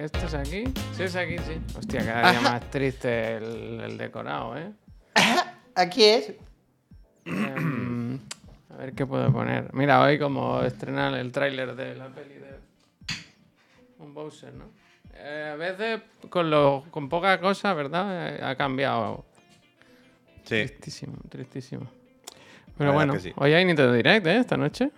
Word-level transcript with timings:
¿Esto 0.00 0.18
es 0.24 0.32
aquí? 0.32 0.64
Sí, 0.96 1.02
es 1.02 1.14
aquí, 1.14 1.36
sí. 1.40 1.60
Hostia, 1.76 2.02
cada 2.02 2.30
día 2.30 2.40
más 2.40 2.70
triste 2.70 3.36
el, 3.36 3.80
el 3.80 3.98
decorado, 3.98 4.56
¿eh? 4.56 4.72
Aquí 5.74 6.04
es. 6.04 6.32
A 7.26 8.76
ver 8.78 8.94
qué 8.94 9.04
puedo 9.04 9.30
poner. 9.30 9.68
Mira, 9.74 10.00
hoy 10.00 10.18
como 10.18 10.62
estrenan 10.62 11.12
el 11.12 11.30
tráiler 11.30 11.76
de 11.76 11.94
la 11.96 12.08
peli 12.08 12.32
de 12.32 12.58
un 13.98 14.14
Bowser, 14.14 14.54
¿no? 14.54 14.70
Eh, 15.12 15.50
a 15.52 15.56
veces 15.56 16.00
con, 16.30 16.48
lo, 16.48 16.86
con 16.90 17.10
poca 17.10 17.38
cosa, 17.38 17.74
¿verdad? 17.74 18.36
Eh, 18.36 18.40
ha 18.42 18.56
cambiado. 18.56 19.26
Sí. 20.44 20.64
Tristísimo, 20.64 21.18
tristísimo. 21.28 21.90
Pero 22.78 22.94
bueno, 22.94 23.18
sí. 23.18 23.34
hoy 23.36 23.52
hay 23.52 23.66
Nintendo 23.66 23.92
Direct, 23.92 24.26
¿eh? 24.26 24.38
Esta 24.38 24.56
noche. 24.56 24.92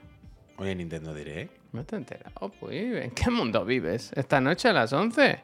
Oye, 0.58 0.76
Nintendo 0.76 1.12
Direct. 1.12 1.61
No 1.73 1.84
te 1.84 1.96
he 1.96 1.98
enterado, 1.98 2.53
pues. 2.61 3.04
¿En 3.04 3.11
qué 3.12 3.31
mundo 3.31 3.64
vives? 3.64 4.13
Esta 4.14 4.40
noche 4.40 4.68
a 4.68 4.72
las 4.72 4.93
11. 4.93 5.40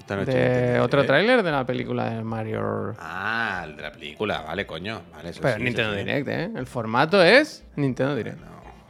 Esta 0.00 0.16
noche 0.16 0.32
De 0.32 0.80
otro 0.80 1.06
tráiler 1.06 1.42
de 1.44 1.50
la 1.52 1.64
película 1.64 2.10
de 2.10 2.24
Mario. 2.24 2.94
Ah, 2.98 3.62
el 3.64 3.76
de 3.76 3.82
la 3.82 3.92
película, 3.92 4.40
vale, 4.42 4.66
coño. 4.66 5.02
Vale, 5.12 5.30
eso 5.30 5.40
Pero 5.40 5.58
sí, 5.58 5.62
Nintendo 5.62 5.94
eso. 5.94 6.04
Direct, 6.04 6.28
¿eh? 6.28 6.50
El 6.56 6.66
formato 6.66 7.22
es 7.22 7.64
Nintendo 7.76 8.16
Direct. 8.16 8.38
No, 8.40 8.46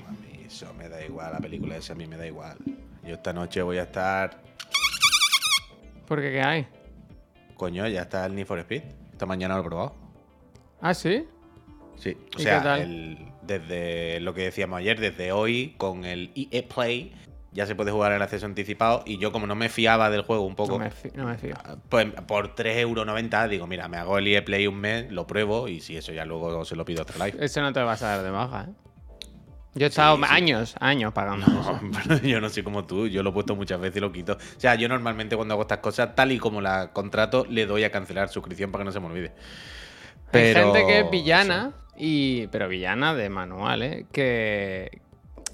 a 0.08 0.12
mí 0.12 0.44
eso 0.46 0.72
me 0.74 0.88
da 0.88 1.04
igual, 1.04 1.32
la 1.32 1.38
película 1.40 1.76
esa 1.76 1.92
a 1.92 1.96
mí 1.96 2.06
me 2.06 2.16
da 2.16 2.26
igual. 2.26 2.56
Yo 3.04 3.14
esta 3.14 3.32
noche 3.34 3.60
voy 3.60 3.76
a 3.78 3.82
estar. 3.82 4.40
Porque 6.06 6.30
¿qué 6.32 6.40
hay? 6.42 6.66
Coño, 7.56 7.86
ya 7.88 8.02
está 8.02 8.24
el 8.26 8.34
Need 8.34 8.46
for 8.46 8.58
Speed. 8.60 8.82
Esta 9.12 9.26
mañana 9.26 9.54
lo 9.56 9.60
he 9.60 9.64
probado. 9.64 9.94
Ah, 10.80 10.94
sí. 10.94 11.26
Sí, 11.96 12.16
o 12.36 12.40
¿Y 12.40 12.42
sea, 12.42 12.58
qué 12.58 12.64
tal? 12.64 12.80
el- 12.80 13.31
desde 13.42 14.20
lo 14.20 14.34
que 14.34 14.42
decíamos 14.42 14.78
ayer, 14.78 14.98
desde 15.00 15.32
hoy, 15.32 15.74
con 15.78 16.04
el 16.04 16.30
EA 16.34 16.62
Play, 16.68 17.12
ya 17.52 17.66
se 17.66 17.74
puede 17.74 17.90
jugar 17.90 18.12
el 18.12 18.22
acceso 18.22 18.46
anticipado. 18.46 19.02
Y 19.04 19.18
yo, 19.18 19.30
como 19.32 19.46
no 19.46 19.54
me 19.54 19.68
fiaba 19.68 20.08
del 20.10 20.22
juego 20.22 20.42
un 20.46 20.54
poco, 20.56 20.72
No 20.72 20.84
me, 20.84 20.90
fi- 20.90 21.10
no 21.14 21.26
me 21.26 21.36
fío. 21.36 21.54
pues 21.88 22.06
por 22.26 22.54
3,90€, 22.54 23.48
digo, 23.48 23.66
mira, 23.66 23.88
me 23.88 23.98
hago 23.98 24.16
el 24.18 24.26
EA 24.26 24.44
Play 24.44 24.66
un 24.66 24.76
mes, 24.76 25.10
lo 25.12 25.26
pruebo 25.26 25.68
y 25.68 25.80
si 25.80 25.96
eso 25.96 26.12
ya 26.12 26.24
luego 26.24 26.64
se 26.64 26.76
lo 26.76 26.84
pido 26.84 27.00
a 27.00 27.02
otro 27.02 27.24
live. 27.24 27.44
Eso 27.44 27.60
no 27.60 27.72
te 27.72 27.80
vas 27.80 28.02
a 28.02 28.16
dar 28.16 28.22
de 28.24 28.30
baja, 28.30 28.68
¿eh? 28.70 28.74
Yo 29.74 29.86
he 29.86 29.88
estado 29.88 30.18
sí. 30.18 30.22
años, 30.28 30.74
años 30.80 31.14
pagando. 31.14 31.46
Pero 32.08 32.20
yo 32.20 32.40
no 32.42 32.50
soy 32.50 32.62
como 32.62 32.84
tú, 32.84 33.06
yo 33.06 33.22
lo 33.22 33.30
he 33.30 33.32
puesto 33.32 33.56
muchas 33.56 33.80
veces 33.80 33.96
y 33.96 34.00
lo 34.00 34.12
quito. 34.12 34.34
O 34.34 34.60
sea, 34.60 34.74
yo 34.74 34.86
normalmente 34.86 35.34
cuando 35.34 35.54
hago 35.54 35.62
estas 35.62 35.78
cosas, 35.78 36.14
tal 36.14 36.30
y 36.30 36.38
como 36.38 36.60
la 36.60 36.92
contrato, 36.92 37.46
le 37.48 37.64
doy 37.64 37.84
a 37.84 37.90
cancelar 37.90 38.28
suscripción 38.28 38.70
para 38.70 38.82
que 38.82 38.86
no 38.86 38.92
se 38.92 39.00
me 39.00 39.06
olvide. 39.06 39.28
Hay 39.28 40.30
Pero- 40.30 40.72
gente 40.74 40.86
que 40.86 40.98
es 41.00 41.10
villana, 41.10 41.72
y, 41.96 42.46
pero 42.48 42.68
villana 42.68 43.14
de 43.14 43.28
manual, 43.28 43.82
¿eh? 43.82 44.06
Que 44.12 45.00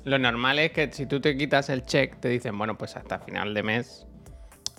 lo 0.04 0.18
normal 0.18 0.58
es 0.58 0.72
que 0.72 0.90
si 0.92 1.06
tú 1.06 1.20
te 1.20 1.36
quitas 1.36 1.68
el 1.68 1.84
check, 1.84 2.18
te 2.20 2.28
dicen, 2.28 2.56
bueno, 2.56 2.78
pues 2.78 2.96
hasta 2.96 3.18
final 3.18 3.54
de 3.54 3.62
mes 3.62 4.06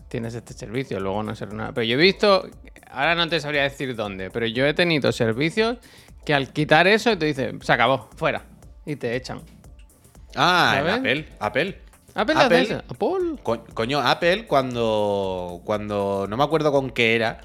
tienes 0.08 0.34
este 0.34 0.54
servicio, 0.54 1.00
luego 1.00 1.22
no 1.24 1.36
será 1.36 1.54
nada. 1.54 1.72
Pero 1.74 1.86
yo 1.86 1.96
he 1.96 2.02
visto, 2.02 2.48
ahora 2.90 3.14
no 3.16 3.28
te 3.30 3.40
sabría 3.40 3.64
decir 3.64 3.96
dónde, 3.96 4.32
pero 4.32 4.46
yo 4.48 4.66
he 4.66 4.74
tenido 4.74 5.12
servicios 5.12 5.78
que 6.26 6.34
al 6.34 6.52
quitar 6.52 6.88
eso 6.88 7.18
te 7.18 7.28
dicen, 7.28 7.62
se 7.62 7.72
acabó, 7.74 8.10
fuera, 8.16 8.44
y 8.86 8.96
te 8.96 9.16
echan. 9.16 9.42
Ah, 10.36 10.78
en. 10.82 10.88
Apple, 10.90 11.28
Apple. 11.40 11.82
Apple, 12.16 12.36
Apple-. 12.38 12.84
Apple. 12.90 13.36
Co- 13.44 13.64
coño, 13.74 14.00
Apple 14.02 14.46
cuando, 14.48 15.62
cuando, 15.64 16.26
no 16.28 16.38
me 16.38 16.44
acuerdo 16.44 16.72
con 16.72 16.90
qué 16.90 17.16
era, 17.16 17.40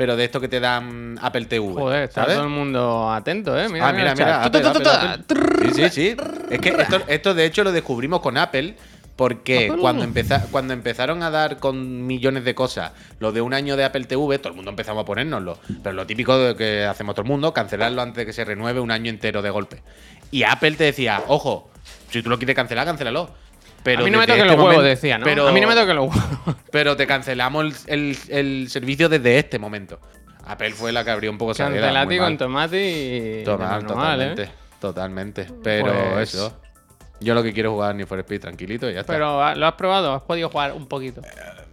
pero 0.00 0.16
de 0.16 0.24
esto 0.24 0.40
que 0.40 0.48
te 0.48 0.60
dan 0.60 1.18
Apple 1.20 1.44
TV. 1.44 1.74
Joder, 1.74 2.04
está 2.04 2.22
¿sabes? 2.22 2.36
todo 2.36 2.46
el 2.46 2.50
mundo 2.50 3.12
atento, 3.12 3.60
¿eh? 3.60 3.68
Mira, 3.68 3.86
ah, 3.86 3.92
mira, 3.92 4.14
mira. 4.14 4.44
Apple, 4.44 4.66
Apple, 4.66 4.88
Apple. 4.88 5.72
Sí, 5.74 5.74
sí, 5.74 5.90
sí. 5.90 6.16
Es 6.48 6.58
que 6.58 6.70
esto, 6.70 7.02
esto, 7.06 7.34
de 7.34 7.44
hecho 7.44 7.62
lo 7.64 7.70
descubrimos 7.70 8.20
con 8.20 8.38
Apple. 8.38 8.76
Porque 9.14 9.66
Apple. 9.66 9.78
cuando, 9.82 10.02
empeza- 10.04 10.46
cuando 10.50 10.72
empezaron 10.72 11.22
a 11.22 11.28
dar 11.28 11.58
con 11.58 12.06
millones 12.06 12.46
de 12.46 12.54
cosas 12.54 12.92
lo 13.18 13.30
de 13.32 13.42
un 13.42 13.52
año 13.52 13.76
de 13.76 13.84
Apple 13.84 14.06
TV, 14.06 14.38
todo 14.38 14.48
el 14.48 14.56
mundo 14.56 14.70
empezamos 14.70 15.02
a 15.02 15.04
ponérnoslo. 15.04 15.58
Pero 15.82 15.92
lo 15.94 16.06
típico 16.06 16.38
de 16.38 16.56
que 16.56 16.86
hacemos 16.86 17.14
todo 17.14 17.24
el 17.24 17.28
mundo, 17.28 17.52
cancelarlo 17.52 18.00
antes 18.00 18.16
de 18.16 18.24
que 18.24 18.32
se 18.32 18.46
renueve 18.46 18.80
un 18.80 18.90
año 18.90 19.10
entero 19.10 19.42
de 19.42 19.50
golpe. 19.50 19.82
Y 20.30 20.44
Apple 20.44 20.72
te 20.76 20.84
decía, 20.84 21.22
ojo, 21.26 21.68
si 22.08 22.22
tú 22.22 22.30
lo 22.30 22.38
quieres 22.38 22.56
cancelar, 22.56 22.86
cancélalo. 22.86 23.28
Pero 23.82 24.02
a 24.02 24.04
mí 24.04 24.10
no 24.10 24.18
me 24.18 24.26
toquen 24.26 24.42
este 24.42 24.46
los 24.48 24.56
huevos, 24.56 24.74
momento- 24.74 24.82
decía, 24.88 25.18
¿no? 25.18 25.24
Pero, 25.24 25.48
A 25.48 25.52
mí 25.52 25.60
no 25.60 25.68
me 25.68 25.74
toquen 25.74 25.96
los 25.96 26.08
huevos. 26.14 26.56
pero 26.70 26.96
te 26.96 27.06
cancelamos 27.06 27.84
el, 27.86 28.16
el- 28.28 28.36
el 28.62 28.70
servicio 28.70 29.08
desde 29.08 29.38
este 29.38 29.58
momento. 29.58 29.98
Apple 30.46 30.72
fue 30.72 30.92
la 30.92 31.04
que 31.04 31.10
abrió 31.10 31.30
un 31.30 31.38
poco 31.38 31.52
esa 31.52 31.64
Cancelati 31.64 32.18
con 32.18 32.36
tomate 32.36 33.40
y. 33.40 33.44
Total, 33.44 33.82
¿eh? 33.82 33.86
totalmente. 33.86 34.50
Totalmente. 34.80 35.46
Pero 35.62 35.92
Pues- 36.14 36.34
eso. 36.34 36.60
Yo 37.22 37.34
lo 37.34 37.42
que 37.42 37.52
quiero 37.52 37.68
es 37.70 37.74
jugar 37.74 37.94
Need 37.94 38.06
for 38.06 38.18
Speed 38.20 38.40
tranquilito 38.40 38.88
y 38.90 38.94
ya 38.94 39.00
está. 39.00 39.12
Pero 39.12 39.42
ah, 39.44 39.54
lo 39.54 39.66
has 39.66 39.74
probado, 39.74 40.14
has 40.14 40.22
podido 40.22 40.48
jugar 40.48 40.72
un 40.72 40.86
poquito. 40.86 41.20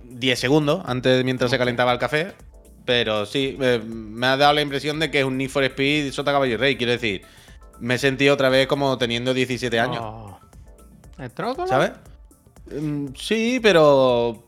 10 0.03 0.37
segundos 0.39 0.83
antes 0.85 1.23
mientras 1.23 1.49
se 1.49 1.57
calentaba 1.57 1.93
el 1.93 1.99
café. 1.99 2.33
Pero 2.83 3.25
sí, 3.25 3.57
eh, 3.61 3.81
me 3.85 4.27
ha 4.27 4.35
dado 4.37 4.53
la 4.53 4.61
impresión 4.61 4.99
de 4.99 5.09
que 5.09 5.19
es 5.19 5.25
un 5.25 5.37
Need 5.37 5.49
for 5.49 5.63
Speed 5.63 6.11
sota 6.11 6.31
caballo 6.33 6.53
y 6.53 6.57
rey. 6.57 6.75
Quiero 6.75 6.91
decir, 6.91 7.21
me 7.79 7.95
he 7.95 7.97
sentido 7.97 8.33
otra 8.33 8.49
vez 8.49 8.67
como 8.67 8.97
teniendo 8.97 9.33
17 9.33 9.79
años. 9.79 9.99
Oh. 10.01 10.39
¿El 11.17 11.31
trócolo? 11.31 11.67
¿Sabes? 11.67 11.91
Mm, 12.71 13.07
Sí, 13.15 13.59
pero. 13.61 14.45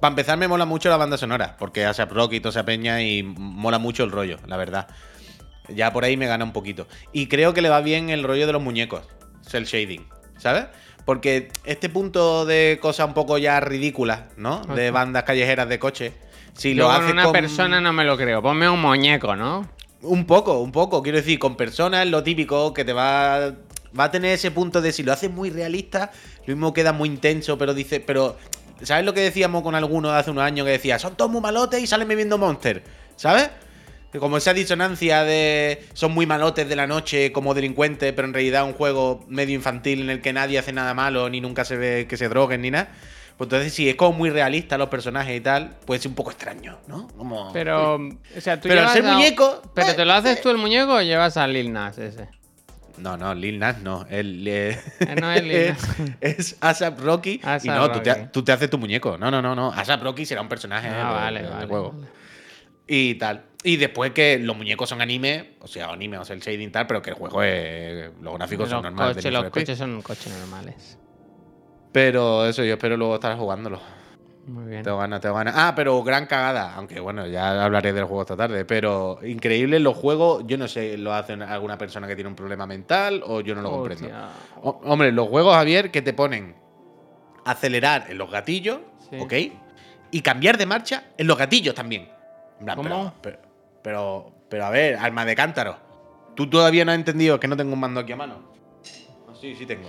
Para 0.00 0.12
empezar, 0.12 0.38
me 0.38 0.48
mola 0.48 0.64
mucho 0.64 0.88
la 0.88 0.96
banda 0.96 1.18
sonora. 1.18 1.56
Porque 1.58 1.84
ASAP 1.84 2.12
Rock 2.12 2.34
y 2.34 2.40
toda 2.40 2.50
esa 2.50 2.64
peña 2.64 3.02
y 3.02 3.22
mola 3.22 3.78
mucho 3.78 4.04
el 4.04 4.10
rollo, 4.10 4.38
la 4.46 4.56
verdad. 4.56 4.88
Ya 5.68 5.92
por 5.92 6.04
ahí 6.04 6.16
me 6.16 6.26
gana 6.26 6.44
un 6.44 6.52
poquito. 6.52 6.86
Y 7.12 7.26
creo 7.26 7.52
que 7.52 7.60
le 7.60 7.68
va 7.68 7.80
bien 7.80 8.08
el 8.10 8.22
rollo 8.22 8.46
de 8.46 8.52
los 8.52 8.62
muñecos. 8.62 9.02
Cell 9.42 9.64
shading, 9.64 10.06
¿sabes? 10.38 10.66
Porque 11.04 11.48
este 11.64 11.88
punto 11.88 12.46
de 12.46 12.78
cosas 12.80 13.06
un 13.08 13.14
poco 13.14 13.36
ya 13.38 13.60
ridículas, 13.60 14.22
¿no? 14.36 14.62
De 14.62 14.90
bandas 14.90 15.24
callejeras 15.24 15.68
de 15.68 15.78
coche. 15.78 16.12
Si 16.54 16.74
Yo 16.74 16.84
lo 16.84 16.88
con 16.88 17.02
hace 17.02 17.12
una 17.12 17.24
con- 17.24 17.32
persona 17.32 17.80
no 17.80 17.92
me 17.92 18.04
lo 18.04 18.16
creo. 18.16 18.40
Ponme 18.42 18.68
un 18.68 18.80
muñeco, 18.80 19.36
¿no? 19.36 19.68
un 20.02 20.24
poco, 20.24 20.60
un 20.60 20.70
poco. 20.72 21.02
Quiero 21.02 21.18
decir, 21.18 21.38
con 21.38 21.56
personas 21.56 22.06
lo 22.06 22.22
típico 22.22 22.72
que 22.72 22.84
te 22.84 22.92
va. 22.92 23.52
Va 23.98 24.04
a 24.04 24.10
tener 24.10 24.32
ese 24.32 24.50
punto 24.50 24.80
de 24.80 24.92
si 24.92 25.02
lo 25.02 25.12
haces 25.12 25.30
muy 25.30 25.50
realista, 25.50 26.10
lo 26.46 26.54
mismo 26.54 26.72
queda 26.74 26.92
muy 26.92 27.08
intenso, 27.08 27.56
pero 27.58 27.74
dice. 27.74 28.00
Pero. 28.00 28.36
¿Sabes 28.82 29.06
lo 29.06 29.14
que 29.14 29.20
decíamos 29.20 29.62
con 29.62 29.74
algunos 29.74 30.12
hace 30.12 30.30
unos 30.30 30.44
años 30.44 30.66
que 30.66 30.72
decía? 30.72 30.98
Son 30.98 31.16
todos 31.16 31.30
muy 31.30 31.40
malotes 31.40 31.80
y 31.82 31.86
salen 31.86 32.06
bebiendo 32.08 32.36
Monster. 32.36 32.82
¿Sabes? 33.16 33.48
Como 34.18 34.36
esa 34.38 34.52
disonancia 34.54 35.24
de. 35.24 35.84
Son 35.94 36.12
muy 36.12 36.26
malotes 36.26 36.68
de 36.68 36.76
la 36.76 36.86
noche 36.86 37.32
como 37.32 37.54
delincuentes, 37.54 38.12
pero 38.14 38.28
en 38.28 38.34
realidad 38.34 38.64
un 38.64 38.72
juego 38.74 39.24
medio 39.28 39.54
infantil 39.54 40.02
en 40.02 40.10
el 40.10 40.20
que 40.22 40.32
nadie 40.32 40.58
hace 40.58 40.72
nada 40.72 40.94
malo, 40.94 41.28
ni 41.30 41.40
nunca 41.40 41.64
se 41.64 41.76
ve 41.76 42.06
que 42.08 42.16
se 42.16 42.28
droguen 42.28 42.62
ni 42.62 42.70
nada. 42.70 42.88
Pues 43.36 43.48
entonces, 43.48 43.74
si 43.74 43.86
es 43.90 43.96
como 43.96 44.16
muy 44.16 44.30
realista 44.30 44.78
los 44.78 44.88
personajes 44.88 45.36
y 45.36 45.40
tal, 45.42 45.76
puede 45.84 46.00
ser 46.00 46.08
un 46.10 46.14
poco 46.14 46.30
extraño, 46.30 46.78
¿no? 46.86 47.08
Como. 47.08 47.52
Pero, 47.52 47.96
o 47.96 48.40
sea, 48.40 48.58
tú 48.58 48.68
Pero 48.68 48.80
al 48.80 48.86
llevas 48.86 48.92
ser 48.94 49.06
a- 49.06 49.12
muñeco, 49.12 49.62
¿Pero 49.74 49.90
eh, 49.90 49.94
te 49.94 50.04
lo 50.06 50.12
haces 50.14 50.40
tú 50.40 50.48
el 50.48 50.56
muñeco 50.56 50.94
o 50.94 51.02
llevas 51.02 51.36
a 51.36 51.46
Lil 51.46 51.70
Nas 51.72 51.98
ese? 51.98 52.28
No, 52.98 53.16
no, 53.16 53.34
Lil 53.34 53.58
Nas 53.58 53.78
no. 53.80 54.06
Él, 54.08 54.46
eh, 54.48 54.78
Eh, 55.00 55.14
no 55.20 55.30
es 55.32 55.42
Lil 55.44 55.68
Nas. 55.68 55.88
es 56.20 56.56
ASAP 56.60 57.00
Rocky. 57.00 57.40
y 57.62 57.68
no, 57.68 57.90
tú 57.90 58.00
te, 58.00 58.14
Rocky. 58.14 58.28
tú 58.32 58.42
te 58.42 58.52
haces 58.52 58.70
tu 58.70 58.78
muñeco. 58.78 59.18
No, 59.18 59.30
no, 59.30 59.40
no, 59.42 59.54
no. 59.54 59.72
ASAP 59.72 60.02
Rocky 60.02 60.24
será 60.26 60.40
un 60.40 60.48
personaje 60.48 60.88
Ah, 60.88 60.96
de- 60.96 61.02
vale, 61.14 61.42
del 61.42 61.50
vale, 61.50 61.66
juego. 61.66 61.92
vale. 61.92 62.06
Y 62.86 63.14
tal. 63.16 63.42
Y 63.64 63.76
después 63.76 64.12
que 64.12 64.38
los 64.38 64.56
muñecos 64.56 64.88
son 64.88 65.00
anime, 65.00 65.56
o 65.60 65.66
sea, 65.66 65.88
anime, 65.90 66.18
o 66.18 66.24
sea, 66.24 66.36
el 66.36 66.40
shading 66.42 66.70
tal, 66.70 66.86
pero 66.86 67.02
que 67.02 67.10
el 67.10 67.16
juego 67.16 67.42
es. 67.42 68.10
Los 68.22 68.34
gráficos 68.34 68.64
Los, 68.66 68.70
son 68.70 68.82
normales. 68.84 69.16
coches, 69.16 69.32
los 69.32 69.50
coches 69.50 69.78
son 69.78 70.02
coches 70.02 70.32
normales. 70.38 70.98
Pero 71.92 72.46
eso, 72.46 72.62
yo 72.62 72.74
espero 72.74 72.96
luego 72.96 73.14
estar 73.16 73.36
jugándolo. 73.36 73.80
Muy 74.46 74.64
bien. 74.66 74.82
Tengo 74.84 74.98
ganas, 74.98 75.20
tengo 75.20 75.34
ganas. 75.34 75.54
Ah, 75.56 75.72
pero 75.74 76.02
gran 76.04 76.26
cagada. 76.26 76.74
Aunque 76.74 77.00
bueno, 77.00 77.26
ya 77.26 77.64
hablaré 77.64 77.92
del 77.92 78.04
juego 78.04 78.22
esta 78.22 78.36
tarde. 78.36 78.64
Pero 78.64 79.18
increíble 79.24 79.80
los 79.80 79.96
juegos. 79.96 80.44
Yo 80.46 80.56
no 80.56 80.68
sé, 80.68 80.96
lo 80.96 81.12
hace 81.12 81.32
alguna 81.32 81.76
persona 81.76 82.06
que 82.06 82.14
tiene 82.14 82.30
un 82.30 82.36
problema 82.36 82.66
mental 82.66 83.22
o 83.26 83.40
yo 83.40 83.54
no 83.56 83.62
lo 83.62 83.70
comprendo. 83.70 84.08
Hombre, 84.62 85.10
los 85.10 85.28
juegos, 85.28 85.54
Javier, 85.54 85.90
que 85.90 86.00
te 86.00 86.12
ponen 86.12 86.54
acelerar 87.44 88.06
en 88.08 88.18
los 88.18 88.30
gatillos, 88.30 88.78
Sí. 89.10 89.18
¿ok? 89.20 89.32
Y 90.10 90.20
cambiar 90.20 90.56
de 90.56 90.66
marcha 90.66 91.04
en 91.16 91.26
los 91.26 91.36
gatillos 91.36 91.74
también. 91.74 92.08
En 92.58 92.64
plan, 92.64 92.76
¿Cómo? 92.76 93.14
Pero, 93.20 93.38
pero, 93.40 93.42
pero, 93.82 94.32
pero, 94.48 94.64
a 94.66 94.70
ver, 94.70 94.96
alma 94.96 95.24
de 95.24 95.34
cántaro. 95.34 95.76
¿Tú 96.34 96.48
todavía 96.48 96.84
no 96.84 96.92
has 96.92 96.98
entendido 96.98 97.40
que 97.40 97.48
no 97.48 97.56
tengo 97.56 97.72
un 97.72 97.80
mando 97.80 98.00
aquí 98.00 98.12
a 98.12 98.16
mano? 98.16 98.34
Ah, 99.28 99.32
sí, 99.40 99.54
sí 99.56 99.66
tengo. 99.66 99.88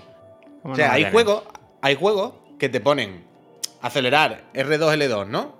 ¿Cómo 0.61 0.73
O 0.73 0.75
sea, 0.75 0.87
no 0.89 0.93
hay 0.93 1.11
juegos, 1.11 1.43
hay 1.81 1.95
juegos 1.95 2.33
que 2.57 2.69
te 2.69 2.79
ponen 2.79 3.23
acelerar 3.81 4.45
R2, 4.53 4.97
L2, 4.97 5.27
¿no? 5.27 5.57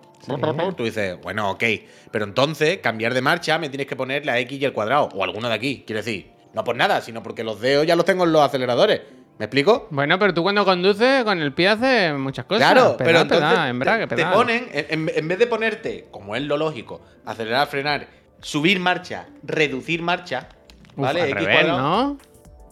Tú 0.75 0.84
dices, 0.84 1.18
bueno, 1.22 1.52
ok. 1.52 1.64
Pero 2.12 2.25
entonces, 2.25 2.80
cambiar 2.80 3.14
de 3.14 3.22
marcha, 3.22 3.58
me 3.60 3.69
tienes 3.69 3.88
que 3.88 3.96
poner 3.96 4.25
la 4.25 4.38
X 4.40 4.60
y 4.60 4.66
el 4.66 4.74
cuadrado. 4.74 5.10
O 5.14 5.24
alguno 5.24 5.48
de 5.48 5.54
aquí. 5.56 5.84
Quiero 5.86 6.00
decir, 6.00 6.31
no 6.54 6.64
por 6.64 6.75
nada, 6.75 7.02
sino 7.02 7.24
porque 7.24 7.44
los 7.44 7.62
dedos 7.62 7.86
ya 7.88 7.96
los 7.96 8.06
tengo 8.06 8.25
en 8.25 8.34
los 8.34 8.42
aceleradores. 8.42 9.02
¿Me 9.40 9.46
explico? 9.46 9.88
Bueno, 9.92 10.18
pero 10.18 10.34
tú 10.34 10.42
cuando 10.44 10.66
conduces 10.66 11.24
con 11.24 11.40
el 11.40 11.54
pie 11.54 11.69
haces 11.69 12.14
muchas 12.18 12.46
cosas. 12.46 12.72
Claro, 12.72 12.98
Pedal, 12.98 13.08
pero 13.08 13.19
entonces 13.22 13.48
pedal, 13.48 14.00
te, 14.00 14.08
te 14.08 14.16
pedal. 14.16 14.34
ponen, 14.34 14.68
en, 14.74 15.12
en 15.16 15.28
vez 15.28 15.38
de 15.40 15.48
ponerte, 15.48 16.08
como 16.10 16.36
es 16.36 16.42
lo 16.42 16.58
lógico, 16.58 17.02
acelerar, 17.24 17.68
frenar, 17.68 18.08
subir 18.42 18.80
marcha, 18.80 19.28
reducir 19.44 20.02
marcha, 20.02 20.50
Uf, 20.96 21.04
¿vale? 21.04 21.22
al 21.22 21.30
X 21.30 21.40
revés, 21.40 21.56
cuadrado. 21.66 21.81
¿no? 21.81 22.18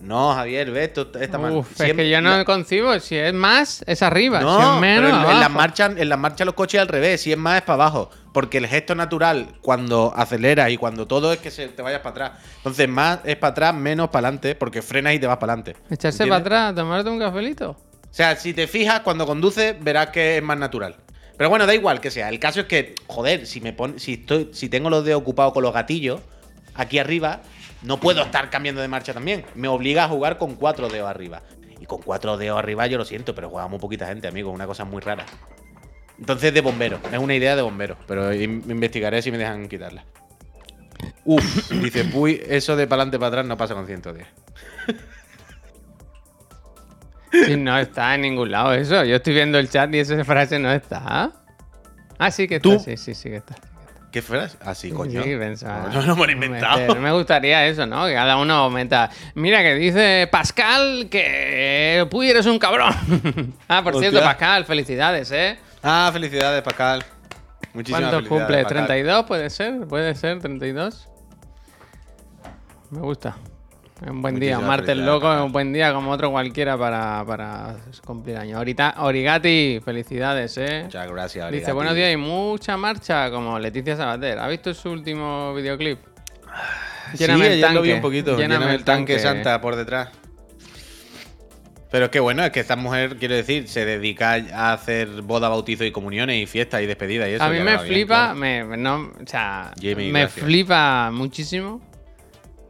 No, 0.05 0.33
Javier, 0.33 0.71
ves, 0.71 0.87
esto 0.89 1.09
está 1.19 1.37
mal. 1.37 1.51
Uf, 1.53 1.81
es 1.81 1.93
que 1.93 2.09
yo 2.09 2.21
no 2.21 2.37
la- 2.37 2.45
concibo. 2.45 2.99
Si 2.99 3.15
es 3.15 3.33
más, 3.33 3.83
es 3.87 4.01
arriba. 4.01 4.39
si 4.39 4.45
es 4.45 4.79
menos, 4.81 5.05
pero 5.05 5.07
en, 5.09 5.15
en 5.15 5.21
las 5.21 5.35
abajo. 5.35 5.49
marchas, 5.51 5.91
en 5.97 6.09
las 6.09 6.19
marchas 6.19 6.45
los 6.45 6.55
coches 6.55 6.79
al 6.79 6.87
revés, 6.87 7.21
si 7.21 7.31
es 7.31 7.37
más 7.37 7.57
es 7.57 7.61
para 7.63 7.83
abajo. 7.83 8.09
Porque 8.33 8.57
el 8.57 8.67
gesto 8.67 8.95
natural 8.95 9.47
cuando 9.61 10.13
aceleras 10.15 10.69
y 10.69 10.77
cuando 10.77 11.07
todo 11.07 11.31
es 11.33 11.39
que 11.39 11.51
se 11.51 11.67
te 11.69 11.81
vayas 11.81 12.01
para 12.01 12.27
atrás. 12.27 12.43
Entonces 12.57 12.87
más 12.89 13.19
es 13.23 13.35
para 13.37 13.51
atrás, 13.51 13.73
menos 13.73 14.09
para 14.09 14.27
adelante, 14.27 14.55
porque 14.55 14.81
frenas 14.81 15.13
y 15.15 15.19
te 15.19 15.27
vas 15.27 15.37
para 15.37 15.53
adelante. 15.53 15.79
Echarse 15.89 16.23
¿Entiendes? 16.23 16.43
para 16.49 16.67
atrás, 16.69 16.75
tomarte 16.75 17.09
un 17.09 17.19
cafelito. 17.19 17.69
O 17.71 17.77
sea, 18.11 18.35
si 18.35 18.53
te 18.53 18.67
fijas, 18.67 18.99
cuando 19.01 19.25
conduces, 19.25 19.75
verás 19.81 20.07
que 20.09 20.37
es 20.37 20.43
más 20.43 20.57
natural. 20.57 20.95
Pero 21.37 21.49
bueno, 21.49 21.65
da 21.65 21.73
igual 21.75 21.99
que 21.99 22.11
sea. 22.11 22.29
El 22.29 22.39
caso 22.39 22.61
es 22.61 22.65
que, 22.65 22.95
joder, 23.07 23.45
si 23.45 23.59
me 23.61 23.73
pon- 23.73 23.99
si 23.99 24.13
estoy, 24.13 24.49
si 24.53 24.69
tengo 24.69 24.89
los 24.89 25.03
dedos 25.03 25.21
ocupados 25.21 25.51
con 25.53 25.63
los 25.63 25.73
gatillos, 25.73 26.21
aquí 26.75 26.99
arriba, 26.99 27.41
no 27.85 27.99
puedo 27.99 28.21
estar 28.23 28.49
cambiando 28.49 28.81
de 28.81 28.87
marcha 28.87 29.13
también. 29.13 29.45
Me 29.55 29.67
obliga 29.67 30.05
a 30.05 30.07
jugar 30.09 30.37
con 30.37 30.55
cuatro 30.55 30.89
dedos 30.89 31.09
arriba. 31.09 31.41
Y 31.79 31.85
con 31.85 32.01
cuatro 32.01 32.37
dedos 32.37 32.57
arriba, 32.57 32.87
yo 32.87 32.97
lo 32.97 33.05
siento, 33.05 33.35
pero 33.35 33.49
juega 33.49 33.67
muy 33.67 33.79
poquita 33.79 34.07
gente, 34.07 34.27
amigo. 34.27 34.49
Una 34.51 34.65
cosa 34.65 34.85
muy 34.85 35.01
rara. 35.01 35.25
Entonces, 36.17 36.53
de 36.53 36.61
bombero. 36.61 36.99
Es 37.11 37.19
una 37.19 37.35
idea 37.35 37.55
de 37.55 37.61
bombero. 37.61 37.97
Pero 38.07 38.33
in- 38.33 38.63
investigaré 38.69 39.21
si 39.21 39.31
me 39.31 39.37
dejan 39.37 39.67
quitarla. 39.67 40.05
Uf, 41.25 41.69
dice 41.81 42.05
Puy, 42.05 42.41
eso 42.47 42.75
de 42.75 42.87
para 42.87 43.01
adelante 43.03 43.19
para 43.19 43.27
atrás 43.29 43.45
no 43.45 43.57
pasa 43.57 43.73
con 43.75 43.85
110. 43.85 44.25
Sí, 47.31 47.57
no 47.57 47.77
está 47.77 48.15
en 48.15 48.21
ningún 48.21 48.49
lado 48.51 48.73
eso. 48.73 49.03
Yo 49.03 49.17
estoy 49.17 49.33
viendo 49.33 49.59
el 49.59 49.69
chat 49.69 49.93
y 49.93 49.99
esa 49.99 50.23
frase 50.23 50.57
no 50.57 50.71
está. 50.71 51.31
Ah, 52.17 52.31
sí 52.31 52.47
que 52.47 52.55
está. 52.55 52.69
¿Tú? 52.69 52.79
Sí, 52.79 52.95
sí, 52.95 53.13
sí 53.13 53.29
que 53.29 53.35
está. 53.38 53.55
Así, 54.62 54.91
coño. 54.91 55.23
Sí, 55.23 55.35
pensaba. 55.35 55.89
No, 55.94 56.01
no 56.01 56.15
me 56.15 56.23
lo 56.23 56.29
he 56.29 56.33
inventado. 56.33 56.95
Me 56.95 57.12
gustaría 57.12 57.65
eso, 57.67 57.85
¿no? 57.85 58.06
Que 58.06 58.13
cada 58.13 58.38
uno 58.38 58.69
meta. 58.69 59.09
Mira 59.33 59.62
que 59.62 59.75
dice 59.75 60.27
Pascal 60.31 61.07
que 61.09 62.07
Puy 62.09 62.29
eres 62.29 62.45
un 62.45 62.59
cabrón. 62.59 62.94
ah, 63.67 63.81
por 63.83 63.95
Hostia. 63.95 64.12
cierto, 64.12 64.25
Pascal, 64.25 64.65
felicidades, 64.65 65.31
¿eh? 65.31 65.57
Ah, 65.83 66.09
felicidades, 66.13 66.62
Pascal. 66.62 67.03
Muchísimas 67.73 68.01
¿Cuánto 68.01 68.17
felicidades, 68.17 68.63
cumple? 68.63 68.63
Pascal. 68.63 69.06
¿32 69.06 69.25
puede 69.25 69.50
ser? 69.50 69.88
¿Puede 69.88 70.15
ser 70.15 70.39
32? 70.39 71.09
Me 72.91 73.00
gusta. 73.00 73.35
Un 74.01 74.21
buen 74.21 74.39
día. 74.39 74.56
Muchísimas 74.56 74.77
Martes 74.77 74.97
loco 74.97 75.33
es 75.33 75.42
un 75.42 75.51
buen 75.53 75.71
día 75.71 75.94
como 75.94 76.12
otro 76.12 76.30
cualquiera 76.30 76.77
para, 76.77 77.24
para 77.25 77.77
cumplir 78.06 78.36
años. 78.38 78.57
Ahorita, 78.57 78.95
Origati, 79.00 79.80
felicidades, 79.83 80.57
¿eh? 80.57 80.81
Muchas 80.83 81.09
gracias. 81.09 81.45
Dice, 81.51 81.56
Origati. 81.71 81.71
buenos 81.75 81.95
días 81.95 82.13
y 82.13 82.18
mucha 82.18 82.75
marcha 82.75 83.31
como 83.31 83.57
Leticia 83.57 83.95
Sabater. 83.95 84.38
¿Ha 84.39 84.47
visto 84.50 84.74
su 84.74 84.89
último 84.92 85.53
videoclip? 85.53 86.00
Sí, 87.12 87.19
Lléname 87.19 87.45
el 87.47 87.51
ayer 87.53 87.71
lo 87.71 87.81
vi 87.81 87.89
tanque, 87.89 87.94
un 87.95 88.01
poquito. 88.01 88.31
lléname 88.38 88.53
Lléname 88.56 88.75
el 88.75 88.83
tanque 88.83 89.13
tanque. 89.13 89.27
Santa 89.27 89.62
por 89.62 89.75
detrás. 89.77 90.09
Pero 91.91 92.06
es 92.06 92.12
que 92.12 92.19
bueno, 92.19 92.44
es 92.44 92.51
que 92.51 92.59
esta 92.59 92.75
mujer, 92.75 93.15
quiero 93.18 93.36
decir, 93.36 93.69
se 93.69 93.86
dedica 93.86 94.33
a 94.53 94.74
hacer 94.74 95.07
boda, 95.21 95.48
bautizo 95.48 95.86
y 95.86 95.91
comuniones 95.91 96.41
y 96.44 96.45
fiestas 96.48 96.81
y 96.81 96.86
despedidas 96.88 97.30
y 97.30 97.33
eso. 97.36 97.44
a 97.45 97.50
mí 97.50 97.59
me 97.59 97.63
bien, 97.63 97.80
flipa, 97.80 98.15
claro. 98.15 98.36
me, 98.36 98.63
me- 98.65 98.77
no, 98.77 98.95
o 99.24 99.25
sea, 99.25 99.71
Jamie, 99.80 100.12
me 100.12 100.21
gracias. 100.21 100.45
flipa 100.45 101.09
muchísimo. 101.13 101.80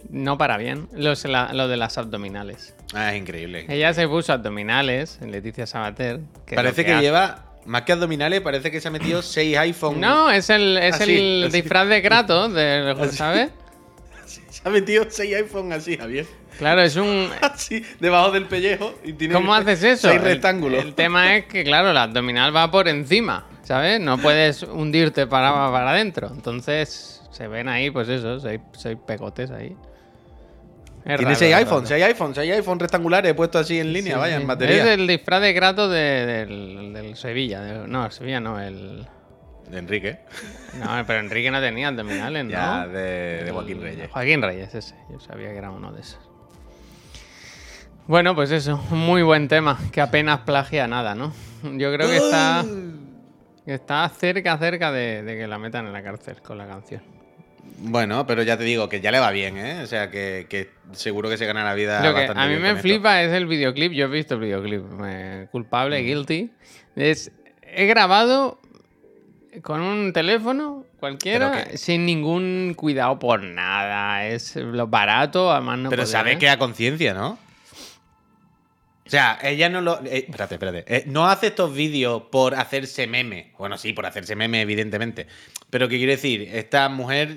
No 0.09 0.37
para 0.37 0.57
bien. 0.57 0.87
Los, 0.93 1.25
la- 1.25 1.53
lo 1.53 1.67
de 1.67 1.77
las 1.77 1.97
abdominales. 1.97 2.75
Ah, 2.93 3.13
es 3.13 3.21
increíble. 3.21 3.65
Ella 3.69 3.93
se 3.93 4.07
puso 4.07 4.33
abdominales, 4.33 5.19
Leticia 5.21 5.65
Sabater. 5.65 6.19
que 6.45 6.55
parece 6.55 6.85
que, 6.85 6.95
lleva, 6.99 7.45
más 7.65 7.81
que 7.83 7.91
abdominales, 7.93 8.41
parece 8.41 8.71
que 8.71 8.79
se 8.81 8.87
ha 8.87 8.91
metido 8.91 9.21
6 9.21 9.57
iPhone. 9.57 9.99
No, 9.99 10.29
es 10.31 10.49
el, 10.49 10.77
es 10.77 10.95
Así, 10.95 11.17
el 11.17 11.43
así. 11.47 11.61
disfraz 11.61 11.87
de 11.89 12.01
Kratos, 12.01 12.53
de, 12.53 12.95
Así. 13.01 13.15
¿sabes? 13.17 13.49
Se 14.25 14.61
ha 14.67 14.71
metido 14.71 15.05
6 15.07 15.35
iPhone 15.35 15.71
así, 15.73 15.97
Javier. 15.97 16.25
Claro, 16.57 16.81
es 16.81 16.95
un. 16.95 17.29
Así, 17.41 17.83
debajo 17.99 18.31
del 18.31 18.45
pellejo. 18.45 18.93
Y 19.03 19.13
tiene 19.13 19.33
¿Cómo 19.33 19.53
haces 19.53 19.83
eso? 19.83 20.07
6 20.07 20.19
El- 20.19 20.23
rectángulos. 20.25 20.83
El, 20.83 20.93
tema 20.95 21.35
es 21.35 21.45
que, 21.45 21.63
claro, 21.63 21.91
la 21.93 22.03
abdominal 22.03 22.55
va 22.55 22.71
por 22.71 22.87
encima, 22.87 23.45
¿sabes? 23.63 23.99
No 23.99 24.17
puedes 24.17 24.63
hundirte 24.63 25.27
para, 25.27 25.51
para 25.71 25.91
adentro. 25.91 26.31
Entonces, 26.33 27.21
se 27.31 27.47
ven 27.49 27.67
ahí, 27.67 27.91
pues 27.91 28.07
eso, 28.07 28.39
seis, 28.39 28.61
seis 28.71 28.97
pegotes 29.05 29.51
ahí. 29.51 29.75
Es 31.05 31.17
Tiene 31.17 31.23
raro, 31.23 31.35
6 31.35 31.51
es 31.51 31.57
iPhone, 31.57 31.75
raro. 31.77 31.87
6 31.87 32.03
iPhone, 32.03 32.35
6 32.35 32.51
iPhone 32.53 32.79
rectangulares 32.79 33.33
puestos 33.35 33.61
así 33.61 33.79
en 33.79 33.93
línea, 33.93 34.15
Sí, 34.15 34.19
vaya, 34.19 34.35
sí. 34.37 34.41
en 34.41 34.47
batería. 34.47 34.77
Es 34.83 34.85
el 34.99 35.05
disfraz 35.07 35.41
de 35.41 35.53
Kratos 35.53 35.91
de- 35.91 36.25
del, 36.25 36.93
del 36.93 37.15
Sevilla. 37.15 37.61
del- 37.61 37.91
no, 37.91 38.09
Sevilla 38.11 38.39
no, 38.39 38.59
el. 38.59 39.07
De 39.69 39.77
Enrique. 39.79 40.19
No, 40.79 40.89
pero 41.07 41.19
Enrique 41.19 41.49
no 41.51 41.59
tenía 41.61 41.87
abdominales, 41.89 42.45
¿no? 42.45 42.51
Ya, 42.51 42.87
de, 42.87 43.43
de 43.45 43.51
Joaquín 43.51 43.77
El- 43.77 43.83
Reyes. 43.83 44.11
Joaquín 44.11 44.41
Reyes, 44.41 44.73
ese. 44.75 44.95
Yo 45.11 45.19
sabía 45.19 45.49
que 45.51 45.57
era 45.57 45.69
uno 45.71 45.91
de 45.91 46.01
esos. 46.01 46.19
Bueno, 48.07 48.35
pues 48.35 48.51
eso, 48.51 48.79
un 48.91 48.99
muy 48.99 49.23
buen 49.23 49.47
tema, 49.47 49.79
que 49.91 50.01
apenas 50.01 50.39
plagia 50.41 50.87
nada, 50.87 51.15
¿no? 51.15 51.33
Yo 51.63 51.91
creo 51.93 52.07
que 52.07 52.17
está, 52.17 52.63
que 53.65 53.73
está 53.73 54.07
cerca, 54.09 54.57
cerca 54.59 54.91
de, 54.91 55.23
de 55.23 55.37
que 55.37 55.47
la 55.47 55.57
metan 55.57 55.87
en 55.87 55.93
la 55.93 56.03
cárcel 56.03 56.41
con 56.43 56.57
la 56.59 56.67
canción. 56.67 57.01
Bueno, 57.77 58.25
pero 58.25 58.43
ya 58.43 58.57
te 58.57 58.63
digo 58.63 58.89
que 58.89 59.01
ya 59.01 59.11
le 59.11 59.19
va 59.19 59.31
bien, 59.31 59.57
¿eh? 59.57 59.81
O 59.83 59.87
sea, 59.87 60.09
que, 60.09 60.47
que 60.49 60.69
seguro 60.93 61.29
que 61.29 61.37
se 61.37 61.45
gana 61.45 61.63
la 61.63 61.73
vida. 61.73 62.03
Lo 62.03 62.13
que 62.13 62.21
bastante 62.21 62.41
a 62.41 62.45
mí 62.45 62.51
bien 62.51 62.61
me 62.61 62.69
esto. 62.69 62.81
flipa 62.81 63.21
es 63.21 63.31
el 63.33 63.45
videoclip, 63.45 63.91
yo 63.91 64.05
he 64.05 64.09
visto 64.09 64.35
el 64.35 64.41
videoclip, 64.41 64.83
culpable, 65.51 66.01
guilty. 66.01 66.51
Es, 66.95 67.31
he 67.61 67.85
grabado 67.85 68.59
con 69.61 69.81
un 69.81 70.13
teléfono 70.13 70.85
cualquiera, 70.99 71.65
sin 71.75 72.05
ningún 72.05 72.73
cuidado 72.75 73.19
por 73.19 73.43
nada, 73.43 74.25
es 74.25 74.55
lo 74.55 74.87
barato, 74.87 75.51
además 75.51 75.79
no 75.79 75.89
Pero 75.89 76.05
sabe 76.05 76.37
que 76.37 76.49
a 76.49 76.57
conciencia, 76.57 77.13
¿no? 77.13 77.37
O 79.05 79.09
sea, 79.09 79.37
ella 79.43 79.69
no 79.69 79.81
lo. 79.81 80.03
eh, 80.05 80.25
espérate, 80.27 80.55
espérate. 80.55 80.83
Eh, 80.87 81.03
no 81.05 81.27
hace 81.27 81.47
estos 81.47 81.73
vídeos 81.73 82.23
por 82.31 82.55
hacerse 82.55 83.05
meme. 83.05 83.53
Bueno, 83.57 83.77
sí, 83.77 83.93
por 83.93 84.05
hacerse 84.07 84.35
meme, 84.35 84.61
evidentemente. 84.61 85.27
Pero 85.69 85.87
¿qué 85.87 85.97
quiere 85.97 86.13
decir? 86.13 86.49
Esta 86.51 86.89
mujer 86.89 87.35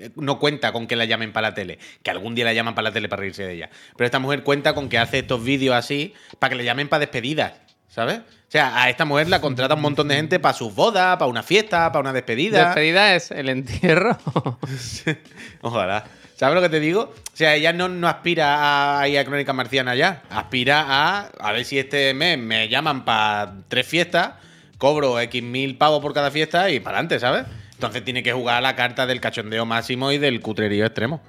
eh, 0.00 0.10
no 0.16 0.40
cuenta 0.40 0.72
con 0.72 0.88
que 0.88 0.96
la 0.96 1.04
llamen 1.04 1.32
para 1.32 1.50
la 1.50 1.54
tele. 1.54 1.78
Que 2.02 2.10
algún 2.10 2.34
día 2.34 2.44
la 2.44 2.54
llaman 2.54 2.74
para 2.74 2.88
la 2.88 2.92
tele 2.92 3.08
para 3.08 3.20
reírse 3.20 3.44
de 3.44 3.52
ella. 3.52 3.70
Pero 3.96 4.06
esta 4.06 4.18
mujer 4.18 4.42
cuenta 4.42 4.74
con 4.74 4.88
que 4.88 4.98
hace 4.98 5.20
estos 5.20 5.44
vídeos 5.44 5.76
así 5.76 6.12
para 6.40 6.50
que 6.50 6.56
le 6.56 6.64
llamen 6.64 6.88
para 6.88 7.00
despedidas. 7.00 7.52
¿Sabes? 7.88 8.18
O 8.18 8.50
sea, 8.50 8.82
a 8.82 8.90
esta 8.90 9.04
mujer 9.04 9.28
la 9.28 9.40
contrata 9.40 9.74
un 9.74 9.80
montón 9.80 10.08
de 10.08 10.16
gente 10.16 10.38
para 10.38 10.54
sus 10.54 10.74
bodas, 10.74 11.16
para 11.16 11.30
una 11.30 11.42
fiesta, 11.42 11.90
para 11.92 12.00
una 12.00 12.12
despedida. 12.12 12.66
Despedida 12.66 13.14
es 13.14 13.30
el 13.30 13.48
entierro. 13.48 14.18
Ojalá. 15.62 16.04
¿Sabes 16.36 16.54
lo 16.54 16.60
que 16.60 16.68
te 16.68 16.80
digo? 16.80 17.14
O 17.32 17.36
sea, 17.36 17.54
ella 17.54 17.72
no, 17.72 17.88
no 17.88 18.08
aspira 18.08 19.00
a 19.00 19.08
ir 19.08 19.18
a 19.18 19.24
Crónica 19.24 19.54
Marciana 19.54 19.94
ya. 19.94 20.22
Aspira 20.28 20.84
a. 20.86 21.30
A 21.40 21.52
ver 21.52 21.64
si 21.64 21.78
este 21.78 22.12
mes 22.12 22.38
me 22.38 22.68
llaman 22.68 23.06
para 23.06 23.54
tres 23.68 23.86
fiestas, 23.86 24.32
cobro 24.76 25.18
X 25.18 25.42
mil 25.42 25.78
pavos 25.78 26.02
por 26.02 26.12
cada 26.12 26.30
fiesta 26.30 26.68
y 26.70 26.78
para 26.78 26.98
adelante, 26.98 27.18
¿sabes? 27.20 27.46
Entonces 27.72 28.04
tiene 28.04 28.22
que 28.22 28.32
jugar 28.32 28.58
a 28.58 28.60
la 28.60 28.76
carta 28.76 29.06
del 29.06 29.20
cachondeo 29.20 29.64
máximo 29.64 30.12
y 30.12 30.18
del 30.18 30.40
cutrerío 30.42 30.84
extremo. 30.84 31.22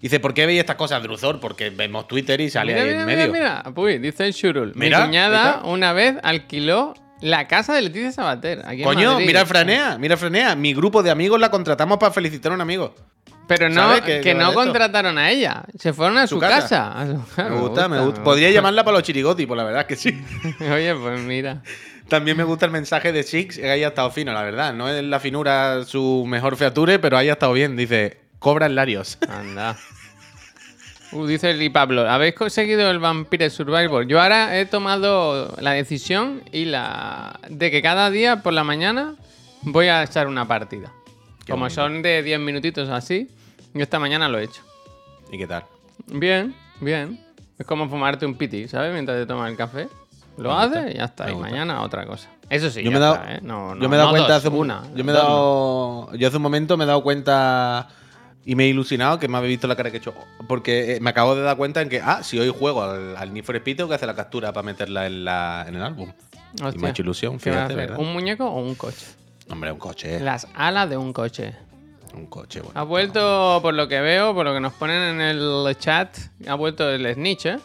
Dice, 0.00 0.20
¿por 0.20 0.34
qué 0.34 0.46
veis 0.46 0.60
estas 0.60 0.76
cosas, 0.76 1.02
Druzor? 1.02 1.40
Porque 1.40 1.70
vemos 1.70 2.06
Twitter 2.06 2.40
y 2.40 2.48
sale 2.48 2.74
mira, 2.74 2.84
ahí 2.84 2.90
mira, 2.90 3.00
en 3.00 3.06
mira, 3.06 3.18
medio. 3.18 3.32
mira. 3.32 3.64
Uy, 3.74 3.98
dice 3.98 4.24
el 4.26 4.32
Shurul. 4.32 4.72
Mira, 4.76 5.00
Mi 5.00 5.04
cuñada 5.06 5.62
una 5.64 5.92
vez 5.92 6.16
alquiló 6.22 6.94
la 7.20 7.48
casa 7.48 7.74
de 7.74 7.82
Leticia 7.82 8.12
Sabater. 8.12 8.62
Aquí 8.66 8.82
Coño, 8.82 9.18
mira 9.18 9.44
Franea, 9.46 9.98
mira 9.98 10.16
Franea. 10.16 10.54
Mi 10.54 10.74
grupo 10.74 11.02
de 11.02 11.10
amigos 11.10 11.40
la 11.40 11.50
contratamos 11.50 11.98
para 11.98 12.12
felicitar 12.12 12.52
a 12.52 12.54
un 12.54 12.60
amigo. 12.60 12.94
Pero 13.46 13.68
no, 13.68 13.74
¿Sabes 13.94 14.22
que, 14.22 14.34
no 14.34 14.52
contrataron 14.52 15.18
a 15.18 15.30
ella. 15.30 15.64
Se 15.78 15.92
fueron 15.92 16.18
a 16.18 16.26
su, 16.26 16.34
Su 16.36 16.40
casa. 16.40 16.60
casa. 16.60 17.00
A 17.00 17.06
su- 17.06 17.42
Me 17.52 17.60
gusta, 17.60 17.88
me 17.88 18.00
gusta. 18.00 18.22
Podría 18.24 18.50
llamarla 18.50 18.82
para 18.82 18.96
los 18.96 19.04
chirigotis, 19.04 19.46
pues 19.46 19.56
la 19.56 19.64
verdad 19.64 19.82
es 19.82 19.86
que 19.86 19.96
sí. 19.96 20.20
Oye, 20.72 20.94
pues 20.94 21.20
mira. 21.20 21.62
También 22.08 22.36
me 22.36 22.44
gusta 22.44 22.66
el 22.66 22.72
mensaje 22.72 23.12
de 23.12 23.22
Six, 23.22 23.56
que 23.58 23.70
haya 23.70 23.88
estado 23.88 24.10
fino, 24.10 24.32
la 24.32 24.42
verdad. 24.42 24.72
No 24.74 24.88
es 24.88 25.02
la 25.04 25.20
finura 25.20 25.84
su 25.84 26.24
mejor 26.26 26.56
feature, 26.56 26.98
pero 26.98 27.16
haya 27.16 27.32
estado 27.34 27.52
bien. 27.52 27.76
Dice, 27.76 28.18
cobran 28.40 28.74
larios. 28.74 29.18
Anda. 29.28 29.76
Uh, 31.12 31.24
dice 31.26 31.50
el 31.50 31.70
Pablo, 31.72 32.08
¿habéis 32.10 32.34
conseguido 32.34 32.90
el 32.90 32.98
Vampire 32.98 33.48
Survivor? 33.48 34.06
Yo 34.08 34.20
ahora 34.20 34.58
he 34.58 34.66
tomado 34.66 35.54
la 35.60 35.70
decisión 35.70 36.42
y 36.52 36.64
la 36.64 37.38
de 37.48 37.70
que 37.70 37.80
cada 37.80 38.10
día 38.10 38.42
por 38.42 38.52
la 38.52 38.64
mañana 38.64 39.14
voy 39.62 39.86
a 39.86 40.02
echar 40.02 40.26
una 40.26 40.48
partida. 40.48 40.92
Qué 41.44 41.52
Como 41.52 41.66
bonito. 41.66 41.80
son 41.80 42.02
de 42.02 42.24
10 42.24 42.40
minutitos 42.40 42.88
así, 42.88 43.28
yo 43.76 43.82
esta 43.82 43.98
mañana 43.98 44.28
lo 44.28 44.38
he 44.38 44.44
hecho. 44.44 44.62
¿Y 45.30 45.38
qué 45.38 45.46
tal? 45.46 45.64
Bien, 46.06 46.54
bien. 46.80 47.20
Es 47.58 47.66
como 47.66 47.88
fumarte 47.88 48.26
un 48.26 48.34
piti, 48.36 48.68
¿sabes? 48.68 48.92
Mientras 48.92 49.18
te 49.18 49.26
tomas 49.26 49.50
el 49.50 49.56
café. 49.56 49.88
Lo 50.36 50.52
haces 50.54 50.94
y 50.94 50.98
ya 50.98 51.04
está. 51.04 51.24
me 51.24 51.30
Y 51.30 51.34
gusta. 51.34 51.50
mañana 51.50 51.82
otra 51.82 52.04
cosa. 52.06 52.28
Eso 52.50 52.70
sí, 52.70 52.82
yo 52.82 52.90
me 52.90 52.98
he 52.98 53.00
dado, 53.00 53.16
¿eh? 53.26 53.40
No, 53.42 53.74
no, 53.74 53.82
yo 53.82 53.88
me 53.88 53.96
he 53.96 53.98
dado 53.98 54.08
no 54.10 54.12
cuenta 54.12 54.28
dos, 54.34 54.38
hace 54.38 54.48
un- 54.48 54.54
una. 54.58 54.82
yo 54.94 55.02
me 55.04 55.10
he 55.12 55.14
dado, 55.14 56.14
yo 56.14 56.28
hace 56.28 56.36
un 56.36 56.42
momento 56.42 56.76
me 56.76 56.84
he 56.84 56.86
dado 56.86 57.02
cuenta 57.02 57.88
y 58.44 58.54
me 58.54 58.64
he 58.64 58.68
ilusionado 58.68 59.18
que 59.18 59.26
me 59.26 59.38
habéis 59.38 59.54
visto 59.54 59.66
la 59.66 59.74
cara 59.74 59.90
que 59.90 59.96
he 59.96 60.00
hecho 60.00 60.14
porque 60.46 60.94
eh, 60.96 61.00
me 61.00 61.10
acabo 61.10 61.34
de 61.34 61.42
dar 61.42 61.56
cuenta 61.56 61.82
en 61.82 61.88
que 61.88 62.00
ah 62.00 62.22
si 62.22 62.38
hoy 62.38 62.48
juego 62.56 62.82
al, 62.84 63.16
al 63.16 63.32
Need 63.34 63.42
for 63.44 63.56
Speed 63.56 63.76
tengo 63.78 63.88
que 63.88 63.96
hacer 63.96 64.06
la 64.06 64.14
captura 64.14 64.52
para 64.52 64.62
meterla 64.64 65.06
en, 65.06 65.24
la, 65.24 65.64
en 65.66 65.74
el 65.74 65.82
álbum. 65.82 66.12
y 66.72 66.78
me 66.78 66.86
ha 66.86 66.90
hecho 66.90 67.02
ilusión, 67.02 67.38
¿Qué 67.38 67.50
vas 67.50 67.58
a 67.58 67.62
fíjate? 67.66 67.74
¿verdad? 67.74 67.98
¿Un 67.98 68.12
muñeco 68.12 68.44
o 68.46 68.60
un 68.60 68.76
coche? 68.76 69.06
Hombre, 69.50 69.72
un 69.72 69.78
coche. 69.78 70.20
Las 70.20 70.46
alas 70.54 70.88
de 70.88 70.96
un 70.96 71.12
coche. 71.12 71.54
Un 72.16 72.26
coche, 72.26 72.60
bueno. 72.62 72.78
Ha 72.80 72.82
vuelto, 72.82 73.58
por 73.62 73.74
lo 73.74 73.86
que 73.88 74.00
veo, 74.00 74.34
por 74.34 74.44
lo 74.46 74.54
que 74.54 74.60
nos 74.60 74.72
ponen 74.72 75.02
en 75.02 75.20
el 75.20 75.76
chat, 75.78 76.16
ha 76.48 76.54
vuelto 76.54 76.88
el 76.90 77.12
Snitch, 77.14 77.46
¿eh? 77.46 77.58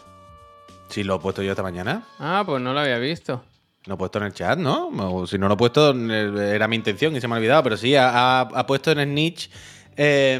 Sí, 0.88 1.02
lo 1.04 1.16
he 1.16 1.18
puesto 1.18 1.42
yo 1.42 1.52
esta 1.52 1.62
mañana. 1.62 2.02
Ah, 2.18 2.42
pues 2.44 2.60
no 2.60 2.72
lo 2.74 2.80
había 2.80 2.98
visto. 2.98 3.42
Lo 3.86 3.94
he 3.94 3.96
puesto 3.96 4.18
en 4.18 4.24
el 4.26 4.34
chat, 4.34 4.58
¿no? 4.58 4.88
O 4.88 5.26
si 5.26 5.38
no 5.38 5.48
lo 5.48 5.54
he 5.54 5.56
puesto, 5.56 5.92
eh, 5.96 6.52
era 6.54 6.68
mi 6.68 6.76
intención 6.76 7.16
y 7.16 7.20
se 7.20 7.26
me 7.28 7.34
ha 7.34 7.38
olvidado. 7.38 7.62
Pero 7.62 7.76
sí, 7.78 7.94
ha, 7.98 8.46
puesto 8.66 8.90
en 8.92 9.02
Snitch 9.02 9.50
eh, 9.96 10.38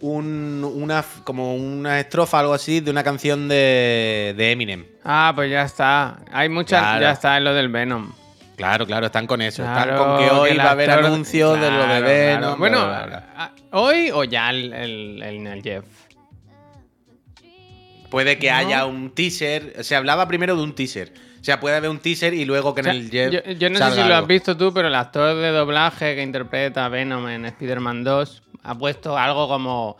un- 0.00 0.64
una, 0.64 1.04
como 1.24 1.56
una 1.56 1.98
estrofa, 1.98 2.38
algo 2.38 2.54
así, 2.54 2.78
de 2.80 2.90
una 2.92 3.02
canción 3.02 3.48
de, 3.48 4.34
de 4.36 4.52
Eminem. 4.52 4.86
Ah, 5.04 5.32
pues 5.34 5.50
ya 5.50 5.62
está. 5.62 6.20
Hay 6.30 6.48
muchas, 6.48 6.80
Claro. 6.80 7.00
ya 7.02 7.10
está 7.10 7.36
en 7.36 7.44
lo 7.44 7.52
del 7.54 7.68
Venom. 7.68 8.12
Claro, 8.58 8.86
claro, 8.86 9.06
están 9.06 9.26
con 9.26 9.40
eso. 9.40 9.62
Claro, 9.62 9.92
están 9.92 9.96
con 10.06 10.18
que 10.18 10.30
hoy 10.30 10.56
va 10.58 10.64
a 10.64 10.70
haber 10.72 10.90
actor- 10.90 11.06
anuncios 11.06 11.58
de 11.60 11.70
lo 11.70 11.86
de 11.86 12.36
Claro, 12.38 12.56
Bueno, 12.58 12.84
bla, 12.86 13.06
bla. 13.06 13.52
¿hoy 13.70 14.10
o 14.12 14.24
ya 14.24 14.50
el, 14.50 14.72
el, 14.74 15.22
el- 15.22 15.46
el 15.46 15.62
Jeff? 15.62 15.84
Puede 18.10 18.38
que 18.38 18.50
¿No? 18.50 18.56
haya 18.56 18.86
un 18.86 19.10
teaser. 19.14 19.84
Se 19.84 19.94
hablaba 19.94 20.26
primero 20.28 20.56
de 20.56 20.62
un 20.62 20.74
teaser. 20.74 21.12
O 21.40 21.44
sea, 21.44 21.60
puede 21.60 21.76
haber 21.76 21.90
un 21.90 21.98
teaser 21.98 22.34
y 22.34 22.44
luego 22.44 22.74
que 22.74 22.80
O 22.80 22.84
sea, 22.84 22.92
en 22.94 22.98
el 23.00 23.10
Jeff. 23.10 23.32
yo, 23.32 23.52
yo 23.52 23.70
no 23.70 23.78
sé 23.78 24.02
si 24.02 24.08
lo 24.08 24.16
has 24.16 24.26
visto 24.26 24.56
tú, 24.56 24.72
pero 24.72 24.88
el 24.88 24.94
actor 24.94 25.36
de 25.36 25.50
doblaje 25.50 26.14
que 26.16 26.22
interpreta 26.22 26.86
a 26.86 26.88
Venom 26.88 27.28
en 27.28 27.44
Spider-Man 27.44 28.02
2 28.04 28.42
ha 28.64 28.74
puesto 28.76 29.16
algo 29.16 29.46
como. 29.48 29.96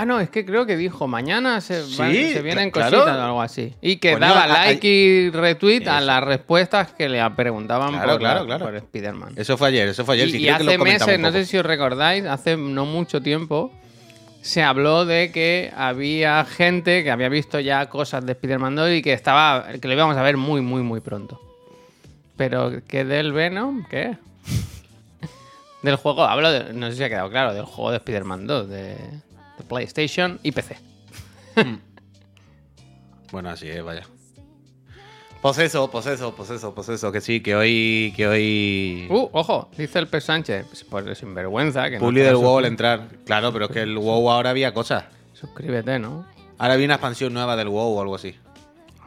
Ah, 0.00 0.04
no, 0.06 0.20
es 0.20 0.30
que 0.30 0.44
creo 0.44 0.64
que 0.66 0.76
dijo 0.76 1.06
mañana 1.08 1.60
se, 1.60 1.80
van- 1.96 2.12
Sí, 2.12 2.32
se 2.32 2.42
vienen 2.42 2.70
claro. 2.70 2.96
cositas 2.98 3.16
o 3.18 3.22
algo 3.22 3.42
así. 3.42 3.74
Y 3.80 3.96
que 3.96 4.16
daba 4.16 4.44
hay- 4.44 4.74
like 4.74 4.86
y 4.88 5.30
retweet 5.30 5.86
a 5.88 6.00
las 6.00 6.22
respuestas 6.22 6.92
que 6.92 7.08
le 7.08 7.28
preguntaban 7.30 7.90
Claro, 7.92 8.12
por, 8.12 8.18
claro, 8.20 8.40
la- 8.40 8.46
claro. 8.46 8.64
por 8.66 8.76
Spider-Man. 8.76 9.32
Eso 9.36 9.56
fue 9.56 9.68
ayer, 9.68 9.88
eso 9.88 10.04
fue 10.04 10.14
ayer. 10.14 10.28
Y, 10.28 10.30
sí, 10.32 10.38
y 10.38 10.42
creo 10.44 10.58
que 10.58 10.64
lo 10.64 10.70
hace 10.70 10.78
meses, 10.78 11.18
no 11.18 11.32
sé 11.32 11.44
si 11.44 11.56
os 11.58 11.66
recordáis, 11.66 12.24
hace 12.26 12.56
no 12.56 12.86
mucho 12.86 13.20
tiempo 13.22 13.72
se 14.40 14.62
habló 14.62 15.04
de 15.04 15.32
que 15.32 15.72
había 15.76 16.44
gente 16.44 17.02
que 17.02 17.10
había 17.10 17.28
visto 17.28 17.58
ya 17.60 17.86
cosas 17.86 18.24
de 18.24 18.32
Spider-Man 18.32 18.76
2 18.76 18.90
y 18.92 19.02
que 19.02 19.12
estaba 19.12 19.66
que 19.80 19.88
lo 19.88 19.94
íbamos 19.94 20.16
a 20.16 20.22
ver 20.22 20.36
muy, 20.36 20.60
muy, 20.60 20.82
muy 20.82 21.00
pronto. 21.00 21.40
Pero 22.36 22.72
que 22.86 23.04
del 23.04 23.32
Venom, 23.32 23.84
¿qué? 23.90 24.16
del 25.82 25.96
juego, 25.96 26.24
hablo 26.24 26.50
de, 26.50 26.72
no 26.72 26.90
sé 26.90 26.96
si 26.96 27.02
ha 27.04 27.08
quedado 27.08 27.30
claro, 27.30 27.52
del 27.52 27.64
juego 27.64 27.90
de 27.90 27.96
Spider-Man 27.98 28.46
2, 28.46 28.68
de, 28.68 28.76
de 28.76 29.27
PlayStation 29.64 30.38
y 30.42 30.52
PC. 30.52 30.76
Bueno, 33.30 33.50
así 33.50 33.68
es, 33.68 33.82
vaya. 33.82 34.06
Pues 35.40 35.58
eso, 35.58 35.88
pues 35.90 36.06
eso, 36.06 36.34
pues 36.34 36.50
eso, 36.50 36.74
pues 36.74 36.88
eso, 36.88 37.12
que 37.12 37.20
sí, 37.20 37.40
que 37.40 37.54
hoy. 37.54 38.12
Que 38.16 38.26
hoy. 38.26 39.06
Uh, 39.08 39.28
ojo, 39.32 39.70
dice 39.76 40.00
el 40.00 40.08
P. 40.08 40.20
Sánchez, 40.20 40.66
pues, 40.66 40.82
por 40.84 41.14
sinvergüenza, 41.14 41.88
que 41.90 41.98
no 41.98 42.06
Publi 42.06 42.20
te 42.20 42.26
del 42.26 42.36
WoW 42.36 42.58
al 42.58 42.64
entrar. 42.64 43.08
Claro, 43.24 43.52
pero 43.52 43.66
es 43.66 43.70
que 43.70 43.82
el 43.82 43.96
WoW 43.96 44.30
ahora 44.30 44.50
había 44.50 44.74
cosas. 44.74 45.04
Suscríbete, 45.34 46.00
¿no? 46.00 46.26
Ahora 46.58 46.74
había 46.74 46.86
una 46.86 46.94
expansión 46.94 47.32
nueva 47.32 47.54
del 47.54 47.68
WoW 47.68 47.98
o 47.98 48.02
algo 48.02 48.16
así. 48.16 48.34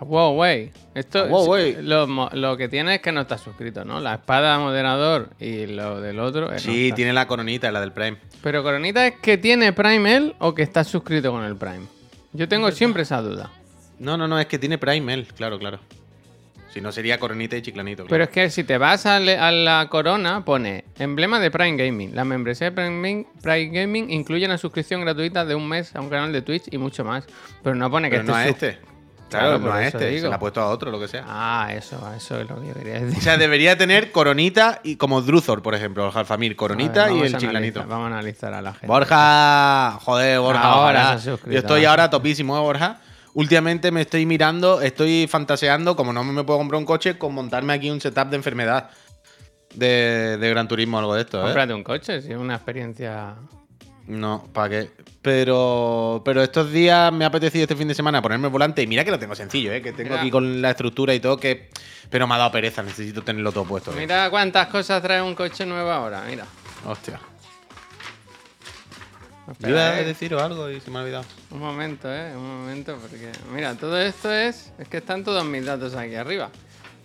Wow, 0.02 0.32
wey. 0.40 0.72
Esto 0.96 1.28
wow, 1.28 1.44
sí, 1.46 1.50
wey. 1.52 1.78
Lo, 1.82 2.08
mo- 2.08 2.30
lo 2.34 2.58
que 2.58 2.68
tiene 2.68 2.96
es 2.96 3.02
que 3.02 3.12
no 3.12 3.22
estás 3.22 3.42
suscrito, 3.42 3.86
¿no? 3.86 4.00
La 4.00 4.16
espada 4.16 4.58
moderador 4.60 5.30
y 5.40 5.68
lo 5.68 6.02
del 6.02 6.20
otro. 6.20 6.52
eh, 6.52 6.60
Sí, 6.60 6.86
está. 6.88 6.96
tiene 6.96 7.14
la 7.14 7.28
coronita, 7.28 7.72
la 7.72 7.80
del 7.82 7.92
Prime. 7.92 8.18
Pero 8.42 8.64
Coronita 8.64 9.06
es 9.06 9.16
que 9.22 9.38
tiene 9.38 9.74
Prime 9.74 10.16
él 10.16 10.36
o 10.40 10.54
que 10.56 10.64
estás 10.64 10.88
suscrito 10.88 11.32
con 11.32 11.44
el 11.44 11.56
Prime. 11.56 11.86
Yo 12.34 12.48
tengo 12.50 12.72
siempre 12.72 13.04
esa 13.04 13.22
duda. 13.22 13.52
No, 14.00 14.18
no, 14.18 14.28
no, 14.28 14.40
es 14.40 14.48
que 14.48 14.58
tiene 14.58 14.78
Prime 14.80 15.14
él, 15.14 15.28
claro, 15.38 15.60
claro. 15.60 15.80
Si 16.74 16.80
no 16.82 16.92
sería 16.94 17.20
coronita 17.20 17.58
y 17.58 17.62
chiclanito. 17.62 18.04
Pero 18.04 18.10
claro. 18.10 18.24
es 18.24 18.30
que 18.30 18.50
si 18.50 18.64
te 18.64 18.78
vas 18.78 19.06
a, 19.06 19.20
le- 19.20 19.38
a 19.38 19.52
la 19.52 19.88
corona, 19.90 20.44
pone 20.46 20.86
emblema 20.98 21.40
de 21.40 21.52
Prime 21.52 21.76
Gaming. 21.76 22.16
La 22.16 22.24
membresía 22.24 22.70
de 22.70 22.72
Prime, 22.72 22.90
Gaming- 23.02 23.28
Prime 23.44 23.68
Gaming 23.82 24.10
incluye 24.10 24.46
una 24.46 24.58
suscripción 24.58 25.02
gratuita 25.02 25.44
de 25.46 25.54
un 25.54 25.68
mes 25.68 25.94
a 25.96 26.00
un 26.02 26.10
canal 26.10 26.32
de 26.32 26.42
Twitch 26.42 26.64
y 26.72 26.78
mucho 26.78 27.04
más. 27.04 27.26
Pero 27.62 27.76
no 27.76 27.92
pone 27.92 28.10
que 28.10 28.16
Pero 28.18 28.30
no 28.30 28.36
a 28.36 28.48
este. 28.48 28.80
Claro, 29.40 29.60
no 29.60 29.74
a 29.74 29.86
este. 29.86 30.08
digo. 30.10 30.22
Se 30.24 30.30
la 30.30 30.36
ha 30.36 30.40
puesto 30.40 30.62
a 30.62 30.68
otro, 30.70 30.92
lo 30.92 31.00
que 31.00 31.08
sea. 31.08 31.24
Ah, 31.28 31.70
eso, 31.74 31.98
eso 32.16 32.40
es 32.40 32.50
lo 32.50 32.60
que 32.62 32.68
yo 32.68 32.74
quería 32.74 32.98
O 32.98 33.06
decir. 33.06 33.22
sea, 33.24 33.38
debería 33.38 33.78
tener 33.78 34.12
coronita 34.12 34.80
y 34.84 34.96
como 34.98 35.22
Druthor, 35.22 35.62
por 35.62 35.74
ejemplo, 35.76 36.06
el 36.06 36.12
Jalfamir. 36.12 36.56
Coronita 36.56 37.06
ver, 37.06 37.16
y 37.16 37.20
el 37.22 37.38
chiclanito. 37.38 37.80
analizar- 37.82 37.88
Vamos 37.88 38.04
a 38.06 38.08
analizar 38.18 38.54
a 38.54 38.62
la 38.62 38.72
gente. 38.74 38.88
Borja, 38.88 40.00
joder, 40.04 40.40
Borja. 40.40 40.62
Ahora. 40.62 41.18
Yo 41.18 41.38
estoy 41.48 41.86
ahora 41.86 42.10
topísimo, 42.10 42.58
¿eh, 42.58 42.62
Borja. 42.62 42.98
Últimamente 43.34 43.92
me 43.92 44.02
estoy 44.02 44.26
mirando, 44.26 44.82
estoy 44.82 45.26
fantaseando, 45.28 45.96
como 45.96 46.12
no 46.12 46.24
me 46.24 46.44
puedo 46.44 46.60
comprar 46.60 46.78
un 46.80 46.86
coche, 46.86 47.18
con 47.18 47.34
montarme 47.34 47.72
aquí 47.74 47.90
un 47.90 48.02
setup 48.02 48.28
de 48.30 48.36
enfermedad 48.36 48.90
de, 49.74 50.38
de 50.38 50.50
Gran 50.50 50.68
Turismo 50.68 50.98
o 50.98 51.00
algo 51.00 51.16
de 51.16 51.22
esto, 51.22 51.40
¿eh? 51.40 51.44
Cómprate 51.44 51.74
un 51.74 51.82
coche, 51.84 52.22
si 52.22 52.32
es 52.34 52.38
una 52.38 52.56
experiencia. 52.56 53.36
No, 54.12 54.46
¿para 54.52 54.70
qué? 54.70 54.92
Pero, 55.22 56.22
pero 56.26 56.44
estos 56.44 56.70
días 56.70 57.14
me 57.14 57.24
ha 57.24 57.30
apetecido 57.30 57.64
este 57.64 57.78
fin 57.78 57.88
de 57.88 57.94
semana 57.94 58.22
ponerme 58.22 58.48
el 58.48 58.52
volante 58.52 58.82
y 58.82 58.88
mira 58.88 59.06
que 59.06 59.12
lo 59.12 59.18
tengo 59.18 59.36
sencillo, 59.36 59.72
¿eh? 59.72 59.82
Que 59.82 59.94
tengo 59.94 60.10
Mira. 60.10 60.22
aquí 60.22 60.30
con 60.30 60.62
la 60.62 60.72
estructura 60.72 61.14
y 61.14 61.22
todo, 61.22 61.38
que... 61.38 61.70
Pero 62.10 62.28
me 62.28 62.36
ha 62.36 62.38
dado 62.38 62.52
pereza, 62.52 62.84
necesito 62.84 63.22
tenerlo 63.22 63.54
todo 63.54 63.64
puesto. 63.64 63.92
¿eh? 63.92 63.96
Mira 63.98 64.30
cuántas 64.30 64.68
cosas 64.68 65.02
trae 65.02 65.22
un 65.22 65.34
coche 65.34 65.66
nuevo 65.66 65.90
ahora, 65.90 66.26
mira. 66.28 66.46
Hostia. 66.86 67.22
Yo 69.60 69.70
iba 69.70 69.80
a 69.80 70.02
eh. 70.02 70.04
deciros 70.04 70.42
algo 70.42 70.70
y 70.70 70.82
se 70.82 70.92
me 70.92 71.00
ha 71.00 71.04
olvidado. 71.04 71.24
Un 71.50 71.60
momento, 71.60 72.14
eh, 72.14 72.36
un 72.36 72.64
momento, 72.64 72.98
porque 73.00 73.32
mira, 73.54 73.76
todo 73.76 73.98
esto 73.98 74.30
es, 74.30 74.74
es 74.78 74.90
que 74.90 74.98
están 74.98 75.24
todos 75.24 75.46
mis 75.46 75.66
datos 75.66 75.96
aquí 75.96 76.16
arriba, 76.16 76.50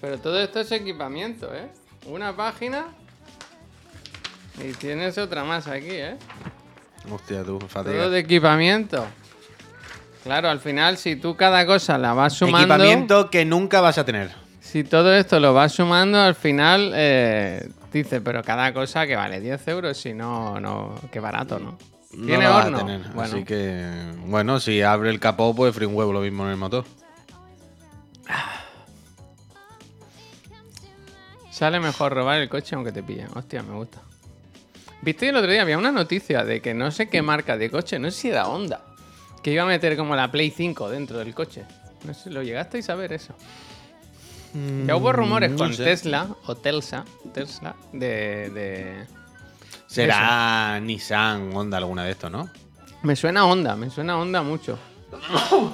pero 0.00 0.18
todo 0.18 0.40
esto 0.40 0.58
es 0.58 0.72
equipamiento, 0.72 1.54
eh. 1.54 1.68
Una 2.06 2.34
página 2.34 2.86
y 4.58 4.72
tienes 4.72 5.18
otra 5.18 5.44
más 5.44 5.68
aquí, 5.68 5.90
eh. 5.90 6.16
Hostia, 7.10 7.42
tú, 7.44 7.58
Todo 7.58 7.68
fatiga. 7.68 8.08
de 8.08 8.18
equipamiento. 8.18 9.06
Claro, 10.24 10.48
al 10.50 10.58
final 10.60 10.96
si 10.96 11.16
tú 11.16 11.36
cada 11.36 11.64
cosa 11.66 11.98
la 11.98 12.12
vas 12.12 12.32
sumando, 12.34 12.74
Equipamiento 12.74 13.30
que 13.30 13.44
nunca 13.44 13.80
vas 13.80 13.96
a 13.98 14.04
tener. 14.04 14.30
si 14.60 14.82
todo 14.82 15.14
esto 15.14 15.38
lo 15.38 15.54
vas 15.54 15.72
sumando, 15.72 16.18
al 16.20 16.34
final 16.34 16.92
eh, 16.94 17.68
dice, 17.92 18.20
pero 18.20 18.42
cada 18.42 18.72
cosa 18.74 19.06
que 19.06 19.14
vale 19.14 19.40
10 19.40 19.68
euros, 19.68 19.96
si 19.96 20.14
no, 20.14 20.58
no, 20.58 20.94
qué 21.12 21.20
barato, 21.20 21.58
¿no? 21.60 21.78
No 22.12 22.26
Tiene 22.26 22.46
vas 22.48 22.64
a 22.64 22.66
horno. 22.66 22.78
tener, 22.78 23.00
Bueno, 23.12 23.34
Así 23.34 23.44
que, 23.44 23.88
bueno, 24.26 24.58
si 24.58 24.82
abre 24.82 25.10
el 25.10 25.20
capó, 25.20 25.54
pues 25.54 25.74
frío 25.74 25.88
un 25.90 25.94
huevo 25.96 26.12
lo 26.12 26.20
mismo 26.20 26.44
en 26.44 26.50
el 26.50 26.56
motor. 26.56 26.84
Sale 31.50 31.80
mejor 31.80 32.12
robar 32.12 32.40
el 32.40 32.48
coche 32.48 32.74
aunque 32.74 32.92
te 32.92 33.02
pillen. 33.02 33.28
Hostia, 33.34 33.62
me 33.62 33.74
gusta. 33.74 34.00
¿Viste 35.02 35.28
el 35.28 35.36
otro 35.36 35.50
día? 35.50 35.62
Había 35.62 35.78
una 35.78 35.92
noticia 35.92 36.44
de 36.44 36.60
que 36.60 36.74
no 36.74 36.90
sé 36.90 37.08
qué 37.08 37.22
marca 37.22 37.56
de 37.56 37.70
coche, 37.70 37.98
no 37.98 38.10
sé 38.10 38.16
si 38.20 38.28
era 38.30 38.48
Honda, 38.48 38.80
que 39.42 39.52
iba 39.52 39.62
a 39.62 39.66
meter 39.66 39.96
como 39.96 40.16
la 40.16 40.30
Play 40.30 40.50
5 40.50 40.90
dentro 40.90 41.18
del 41.18 41.34
coche. 41.34 41.64
No 42.04 42.12
sé, 42.14 42.30
¿lo 42.30 42.42
llegasteis 42.42 42.88
a 42.90 42.94
ver 42.94 43.12
eso? 43.12 43.34
Ya 44.86 44.96
hubo 44.96 45.12
rumores 45.12 45.50
Mm, 45.50 45.54
no 45.54 45.58
con 45.58 45.74
sé. 45.74 45.84
Tesla 45.84 46.28
o 46.46 46.54
Telsa, 46.56 47.04
Tesla, 47.34 47.74
de, 47.92 48.50
de- 48.50 49.06
Será 49.86 50.80
Nissan, 50.80 51.54
Honda, 51.54 51.76
alguna 51.76 52.04
de 52.04 52.12
estos, 52.12 52.30
¿no? 52.30 52.48
Me 53.02 53.14
suena 53.16 53.44
Honda, 53.46 53.76
me 53.76 53.90
suena 53.90 54.18
Honda 54.18 54.42
mucho. 54.42 54.78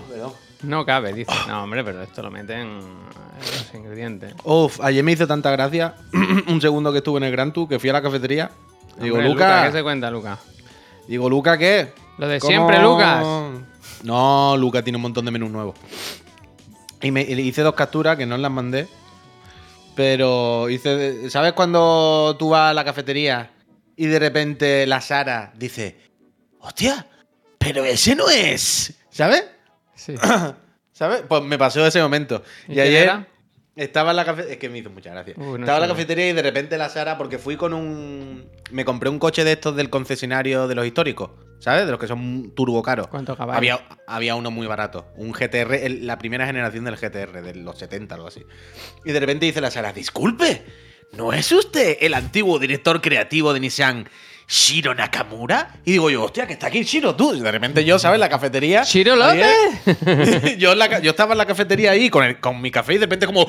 No 0.62 0.86
cabe, 0.86 1.12
dice. 1.12 1.32
No, 1.48 1.64
hombre, 1.64 1.82
pero 1.82 2.00
esto 2.02 2.22
lo 2.22 2.30
meten 2.30 2.60
en 2.60 2.78
los 2.78 3.74
ingredientes. 3.74 4.32
Uf, 4.44 4.80
ayer 4.80 5.02
me 5.02 5.10
hizo 5.10 5.26
tanta 5.26 5.50
gracia 5.50 5.96
un 6.46 6.60
segundo 6.60 6.92
que 6.92 6.98
estuve 6.98 7.16
en 7.18 7.24
el 7.24 7.32
Gran 7.32 7.52
Tour 7.52 7.68
que 7.68 7.80
fui 7.80 7.90
a 7.90 7.94
la 7.94 8.00
cafetería. 8.02 8.48
Digo, 8.98 9.16
Hombre, 9.16 9.28
Luca, 9.30 9.66
¿Qué 9.66 9.72
se 9.72 9.82
cuenta, 9.82 10.10
Luca? 10.10 10.38
digo, 11.08 11.28
Luca, 11.28 11.56
¿qué? 11.58 11.92
Lo 12.18 12.28
de 12.28 12.38
¿Cómo- 12.38 12.50
siempre, 12.50 12.78
Lucas. 12.80 13.24
No, 14.02 14.56
Luca 14.56 14.82
tiene 14.82 14.96
un 14.96 15.02
montón 15.02 15.24
de 15.24 15.30
menús 15.30 15.50
nuevos. 15.50 15.76
Y 17.00 17.10
me 17.10 17.22
y 17.22 17.34
le 17.34 17.42
hice 17.42 17.62
dos 17.62 17.74
capturas 17.74 18.16
que 18.16 18.26
no 18.26 18.36
las 18.36 18.50
mandé. 18.50 18.86
Pero 19.94 20.70
hice. 20.70 21.28
¿Sabes 21.30 21.52
cuando 21.52 22.36
tú 22.38 22.50
vas 22.50 22.70
a 22.70 22.74
la 22.74 22.84
cafetería 22.84 23.50
y 23.96 24.06
de 24.06 24.18
repente 24.18 24.86
la 24.86 25.00
Sara 25.00 25.52
dice: 25.56 25.96
¡Hostia! 26.60 27.06
Pero 27.58 27.84
ese 27.84 28.14
no 28.16 28.28
es. 28.30 28.94
¿Sabes? 29.10 29.44
Sí. 29.94 30.14
¿Sabes? 30.92 31.22
Pues 31.28 31.42
me 31.42 31.58
pasó 31.58 31.84
ese 31.86 32.00
momento. 32.00 32.42
¿Y 32.68 32.80
ayer 32.80 33.02
era? 33.04 33.26
Estaba 33.76 34.10
en 34.10 34.16
la 34.16 34.24
cafetería. 34.24 34.52
Es 34.54 34.58
que 34.58 34.68
me 34.68 34.78
hizo 34.78 34.90
mucha 34.90 35.10
gracia. 35.10 35.34
Uy, 35.36 35.44
no 35.58 35.60
estaba 35.60 35.78
en 35.78 35.82
la 35.82 35.88
cafetería 35.88 36.28
y 36.30 36.32
de 36.32 36.42
repente 36.42 36.76
la 36.78 36.88
Sara, 36.88 37.16
porque 37.18 37.38
fui 37.38 37.56
con 37.56 37.72
un. 37.74 38.48
Me 38.70 38.84
compré 38.84 39.08
un 39.10 39.18
coche 39.18 39.44
de 39.44 39.52
estos 39.52 39.76
del 39.76 39.90
concesionario 39.90 40.68
de 40.68 40.74
los 40.74 40.86
históricos. 40.86 41.30
¿Sabes? 41.58 41.84
De 41.86 41.92
los 41.92 42.00
que 42.00 42.08
son 42.08 42.52
turbo 42.56 42.82
caros. 42.82 43.06
¿Cuánto 43.06 43.36
caballos? 43.36 43.56
Había, 43.58 43.80
había 44.08 44.34
uno 44.34 44.50
muy 44.50 44.66
barato. 44.66 45.06
Un 45.16 45.30
GTR, 45.32 45.74
el- 45.86 46.06
la 46.08 46.18
primera 46.18 46.44
generación 46.44 46.84
del 46.84 46.96
GTR, 46.96 47.40
de 47.40 47.54
los 47.54 47.78
70 47.78 48.14
o 48.14 48.16
algo 48.16 48.28
así. 48.28 48.42
Y 49.04 49.12
de 49.12 49.20
repente 49.20 49.46
dice 49.46 49.60
la 49.60 49.70
Sara: 49.70 49.92
Disculpe, 49.92 50.64
¿no 51.12 51.32
es 51.32 51.52
usted 51.52 51.98
el 52.00 52.14
antiguo 52.14 52.58
director 52.58 53.00
creativo 53.00 53.52
de 53.54 53.60
Nissan? 53.60 54.08
Shiro 54.48 54.94
Nakamura 54.94 55.76
y 55.84 55.92
digo 55.92 56.10
yo, 56.10 56.24
hostia, 56.24 56.46
que 56.46 56.52
está 56.54 56.66
aquí 56.66 56.82
Shiro, 56.82 57.14
tú. 57.14 57.34
Y 57.34 57.40
de 57.40 57.50
repente 57.50 57.84
yo, 57.84 57.98
¿sabes? 57.98 58.20
La 58.20 58.28
cafetería. 58.28 58.82
¡Chiro 58.82 59.14
ayer- 59.22 59.46
López! 59.86 60.56
yo, 60.58 60.72
en 60.72 60.78
la 60.78 60.88
ca- 60.88 60.98
yo 61.00 61.10
estaba 61.10 61.32
en 61.32 61.38
la 61.38 61.46
cafetería 61.46 61.92
ahí 61.92 62.10
con, 62.10 62.24
el- 62.24 62.38
con 62.40 62.60
mi 62.60 62.70
café 62.70 62.94
y 62.94 62.98
de 62.98 63.06
repente 63.06 63.26
como... 63.26 63.42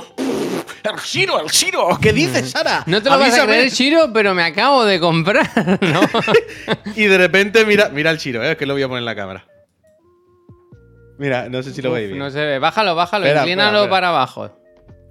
el 0.84 0.96
Shiro, 1.04 1.40
el 1.42 1.48
Shiro. 1.48 1.98
¿Qué 2.02 2.14
dices, 2.14 2.52
Sara? 2.52 2.84
No 2.86 3.02
te 3.02 3.10
lo 3.10 3.18
vas 3.18 3.22
a 3.22 3.26
Avísame. 3.44 3.54
creer, 3.54 3.70
Shiro, 3.72 4.12
pero 4.14 4.34
me 4.34 4.44
acabo 4.44 4.86
de 4.86 5.00
comprar, 5.00 5.50
¿no? 5.82 6.02
Y 6.96 7.06
de 7.06 7.18
repente, 7.18 7.66
mira, 7.66 7.90
mira 7.90 8.12
el 8.12 8.18
Shiro, 8.18 8.44
¿eh? 8.44 8.52
es 8.52 8.58
que 8.58 8.66
lo 8.66 8.74
voy 8.74 8.84
a 8.84 8.88
poner 8.88 9.00
en 9.02 9.06
la 9.06 9.16
cámara. 9.16 9.46
Mira, 11.20 11.48
no 11.50 11.62
sé 11.64 11.74
si 11.74 11.82
lo 11.82 11.92
veis 11.92 12.08
bien. 12.08 12.20
no 12.20 12.30
se 12.32 12.40
ve. 12.44 12.60
Bájalo, 12.60 12.96
bájalo, 12.96 13.26
Espera, 13.26 13.42
inclínalo 13.42 13.68
espera, 13.70 13.84
espera. 13.84 13.90
para 13.92 14.10
abajo. 14.10 14.60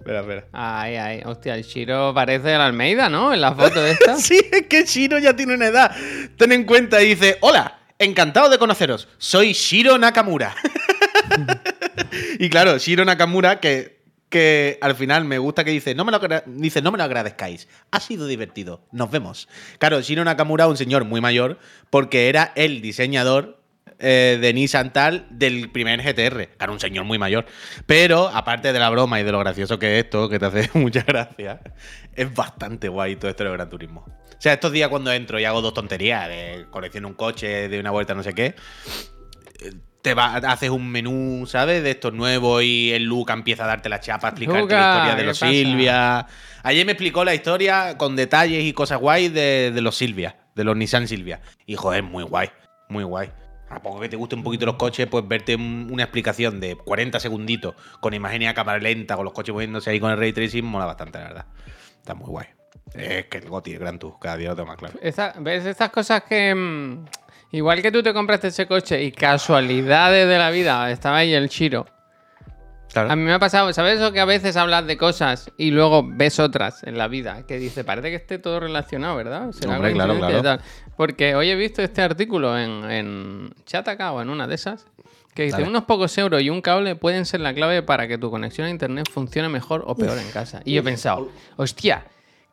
Espera, 0.02 0.20
espera. 0.22 0.46
Ahí, 0.52 0.96
ahí. 0.96 1.22
Hostia, 1.24 1.54
el 1.54 1.62
Shiro 1.62 2.12
parece 2.12 2.52
el 2.52 2.60
Almeida, 2.60 3.08
¿no? 3.08 3.32
En 3.32 3.40
la 3.40 3.54
foto 3.54 3.86
esta. 3.86 4.16
Sí, 4.16 4.36
es 4.50 4.66
que 4.66 4.84
Shiro 4.84 5.20
ya 5.20 5.36
tiene 5.36 5.54
una 5.54 5.68
edad. 5.68 5.94
Ten 6.36 6.50
en 6.50 6.64
cuenta 6.64 7.00
y 7.00 7.10
dice: 7.10 7.38
Hola, 7.40 7.78
encantado 8.00 8.50
de 8.50 8.58
conoceros. 8.58 9.06
Soy 9.18 9.52
Shiro 9.52 9.98
Nakamura. 9.98 10.56
y 12.40 12.50
claro, 12.50 12.78
Shiro 12.78 13.04
Nakamura, 13.04 13.60
que, 13.60 14.02
que 14.28 14.76
al 14.80 14.96
final 14.96 15.24
me 15.24 15.38
gusta 15.38 15.62
que 15.62 15.70
dice 15.70 15.94
no, 15.94 16.04
me 16.04 16.10
lo 16.10 16.20
dice: 16.46 16.82
no 16.82 16.90
me 16.90 16.98
lo 16.98 17.04
agradezcáis. 17.04 17.68
Ha 17.92 18.00
sido 18.00 18.26
divertido. 18.26 18.84
Nos 18.90 19.08
vemos. 19.08 19.48
Claro, 19.78 20.00
Shiro 20.00 20.24
Nakamura, 20.24 20.66
un 20.66 20.76
señor 20.76 21.04
muy 21.04 21.20
mayor, 21.20 21.60
porque 21.90 22.28
era 22.28 22.50
el 22.56 22.82
diseñador 22.82 23.61
eh, 24.02 24.38
de 24.40 24.52
Nissan 24.52 24.92
Tal 24.92 25.26
del 25.30 25.70
primer 25.70 26.02
GTR. 26.02 26.56
Claro, 26.56 26.72
un 26.72 26.80
señor 26.80 27.04
muy 27.04 27.18
mayor. 27.18 27.46
Pero, 27.86 28.28
aparte 28.28 28.72
de 28.72 28.78
la 28.80 28.90
broma 28.90 29.20
y 29.20 29.22
de 29.22 29.30
lo 29.30 29.38
gracioso 29.38 29.78
que 29.78 29.98
es 29.98 30.04
esto, 30.04 30.28
que 30.28 30.38
te 30.40 30.46
hace 30.46 30.70
mucha 30.78 31.02
gracia, 31.02 31.60
es 32.12 32.34
bastante 32.34 32.88
guay 32.88 33.16
todo 33.16 33.30
esto 33.30 33.44
del 33.44 33.52
Gran 33.52 33.70
Turismo. 33.70 34.04
O 34.06 34.40
sea, 34.42 34.54
estos 34.54 34.72
días 34.72 34.88
cuando 34.88 35.12
entro 35.12 35.38
y 35.38 35.44
hago 35.44 35.62
dos 35.62 35.72
tonterías, 35.72 36.28
de 36.28 36.66
colecciono 36.70 37.06
un 37.06 37.14
coche, 37.14 37.68
de 37.68 37.78
una 37.78 37.92
vuelta, 37.92 38.12
no 38.12 38.24
sé 38.24 38.34
qué, 38.34 38.56
te 40.02 40.14
va, 40.14 40.34
haces 40.34 40.70
un 40.70 40.90
menú, 40.90 41.46
¿sabes? 41.46 41.84
De 41.84 41.92
estos 41.92 42.12
nuevos 42.12 42.62
y 42.64 42.92
el 42.92 43.04
Luca 43.04 43.34
empieza 43.34 43.64
a 43.64 43.68
darte 43.68 43.88
la 43.88 44.00
chapa, 44.00 44.26
a 44.26 44.30
explicarte 44.30 44.62
Luca, 44.62 44.76
la 44.76 44.88
historia 44.88 45.14
de 45.14 45.20
¿qué 45.22 45.26
los 45.26 45.38
pasa? 45.38 45.52
Silvia. 45.52 46.26
Ayer 46.64 46.84
me 46.84 46.92
explicó 46.92 47.24
la 47.24 47.34
historia 47.34 47.96
con 47.96 48.16
detalles 48.16 48.64
y 48.64 48.72
cosas 48.72 48.98
guay 48.98 49.28
de, 49.28 49.70
de 49.72 49.80
los 49.80 49.96
Silvia, 49.96 50.36
de 50.56 50.64
los 50.64 50.76
Nissan 50.76 51.06
Silvia. 51.06 51.40
Y 51.66 51.76
joder, 51.76 52.02
muy 52.02 52.24
guay, 52.24 52.50
muy 52.88 53.04
guay. 53.04 53.30
A 53.74 53.80
poco 53.82 54.00
que 54.00 54.08
te 54.08 54.16
gusten 54.16 54.40
un 54.40 54.44
poquito 54.44 54.66
los 54.66 54.76
coches, 54.76 55.06
pues 55.06 55.26
verte 55.26 55.54
un- 55.56 55.88
una 55.90 56.02
explicación 56.04 56.60
de 56.60 56.76
40 56.76 57.18
segunditos 57.20 57.74
con 58.00 58.12
imagen 58.14 58.42
y 58.42 58.46
a 58.46 58.54
cámara 58.54 58.78
lenta, 58.78 59.16
con 59.16 59.24
los 59.24 59.32
coches 59.32 59.52
moviéndose 59.54 59.90
ahí 59.90 59.98
con 60.00 60.10
el 60.10 60.18
ray 60.18 60.32
tracing, 60.32 60.64
mola 60.64 60.84
bastante, 60.86 61.18
la 61.18 61.24
verdad. 61.24 61.46
Está 61.98 62.14
muy 62.14 62.26
guay. 62.28 62.46
Es 62.94 63.26
que 63.26 63.38
el 63.38 63.48
Goti, 63.48 63.72
el 63.72 63.78
Gran 63.78 63.98
Tour, 63.98 64.14
cada 64.20 64.36
día 64.36 64.50
lo 64.50 64.56
tengo 64.56 64.68
más 64.68 64.76
claro. 64.76 64.98
¿Ves 65.40 65.64
estas 65.66 65.90
cosas 65.90 66.22
que... 66.24 66.54
mm, 66.54 67.04
igual 67.52 67.80
que 67.80 67.90
tú 67.90 68.02
te 68.02 68.12
compraste 68.12 68.48
ese 68.48 68.66
coche 68.66 69.02
y 69.02 69.12
casualidades 69.12 70.28
de 70.28 70.38
la 70.38 70.50
vida, 70.50 70.90
estaba 70.90 71.18
ahí 71.18 71.32
el 71.32 71.48
Shiro. 71.48 71.86
Claro. 72.92 73.10
A 73.10 73.16
mí 73.16 73.22
me 73.22 73.32
ha 73.32 73.38
pasado, 73.38 73.72
¿sabes 73.72 73.98
eso 74.00 74.12
que 74.12 74.20
a 74.20 74.24
veces 74.24 74.56
hablas 74.56 74.86
de 74.86 74.96
cosas 74.98 75.50
y 75.56 75.70
luego 75.70 76.02
ves 76.06 76.38
otras 76.38 76.82
en 76.82 76.98
la 76.98 77.08
vida? 77.08 77.46
Que 77.46 77.58
dice, 77.58 77.84
parece 77.84 78.10
que 78.10 78.16
esté 78.16 78.38
todo 78.38 78.60
relacionado, 78.60 79.16
¿verdad? 79.16 79.50
¿Será 79.52 79.76
Hombre, 79.76 79.92
claro, 79.92 80.18
claro. 80.18 80.42
tal? 80.42 80.60
Porque 80.96 81.34
hoy 81.34 81.48
he 81.48 81.54
visto 81.54 81.80
este 81.80 82.02
artículo 82.02 82.58
en, 82.58 82.90
en 82.90 83.54
Chataka 83.64 84.12
o 84.12 84.20
en 84.20 84.28
una 84.28 84.46
de 84.46 84.54
esas 84.56 84.86
que 85.34 85.44
dice, 85.44 85.58
Dale. 85.58 85.68
unos 85.68 85.84
pocos 85.84 86.16
euros 86.18 86.42
y 86.42 86.50
un 86.50 86.60
cable 86.60 86.94
pueden 86.94 87.24
ser 87.24 87.40
la 87.40 87.54
clave 87.54 87.82
para 87.82 88.06
que 88.06 88.18
tu 88.18 88.30
conexión 88.30 88.66
a 88.66 88.70
internet 88.70 89.08
funcione 89.10 89.48
mejor 89.48 89.82
o 89.86 89.94
peor 89.94 90.18
en 90.18 90.30
casa. 90.30 90.60
Y 90.64 90.74
yo 90.74 90.80
he 90.80 90.84
pensado, 90.84 91.30
hostia, 91.56 92.04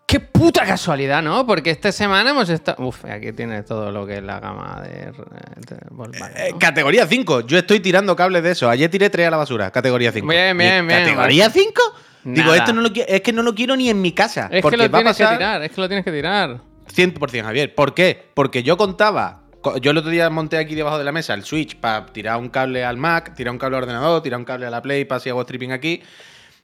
qué 0.09 0.19
puta 0.19 0.65
casualidad, 0.65 1.21
¿no? 1.21 1.45
Porque 1.45 1.69
esta 1.69 1.91
semana 1.91 2.31
hemos 2.31 2.49
estado... 2.49 2.83
Uf, 2.83 3.05
aquí 3.05 3.31
tienes 3.31 3.63
todo 3.65 3.91
lo 3.91 4.07
que 4.07 4.15
es 4.17 4.23
la 4.23 4.39
gama 4.39 4.81
de... 4.81 5.11
de 5.11 5.77
Volkswagen, 5.91 6.35
Eh, 6.37 6.51
categoría 6.59 7.05
5. 7.05 7.41
Yo 7.41 7.59
estoy 7.59 7.79
tirando 7.79 8.15
cables 8.15 8.41
de 8.41 8.51
eso. 8.51 8.67
Ayer 8.69 8.89
tiré 8.89 9.11
3 9.11 9.27
a 9.27 9.31
la 9.31 9.37
basura. 9.37 9.69
Categoría 9.69 10.11
5. 10.11 10.27
Bien, 10.27 10.57
bien, 10.57 10.87
bien. 10.87 10.99
¿Categoría 11.03 11.49
5? 11.51 11.81
Digo, 12.23 12.53
esto 12.55 12.73
no 12.73 12.81
lo 12.81 12.89
es 12.95 13.21
que 13.21 13.31
no 13.31 13.43
lo 13.43 13.53
quiero 13.53 13.75
ni 13.75 13.89
en 13.89 14.01
mi 14.01 14.11
casa. 14.11 14.49
Es 14.51 14.65
que 14.65 14.75
lo 14.77 14.89
tienes 14.89 15.03
pasar 15.03 15.29
que 15.29 15.37
tirar, 15.37 15.63
es 15.63 15.71
que 15.71 15.81
lo 15.81 15.87
tienes 15.87 16.03
que 16.05 16.11
tirar. 16.11 16.57
100% 16.93 17.43
Javier. 17.43 17.75
¿Por 17.75 17.93
qué? 17.93 18.29
Porque 18.33 18.63
yo 18.63 18.75
contaba. 18.77 19.43
co- 19.61 19.77
Yo 19.77 19.91
el 19.91 19.97
otro 19.97 20.09
día 20.09 20.29
monté 20.31 20.57
aquí 20.57 20.73
debajo 20.75 20.97
de 20.97 21.03
la 21.03 21.11
mesa 21.11 21.33
el 21.35 21.43
Switch 21.45 21.75
para 21.77 22.07
tirar 22.07 22.37
un 22.39 22.49
cable 22.49 22.83
al 22.83 22.97
Mac, 22.97 23.35
tirar 23.35 23.51
un 23.53 23.59
cable 23.59 23.77
al 23.77 23.83
ordenador, 23.83 24.21
tirar 24.23 24.39
un 24.39 24.45
cable 24.45 24.65
a 24.65 24.69
la 24.71 24.81
Play 24.81 25.05
para 25.05 25.19
si 25.19 25.29
hago 25.29 25.43
stripping 25.43 25.71
aquí. 25.71 26.01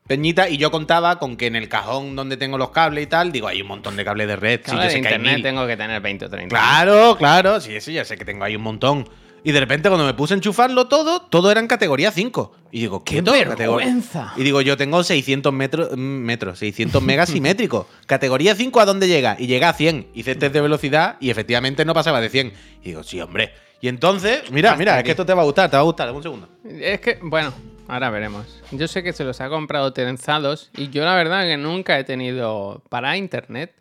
Peñita, 0.08 0.48
y 0.50 0.58
yo 0.58 0.70
contaba 0.70 1.18
con 1.18 1.36
que 1.36 1.48
en 1.48 1.56
el 1.56 1.68
cajón 1.68 2.16
donde 2.16 2.38
tengo 2.38 2.60
los 2.60 2.70
cables 2.70 3.06
y 3.06 3.08
tal, 3.08 3.32
digo, 3.32 3.48
hay 3.48 3.64
un 3.64 3.68
montón 3.68 3.96
de 3.96 4.06
cables 4.06 4.28
de 4.28 4.36
red. 4.36 4.60
Sí, 4.60 4.66
Cable 4.66 4.84
yo 4.84 4.88
de 4.88 4.92
sé 4.92 5.02
que 5.02 5.08
hay 5.08 5.14
internet 5.16 5.34
mil. 5.34 5.44
tengo 5.44 5.66
que 5.66 5.76
tener 5.78 6.00
20 6.00 6.26
o 6.26 6.30
30. 6.30 6.56
Claro, 6.56 7.16
claro, 7.18 7.60
sí, 7.60 7.76
eso 7.76 7.90
ya 7.90 8.06
sé 8.06 8.16
que 8.16 8.24
tengo 8.24 8.44
ahí 8.44 8.56
un 8.56 8.62
montón. 8.62 9.10
Y 9.44 9.52
de 9.52 9.60
repente 9.60 9.90
cuando 9.90 10.06
me 10.06 10.14
puse 10.14 10.36
a 10.36 10.38
enchufarlo 10.38 10.88
todo, 10.88 11.22
todo 11.22 11.50
era 11.52 11.60
en 11.60 11.68
categoría 11.68 12.12
5. 12.12 12.56
Y 12.72 12.82
digo, 12.82 13.04
¿qué, 13.04 13.24
¡Qué 13.24 13.32
vergüenza! 13.32 14.34
Y 14.38 14.44
digo, 14.44 14.62
yo 14.62 14.78
tengo 14.78 15.04
600 15.04 15.52
metros, 15.52 15.98
metros 15.98 16.60
600 16.60 17.02
megas 17.02 17.30
simétricos. 17.30 17.88
categoría 18.06 18.54
5, 18.54 18.80
¿a 18.80 18.86
dónde 18.86 19.08
llega? 19.08 19.38
Y 19.40 19.48
llega 19.48 19.70
a 19.70 19.74
100. 19.74 20.10
Hice 20.14 20.36
test 20.36 20.54
de 20.54 20.62
velocidad 20.62 21.18
y 21.20 21.32
efectivamente 21.32 21.84
no 21.84 21.96
pasaba 21.96 22.22
de 22.22 22.30
100. 22.30 22.54
Y 22.84 22.86
digo, 22.90 23.02
sí, 23.04 23.20
hombre. 23.22 23.54
Y 23.82 23.88
entonces, 23.88 24.50
mira, 24.52 24.72
Hasta 24.72 24.80
mira, 24.80 24.98
es 24.98 25.04
que 25.04 25.12
esto 25.12 25.26
te 25.26 25.34
va 25.34 25.42
a 25.42 25.46
gustar, 25.46 25.70
te 25.70 25.78
va 25.78 25.82
a 25.82 25.86
gustar. 25.86 26.12
Un 26.12 26.24
segundo. 26.24 26.50
Es 26.64 27.00
que, 27.00 27.20
bueno, 27.22 27.54
ahora 27.88 28.10
veremos. 28.10 28.62
Yo 28.72 28.88
sé 28.88 29.04
que 29.04 29.14
se 29.14 29.24
los 29.24 29.42
ha 29.42 29.50
comprado 29.50 29.94
trenzados 29.94 30.72
y 30.76 30.90
yo 30.90 31.06
la 31.06 31.16
verdad 31.16 31.44
que 31.44 31.58
nunca 31.58 32.00
he 32.00 32.04
tenido 32.04 32.84
para 32.90 33.18
internet 33.18 33.74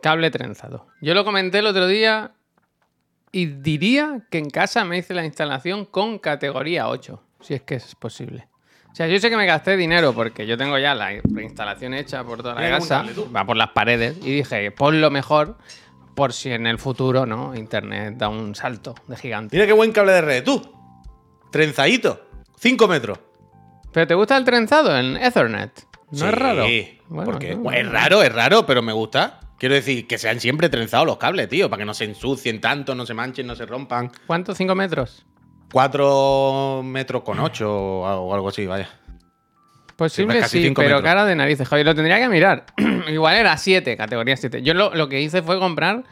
cable 0.00 0.30
trenzado. 0.30 0.86
Yo 1.00 1.14
lo 1.14 1.24
comenté 1.24 1.58
el 1.58 1.66
otro 1.66 1.86
día 1.86 2.32
y 3.32 3.46
diría 3.46 4.20
que 4.30 4.38
en 4.38 4.50
casa 4.50 4.84
me 4.84 4.98
hice 4.98 5.14
la 5.14 5.24
instalación 5.24 5.84
con 5.84 6.18
categoría 6.18 6.88
8, 6.88 7.22
si 7.40 7.54
es 7.54 7.62
que 7.62 7.74
es 7.74 7.94
posible. 7.94 8.48
O 8.90 8.94
sea, 8.94 9.06
yo 9.06 9.18
sé 9.20 9.30
que 9.30 9.36
me 9.36 9.46
gasté 9.46 9.76
dinero 9.76 10.12
porque 10.12 10.46
yo 10.46 10.56
tengo 10.56 10.78
ya 10.78 10.94
la 10.94 11.14
instalación 11.14 11.94
hecha 11.94 12.24
por 12.24 12.42
toda 12.42 12.54
la 12.54 12.68
casa, 12.68 13.04
va 13.34 13.44
por 13.44 13.56
las 13.56 13.70
paredes 13.70 14.16
y 14.22 14.36
dije, 14.36 14.70
ponlo 14.70 15.10
mejor 15.10 15.56
por 16.18 16.32
si 16.32 16.50
en 16.50 16.66
el 16.66 16.78
futuro, 16.78 17.26
¿no? 17.26 17.54
Internet 17.54 18.16
da 18.16 18.28
un 18.28 18.52
salto 18.56 18.96
de 19.06 19.14
gigante. 19.14 19.54
Mira 19.54 19.68
qué 19.68 19.72
buen 19.72 19.92
cable 19.92 20.14
de 20.14 20.20
red, 20.20 20.44
tú. 20.44 20.60
Trenzadito. 21.52 22.26
5 22.58 22.88
metros. 22.88 23.20
¿Pero 23.92 24.04
te 24.08 24.14
gusta 24.14 24.36
el 24.36 24.44
trenzado 24.44 24.98
en 24.98 25.16
Ethernet? 25.16 25.86
¿No 26.10 26.18
Sí, 26.18 26.24
es 26.24 26.34
raro? 26.34 26.64
Bueno, 27.06 27.30
porque 27.30 27.54
no, 27.54 27.70
es 27.70 27.88
raro, 27.88 28.20
es 28.24 28.34
raro, 28.34 28.66
pero 28.66 28.82
me 28.82 28.92
gusta. 28.92 29.38
Quiero 29.58 29.76
decir, 29.76 30.08
que 30.08 30.18
sean 30.18 30.40
siempre 30.40 30.68
trenzados 30.68 31.06
los 31.06 31.18
cables, 31.18 31.48
tío, 31.48 31.70
para 31.70 31.82
que 31.82 31.84
no 31.86 31.94
se 31.94 32.06
ensucien 32.06 32.60
tanto, 32.60 32.96
no 32.96 33.06
se 33.06 33.14
manchen, 33.14 33.46
no 33.46 33.54
se 33.54 33.64
rompan. 33.64 34.10
¿Cuánto? 34.26 34.56
¿5 34.56 34.74
metros? 34.74 35.24
4 35.72 36.82
metros 36.84 37.22
con 37.22 37.38
8 37.38 37.70
o 37.70 38.34
algo 38.34 38.48
así, 38.48 38.66
vaya. 38.66 38.88
Posible 39.98 40.38
casi 40.38 40.62
sí, 40.62 40.72
pero 40.76 40.90
metros. 40.90 41.02
cara 41.02 41.24
de 41.24 41.34
narices, 41.34 41.66
Javi. 41.66 41.82
Lo 41.82 41.92
tendría 41.92 42.20
que 42.20 42.28
mirar. 42.28 42.66
Igual 43.08 43.34
era 43.34 43.56
7, 43.56 43.96
categoría 43.96 44.36
7. 44.36 44.62
Yo 44.62 44.72
lo, 44.72 44.94
lo 44.94 45.08
que 45.08 45.20
hice 45.20 45.42
fue 45.42 45.58
comprar 45.58 46.04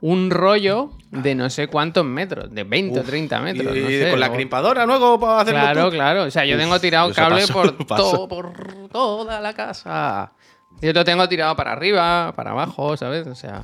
un 0.00 0.30
rollo 0.30 0.92
de 1.10 1.34
no 1.34 1.50
sé 1.50 1.68
cuántos 1.68 2.06
metros, 2.06 2.54
de 2.54 2.64
20 2.64 2.98
o 2.98 3.02
Uf, 3.02 3.06
30 3.06 3.40
metros. 3.40 3.76
Y, 3.76 3.80
no 3.80 3.90
y 3.90 3.98
sé, 3.98 4.10
con 4.10 4.18
la 4.20 4.32
crimpadora 4.32 4.86
luego 4.86 5.20
para 5.20 5.40
hacerlo 5.42 5.60
Claro, 5.60 5.90
claro. 5.90 6.22
O 6.22 6.30
sea, 6.30 6.46
yo 6.46 6.56
Uf, 6.56 6.62
tengo 6.62 6.80
tirado 6.80 7.12
cable 7.12 7.46
por, 7.48 7.76
todo, 7.86 8.26
por 8.28 8.88
toda 8.90 9.38
la 9.42 9.52
casa. 9.52 10.32
Yo 10.80 10.94
lo 10.94 11.04
tengo 11.04 11.28
tirado 11.28 11.54
para 11.54 11.72
arriba, 11.72 12.32
para 12.34 12.52
abajo, 12.52 12.96
¿sabes? 12.96 13.26
O 13.26 13.34
sea. 13.34 13.62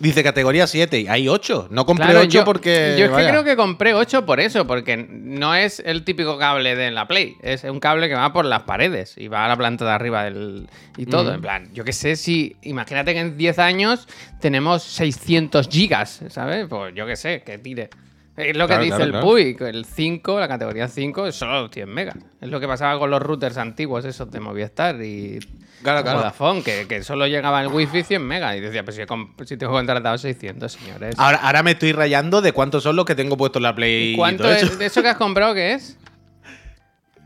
Dice 0.00 0.24
categoría 0.24 0.66
7 0.66 1.00
y 1.00 1.06
hay 1.06 1.28
8. 1.28 1.68
No 1.70 1.86
compré 1.86 2.06
Claro, 2.06 2.20
8 2.20 2.28
yo, 2.28 2.44
porque. 2.44 2.96
Yo 2.98 3.04
es 3.06 3.10
que 3.12 3.28
creo 3.28 3.44
que 3.44 3.54
compré 3.54 3.94
8 3.94 4.26
por 4.26 4.40
eso, 4.40 4.66
porque 4.66 4.96
no 4.96 5.54
es 5.54 5.80
el 5.84 6.02
típico 6.02 6.36
cable 6.36 6.74
de 6.74 6.90
la 6.90 7.06
Play. 7.06 7.36
Es 7.42 7.62
un 7.62 7.78
cable 7.78 8.08
que 8.08 8.14
va 8.14 8.32
por 8.32 8.44
las 8.44 8.62
paredes 8.62 9.14
y 9.16 9.28
va 9.28 9.44
a 9.44 9.48
la 9.48 9.56
planta 9.56 9.84
de 9.84 9.90
arriba 9.92 10.24
del, 10.24 10.68
y 10.96 11.06
todo. 11.06 11.30
Mm. 11.30 11.34
En 11.34 11.40
plan, 11.40 11.70
yo 11.72 11.84
qué 11.84 11.92
sé 11.92 12.16
si. 12.16 12.56
Imagínate 12.62 13.14
que 13.14 13.20
en 13.20 13.36
10 13.38 13.58
años 13.60 14.08
tenemos 14.40 14.82
600 14.82 15.68
gigas, 15.68 16.22
¿sabes? 16.28 16.66
Pues 16.68 16.92
yo 16.94 17.06
qué 17.06 17.14
sé, 17.14 17.42
que 17.46 17.58
tire. 17.58 17.90
Es 18.36 18.56
lo 18.56 18.66
que 18.66 18.78
dice 18.78 18.96
claro, 18.96 19.18
el. 19.18 19.20
PUI, 19.20 19.56
el 19.60 19.84
5, 19.84 20.40
la 20.40 20.48
categoría 20.48 20.88
5, 20.88 21.28
es 21.28 21.36
solo 21.36 21.68
100 21.68 21.88
megas. 21.88 22.16
Es 22.40 22.48
lo 22.48 22.58
que 22.58 22.66
pasaba 22.66 22.98
con 22.98 23.10
los 23.10 23.22
routers 23.22 23.58
antiguos, 23.58 24.04
esos 24.04 24.28
de 24.28 24.40
Movistar 24.40 25.00
y 25.00 25.38
Claro, 25.84 26.02
claro. 26.02 26.18
Vodafone, 26.18 26.62
que, 26.62 26.86
que 26.88 27.04
solo 27.04 27.26
llegaba 27.28 27.60
el 27.62 27.68
wifi 27.68 28.02
100 28.02 28.22
megas. 28.26 28.56
Y 28.56 28.60
decía, 28.60 28.84
pues 28.84 28.96
si, 28.96 29.02
si 29.46 29.56
tengo 29.56 29.72
contratado 29.72 30.18
600, 30.18 30.72
señores. 30.72 31.14
Ahora, 31.18 31.38
ahora 31.38 31.62
me 31.62 31.72
estoy 31.72 31.92
rayando 31.92 32.40
de 32.42 32.50
cuántos 32.52 32.82
son 32.82 32.96
los 32.96 33.04
que 33.04 33.14
tengo 33.14 33.36
puestos 33.36 33.60
en 33.60 33.64
la 33.64 33.74
Play. 33.74 34.14
y 34.14 34.16
¿Cuánto 34.16 34.42
todo 34.42 34.52
es? 34.52 34.62
eso. 34.64 34.76
¿De 34.76 34.86
eso 34.86 35.00
que 35.02 35.08
has 35.08 35.16
comprado 35.16 35.54
qué 35.54 35.74
es? 35.74 35.96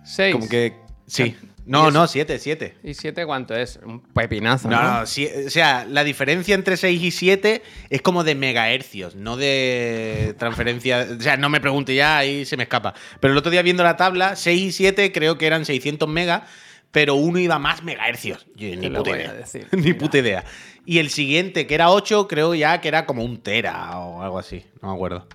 6. 0.05 0.35
Como 0.35 0.49
que. 0.49 0.75
Sí. 1.07 1.37
No, 1.67 1.91
no, 1.91 2.07
7, 2.07 2.39
7. 2.39 2.79
¿Y 2.83 2.95
7 2.95 3.27
cuánto 3.27 3.55
es? 3.55 3.79
Un 3.85 4.01
pepinazo, 4.01 4.71
No, 4.71 4.83
¿no? 4.83 5.01
no, 5.01 5.07
sí, 5.07 5.29
o 5.47 5.51
sea, 5.51 5.85
la 5.87 6.03
diferencia 6.03 6.55
entre 6.55 6.79
6 6.79 7.03
y 7.03 7.11
7 7.11 7.63
es 7.91 8.01
como 8.01 8.25
de 8.25 8.35
megahercios, 8.35 9.15
no 9.17 9.37
de 9.37 10.35
transferencia. 10.39 11.07
O 11.19 11.21
sea, 11.21 11.37
no 11.37 11.51
me 11.51 11.61
pregunte 11.61 11.95
ya, 11.95 12.17
ahí 12.17 12.47
se 12.47 12.57
me 12.57 12.63
escapa. 12.63 12.95
Pero 13.21 13.33
el 13.35 13.39
otro 13.39 13.51
día 13.51 13.61
viendo 13.61 13.85
la 13.85 13.99
tabla, 13.99 14.35
6 14.35 14.63
y 14.63 14.73
7 14.73 15.13
creo 15.13 15.37
que 15.37 15.47
eran 15.47 15.67
600 15.67 16.09
megas, 16.09 16.45
pero 16.91 17.15
uno 17.15 17.39
iba 17.39 17.59
más 17.59 17.83
megahercios. 17.83 18.47
Yo, 18.55 18.75
ni 18.77 18.91
puta 18.91 19.11
idea. 19.11 19.33
decir, 19.33 19.69
ni 19.73 19.83
mira. 19.83 19.99
puta 19.99 20.19
idea. 20.19 20.45
Y 20.85 20.99
el 20.99 21.11
siguiente, 21.11 21.67
que 21.67 21.75
era 21.75 21.91
8, 21.91 22.29
creo 22.29 22.55
ya 22.55 22.81
que 22.81 22.89
era 22.89 23.07
como 23.07 23.25
un 23.25 23.43
tera 23.43 23.99
o 23.99 24.23
algo 24.23 24.39
así. 24.39 24.65
No 24.81 24.89
me 24.89 24.95
acuerdo. 24.95 25.27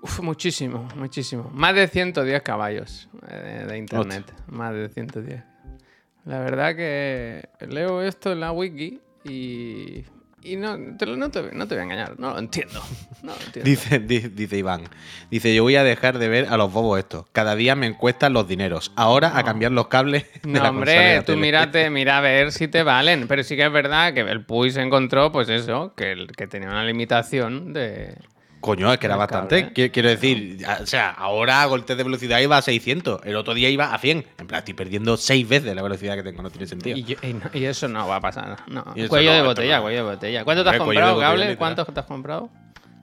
Uf, 0.00 0.20
muchísimo, 0.20 0.88
muchísimo. 0.96 1.50
Más 1.52 1.74
de 1.74 1.88
110 1.88 2.42
caballos 2.42 3.08
eh, 3.28 3.66
de 3.68 3.78
internet. 3.78 4.32
Más 4.46 4.72
de 4.72 4.88
110. 4.88 5.42
La 6.24 6.40
verdad 6.40 6.76
que 6.76 7.48
leo 7.68 8.02
esto 8.02 8.32
en 8.32 8.40
la 8.40 8.52
wiki 8.52 9.00
y, 9.24 10.04
y 10.42 10.56
no, 10.56 10.76
te, 10.96 11.06
no, 11.06 11.30
te, 11.30 11.42
no 11.52 11.66
te 11.68 11.74
voy 11.74 11.80
a 11.80 11.84
engañar, 11.84 12.18
no 12.18 12.32
lo 12.32 12.38
entiendo. 12.38 12.80
No 13.22 13.32
lo 13.34 13.40
entiendo. 13.44 13.68
Dice, 13.68 13.98
di- 13.98 14.28
dice 14.28 14.56
Iván. 14.56 14.82
Dice, 15.30 15.54
yo 15.54 15.62
voy 15.64 15.76
a 15.76 15.82
dejar 15.84 16.18
de 16.18 16.28
ver 16.28 16.46
a 16.48 16.56
los 16.56 16.72
bobos 16.72 16.98
estos. 16.98 17.26
Cada 17.32 17.54
día 17.56 17.74
me 17.74 17.86
encuestan 17.86 18.32
los 18.32 18.46
dineros. 18.46 18.92
Ahora 18.96 19.36
a 19.36 19.42
cambiar 19.42 19.72
los 19.72 19.88
cables. 19.88 20.24
de 20.42 20.48
No, 20.50 20.62
la 20.62 20.70
hombre, 20.70 21.18
tú 21.20 21.32
tele". 21.32 21.40
mírate, 21.40 21.90
mira 21.90 22.18
a 22.18 22.20
ver 22.20 22.52
si 22.52 22.68
te 22.68 22.82
valen. 22.82 23.26
Pero 23.28 23.42
sí 23.42 23.56
que 23.56 23.64
es 23.66 23.72
verdad 23.72 24.14
que 24.14 24.20
el 24.20 24.44
Puy 24.44 24.70
se 24.70 24.80
encontró, 24.82 25.32
pues 25.32 25.48
eso, 25.48 25.92
que, 25.96 26.12
el- 26.12 26.28
que 26.28 26.46
tenía 26.46 26.68
una 26.68 26.84
limitación 26.84 27.72
de. 27.72 28.14
Coño, 28.60 28.92
es 28.92 28.98
que 28.98 29.06
era 29.06 29.14
El 29.14 29.18
bastante. 29.20 29.62
cable. 29.68 29.74
Qui- 29.74 29.90
Quiero 29.92 30.08
decir, 30.08 30.66
o 30.80 30.86
sea, 30.86 31.10
ahora 31.10 31.66
test 31.86 31.90
de 31.98 32.02
velocidad 32.04 32.40
iba 32.40 32.56
a 32.56 32.62
600. 32.62 33.20
El 33.24 33.36
otro 33.36 33.54
día 33.54 33.68
iba 33.70 33.94
a 33.94 33.98
100. 33.98 34.26
En 34.38 34.46
plan, 34.46 34.58
estoy 34.58 34.74
perdiendo 34.74 35.16
6 35.16 35.48
veces 35.48 35.74
la 35.76 35.82
velocidad 35.82 36.16
que 36.16 36.22
tengo. 36.24 36.42
No 36.42 36.50
tiene 36.50 36.66
sentido. 36.66 36.96
Y, 36.96 37.04
yo- 37.04 37.16
y 37.22 37.34
no- 37.34 37.50
y 37.54 37.64
eso 37.64 37.86
no 37.88 38.08
va 38.08 38.16
a 38.16 38.20
pasar. 38.20 38.56
No. 38.66 38.84
Cuello 39.08 39.30
no, 39.30 39.36
de 39.36 39.42
botella, 39.42 39.80
cuello 39.80 40.04
de 40.04 40.10
botella. 40.14 40.44
¿Cuánto 40.44 40.62
te 40.64 40.70
has 40.70 40.74
de 40.74 40.78
comprado, 40.80 41.20
cable? 41.20 41.56
¿Cuántos 41.56 41.86
te 41.94 42.00
has 42.00 42.06
comprado? 42.06 42.50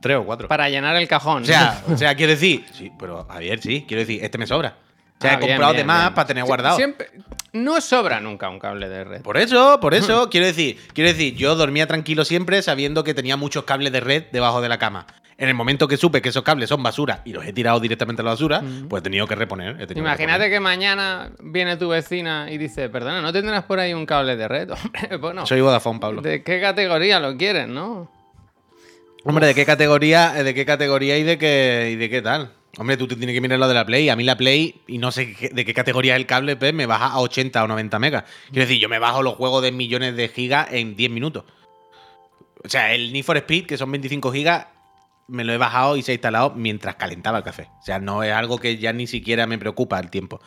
Tres 0.02 0.18
o 0.18 0.24
cuatro. 0.26 0.48
Para 0.48 0.70
llenar 0.70 0.96
el 0.98 1.08
cajón. 1.08 1.44
O 1.44 1.46
sea, 1.46 1.82
o 1.92 1.98
sea, 1.98 2.16
quiero 2.16 2.32
decir. 2.34 2.66
Sí, 2.74 2.92
pero 3.00 3.26
Javier, 3.26 3.62
sí. 3.62 3.86
Quiero 3.88 4.02
decir, 4.02 4.24
este 4.24 4.38
me 4.38 4.46
sobra. 4.48 4.76
O 5.18 5.22
sea, 5.22 5.32
Ah, 5.32 5.34
he 5.36 5.38
bien, 5.38 5.50
comprado 5.52 5.72
de 5.72 5.78
bien, 5.78 5.88
más 5.88 6.02
bien. 6.08 6.14
para 6.14 6.28
tener 6.28 6.44
guardado. 6.44 6.76
Siempre, 6.76 7.08
no 7.54 7.80
sobra 7.80 8.20
nunca 8.20 8.50
un 8.50 8.60
cable 8.60 8.90
de 8.90 9.04
red. 9.06 9.22
Por 9.22 9.38
eso, 9.38 9.80
por 9.80 9.94
eso, 9.96 10.30
quiero 10.30 10.46
decir, 10.46 10.78
quiero 10.94 11.10
decir, 11.10 11.36
yo 11.36 11.56
dormía 11.56 11.88
tranquilo 11.88 12.26
siempre 12.26 12.62
sabiendo 12.62 13.06
que 13.06 13.14
tenía 13.14 13.38
muchos 13.38 13.64
cables 13.64 13.94
de 13.94 14.02
red 14.02 14.24
debajo 14.34 14.60
de 14.60 14.68
la 14.68 14.78
cama. 14.78 15.08
En 15.38 15.50
el 15.50 15.54
momento 15.54 15.88
que 15.88 15.98
supe 15.98 16.22
que 16.22 16.30
esos 16.30 16.44
cables 16.44 16.70
son 16.70 16.82
basura 16.82 17.22
y 17.26 17.34
los 17.34 17.46
he 17.46 17.52
tirado 17.52 17.80
directamente 17.82 18.22
a 18.22 18.26
la 18.26 18.32
basura, 18.32 18.64
pues 18.88 19.02
he 19.02 19.04
tenido 19.04 19.28
que 19.28 19.36
reponer. 19.36 19.76
que 19.76 19.94
Imagínate 20.00 20.46
reponer. 20.46 20.50
que 20.52 20.60
mañana 20.62 21.32
viene 21.42 21.76
tu 21.76 21.90
vecina 21.90 22.50
y 22.50 22.58
dice, 22.58 22.88
perdona, 22.88 23.22
¿no 23.22 23.34
tendrás 23.34 23.66
por 23.66 23.80
ahí 23.80 23.94
un 23.94 24.06
cable 24.06 24.38
de 24.38 24.48
red? 24.48 24.70
Hombre, 24.72 25.18
bueno, 25.18 25.46
Soy 25.46 25.60
Vodafone, 25.60 26.00
Pablo. 26.00 26.22
¿de 26.22 26.42
qué 26.42 26.62
categoría 26.62 27.20
lo 27.20 27.36
quieres, 27.36 27.68
no? 27.68 28.10
Hombre, 29.26 29.48
¿de 29.48 29.56
qué 29.56 29.66
categoría, 29.66 30.32
de 30.32 30.54
qué 30.54 30.66
categoría 30.66 31.18
y 31.18 31.24
de 31.24 31.38
qué 31.38 31.90
y 31.92 31.96
de 31.96 32.10
qué 32.10 32.22
tal? 32.22 32.54
Hombre, 32.78 32.96
tú 32.96 33.08
te 33.08 33.16
tienes 33.16 33.34
que 33.34 33.42
mirar 33.42 33.58
lo 33.60 33.68
de 33.68 33.74
la 33.74 33.86
Play. 33.86 34.08
A 34.10 34.16
mí 34.16 34.24
la 34.24 34.38
Play, 34.38 34.82
y 34.88 34.98
no 35.00 35.12
sé 35.12 35.36
de 35.52 35.66
qué 35.66 35.74
categoría 35.74 36.14
es 36.16 36.20
el 36.20 36.26
cable, 36.28 36.56
pues, 36.56 36.74
me 36.74 36.86
baja 36.86 37.08
a 37.08 37.20
80 37.20 37.64
o 37.64 37.68
90 37.68 38.00
megas. 38.00 38.24
Quiero 38.52 38.68
decir, 38.68 38.80
yo 38.82 38.88
me 38.90 39.00
bajo 39.00 39.24
los 39.24 39.36
juegos 39.36 39.64
de 39.64 39.72
millones 39.72 40.16
de 40.16 40.28
gigas 40.28 40.68
en 40.72 40.96
10 40.96 41.10
minutos. 41.12 41.44
O 42.64 42.70
sea, 42.70 42.94
el 42.94 43.12
Need 43.14 43.24
for 43.24 43.38
Speed, 43.38 43.66
que 43.66 43.78
son 43.78 43.92
25 43.92 44.32
gigas, 44.32 44.68
me 45.28 45.44
lo 45.44 45.54
he 45.54 45.58
bajado 45.58 45.98
y 45.98 46.02
se 46.02 46.12
ha 46.12 46.16
instalado 46.16 46.52
mientras 46.56 46.96
calentaba 46.96 47.40
el 47.40 47.44
café. 47.44 47.70
O 47.80 47.84
sea, 47.84 48.00
no 48.00 48.24
es 48.24 48.32
algo 48.34 48.58
que 48.58 48.78
ya 48.78 48.94
ni 48.94 49.08
siquiera 49.08 49.48
me 49.48 49.58
preocupa 49.58 50.00
el 50.00 50.10
tiempo. 50.10 50.40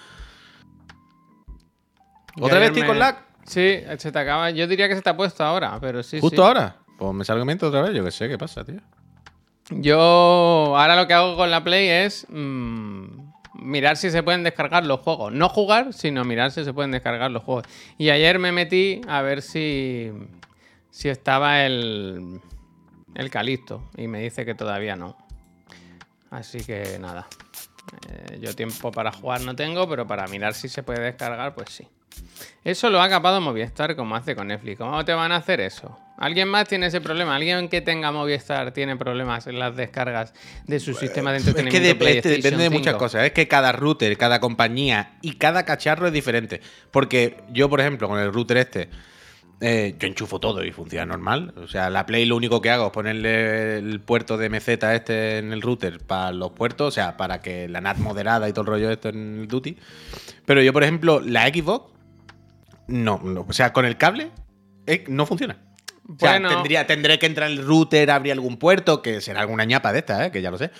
¿Otra 2.40 2.58
vez 2.58 2.68
estoy 2.68 2.84
con 2.84 2.98
lag? 2.98 3.24
Sí, 3.44 3.80
se 3.96 4.12
te 4.12 4.18
acaba. 4.18 4.50
Yo 4.50 4.66
diría 4.66 4.88
que 4.88 4.94
se 4.94 5.02
te 5.02 5.10
ha 5.10 5.16
puesto 5.16 5.42
ahora, 5.42 5.78
pero 5.80 6.02
sí. 6.02 6.20
¿Justo 6.20 6.42
sí. 6.42 6.46
ahora? 6.46 6.76
Pues 6.98 7.14
me 7.14 7.24
salgo 7.24 7.44
miento 7.44 7.68
otra 7.68 7.82
vez, 7.82 7.94
yo 7.94 8.04
qué 8.04 8.10
sé, 8.10 8.28
¿qué 8.28 8.38
pasa, 8.38 8.64
tío? 8.64 8.80
Yo 9.70 9.98
ahora 10.76 10.96
lo 10.96 11.06
que 11.06 11.14
hago 11.14 11.36
con 11.36 11.50
la 11.50 11.62
Play 11.62 11.88
es 11.88 12.26
mm, 12.30 13.04
mirar 13.54 13.96
si 13.96 14.10
se 14.10 14.22
pueden 14.22 14.42
descargar 14.42 14.84
los 14.86 15.00
juegos. 15.00 15.32
No 15.32 15.48
jugar, 15.48 15.92
sino 15.92 16.24
mirar 16.24 16.50
si 16.50 16.64
se 16.64 16.72
pueden 16.72 16.90
descargar 16.90 17.30
los 17.30 17.42
juegos. 17.42 17.64
Y 17.98 18.10
ayer 18.10 18.38
me 18.38 18.52
metí 18.52 19.00
a 19.08 19.22
ver 19.22 19.42
si, 19.42 20.10
si 20.90 21.08
estaba 21.08 21.64
el, 21.64 22.40
el 23.18 23.28
Calisto 23.30 23.90
y 23.96 24.08
me 24.08 24.20
dice 24.20 24.46
que 24.46 24.54
todavía 24.54 24.96
no. 24.96 25.16
Así 26.30 26.60
que 26.64 26.98
nada. 26.98 27.26
Eh, 28.10 28.38
yo 28.40 28.54
tiempo 28.54 28.90
para 28.92 29.12
jugar 29.12 29.40
no 29.42 29.54
tengo, 29.56 29.88
pero 29.88 30.06
para 30.06 30.26
mirar 30.28 30.54
si 30.54 30.68
se 30.68 30.82
puede 30.82 31.00
descargar, 31.00 31.54
pues 31.54 31.70
sí. 31.70 31.86
Eso 32.64 32.90
lo 32.90 33.00
ha 33.00 33.08
capado 33.08 33.40
Movistar 33.40 33.96
como 33.96 34.14
hace 34.16 34.34
con 34.36 34.48
Netflix. 34.48 34.78
¿Cómo 34.78 35.04
te 35.04 35.12
van 35.14 35.32
a 35.32 35.36
hacer 35.36 35.60
eso? 35.60 35.98
¿Alguien 36.18 36.48
más 36.48 36.68
tiene 36.68 36.86
ese 36.86 37.00
problema? 37.00 37.36
¿Alguien 37.36 37.68
que 37.68 37.80
tenga 37.80 38.10
Movistar 38.12 38.72
tiene 38.72 38.96
problemas 38.96 39.46
en 39.46 39.58
las 39.58 39.74
descargas 39.76 40.34
de 40.66 40.80
su 40.80 40.92
sistema 40.94 41.30
de 41.32 41.38
Es 41.38 41.44
que 41.44 41.50
entretenimiento? 41.50 42.04
de- 42.04 42.16
este 42.18 42.28
depende 42.30 42.64
de 42.64 42.70
muchas 42.70 42.92
5? 42.94 42.98
cosas. 42.98 43.24
Es 43.24 43.32
que 43.32 43.46
cada 43.48 43.72
router, 43.72 44.16
cada 44.18 44.40
compañía 44.40 45.12
y 45.22 45.34
cada 45.34 45.64
cacharro 45.64 46.08
es 46.08 46.12
diferente. 46.12 46.60
Porque 46.90 47.38
yo, 47.50 47.70
por 47.70 47.80
ejemplo, 47.80 48.08
con 48.08 48.18
el 48.18 48.32
router 48.32 48.56
este, 48.58 48.90
eh, 49.60 49.96
yo 49.98 50.06
enchufo 50.06 50.38
todo 50.38 50.64
y 50.64 50.70
funciona 50.70 51.06
normal. 51.06 51.52
O 51.56 51.66
sea, 51.66 51.90
la 51.90 52.06
Play 52.06 52.26
lo 52.26 52.36
único 52.36 52.60
que 52.60 52.70
hago 52.70 52.86
es 52.86 52.92
ponerle 52.92 53.78
el 53.78 54.00
puerto 54.00 54.36
de 54.36 54.48
MZ 54.48 54.68
este 54.68 55.38
en 55.38 55.52
el 55.52 55.62
router 55.62 55.98
para 55.98 56.30
los 56.32 56.52
puertos, 56.52 56.88
o 56.88 56.90
sea, 56.90 57.16
para 57.16 57.40
que 57.40 57.68
la 57.68 57.80
NAT 57.80 57.98
moderada 57.98 58.48
y 58.48 58.52
todo 58.52 58.62
el 58.62 58.66
rollo 58.68 58.90
esto 58.90 59.08
en 59.08 59.40
el 59.40 59.48
Duty. 59.48 59.76
Pero 60.46 60.62
yo, 60.62 60.72
por 60.72 60.84
ejemplo, 60.84 61.20
la 61.20 61.48
Xbox, 61.48 61.92
no, 62.86 63.20
no. 63.22 63.46
o 63.48 63.52
sea, 63.52 63.72
con 63.72 63.84
el 63.84 63.96
cable 63.96 64.30
eh, 64.86 65.04
no 65.08 65.26
funciona. 65.26 65.58
O 66.08 66.16
sea, 66.18 66.40
tendría, 66.40 66.86
tendré 66.86 67.18
que 67.18 67.26
entrar 67.26 67.50
el 67.50 67.58
router, 67.58 68.10
abrir 68.10 68.32
algún 68.32 68.56
puerto, 68.56 69.02
que 69.02 69.20
será 69.20 69.40
alguna 69.40 69.64
ñapa 69.64 69.92
de 69.92 69.98
esta, 69.98 70.26
¿eh? 70.26 70.30
que 70.30 70.40
ya 70.40 70.50
lo 70.50 70.56
sé. 70.56 70.70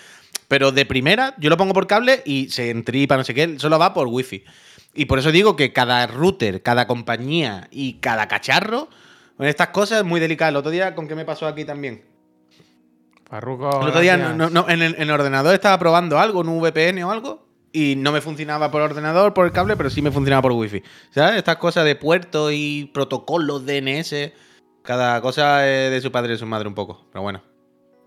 Pero 0.47 0.71
de 0.71 0.85
primera, 0.87 1.35
yo 1.37 1.51
lo 1.51 1.57
pongo 1.57 1.73
por 1.73 1.85
cable 1.85 2.23
y 2.25 2.49
se 2.49 2.71
entripa, 2.71 3.15
no 3.15 3.23
sé 3.23 3.35
qué, 3.35 3.59
solo 3.59 3.77
va 3.77 3.93
por 3.93 4.07
wifi. 4.07 4.43
Y 4.93 5.05
por 5.05 5.19
eso 5.19 5.31
digo 5.31 5.55
que 5.55 5.71
cada 5.71 6.05
router, 6.07 6.61
cada 6.63 6.87
compañía 6.87 7.67
y 7.71 7.93
cada 7.99 8.27
cacharro, 8.27 8.89
con 9.37 9.45
estas 9.47 9.69
cosas 9.69 9.99
es 9.99 10.03
muy 10.05 10.19
delicado. 10.19 10.49
El 10.49 10.55
otro 10.57 10.71
día, 10.71 10.95
¿con 10.95 11.07
qué 11.07 11.15
me 11.15 11.25
pasó 11.25 11.47
aquí 11.47 11.63
también? 11.65 12.03
El 13.81 13.89
otro 13.89 14.01
día 14.01 14.17
gracias. 14.17 14.37
no- 14.37 14.49
no- 14.49 14.69
en, 14.69 14.81
el, 14.81 14.95
en 14.95 15.01
el 15.03 15.11
ordenador 15.11 15.53
estaba 15.53 15.77
probando 15.77 16.17
algo, 16.19 16.41
en 16.41 16.49
un 16.49 16.59
VPN 16.61 17.03
o 17.03 17.11
algo, 17.11 17.45
y 17.71 17.95
no 17.95 18.11
me 18.11 18.21
funcionaba 18.21 18.71
por 18.71 18.81
ordenador, 18.81 19.33
por 19.35 19.45
el 19.45 19.51
cable, 19.51 19.75
pero 19.77 19.89
sí 19.91 20.01
me 20.01 20.11
funcionaba 20.11 20.41
por 20.41 20.53
wifi. 20.53 20.81
¿Sabes? 21.11 21.35
Estas 21.37 21.57
cosas 21.57 21.85
de 21.85 21.95
puertos 21.95 22.51
y 22.53 22.89
protocolos 22.91 23.65
DNS, 23.67 24.31
cada 24.81 25.21
cosa 25.21 25.67
es 25.69 25.91
de 25.91 26.01
su 26.01 26.11
padre 26.11 26.29
y 26.29 26.31
de 26.33 26.39
su 26.39 26.47
madre 26.47 26.67
un 26.67 26.73
poco. 26.73 27.05
Pero 27.11 27.21
bueno, 27.21 27.43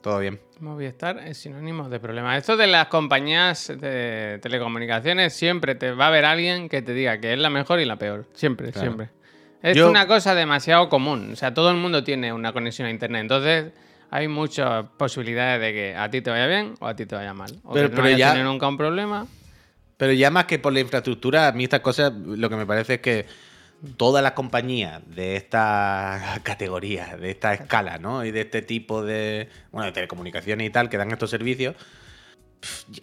todo 0.03 0.19
bien. 0.19 0.41
Movistar 0.61 1.19
es 1.27 1.39
sinónimo 1.39 1.89
de 1.89 1.99
problemas. 2.01 2.37
Esto 2.39 2.57
de 2.57 2.67
las 2.67 2.87
compañías 2.89 3.69
de 3.81 4.39
telecomunicaciones, 4.43 5.33
siempre 5.33 5.75
te 5.75 5.93
va 5.93 6.05
a 6.07 6.09
haber 6.09 6.25
alguien 6.25 6.69
que 6.69 6.83
te 6.83 6.93
diga 6.93 7.19
que 7.19 7.33
es 7.33 7.39
la 7.39 7.51
mejor 7.51 7.81
y 7.81 7.85
la 7.85 7.97
peor. 7.97 8.27
Siempre, 8.35 8.71
Claro. 8.73 8.81
siempre. 8.93 9.09
Es 9.63 9.77
Yo- 9.77 9.89
una 9.89 10.07
cosa 10.07 10.35
demasiado 10.35 10.89
común. 10.89 11.31
O 11.33 11.37
sea, 11.37 11.55
todo 11.55 11.71
el 11.71 11.77
mundo 11.77 12.03
tiene 12.05 12.33
una 12.33 12.53
conexión 12.53 12.89
a 12.89 12.91
internet. 12.91 13.23
Entonces, 13.23 13.73
hay 14.11 14.29
muchas 14.29 14.85
posibilidades 14.97 15.61
de 15.61 15.73
que 15.73 15.97
a 15.97 16.11
ti 16.11 16.21
te 16.21 16.31
vaya 16.31 16.47
bien 16.47 16.75
o 16.81 16.87
a 16.87 16.95
ti 16.97 17.07
te 17.07 17.15
vaya 17.15 17.33
mal. 17.33 17.51
O 17.65 17.73
Pero- 17.73 17.89
que 17.91 17.97
no 17.97 18.03
pero 18.03 18.17
ya- 18.17 18.35
nunca 18.43 18.69
un 18.69 18.77
problema. 18.77 19.27
Pero 19.97 20.13
ya 20.13 20.31
más 20.31 20.47
que 20.47 20.59
por 20.59 20.73
la 20.73 20.81
infraestructura, 20.81 21.47
a 21.49 21.53
mí 21.53 21.65
estas 21.65 21.81
cosas, 21.81 22.13
lo 22.13 22.51
que 22.51 22.57
me 22.57 22.67
parece 22.67 22.95
es 22.95 23.01
que 23.01 23.27
todas 23.97 24.23
las 24.23 24.33
compañías 24.33 25.01
de 25.07 25.37
esta 25.37 26.41
categoría, 26.43 27.17
de 27.17 27.31
esta 27.31 27.55
escala, 27.55 27.99
¿no? 27.99 28.25
Y 28.25 28.31
de 28.31 28.43
este 28.43 28.63
tipo 28.63 29.03
de, 29.03 29.49
bueno, 29.71 29.87
de 29.87 29.93
telecomunicaciones 29.93 30.67
y 30.67 30.71
tal, 30.71 30.89
que 30.89 30.97
dan 30.99 31.11
estos 31.11 31.31
servicios, 31.31 31.75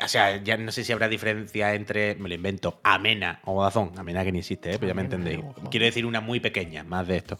o 0.02 0.08
sea, 0.08 0.38
ya 0.42 0.56
no 0.56 0.72
sé 0.72 0.84
si 0.86 0.94
habrá 0.94 1.10
diferencia 1.10 1.74
entre, 1.76 2.16
me 2.16 2.30
lo 2.30 2.36
invento, 2.36 2.80
Amena 2.84 3.42
o 3.44 3.54
Vodafone. 3.56 3.92
Amena 3.98 4.24
que 4.24 4.32
ni 4.32 4.40
existe, 4.40 4.72
¿eh? 4.72 4.78
pero 4.80 4.88
ya 4.88 4.94
me 4.94 5.02
entendéis. 5.02 5.40
Quiero 5.70 5.86
decir 5.86 6.06
una 6.06 6.22
muy 6.22 6.40
pequeña, 6.40 6.84
más 6.86 7.08
de 7.08 7.18
esto. 7.18 7.38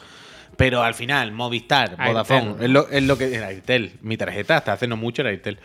Pero 0.58 0.84
al 0.84 0.94
final, 0.96 1.32
Movistar. 1.32 1.96
Vodafone, 1.96 2.56
es 2.66 2.70
lo, 2.70 2.90
es 2.90 3.04
lo 3.04 3.18
que. 3.18 3.34
Era 3.34 3.48
Airtel, 3.48 3.94
mi 4.02 4.18
tarjeta 4.18 4.58
hasta 4.58 4.74
hace 4.74 4.88
no 4.88 4.98
mucho 4.98 5.22
era 5.22 5.30
Airtel. 5.32 5.60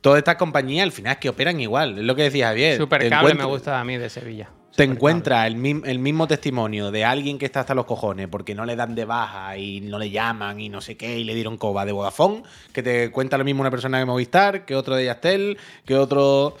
Todas 0.00 0.18
estas 0.18 0.36
compañías 0.36 0.84
al 0.84 0.92
final 0.92 1.12
es 1.12 1.18
que 1.18 1.28
operan 1.28 1.60
igual, 1.60 1.98
es 1.98 2.04
lo 2.04 2.14
que 2.14 2.22
decía 2.22 2.46
Javier. 2.46 2.78
Supercable 2.78 3.34
me 3.34 3.42
Encuentra- 3.42 3.44
gusta 3.46 3.80
a 3.80 3.84
mí 3.84 3.98
de 3.98 4.08
Sevilla. 4.08 4.48
Te 4.78 4.84
encuentras 4.84 5.46
el, 5.46 5.82
el 5.84 5.98
mismo 5.98 6.26
testimonio 6.26 6.90
de 6.90 7.04
alguien 7.04 7.36
que 7.38 7.46
está 7.46 7.60
hasta 7.60 7.74
los 7.74 7.84
cojones 7.84 8.28
porque 8.28 8.54
no 8.54 8.64
le 8.64 8.76
dan 8.76 8.94
de 8.94 9.04
baja 9.04 9.56
y 9.58 9.80
no 9.80 9.98
le 9.98 10.08
llaman 10.10 10.60
y 10.60 10.68
no 10.68 10.80
sé 10.80 10.96
qué 10.96 11.18
y 11.18 11.24
le 11.24 11.34
dieron 11.34 11.56
coba 11.58 11.84
de 11.84 11.92
Vodafone, 11.92 12.42
que 12.72 12.82
te 12.82 13.10
cuenta 13.10 13.36
lo 13.36 13.44
mismo 13.44 13.60
una 13.60 13.70
persona 13.70 13.98
de 13.98 14.04
Movistar, 14.06 14.64
que 14.64 14.74
otro 14.76 14.94
de 14.96 15.04
Yastel, 15.06 15.58
que 15.84 15.96
otro... 15.96 16.56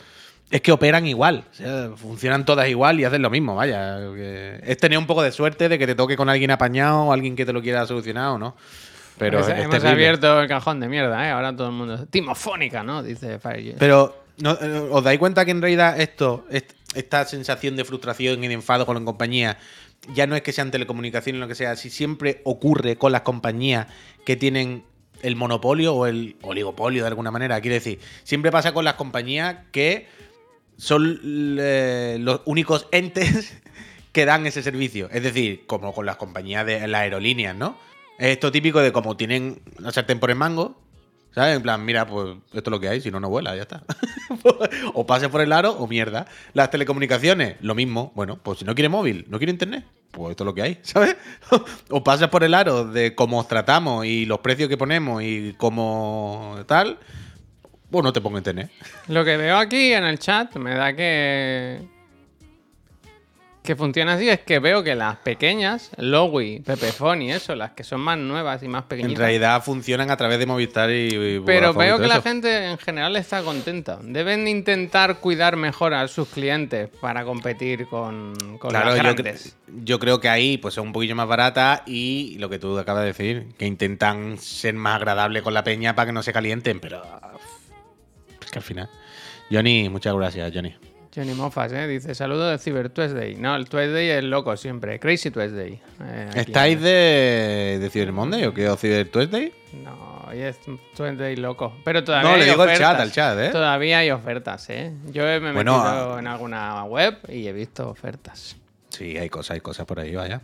Es 0.50 0.62
que 0.62 0.72
operan 0.72 1.06
igual, 1.06 1.44
o 1.50 1.54
sea, 1.54 1.90
funcionan 1.94 2.46
todas 2.46 2.66
igual 2.70 2.98
y 2.98 3.04
hacen 3.04 3.20
lo 3.20 3.28
mismo, 3.28 3.54
vaya. 3.54 3.98
Es 4.62 4.78
tener 4.78 4.96
un 4.98 5.06
poco 5.06 5.22
de 5.22 5.30
suerte 5.30 5.68
de 5.68 5.78
que 5.78 5.86
te 5.86 5.94
toque 5.94 6.16
con 6.16 6.30
alguien 6.30 6.50
apañado 6.50 7.02
o 7.02 7.12
alguien 7.12 7.36
que 7.36 7.44
te 7.44 7.52
lo 7.52 7.60
quiera 7.60 7.86
solucionar 7.86 8.30
o 8.30 8.38
no. 8.38 8.56
Pero 9.18 9.40
Hemos- 9.40 9.48
es 9.50 9.54
hemos 9.58 9.70
terrible. 9.72 9.90
abierto 9.90 10.40
el 10.40 10.48
cajón 10.48 10.80
de 10.80 10.88
mierda, 10.88 11.26
¿eh? 11.28 11.32
Ahora 11.32 11.54
todo 11.54 11.66
el 11.66 11.74
mundo. 11.74 12.06
Timofónica, 12.06 12.82
¿no? 12.82 13.02
Dice 13.02 13.38
Fire. 13.38 13.74
Pero, 13.78 14.22
¿no- 14.38 14.52
eh, 14.58 14.88
¿os 14.90 15.04
dais 15.04 15.18
cuenta 15.18 15.44
que 15.44 15.50
en 15.50 15.60
realidad 15.60 16.00
esto, 16.00 16.46
est- 16.50 16.72
esta 16.94 17.24
sensación 17.24 17.76
de 17.76 17.84
frustración 17.84 18.42
y 18.42 18.48
de 18.48 18.54
enfado 18.54 18.86
con 18.86 18.96
la 18.96 19.04
compañía, 19.04 19.58
ya 20.14 20.26
no 20.26 20.36
es 20.36 20.42
que 20.42 20.52
sean 20.52 20.70
telecomunicaciones 20.70 21.40
o 21.40 21.44
lo 21.44 21.48
que 21.48 21.54
sea, 21.54 21.76
si 21.76 21.90
siempre 21.90 22.40
ocurre 22.44 22.96
con 22.96 23.12
las 23.12 23.22
compañías 23.22 23.88
que 24.24 24.36
tienen 24.36 24.84
el 25.22 25.36
monopolio 25.36 25.94
o 25.94 26.06
el 26.06 26.36
oligopolio 26.42 27.02
de 27.02 27.08
alguna 27.08 27.30
manera? 27.30 27.60
Quiere 27.60 27.76
decir, 27.76 28.00
siempre 28.24 28.50
pasa 28.50 28.72
con 28.72 28.84
las 28.84 28.94
compañías 28.94 29.56
que 29.72 30.06
son 30.76 31.20
eh, 31.58 32.16
los 32.20 32.42
únicos 32.44 32.86
entes 32.92 33.56
que 34.12 34.24
dan 34.24 34.46
ese 34.46 34.62
servicio. 34.62 35.08
Es 35.12 35.22
decir, 35.22 35.66
como 35.66 35.92
con 35.92 36.06
las 36.06 36.16
compañías 36.16 36.64
de 36.66 36.86
las 36.86 37.02
aerolíneas, 37.02 37.54
¿no? 37.54 37.76
Es 38.18 38.28
esto 38.28 38.50
típico 38.50 38.80
de 38.80 38.92
como 38.92 39.16
tienen 39.16 39.60
la 39.78 39.92
sartén 39.92 40.18
por 40.18 40.30
el 40.30 40.36
mango, 40.36 40.80
¿Sabes? 41.34 41.56
En 41.56 41.62
plan, 41.62 41.84
mira, 41.84 42.06
pues 42.06 42.36
esto 42.52 42.70
es 42.70 42.72
lo 42.72 42.80
que 42.80 42.88
hay, 42.88 43.00
si 43.00 43.10
no, 43.10 43.20
no 43.20 43.28
vuela, 43.28 43.54
ya 43.54 43.62
está. 43.62 43.82
o 44.94 45.06
pase 45.06 45.28
por 45.28 45.40
el 45.40 45.52
aro 45.52 45.72
o 45.72 45.86
mierda. 45.86 46.26
Las 46.52 46.70
telecomunicaciones, 46.70 47.56
lo 47.60 47.74
mismo. 47.74 48.12
Bueno, 48.14 48.38
pues 48.42 48.60
si 48.60 48.64
no 48.64 48.74
quiere 48.74 48.88
móvil, 48.88 49.26
no 49.28 49.38
quiere 49.38 49.52
internet, 49.52 49.84
pues 50.10 50.32
esto 50.32 50.44
es 50.44 50.46
lo 50.46 50.54
que 50.54 50.62
hay, 50.62 50.78
¿sabes? 50.82 51.16
o 51.90 52.02
pasas 52.02 52.28
por 52.28 52.44
el 52.44 52.54
aro 52.54 52.84
de 52.84 53.14
cómo 53.14 53.38
os 53.38 53.48
tratamos 53.48 54.06
y 54.06 54.26
los 54.26 54.40
precios 54.40 54.68
que 54.68 54.76
ponemos 54.76 55.22
y 55.22 55.54
cómo 55.58 56.56
tal, 56.66 56.98
pues 57.90 58.04
no 58.04 58.12
te 58.12 58.20
pongo 58.20 58.38
internet. 58.38 58.70
Lo 59.08 59.24
que 59.24 59.36
veo 59.36 59.58
aquí 59.58 59.92
en 59.92 60.04
el 60.04 60.18
chat 60.18 60.56
me 60.56 60.74
da 60.74 60.94
que. 60.94 61.97
Que 63.68 63.76
funciona 63.76 64.14
así, 64.14 64.26
es 64.30 64.40
que 64.40 64.60
veo 64.60 64.82
que 64.82 64.94
las 64.94 65.16
pequeñas, 65.16 65.90
Lowy, 65.98 66.60
Pepefone 66.60 67.26
y 67.26 67.32
eso, 67.32 67.54
las 67.54 67.72
que 67.72 67.84
son 67.84 68.00
más 68.00 68.16
nuevas 68.16 68.62
y 68.62 68.66
más 68.66 68.84
En 68.84 68.88
pequeñitas. 68.88 69.18
realidad 69.18 69.62
funcionan 69.62 70.10
a 70.10 70.16
través 70.16 70.38
de 70.38 70.46
Movistar 70.46 70.88
y. 70.90 71.08
y 71.08 71.40
Pero 71.44 71.74
Vodafone 71.74 71.84
veo 71.84 71.98
que 71.98 72.06
la 72.06 72.22
gente 72.22 72.64
en 72.70 72.78
general 72.78 73.14
está 73.16 73.42
contenta. 73.42 73.98
Deben 74.00 74.48
intentar 74.48 75.18
cuidar 75.18 75.56
mejor 75.56 75.92
a 75.92 76.08
sus 76.08 76.28
clientes 76.28 76.88
para 76.98 77.26
competir 77.26 77.88
con, 77.88 78.32
con 78.58 78.70
Claro, 78.70 78.86
las 78.86 78.96
grandes. 78.96 79.54
yo 79.84 79.98
creo 79.98 80.18
que 80.18 80.30
ahí 80.30 80.56
pues 80.56 80.72
son 80.72 80.86
un 80.86 80.92
poquillo 80.94 81.14
más 81.14 81.28
baratas 81.28 81.82
y 81.84 82.36
lo 82.38 82.48
que 82.48 82.58
tú 82.58 82.78
acabas 82.78 83.02
de 83.02 83.08
decir, 83.08 83.48
que 83.58 83.66
intentan 83.66 84.38
ser 84.38 84.72
más 84.76 84.96
agradables 84.96 85.42
con 85.42 85.52
la 85.52 85.62
peña 85.62 85.94
para 85.94 86.06
que 86.06 86.12
no 86.14 86.22
se 86.22 86.32
calienten, 86.32 86.80
pero 86.80 87.02
es 88.40 88.50
que 88.50 88.58
al 88.60 88.64
final. 88.64 88.88
Johnny, 89.50 89.90
muchas 89.90 90.14
gracias, 90.14 90.50
Johnny. 90.54 90.74
Johnny 91.14 91.32
Mofas, 91.34 91.72
¿eh? 91.72 91.86
Dice, 91.86 92.14
saludo 92.14 92.48
de 92.50 92.58
Cyber 92.58 92.90
Tuesday. 92.90 93.34
No, 93.34 93.56
el 93.56 93.68
Tuesday 93.68 94.10
es 94.10 94.24
loco 94.24 94.56
siempre. 94.56 95.00
Crazy 95.00 95.30
Tuesday. 95.30 95.80
Eh. 96.04 96.28
¿Estáis 96.34 96.80
de, 96.80 97.78
de 97.80 97.90
Cyber 97.90 98.12
Monday 98.12 98.44
o 98.44 98.52
qué? 98.54 98.68
¿O 98.68 98.76
Cyber 98.76 99.08
Tuesday? 99.08 99.52
No, 99.72 100.26
hoy 100.28 100.40
es 100.42 100.58
Tuesday 100.94 101.34
loco. 101.36 101.74
Pero 101.84 102.04
todavía 102.04 102.30
No, 102.30 102.36
le 102.36 102.44
digo 102.44 102.62
al 102.62 102.68
ofertas. 102.68 102.78
chat, 102.90 103.00
al 103.00 103.12
chat, 103.12 103.38
¿eh? 103.38 103.48
Todavía 103.50 103.98
hay 103.98 104.10
ofertas, 104.10 104.68
¿eh? 104.70 104.92
Yo 105.10 105.22
me 105.22 105.36
he 105.36 105.40
Bueno, 105.40 105.54
metido 105.78 106.14
ah. 106.14 106.18
en 106.18 106.26
alguna 106.26 106.84
web 106.84 107.16
y 107.28 107.46
he 107.48 107.52
visto 107.52 107.88
ofertas. 107.88 108.56
Sí, 108.90 109.16
hay 109.16 109.28
cosas, 109.30 109.52
hay 109.54 109.60
cosas 109.60 109.86
por 109.86 109.98
ahí, 110.00 110.14
vaya. 110.14 110.40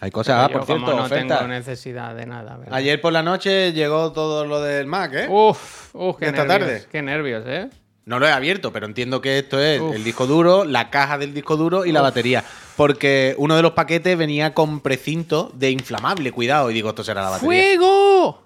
Hay 0.00 0.10
cosas, 0.10 0.44
ah, 0.44 0.48
por 0.52 0.64
cierto, 0.64 0.84
como 0.84 0.96
no 1.02 1.08
tengo 1.08 1.42
necesidad 1.48 2.14
de 2.14 2.24
nada, 2.26 2.56
¿verdad? 2.56 2.74
Ayer 2.74 3.00
por 3.00 3.12
la 3.12 3.22
noche 3.22 3.72
llegó 3.72 4.12
todo 4.12 4.44
lo 4.44 4.60
del 4.60 4.86
Mac, 4.86 5.12
¿eh? 5.14 5.26
Uf, 5.28 5.92
uf, 5.94 6.16
qué 6.18 6.26
¿Y 6.26 6.28
esta 6.28 6.44
nervios. 6.44 6.68
tarde? 6.70 6.86
Qué 6.92 7.02
nervios, 7.02 7.44
¿eh? 7.48 7.68
No 8.08 8.18
lo 8.18 8.26
he 8.26 8.32
abierto, 8.32 8.72
pero 8.72 8.86
entiendo 8.86 9.20
que 9.20 9.38
esto 9.38 9.60
es 9.60 9.82
Uf. 9.82 9.94
el 9.94 10.02
disco 10.02 10.26
duro, 10.26 10.64
la 10.64 10.88
caja 10.88 11.18
del 11.18 11.34
disco 11.34 11.58
duro 11.58 11.84
y 11.84 11.92
la 11.92 12.00
batería. 12.00 12.42
Porque 12.74 13.34
uno 13.36 13.54
de 13.54 13.60
los 13.60 13.72
paquetes 13.72 14.16
venía 14.16 14.54
con 14.54 14.80
precinto 14.80 15.52
de 15.54 15.70
inflamable, 15.70 16.32
cuidado. 16.32 16.70
Y 16.70 16.74
digo, 16.74 16.88
esto 16.88 17.04
será 17.04 17.20
la 17.20 17.28
batería. 17.28 17.76
¡Fuego! 17.76 18.42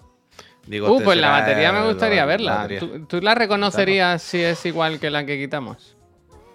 Digo, 0.67 0.91
Uh, 0.93 1.01
pues 1.01 1.17
la 1.17 1.29
batería 1.31 1.71
me 1.71 1.87
gustaría 1.87 2.17
la 2.17 2.25
verla. 2.25 2.67
¿Tú, 2.77 3.05
tú 3.05 3.21
la 3.21 3.35
reconocerías 3.35 4.21
si 4.21 4.41
es 4.41 4.65
igual 4.65 4.99
que 4.99 5.09
la 5.09 5.25
que 5.25 5.37
quitamos? 5.37 5.95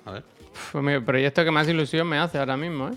A 0.04 0.10
ver. 0.10 0.24
Uf, 0.52 0.74
mi 0.74 1.00
proyecto 1.00 1.42
que 1.44 1.50
más 1.50 1.66
ilusión 1.66 2.06
me 2.06 2.18
hace 2.18 2.36
ahora 2.38 2.58
mismo, 2.58 2.90
¿eh? 2.90 2.94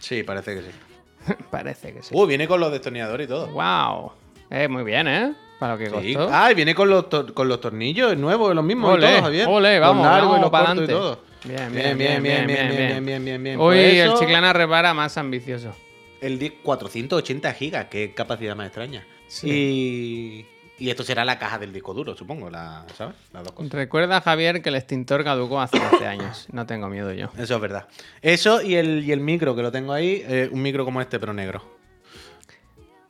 Sí, 0.00 0.24
parece 0.24 0.56
que 0.56 0.62
sí. 0.62 1.34
Parece 1.52 1.92
que 1.94 2.02
sí. 2.02 2.10
Uh, 2.12 2.26
viene 2.26 2.48
con 2.48 2.58
los 2.58 2.72
destornilladores 2.72 3.26
y 3.26 3.28
todo. 3.28 3.46
¡Wow! 3.48 4.10
Eh, 4.50 4.66
muy 4.66 4.82
bien, 4.82 5.06
¿eh? 5.06 5.34
Para 5.58 5.72
lo 5.74 5.78
que 5.78 5.86
Sí. 5.86 6.14
costó. 6.14 6.30
Ah, 6.32 6.52
y 6.52 6.54
viene 6.54 6.74
con 6.74 6.88
los, 6.90 7.06
con 7.34 7.48
los 7.48 7.60
tornillos 7.60 8.16
nuevos, 8.16 8.54
los 8.54 8.64
mismos 8.64 8.94
Ole, 8.94 9.06
y 9.06 9.10
todo, 9.12 9.22
Javier. 9.22 9.48
ole, 9.48 9.78
Los 9.78 9.88
vamos, 9.88 10.04
largos 10.06 10.22
vamos 10.32 10.38
y 10.38 10.40
los 10.42 10.50
para 10.50 10.74
y 10.82 10.86
todo. 10.86 11.20
Bien, 11.44 11.72
Bien, 11.72 11.96
bien, 11.98 12.22
bien, 12.22 12.46
bien, 12.46 12.68
bien, 12.76 13.04
bien, 13.06 13.24
bien, 13.24 13.42
bien. 13.44 13.60
Hoy 13.60 13.76
Pues 13.76 13.94
el 14.00 14.14
Chiclana 14.14 14.52
repara 14.52 14.92
más 14.94 15.16
ambicioso. 15.16 15.74
El 16.20 16.38
disc 16.38 16.54
480 16.62 17.52
gigas, 17.54 17.86
qué 17.90 18.12
capacidad 18.14 18.56
más 18.56 18.66
extraña. 18.66 19.06
Y, 19.42 20.44
y 20.78 20.90
esto 20.90 21.02
será 21.04 21.24
la 21.24 21.38
caja 21.38 21.58
del 21.58 21.72
disco 21.72 21.94
duro, 21.94 22.14
supongo, 22.16 22.50
la, 22.50 22.84
¿sabes? 22.96 23.14
Las 23.32 23.44
dos 23.44 23.52
cosas. 23.52 23.72
Recuerda, 23.72 24.20
Javier, 24.20 24.60
que 24.62 24.68
el 24.70 24.74
extintor 24.74 25.24
caducó 25.24 25.60
hace 25.60 25.78
12 25.78 26.06
años. 26.06 26.46
No 26.52 26.66
tengo 26.66 26.88
miedo 26.88 27.12
yo. 27.12 27.28
Eso 27.38 27.54
es 27.54 27.60
verdad. 27.60 27.86
Eso 28.22 28.60
y 28.62 28.74
el, 28.74 29.04
y 29.04 29.12
el 29.12 29.20
micro 29.20 29.54
que 29.56 29.62
lo 29.62 29.70
tengo 29.72 29.92
ahí, 29.92 30.22
eh, 30.26 30.48
un 30.50 30.60
micro 30.62 30.84
como 30.84 31.00
este, 31.00 31.18
pero 31.20 31.32
negro. 31.32 31.62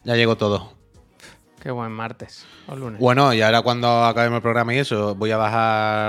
Ya 0.04 0.14
llegó 0.14 0.36
todo. 0.36 0.75
Qué 1.66 1.72
buen 1.72 1.90
martes 1.90 2.46
o 2.68 2.76
lunes. 2.76 3.00
Bueno, 3.00 3.34
y 3.34 3.42
ahora 3.42 3.60
cuando 3.60 4.04
acabemos 4.04 4.36
el 4.36 4.42
programa 4.42 4.72
y 4.72 4.78
eso, 4.78 5.16
voy 5.16 5.32
a 5.32 5.36
bajar 5.36 5.58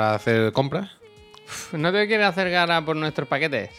a 0.01 0.13
hacer 0.13 0.53
compras. 0.53 0.91
Uf, 1.47 1.73
¿No 1.73 1.91
te 1.91 2.05
quieres 2.05 2.27
hacer 2.27 2.51
gara 2.51 2.85
por 2.85 2.95
nuestros 2.95 3.27
paquetes? 3.27 3.71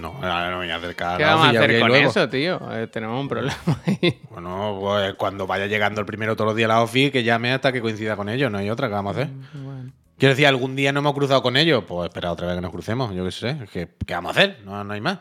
No, 0.00 0.14
ahora 0.22 0.52
no 0.52 0.60
me 0.60 0.66
voy 0.66 0.70
a 0.70 0.76
acercar. 0.76 1.18
¿Qué 1.18 1.24
vamos 1.24 1.46
a 1.46 1.50
hacer 1.50 1.80
con 1.80 1.88
luego. 1.88 2.08
eso, 2.08 2.28
tío? 2.28 2.60
Eh, 2.70 2.86
tenemos 2.86 3.20
un 3.20 3.28
problema 3.28 3.56
ahí. 3.84 4.20
Bueno, 4.30 4.78
pues 4.80 5.14
cuando 5.14 5.44
vaya 5.44 5.66
llegando 5.66 6.00
el 6.00 6.06
primero 6.06 6.36
todos 6.36 6.50
los 6.50 6.56
días 6.56 6.70
a 6.70 6.74
la 6.74 6.82
office, 6.82 7.10
que 7.10 7.24
llame 7.24 7.52
hasta 7.52 7.72
que 7.72 7.80
coincida 7.80 8.14
con 8.14 8.28
ellos, 8.28 8.48
no 8.52 8.58
hay 8.58 8.70
otra 8.70 8.86
que 8.86 8.94
vamos 8.94 9.16
a 9.16 9.22
hacer. 9.22 9.34
Bueno. 9.54 9.90
Quiero 10.18 10.34
decir, 10.34 10.46
algún 10.46 10.76
día 10.76 10.92
no 10.92 11.00
hemos 11.00 11.14
cruzado 11.14 11.42
con 11.42 11.56
ellos, 11.56 11.82
pues 11.82 12.10
espera 12.10 12.30
otra 12.30 12.46
vez 12.46 12.54
que 12.54 12.62
nos 12.62 12.70
crucemos, 12.70 13.12
yo 13.12 13.24
qué 13.24 13.32
sé. 13.32 13.58
¿Qué, 13.72 13.88
qué 14.06 14.14
vamos 14.14 14.36
a 14.36 14.38
hacer? 14.38 14.60
No, 14.64 14.84
no 14.84 14.94
hay 14.94 15.00
más. 15.00 15.18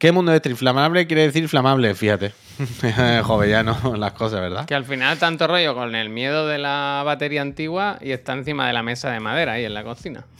¿Qué 0.00 0.12
mundo 0.12 0.32
es 0.32 0.40
inflamable? 0.46 1.06
Quiere 1.06 1.24
decir 1.24 1.46
flamable, 1.46 1.94
fíjate. 1.94 2.32
Joder, 3.22 3.50
ya 3.50 3.62
no 3.62 3.76
las 3.98 4.14
cosas, 4.14 4.40
¿verdad? 4.40 4.64
Que 4.64 4.74
al 4.74 4.86
final 4.86 5.18
tanto 5.18 5.46
rollo 5.46 5.74
con 5.74 5.94
el 5.94 6.08
miedo 6.08 6.46
de 6.46 6.56
la 6.56 7.02
batería 7.04 7.42
antigua 7.42 7.98
y 8.00 8.12
está 8.12 8.32
encima 8.32 8.66
de 8.66 8.72
la 8.72 8.82
mesa 8.82 9.10
de 9.10 9.20
madera 9.20 9.52
ahí 9.52 9.66
en 9.66 9.74
la 9.74 9.84
cocina. 9.84 10.24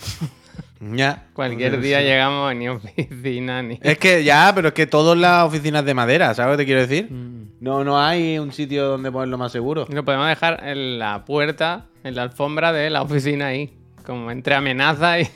Ya. 0.83 1.27
Cualquier 1.35 1.79
día 1.83 2.01
llegamos 2.01 2.57
ni 2.57 2.67
oficina 2.71 3.63
ni... 3.63 3.79
Es 3.83 3.99
que 3.99 4.25
ya, 4.25 4.51
pero 4.55 4.69
es 4.69 4.73
que 4.73 4.87
todas 4.87 5.15
las 5.19 5.45
oficinas 5.45 5.85
de 5.85 5.93
madera, 5.93 6.33
¿sabes 6.33 6.53
lo 6.53 6.57
que 6.57 6.63
te 6.63 6.65
quiero 6.65 6.81
decir? 6.81 7.13
Mm. 7.13 7.51
No, 7.61 7.85
no 7.85 8.01
hay 8.01 8.39
un 8.39 8.51
sitio 8.51 8.87
donde 8.87 9.13
ponerlo 9.13 9.37
más 9.37 9.53
seguro. 9.53 9.87
Lo 9.91 10.07
podemos 10.07 10.27
dejar 10.29 10.67
en 10.67 10.99
la 10.99 11.27
puerta, 11.27 11.85
en 12.03 12.15
la 12.15 12.23
alfombra 12.23 12.73
de 12.73 12.89
la 12.89 13.03
oficina 13.03 13.49
ahí. 13.49 13.77
Como 14.07 14.31
entre 14.31 14.55
amenaza 14.55 15.21
y... 15.21 15.29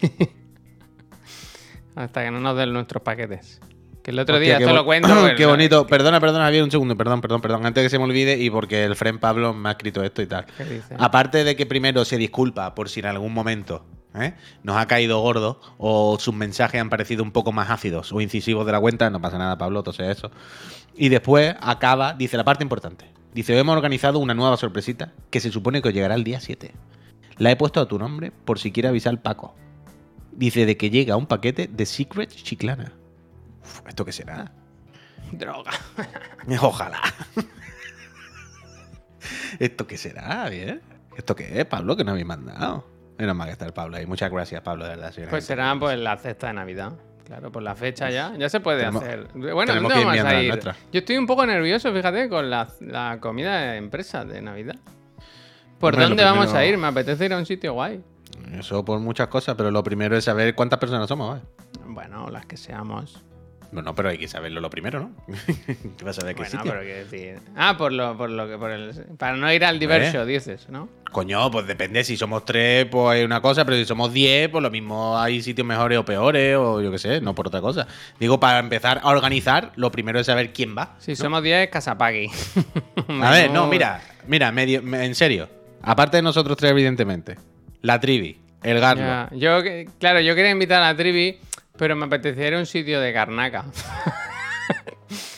Hasta 1.95 2.25
que 2.25 2.31
no 2.31 2.41
nos 2.41 2.57
den 2.57 2.73
nuestros 2.73 3.03
paquetes. 3.03 3.61
Que 4.05 4.11
el 4.11 4.19
otro 4.19 4.35
Hostia, 4.35 4.59
día, 4.59 4.59
qué 4.59 4.65
esto 4.65 4.77
lo 4.77 4.85
cuento... 4.85 5.09
qué 5.37 5.47
bonito. 5.47 5.87
Perdona, 5.87 6.21
perdona, 6.21 6.45
Javier, 6.45 6.63
un 6.63 6.71
segundo, 6.71 6.95
perdón, 6.95 7.23
perdón, 7.23 7.41
perdón. 7.41 7.65
Antes 7.65 7.83
de 7.83 7.87
que 7.87 7.91
se 7.91 7.99
me 7.99 8.05
olvide 8.05 8.37
y 8.37 8.51
porque 8.51 8.85
el 8.85 8.97
friend 8.97 9.19
Pablo 9.19 9.55
me 9.55 9.71
ha 9.71 9.73
escrito 9.73 10.05
esto 10.05 10.21
y 10.21 10.27
tal. 10.27 10.45
¿Qué 10.59 10.65
dice? 10.65 10.95
Aparte 10.99 11.43
de 11.43 11.57
que 11.57 11.65
primero 11.65 12.05
se 12.05 12.19
disculpa 12.19 12.75
por 12.75 12.91
si 12.91 13.01
en 13.01 13.07
algún 13.07 13.33
momento 13.33 13.83
¿eh? 14.15 14.35
nos 14.63 14.77
ha 14.77 14.87
caído 14.87 15.21
gordo 15.21 15.59
o 15.79 16.19
sus 16.21 16.35
mensajes 16.35 16.83
han 16.83 16.91
parecido 16.91 17.23
un 17.23 17.33
poco 17.33 17.51
más 17.51 17.71
ácidos 17.71 18.13
o 18.13 18.21
incisivos 18.21 18.67
de 18.67 18.73
la 18.73 18.81
cuenta, 18.81 19.09
no 19.09 19.23
pasa 19.23 19.39
nada, 19.39 19.57
Pablo, 19.57 19.83
todo 19.83 19.95
sea 19.95 20.11
eso. 20.11 20.31
Y 20.95 21.09
después 21.09 21.57
acaba, 21.63 22.13
dice 22.13 22.37
la 22.37 22.45
parte 22.45 22.63
importante. 22.63 23.07
Dice, 23.33 23.59
hemos 23.59 23.75
organizado 23.75 24.19
una 24.19 24.35
nueva 24.35 24.59
sorpresita 24.59 25.15
que 25.31 25.41
se 25.41 25.51
supone 25.51 25.81
que 25.81 25.89
os 25.89 25.95
llegará 25.95 26.15
el 26.15 26.25
día 26.25 26.41
7. 26.41 26.73
La 27.39 27.51
he 27.51 27.57
puesto 27.57 27.81
a 27.81 27.89
tu 27.89 27.99
nombre 27.99 28.33
por 28.45 28.59
si 28.59 28.71
quiere 28.71 28.91
avisar 28.91 29.23
Paco. 29.23 29.55
Dice 30.31 30.67
de 30.67 30.77
que 30.77 30.91
llega 30.91 31.17
un 31.17 31.27
paquete 31.27 31.69
de 31.69 31.87
Secret 31.87 32.31
Chiclana. 32.31 32.93
¿Esto 33.89 34.05
qué 34.05 34.13
será? 34.13 34.51
Droga. 35.33 35.73
Ojalá. 36.61 37.01
¿Esto 39.59 39.87
qué 39.87 39.97
será, 39.97 40.49
bien? 40.49 40.83
¿Esto 41.17 41.35
qué 41.35 41.61
es, 41.61 41.65
Pablo? 41.67 41.97
Que 41.97 42.05
no 42.05 42.11
habéis 42.13 42.27
mandado. 42.27 42.87
Menos 43.19 43.37
mal 43.37 43.47
que 43.47 43.53
está 43.53 43.65
el 43.67 43.73
Pablo 43.73 43.97
ahí. 43.97 44.07
Muchas 44.07 44.31
gracias, 44.31 44.61
Pablo, 44.63 44.85
de 44.85 44.97
verdad. 44.97 45.13
Pues 45.31 45.45
será 45.45 45.75
pues 45.79 45.99
la 45.99 46.17
cesta 46.17 46.49
de 46.49 46.55
Navidad. 46.55 46.93
Claro, 47.25 47.51
por 47.51 47.63
la 47.63 47.75
fecha 47.75 48.11
ya. 48.11 48.35
Ya 48.37 48.49
se 48.49 48.61
puede 48.61 48.81
Tenemos- 48.81 49.03
hacer. 49.03 49.29
Bueno, 49.33 49.65
tenemos 49.65 49.83
¿dónde 49.93 49.95
que 49.95 50.01
ir 50.01 50.07
vamos 50.07 50.25
a 50.27 50.43
ir? 50.43 50.75
Yo 50.93 50.99
estoy 50.99 51.17
un 51.17 51.27
poco 51.27 51.47
nervioso, 51.47 51.93
fíjate, 51.93 52.29
con 52.29 52.51
la, 52.51 52.69
la 52.81 53.19
comida 53.21 53.61
de 53.61 53.77
empresa 53.79 54.25
de 54.25 54.43
Navidad. 54.43 54.77
¿Por 55.79 55.95
Hombre, 55.95 56.09
dónde 56.09 56.25
vamos 56.25 56.47
primero- 56.47 56.59
a 56.59 56.67
ir? 56.67 56.77
Me 56.79 56.87
apetece 56.89 57.25
ir 57.25 57.33
a 57.33 57.39
un 57.39 57.47
sitio 57.47 57.73
guay. 57.75 58.03
Eso 58.53 58.85
por 58.85 58.99
muchas 59.01 59.29
cosas, 59.29 59.55
pero 59.57 59.71
lo 59.71 59.83
primero 59.83 60.17
es 60.17 60.25
saber 60.25 60.55
cuántas 60.55 60.79
personas 60.79 61.09
somos. 61.09 61.31
¿vale? 61.31 61.43
Bueno, 61.87 62.29
las 62.31 62.45
que 62.47 62.57
seamos. 62.57 63.23
Bueno, 63.75 63.95
pero 63.95 64.09
hay 64.09 64.17
que 64.19 64.29
saberlo 64.29 64.61
lo 64.61 64.71
primero, 64.71 65.01
¿no? 65.01 65.11
¿Qué 65.99 66.05
vas 66.05 66.17
a 66.17 66.21
saber 66.23 66.35
qué 66.37 66.43
Bueno, 66.43 66.51
sitio? 66.59 66.71
pero 66.73 66.83
quiero 66.85 66.99
decir. 67.11 67.39
Ah, 67.57 67.77
por 67.77 67.93
lo, 67.93 68.17
por 68.17 68.31
lo 68.31 68.49
que. 68.49 68.57
Por 68.57 68.71
el, 68.71 68.93
para 69.19 69.37
no 69.37 69.53
ir 69.53 69.65
al 69.65 69.79
diverso, 69.79 70.25
dices, 70.25 70.69
¿no? 70.69 70.89
Coño, 71.13 71.51
pues 71.51 71.67
depende. 71.67 72.03
Si 72.05 72.17
somos 72.17 72.45
tres, 72.45 72.87
pues 72.87 73.19
hay 73.19 73.25
una 73.25 73.41
cosa, 73.41 73.65
pero 73.65 73.77
si 73.77 73.85
somos 73.85 74.13
diez, 74.13 74.49
pues 74.49 74.63
lo 74.63 74.71
mismo 74.71 75.19
hay 75.19 75.43
sitios 75.43 75.67
mejores 75.67 75.99
o 75.99 76.05
peores, 76.05 76.57
o 76.57 76.81
yo 76.81 76.91
qué 76.91 76.99
sé, 76.99 77.21
no 77.21 77.35
por 77.35 77.49
otra 77.49 77.61
cosa. 77.61 77.87
Digo, 78.19 78.39
para 78.41 78.59
empezar 78.61 79.01
a 79.03 79.09
organizar, 79.11 79.73
lo 79.77 79.91
primero 79.93 80.19
es 80.21 80.27
saber 80.27 80.53
quién 80.53 80.77
va. 80.77 80.95
Si 80.99 81.15
somos 81.17 81.43
10, 81.43 81.69
Casapagui. 81.71 82.31
A 83.23 83.31
ver, 83.31 83.51
no, 83.51 83.67
mira, 83.67 84.01
mira, 84.27 84.51
medio, 84.53 84.83
me- 84.83 85.05
en 85.05 85.15
serio. 85.15 85.49
Aparte 85.83 86.17
de 86.19 86.23
nosotros 86.23 86.57
tres, 86.57 86.71
evidentemente. 86.71 87.37
La 87.83 88.01
Trivi, 88.01 88.39
el 88.63 88.81
Garlo. 88.81 89.03
Ya, 89.03 89.29
Yo, 89.33 89.63
que- 89.63 89.89
claro, 90.01 90.21
yo 90.21 90.35
quería 90.35 90.51
invitar 90.51 90.83
a 90.83 90.87
la 90.93 90.97
trivi, 90.97 91.39
pero 91.77 91.97
me 91.97 92.07
apetecía 92.07 92.49
ir 92.49 92.55
a 92.55 92.59
un 92.59 92.67
sitio 92.67 93.01
de 93.01 93.13
Carnaca. 93.13 93.65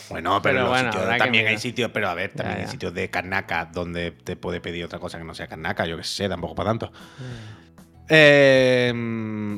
Bueno, 0.09 0.41
pero, 0.41 0.53
Pero 0.53 0.59
los 0.61 0.69
bueno, 0.69 0.91
sitios- 0.91 1.03
habrá 1.03 1.15
que 1.17 1.19
también 1.25 1.47
hay 1.47 1.57
sitios, 1.57 1.91
pero 1.93 2.07
a 2.07 2.13
ver, 2.13 2.31
también 2.31 2.59
Ya, 2.59 2.63
hay 2.63 2.69
sitios 2.71 2.93
de 2.93 3.09
carnaca 3.09 3.65
donde 3.65 4.11
te 4.11 4.37
puede 4.37 4.61
pedir 4.61 4.85
otra 4.85 4.99
cosa 4.99 5.17
que 5.17 5.25
no 5.25 5.35
sea 5.35 5.47
carnaca, 5.47 5.85
yo 5.85 5.97
qué 5.97 6.03
sé, 6.05 6.29
tampoco 6.29 6.55
para 6.55 6.69
tanto. 6.69 6.93
Eh, 8.07 8.93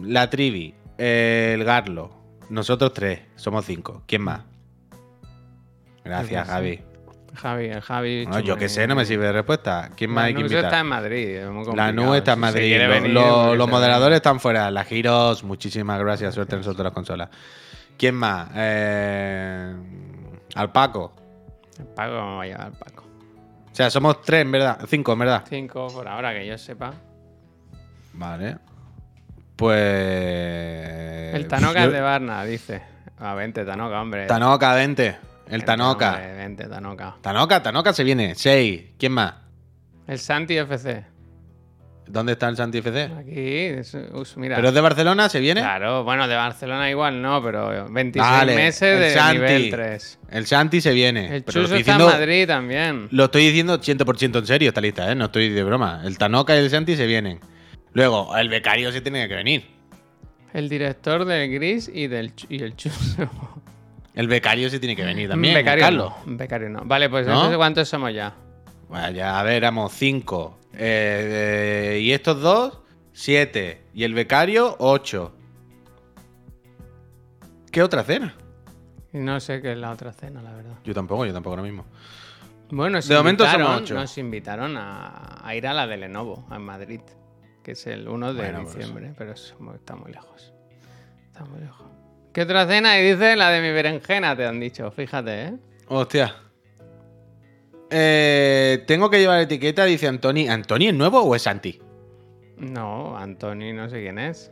la 0.05 0.27
Trivi, 0.31 0.73
el 0.97 1.63
Garlo, 1.63 2.39
nosotros 2.49 2.93
tres, 2.93 3.21
somos 3.35 3.63
cinco. 3.63 4.01
¿Quién 4.07 4.23
más? 4.23 4.41
Gracias, 6.03 6.29
Pues 6.29 6.47
sí. 6.47 6.51
Javi. 6.51 6.81
Javi, 7.35 7.65
el 7.67 7.81
Javi. 7.81 8.25
Bueno, 8.25 8.39
yo 8.41 8.55
qué 8.57 8.67
sé, 8.69 8.87
no 8.87 8.95
me 8.95 9.05
sirve 9.05 9.25
de 9.25 9.31
respuesta. 9.33 9.89
¿Quién 9.95 10.11
más 10.11 10.25
hay 10.25 10.33
que 10.33 10.41
invitar? 10.41 10.65
está 10.65 10.79
en 10.79 10.87
Madrid. 10.87 11.39
La 11.75 11.91
nube 11.91 12.17
está 12.19 12.33
en 12.33 12.39
Madrid. 12.39 12.77
venir, 12.89 13.11
los 13.13 13.65
se- 13.65 13.71
moderadores 13.71 14.15
están 14.17 14.39
fuera. 14.39 14.69
La 14.71 14.83
Giros, 14.83 15.43
muchísimas 15.43 15.99
gracias. 15.99 16.33
Suerte 16.35 16.55
en 16.55 16.61
nosotros 16.61 16.83
las 16.83 16.93
consolas. 16.93 17.29
¿Quién 17.97 18.15
más? 18.15 18.49
Eh, 18.55 19.73
al 20.55 20.71
Paco. 20.71 21.13
El 21.77 21.85
Paco, 21.87 22.13
¿cómo 22.15 22.37
va 22.37 22.43
a 22.43 22.47
llevar 22.47 22.71
Paco? 22.71 23.03
O 23.71 23.75
sea, 23.75 23.89
somos 23.89 24.21
tres, 24.21 24.41
en 24.41 24.51
verdad. 24.51 24.79
Cinco, 24.87 25.13
en 25.13 25.19
verdad. 25.19 25.43
Cinco 25.47 25.87
por 25.93 26.07
ahora, 26.07 26.33
que 26.33 26.45
yo 26.47 26.57
sepa. 26.57 26.91
Vale. 28.13 28.57
Pues. 29.55 31.35
El 31.35 31.47
Tanoka 31.47 31.81
yo- 31.81 31.87
es 31.87 31.93
de 31.93 32.01
Barna, 32.01 32.43
dice. 32.43 32.81
Ah, 33.19 33.33
vente, 33.35 33.65
Tanoka, 33.65 34.01
hombre. 34.01 34.25
Tanoka, 34.27 34.73
vente. 34.73 35.17
El 35.49 35.65
Tanoka. 35.65 36.11
hombre, 36.13 36.35
Vente, 36.35 36.67
Tanoka. 36.67 37.15
Tanoka, 37.21 37.61
Tanoka 37.63 37.93
se 37.93 38.03
viene. 38.03 38.35
Seis. 38.35 38.83
¿Quién 38.97 39.11
más? 39.13 39.33
El 40.07 40.19
Santi 40.19 40.55
FC. 40.57 41.03
¿Dónde 42.07 42.31
está 42.31 42.49
el 42.49 42.57
Santi 42.57 42.79
FC? 42.79 43.03
Aquí, 43.19 43.31
es- 43.35 43.93
us, 44.13 44.35
mira. 44.35 44.55
¿Pero 44.55 44.69
es 44.69 44.73
de 44.73 44.81
Barcelona? 44.81 45.29
¿Se 45.29 45.39
viene? 45.39 45.61
Claro, 45.61 46.03
bueno, 46.03 46.27
de 46.27 46.35
Barcelona 46.35 46.89
igual 46.89 47.21
no, 47.21 47.43
pero 47.43 47.87
26 47.91 48.15
Vale, 48.31 48.55
meses 48.55 48.99
de 48.99 49.09
Santi. 49.11 49.37
nivel 49.37 49.69
3. 49.69 50.19
El 50.31 50.47
Santi 50.47 50.81
se 50.81 50.91
viene. 50.93 51.35
El 51.35 51.45
Chuso 51.45 51.75
está 51.75 51.97
en 51.97 52.05
Madrid 52.05 52.47
también. 52.47 53.07
Lo 53.11 53.25
estoy 53.25 53.45
diciendo 53.45 53.79
100% 53.79 54.39
en 54.39 54.45
serio 54.47 54.69
esta 54.69 54.81
lista, 54.81 55.11
¿eh? 55.11 55.13
No 55.13 55.25
estoy 55.25 55.49
de 55.49 55.63
broma. 55.63 56.01
El 56.03 56.17
Tanoka 56.17 56.55
y 56.55 56.59
el 56.59 56.69
Santi 56.71 56.95
se 56.95 57.05
vienen. 57.05 57.39
Luego, 57.93 58.35
el 58.37 58.49
becario 58.49 58.91
se 58.91 59.01
tiene 59.01 59.27
que 59.27 59.35
venir. 59.35 59.67
El 60.51 60.67
director 60.67 61.25
del 61.25 61.51
Gris 61.51 61.91
y 61.93 62.07
del 62.07 62.33
y 62.49 62.63
el 62.63 62.75
Chuso. 62.75 63.29
El 64.19 64.27
becario 64.27 64.69
se 64.69 64.79
tiene 64.81 64.97
que 64.97 65.05
venir 65.05 65.29
también. 65.29 65.53
becario 65.53 65.81
Carlos. 65.81 66.11
no. 66.25 66.35
Becario 66.35 66.69
no. 66.69 66.81
Vale, 66.83 67.09
pues 67.09 67.25
¿No? 67.25 67.33
entonces 67.35 67.55
¿cuántos 67.55 67.87
somos 67.87 68.13
ya? 68.13 68.35
Bueno, 68.89 69.11
ya, 69.11 69.39
a 69.39 69.43
ver, 69.43 69.53
éramos 69.53 69.93
cinco. 69.93 70.59
Eh, 70.73 71.93
eh, 71.95 71.99
y 72.01 72.11
estos 72.11 72.41
dos, 72.41 72.81
siete. 73.13 73.83
Y 73.93 74.03
el 74.03 74.13
becario, 74.13 74.75
ocho. 74.79 75.31
¿Qué 77.71 77.81
otra 77.81 78.03
cena? 78.03 78.35
No 79.13 79.39
sé 79.39 79.61
qué 79.61 79.71
es 79.71 79.77
la 79.77 79.91
otra 79.91 80.11
cena, 80.11 80.41
la 80.41 80.51
verdad. 80.53 80.73
Yo 80.83 80.93
tampoco, 80.93 81.25
yo 81.25 81.31
tampoco 81.31 81.51
ahora 81.53 81.63
mismo. 81.63 81.85
Bueno, 82.71 82.99
De 82.99 83.15
momento 83.15 83.47
somos 83.49 83.81
ocho. 83.81 83.93
Nos 83.95 84.17
invitaron 84.17 84.75
a, 84.75 85.39
a 85.47 85.55
ir 85.55 85.65
a 85.65 85.73
la 85.73 85.87
de 85.87 85.95
Lenovo, 85.95 86.45
en 86.51 86.61
Madrid, 86.61 86.99
que 87.63 87.71
es 87.71 87.87
el 87.87 88.07
1 88.09 88.33
de 88.33 88.41
Bueno, 88.41 88.63
pues. 88.63 88.75
diciembre, 88.75 89.13
pero 89.17 89.31
es 89.31 89.55
muy- 89.59 89.75
está 89.75 89.95
muy 89.95 90.11
lejos. 90.11 90.53
Está 91.27 91.45
muy 91.45 91.61
lejos. 91.61 91.88
¿Qué 92.33 92.41
otra 92.43 92.67
cena? 92.67 92.99
Y 92.99 93.11
dice 93.11 93.35
la 93.35 93.49
de 93.49 93.61
mi 93.61 93.71
berenjena, 93.71 94.35
te 94.35 94.45
han 94.45 94.59
dicho, 94.59 94.91
fíjate, 94.91 95.41
¿eh? 95.45 95.53
Hostia. 95.87 96.35
Eh, 97.91 98.83
tengo 98.85 99.09
que 99.09 99.19
llevar 99.19 99.39
etiqueta, 99.39 99.85
dice 99.85 100.07
Antoni. 100.07 100.47
¿Antoni 100.47 100.89
es 100.89 100.93
nuevo 100.93 101.21
o 101.21 101.35
es 101.35 101.41
Santi? 101.41 101.79
No, 102.57 103.17
Antoni 103.17 103.73
no 103.73 103.89
sé 103.89 104.01
quién 104.01 104.19
es. 104.19 104.51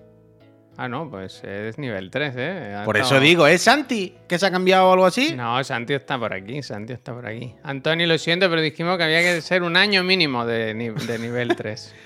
Ah, 0.79 0.87
no, 0.87 1.09
pues 1.09 1.43
es 1.43 1.77
nivel 1.79 2.11
3, 2.11 2.33
¿eh? 2.37 2.75
Ha 2.79 2.85
Por 2.85 2.97
eso 2.97 3.19
digo, 3.19 3.47
¿es 3.47 3.63
Santi? 3.63 4.15
¿Que 4.27 4.37
se 4.37 4.45
ha 4.45 4.51
cambiado 4.51 4.87
o 4.89 4.93
algo 4.93 5.05
así? 5.07 5.33
No, 5.35 5.63
Santi 5.63 5.93
está 5.93 6.19
por 6.19 6.33
aquí, 6.33 6.61
Santi 6.61 6.93
está 6.93 7.13
por 7.15 7.25
aquí. 7.25 7.55
Antoni, 7.63 8.05
lo 8.05 8.17
siento, 8.19 8.47
pero 8.49 8.61
dijimos 8.61 8.95
que 8.97 9.03
había 9.03 9.21
que 9.21 9.41
ser 9.41 9.63
un 9.63 9.75
año 9.75 10.03
mínimo 10.03 10.45
de, 10.45 10.73
ni- 10.75 10.89
de 10.89 11.19
nivel 11.19 11.55
3. 11.55 11.95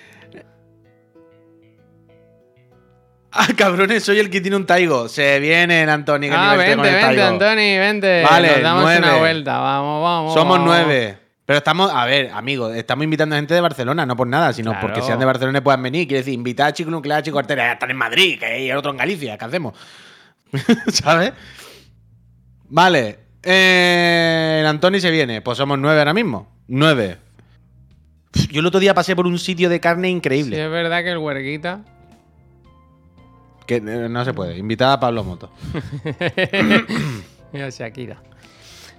Ah, 3.31 3.47
cabrones, 3.57 4.03
soy 4.03 4.19
el 4.19 4.29
que 4.29 4.41
tiene 4.41 4.57
un 4.57 4.65
Taigo. 4.65 5.07
Se 5.07 5.39
vienen, 5.39 5.89
Antoni, 5.89 6.27
que 6.29 6.35
ah, 6.35 6.55
vente, 6.55 6.71
el 6.89 6.95
vente. 6.95 7.21
Antoni, 7.21 7.77
vente. 7.77 8.23
Vale, 8.23 8.47
Nos 8.53 8.61
damos 8.61 8.97
una 8.97 9.15
vuelta, 9.17 9.57
vamos, 9.59 10.03
vamos. 10.03 10.33
Somos 10.33 10.59
vamos. 10.59 10.67
nueve. 10.67 11.17
Pero 11.45 11.57
estamos, 11.57 11.91
a 11.93 12.05
ver, 12.05 12.29
amigos, 12.33 12.75
estamos 12.75 13.03
invitando 13.03 13.35
a 13.35 13.39
gente 13.39 13.53
de 13.53 13.61
Barcelona, 13.61 14.05
no 14.05 14.15
por 14.15 14.27
nada, 14.27 14.53
sino 14.53 14.71
Claro. 14.71 14.87
porque 14.87 15.01
sean 15.01 15.19
de 15.19 15.25
Barcelona 15.25 15.57
y 15.57 15.61
puedan 15.61 15.81
venir. 15.83 16.07
Quiere 16.07 16.19
decir, 16.21 16.33
invitar 16.33 16.67
a 16.67 16.73
Chico 16.73 16.89
Nuclear, 16.91 17.23
Chico 17.23 17.39
Artera, 17.39 17.65
ya 17.67 17.73
están 17.73 17.91
en 17.91 17.97
Madrid, 17.97 18.39
que 18.39 18.45
hay 18.45 18.71
otro 18.71 18.91
en 18.91 18.97
Galicia, 18.97 19.37
¿qué 19.37 19.45
hacemos? 19.45 19.73
¿Sabes? 20.91 21.33
Vale. 22.69 23.19
Eh, 23.43 24.59
el 24.61 24.67
Antoni 24.67 25.01
se 25.01 25.09
viene. 25.11 25.41
Pues 25.41 25.57
somos 25.57 25.77
nueve 25.79 25.99
ahora 25.99 26.13
mismo. 26.13 26.47
Nueve. 26.67 27.17
Yo 28.51 28.59
el 28.61 28.65
otro 28.65 28.79
día 28.79 28.93
pasé 28.93 29.15
por 29.15 29.27
un 29.27 29.39
sitio 29.39 29.67
de 29.69 29.79
carne 29.79 30.07
Sí, 30.07 30.13
increíble. 30.13 30.63
es 30.63 30.69
verdad 30.71 31.03
que 31.03 31.11
el 31.11 31.17
huerguita. 31.17 31.81
Que 33.65 33.75
eh, 33.77 33.81
no 33.81 34.25
se 34.25 34.33
puede. 34.33 34.57
Invitada 34.57 34.93
a 34.93 34.99
Pablo 34.99 35.23
Moto. 35.23 35.51
Mira, 37.53 37.69
Shakira. 37.69 38.17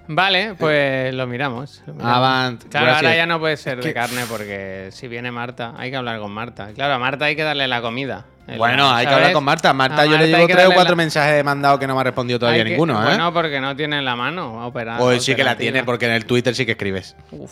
Vale, 0.07 0.55
pues 0.55 1.13
lo 1.13 1.25
miramos. 1.27 1.81
lo 1.87 1.93
miramos. 1.93 2.13
Avant. 2.15 2.63
Claro, 2.69 2.85
gracias. 2.87 3.03
ahora 3.05 3.15
ya 3.15 3.25
no 3.25 3.39
puede 3.39 3.55
ser 3.57 3.81
de 3.81 3.93
carne 3.93 4.23
porque 4.27 4.89
si 4.91 5.07
viene 5.07 5.31
Marta, 5.31 5.73
hay 5.77 5.91
que 5.91 5.97
hablar 5.97 6.19
con 6.19 6.31
Marta. 6.31 6.69
Claro, 6.75 6.95
a 6.95 6.99
Marta 6.99 7.25
hay 7.25 7.35
que 7.37 7.43
darle 7.43 7.67
la 7.67 7.81
comida. 7.81 8.25
El- 8.45 8.57
Bueno, 8.57 8.91
hay 8.91 9.07
que 9.07 9.13
hablar 9.13 9.31
con 9.31 9.45
Marta. 9.45 9.71
Marta, 9.71 10.01
A 10.01 10.05
yo 10.05 10.11
le 10.11 10.17
Marta 10.17 10.37
llevo 10.37 10.47
tres 10.49 10.65
o 10.67 10.73
cuatro 10.73 10.91
la- 10.91 10.97
mensajes 10.97 11.43
mandado 11.45 11.79
que 11.79 11.87
no 11.87 11.95
me 11.95 12.01
ha 12.01 12.03
respondido 12.03 12.37
todavía 12.39 12.65
que- 12.65 12.71
ninguno, 12.71 13.01
¿eh? 13.01 13.05
Bueno, 13.05 13.31
porque 13.33 13.61
no 13.61 13.75
tiene 13.77 14.01
la 14.01 14.17
mano 14.17 14.67
operada. 14.67 14.97
Pues 14.99 15.23
sí 15.23 15.35
que 15.35 15.43
la 15.45 15.55
tiene, 15.57 15.83
porque 15.85 16.05
en 16.07 16.11
el 16.11 16.25
Twitter 16.25 16.53
sí 16.53 16.65
que 16.65 16.73
escribes. 16.73 17.15
Uf, 17.31 17.51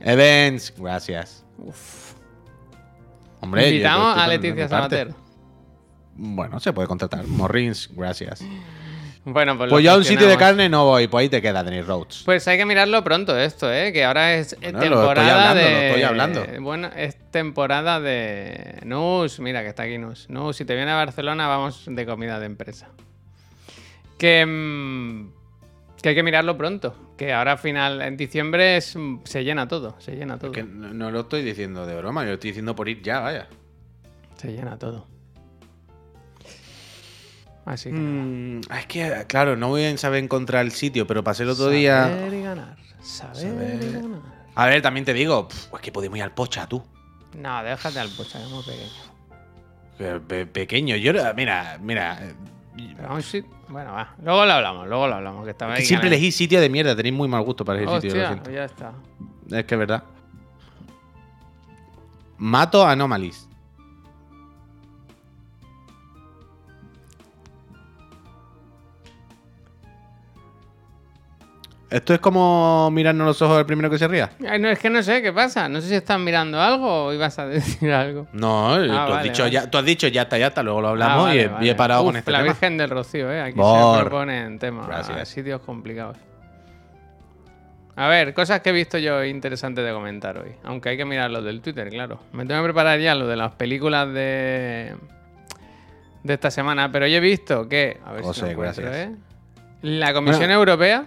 Events, 0.00 0.74
gracias. 0.76 1.44
uf. 1.58 2.12
Hombre, 3.40 3.68
Invitamos 3.68 4.18
a 4.18 4.22
de 4.22 4.28
Leticia. 4.28 4.68
Sabater. 4.68 5.14
Bueno, 6.18 6.60
se 6.60 6.72
puede 6.72 6.88
contratar. 6.88 7.26
Morrins, 7.26 7.90
gracias. 7.94 8.42
Bueno, 9.28 9.58
pues, 9.58 9.70
Pues 9.70 9.84
yo 9.84 9.90
a 9.92 9.96
un 9.96 10.04
sitio 10.04 10.28
de 10.28 10.36
carne 10.36 10.68
no 10.68 10.84
voy, 10.84 11.08
pues 11.08 11.22
ahí 11.22 11.28
te 11.28 11.42
queda, 11.42 11.64
Denis 11.64 11.84
Rhodes. 11.84 12.22
Pues 12.24 12.46
hay 12.46 12.56
que 12.58 12.64
mirarlo 12.64 13.02
pronto 13.02 13.36
esto, 13.36 13.72
¿eh? 13.72 13.92
Que 13.92 14.04
ahora 14.04 14.34
es 14.34 14.56
Bueno, 14.60 14.78
lo 14.78 14.78
estoy 14.78 14.90
temporada 14.90 15.50
hablando, 15.50 15.62
de... 15.64 15.70
lo 15.72 15.78
estoy 15.86 16.02
hablando. 16.04 16.46
Bueno, 16.60 16.90
es 16.96 17.30
temporada 17.32 18.00
de... 18.00 18.78
Nus, 18.84 19.40
mira 19.40 19.62
que 19.62 19.68
está 19.70 19.82
aquí 19.82 19.98
Nus. 19.98 20.30
Nus, 20.30 20.56
si 20.56 20.64
te 20.64 20.76
viene 20.76 20.92
a 20.92 20.94
Barcelona 20.94 21.48
vamos 21.48 21.82
de 21.86 22.06
comida 22.06 22.38
de 22.38 22.46
empresa. 22.46 22.86
Que... 24.16 24.46
mm, 24.46 25.32
que 26.00 26.10
hay 26.10 26.14
que 26.14 26.22
mirarlo 26.22 26.56
pronto. 26.56 26.94
Que 27.18 27.32
ahora 27.32 27.52
a 27.52 27.56
final, 27.56 28.02
en 28.02 28.16
diciembre 28.16 28.76
es- 28.76 28.96
se 29.24 29.42
llena 29.42 29.66
todo, 29.66 29.96
se 29.98 30.14
llena 30.14 30.38
todo. 30.38 30.52
Que 30.52 30.62
no, 30.62 30.94
no 30.94 31.10
lo 31.10 31.20
estoy 31.22 31.42
diciendo 31.42 31.84
de 31.84 31.96
broma, 31.96 32.22
yo 32.22 32.28
lo 32.28 32.34
estoy 32.34 32.50
diciendo 32.50 32.76
por 32.76 32.88
ir 32.88 33.02
ya, 33.02 33.18
vaya. 33.18 33.48
Se 34.36 34.52
llena 34.52 34.78
todo. 34.78 35.08
Así 37.66 37.90
que... 37.90 37.96
Mm, 37.96 38.60
es 38.78 38.86
que, 38.86 39.24
claro, 39.28 39.56
no 39.56 39.68
voy 39.68 39.84
a 39.84 39.98
saber 39.98 40.22
encontrar 40.24 40.64
el 40.64 40.72
sitio, 40.72 41.06
pero 41.06 41.22
pasé 41.22 41.42
el 41.42 41.50
otro 41.50 41.68
día. 41.68 42.04
Saber 42.08 42.32
y 42.32 42.42
ganar. 42.42 42.76
Saber, 43.02 43.82
y 43.82 43.92
ganar. 43.92 44.20
A 44.54 44.66
ver, 44.66 44.80
también 44.80 45.04
te 45.04 45.12
digo, 45.12 45.48
es 45.74 45.80
que 45.80 45.92
podemos 45.92 46.16
ir 46.16 46.22
al 46.24 46.32
pocha, 46.32 46.66
tú. 46.66 46.82
No, 47.36 47.62
déjate 47.62 47.98
al 47.98 48.08
pocha, 48.10 48.40
es 48.42 48.48
muy 48.48 48.62
pequeño. 48.62 48.90
Pe- 49.98 50.20
pe- 50.20 50.46
pequeño, 50.46 50.96
yo, 50.96 51.12
mira, 51.34 51.76
mira. 51.82 52.18
eh, 52.22 52.34
Bueno, 53.68 53.92
va. 53.92 54.14
Luego 54.22 54.46
lo 54.46 54.52
hablamos, 54.52 54.86
luego 54.88 55.08
lo 55.08 55.14
hablamos. 55.16 55.44
Que 55.46 55.82
siempre 55.82 56.08
elegís 56.08 56.36
sitio 56.36 56.60
de 56.60 56.68
mierda, 56.70 56.94
tenéis 56.94 57.14
muy 57.14 57.28
mal 57.28 57.42
gusto 57.42 57.64
para 57.64 57.80
elegir 57.80 58.00
sitio, 58.00 58.22
lo 58.44 58.50
ya 58.50 58.64
está. 58.64 58.92
Es 59.50 59.64
que 59.64 59.74
es 59.74 59.78
verdad. 59.78 60.04
Mato 62.38 62.86
Anomalies. 62.86 63.45
Esto 71.88 72.14
es 72.14 72.18
como 72.20 72.90
mirarnos 72.90 73.24
los 73.28 73.42
ojos 73.42 73.58
al 73.58 73.66
primero 73.66 73.88
que 73.88 73.96
se 73.96 74.08
ría. 74.08 74.30
Ay, 74.48 74.58
no, 74.58 74.68
es 74.68 74.78
que 74.78 74.90
no 74.90 75.02
sé 75.04 75.22
qué 75.22 75.32
pasa. 75.32 75.68
No 75.68 75.80
sé 75.80 75.88
si 75.88 75.94
estás 75.94 76.18
mirando 76.18 76.60
algo 76.60 77.04
o 77.06 77.12
ibas 77.12 77.38
a 77.38 77.46
decir 77.46 77.92
algo. 77.92 78.26
No, 78.32 78.82
eh, 78.82 78.88
tú, 78.88 78.94
has 78.94 79.22
dicho, 79.22 79.42
vale. 79.44 79.52
Ya, 79.52 79.70
tú 79.70 79.78
has 79.78 79.84
dicho 79.84 80.08
ya 80.08 80.22
está, 80.22 80.36
ya 80.36 80.48
está, 80.48 80.64
luego 80.64 80.80
lo 80.80 80.88
hablamos 80.88 81.18
Ah, 81.18 81.22
vale, 81.28 81.36
y, 81.36 81.40
he, 81.44 81.48
vale. 81.48 81.66
y 81.66 81.68
he 81.70 81.74
parado 81.76 82.02
Uf, 82.02 82.06
con 82.08 82.16
este 82.16 82.32
La 82.32 82.38
tema. 82.38 82.52
Virgen 82.52 82.76
del 82.78 82.90
Rocío, 82.90 83.30
¿eh? 83.32 83.40
Aquí 83.40 83.56
Bor. 83.56 83.98
se 83.98 84.04
proponen 84.04 84.58
temas. 84.58 84.86
Gracias. 84.88 85.28
Sitios 85.28 85.60
complicados. 85.60 86.16
A 87.94 88.08
ver, 88.08 88.34
cosas 88.34 88.60
que 88.60 88.70
he 88.70 88.72
visto 88.72 88.98
yo 88.98 89.24
interesantes 89.24 89.84
de 89.84 89.92
comentar 89.92 90.36
hoy. 90.38 90.50
Aunque 90.64 90.90
hay 90.90 90.96
que 90.96 91.04
mirar 91.04 91.30
los 91.30 91.44
del 91.44 91.60
Twitter, 91.62 91.88
claro. 91.88 92.18
Me 92.32 92.44
tengo 92.44 92.60
que 92.60 92.64
preparar 92.64 92.98
ya 92.98 93.14
lo 93.14 93.26
de 93.28 93.36
las 93.36 93.52
películas 93.52 94.08
de. 94.12 94.94
de 96.24 96.34
esta 96.34 96.50
semana. 96.50 96.90
Pero 96.92 97.06
yo 97.06 97.16
he 97.18 97.20
visto 97.20 97.68
que. 97.68 97.98
A 98.04 98.10
ver 98.12 98.20
si 98.22 98.26
José, 98.26 98.50
encuentro, 98.50 98.82
gracias. 98.82 99.08
¿eh? 99.08 99.16
La 99.82 100.12
Comisión 100.12 100.40
Bueno. 100.40 100.54
Europea 100.54 101.04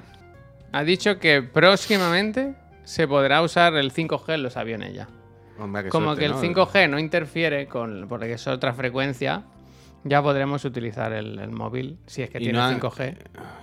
ha 0.71 0.83
dicho 0.83 1.19
que 1.19 1.41
próximamente 1.41 2.53
se 2.83 3.07
podrá 3.07 3.41
usar 3.41 3.75
el 3.75 3.91
5G 3.93 4.33
en 4.35 4.43
los 4.43 4.57
aviones 4.57 4.93
ya. 4.93 5.07
Hombre, 5.59 5.89
Como 5.89 6.07
suerte, 6.15 6.19
que 6.21 6.25
el 6.27 6.31
¿no? 6.33 6.41
5G 6.65 6.89
no 6.89 6.99
interfiere 6.99 7.67
con. 7.67 8.05
porque 8.07 8.31
es 8.33 8.47
otra 8.47 8.73
frecuencia. 8.73 9.43
Ya 10.05 10.21
podremos 10.23 10.63
utilizar 10.63 11.11
el, 11.11 11.37
el 11.39 11.49
móvil 11.51 11.97
si 12.05 12.21
es 12.21 12.29
que 12.29 12.39
tiene 12.39 12.53
no 12.53 12.63
han- 12.63 12.79
5G. 12.79 13.15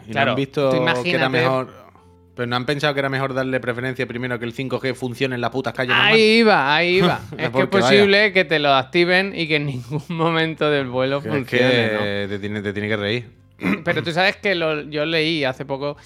Y 0.04 0.06
no 0.08 0.12
Claro, 0.12 0.30
han 0.32 0.36
visto 0.36 0.70
que 1.02 1.10
era 1.12 1.28
mejor. 1.30 1.86
Pero 2.34 2.46
no 2.48 2.56
han 2.56 2.66
pensado 2.66 2.92
que 2.92 3.00
era 3.00 3.08
mejor 3.08 3.32
darle 3.32 3.58
preferencia 3.60 4.06
primero 4.06 4.38
que 4.38 4.44
el 4.44 4.52
5G 4.54 4.94
funcione 4.94 5.36
en 5.36 5.40
las 5.40 5.48
putas 5.50 5.72
calles. 5.72 5.94
normal? 5.96 6.12
Ahí 6.12 6.20
iba, 6.20 6.76
ahí 6.76 6.96
iba. 6.98 7.20
es 7.30 7.36
que 7.36 7.44
es 7.46 7.52
vaya. 7.52 7.70
posible 7.70 8.32
que 8.34 8.44
te 8.44 8.58
lo 8.58 8.74
activen 8.74 9.32
y 9.34 9.48
que 9.48 9.56
en 9.56 9.64
ningún 9.66 10.02
momento 10.10 10.68
del 10.70 10.86
vuelo 10.88 11.22
Que 11.22 11.28
es 11.30 11.34
funcione, 11.34 11.64
que 11.64 12.26
te, 12.28 12.38
tiene, 12.38 12.60
te 12.60 12.72
tiene 12.74 12.88
que 12.88 12.96
reír. 12.98 13.30
¿no? 13.58 13.82
Pero 13.82 14.02
tú 14.02 14.12
sabes 14.12 14.36
que 14.36 14.54
lo- 14.54 14.82
yo 14.82 15.06
leí 15.06 15.44
hace 15.44 15.64
poco 15.64 15.96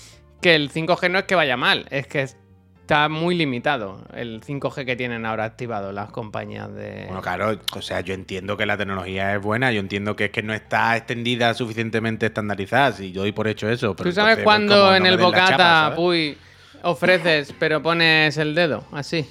que 0.40 0.54
el 0.54 0.70
5G 0.70 1.10
no 1.10 1.18
es 1.20 1.24
que 1.24 1.34
vaya 1.34 1.56
mal, 1.56 1.86
es 1.90 2.06
que 2.06 2.22
está 2.22 3.08
muy 3.08 3.36
limitado 3.36 4.04
el 4.14 4.40
5G 4.42 4.84
que 4.84 4.96
tienen 4.96 5.24
ahora 5.24 5.44
activado 5.44 5.92
las 5.92 6.10
compañías 6.10 6.72
de... 6.74 7.04
Bueno, 7.06 7.22
claro, 7.22 7.58
o 7.76 7.82
sea, 7.82 8.00
yo 8.00 8.14
entiendo 8.14 8.56
que 8.56 8.66
la 8.66 8.76
tecnología 8.76 9.34
es 9.36 9.40
buena, 9.42 9.70
yo 9.70 9.78
entiendo 9.80 10.16
que 10.16 10.24
es 10.26 10.30
que 10.30 10.42
no 10.42 10.52
está 10.54 10.96
extendida 10.96 11.54
suficientemente 11.54 12.26
estandarizada, 12.26 12.92
si 12.92 13.12
yo 13.12 13.20
doy 13.20 13.32
por 13.32 13.46
hecho 13.46 13.68
eso. 13.68 13.94
pero 13.94 14.10
¿Tú 14.10 14.14
sabes 14.14 14.38
entonces, 14.38 14.44
pues, 14.44 14.54
cuando 14.68 14.74
como 14.80 14.94
en 14.96 15.02
no 15.04 15.08
el 15.08 15.14
chapa, 15.16 15.24
bocata, 15.26 15.56
¿sabes? 15.58 15.96
puy, 15.96 16.38
ofreces, 16.82 17.54
pero 17.58 17.80
pones 17.82 18.36
el 18.38 18.54
dedo? 18.54 18.84
Así. 18.92 19.24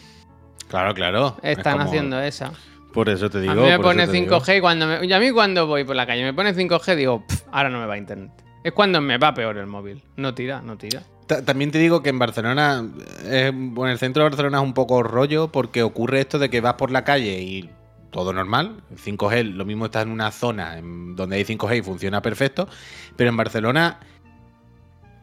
Claro, 0.70 0.93
claro. 0.93 1.36
es 1.41 1.57
Están 1.57 1.78
como- 1.80 1.86
haciendo 1.89 2.22
esa. 2.22 2.53
Por 2.93 3.10
eso 3.10 3.30
te 3.30 3.39
digo. 3.41 3.51
a 3.51 3.55
mí 3.55 3.62
me 3.64 3.80
pone 3.80 4.05
te 4.07 4.12
digo. 4.14 4.39
5G 4.39 4.57
y 4.57 4.62
cuando 4.62 4.88
me... 4.88 5.05
y 5.05 5.14
a 5.14 5.20
mí 5.20 5.32
cuando 5.32 5.68
voy 5.68 5.84
por 5.84 5.95
la 5.95 6.07
calle 6.07 6.24
me 6.24 6.34
pone 6.34 6.53
5G 6.55 6.95
digo, 6.95 7.24
"Pff, 7.28 7.41
ahora 7.51 7.70
no 7.70 7.80
me 7.80 7.86
va 7.86 7.97
internet. 7.97 8.32
Es 8.64 8.74
cuando 8.74 8.99
me 9.01 9.18
va 9.18 9.34
peor 9.34 9.57
el 9.57 9.68
móvil. 9.68 10.03
No 10.18 10.34
tira, 10.34 10.62
no 10.62 10.78
tira. 10.78 11.03
Ta- 11.28 11.43
También 11.45 11.72
te 11.72 11.78
digo 11.80 12.01
que 12.03 12.10
en 12.10 12.20
Barcelona, 12.20 12.84
eh, 13.24 13.51
bueno, 13.53 13.88
en 13.88 13.93
el 13.93 13.99
centro 13.99 14.24
de 14.24 14.30
Barcelona 14.30 14.57
es 14.57 14.64
un 14.64 14.74
poco 14.74 15.01
rollo 15.03 15.49
porque 15.51 15.84
ocurre 15.84 16.20
esto 16.22 16.39
de 16.39 16.49
que 16.49 16.60
vas 16.62 16.74
por 16.74 16.91
la 16.91 17.03
calle 17.03 17.39
y 17.41 17.70
todo 18.12 18.34
normal. 18.34 18.82
5G, 18.95 19.53
lo 19.53 19.66
mismo 19.66 19.86
estás 19.86 20.03
en 20.03 20.12
una 20.12 20.32
zona 20.32 20.78
en 20.78 21.16
donde 21.16 21.38
hay 21.38 21.43
5G 21.45 21.78
y 21.78 21.82
funciona 21.82 22.22
perfecto. 22.22 22.68
Pero 23.16 23.30
en 23.30 23.38
Barcelona, 23.38 23.99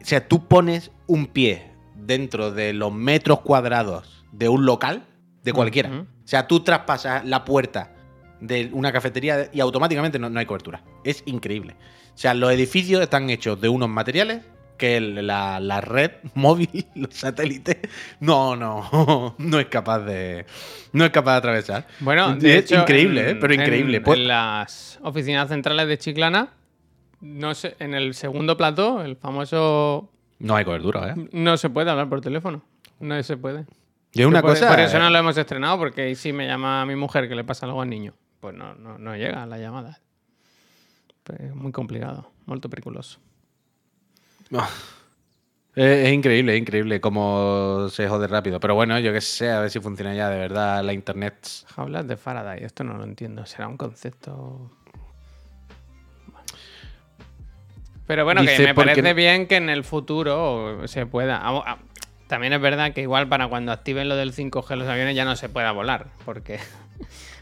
o 0.01 0.05
sea, 0.05 0.27
tú 0.27 0.47
pones 0.47 0.91
un 1.05 1.27
pie 1.27 1.71
dentro 1.95 2.51
de 2.51 2.73
los 2.73 2.93
metros 2.93 3.41
cuadrados 3.41 4.25
de 4.31 4.49
un 4.49 4.65
local, 4.65 5.03
de 5.43 5.53
cualquiera. 5.53 5.89
O 6.01 6.27
sea, 6.27 6.47
tú 6.47 6.61
traspasas 6.61 7.23
la 7.25 7.45
puerta 7.45 7.93
de 8.39 8.69
una 8.73 8.91
cafetería 8.91 9.49
y 9.53 9.59
automáticamente 9.59 10.19
no, 10.19 10.29
no 10.29 10.39
hay 10.39 10.45
cobertura. 10.45 10.83
Es 11.03 11.23
increíble. 11.25 11.75
O 12.13 12.17
sea, 12.17 12.33
los 12.33 12.51
edificios 12.51 13.01
están 13.01 13.29
hechos 13.29 13.59
de 13.61 13.69
unos 13.69 13.89
materiales 13.89 14.43
que 14.77 15.01
la, 15.01 15.59
la 15.59 15.81
red 15.81 16.11
móvil, 16.35 16.85
los 16.95 17.13
satélites, 17.15 17.77
no, 18.19 18.55
no, 18.55 19.35
no 19.37 19.59
es 19.59 19.65
capaz 19.67 19.99
de, 19.99 20.45
no 20.93 21.03
es 21.05 21.09
capaz 21.11 21.31
de 21.33 21.37
atravesar. 21.37 21.87
Bueno, 21.99 22.33
Es 22.33 22.39
de 22.39 22.57
hecho, 22.57 22.75
increíble, 22.75 23.21
en- 23.31 23.37
¿eh? 23.37 23.39
Pero 23.41 23.53
increíble. 23.55 23.97
En, 23.97 24.03
Pues- 24.03 24.19
en 24.19 24.27
las 24.27 24.99
oficinas 25.01 25.49
centrales 25.49 25.87
de 25.87 25.97
Chiclana, 25.97 26.49
no 27.21 27.55
sé, 27.55 27.75
en 27.79 27.95
el 27.95 28.13
segundo 28.13 28.55
plató, 28.55 29.01
el 29.01 29.15
famoso, 29.17 30.11
no 30.39 30.55
hay 30.55 30.63
cobertura, 30.65 31.09
¿eh? 31.17 31.27
no 31.31 31.57
se 31.57 31.69
puede 31.71 31.89
hablar 31.89 32.07
por 32.09 32.21
teléfono. 32.21 32.61
No 32.99 33.21
se 33.23 33.37
puede. 33.37 33.65
Y 34.13 34.21
es 34.21 34.27
una 34.27 34.41
Por- 34.41 34.51
cosa. 34.51 34.69
Por 34.69 34.79
eso 34.79 34.97
no 34.99 35.09
lo 35.09 35.17
hemos 35.17 35.37
estrenado, 35.37 35.77
porque 35.79 36.01
ahí 36.03 36.15
sí 36.15 36.31
me 36.33 36.45
llama 36.47 36.81
a 36.81 36.85
mi 36.85 36.95
mujer 36.95 37.27
que 37.27 37.35
le 37.35 37.43
pasa 37.43 37.65
algo 37.65 37.81
al 37.81 37.89
niño. 37.89 38.13
Pues 38.39 38.55
no, 38.55 38.75
no, 38.75 38.97
no 38.97 39.15
llega 39.15 39.45
la 39.45 39.57
llamada. 39.57 39.99
Pues 41.23 41.39
es 41.39 41.55
muy 41.55 41.71
complicado, 41.71 42.31
muy 42.45 42.59
periculoso. 42.59 43.19
Es, 45.75 46.07
es 46.07 46.11
increíble, 46.11 46.55
es 46.55 46.59
increíble 46.61 46.99
cómo 46.99 47.87
se 47.91 48.07
jode 48.09 48.25
rápido. 48.25 48.59
Pero 48.59 48.73
bueno, 48.73 48.97
yo 48.97 49.13
que 49.13 49.21
sé, 49.21 49.51
a 49.51 49.59
ver 49.59 49.69
si 49.69 49.79
funciona 49.79 50.15
ya 50.15 50.27
de 50.27 50.39
verdad 50.39 50.83
la 50.83 50.91
internet. 50.91 51.47
Jaulas 51.67 52.07
de 52.07 52.17
Faraday, 52.17 52.63
esto 52.63 52.83
no 52.83 52.97
lo 52.97 53.03
entiendo. 53.03 53.45
Será 53.45 53.67
un 53.67 53.77
concepto. 53.77 54.71
Pero 58.07 58.23
bueno, 58.23 58.41
Dice, 58.41 58.57
que 58.57 58.63
me 58.63 58.73
porque- 58.73 58.89
parece 58.95 59.13
bien 59.13 59.45
que 59.47 59.57
en 59.57 59.69
el 59.69 59.83
futuro 59.83 60.87
se 60.87 61.05
pueda. 61.05 61.37
Ah, 61.43 61.61
ah, 61.63 61.77
También 62.27 62.53
es 62.53 62.61
verdad 62.61 62.91
que 62.93 63.01
igual 63.01 63.27
para 63.29 63.47
cuando 63.47 63.71
activen 63.71 64.09
lo 64.09 64.15
del 64.15 64.33
5G 64.33 64.75
los 64.77 64.87
aviones 64.87 65.15
ya 65.15 65.25
no 65.25 65.35
se 65.35 65.47
pueda 65.47 65.71
volar, 65.73 66.07
porque 66.25 66.59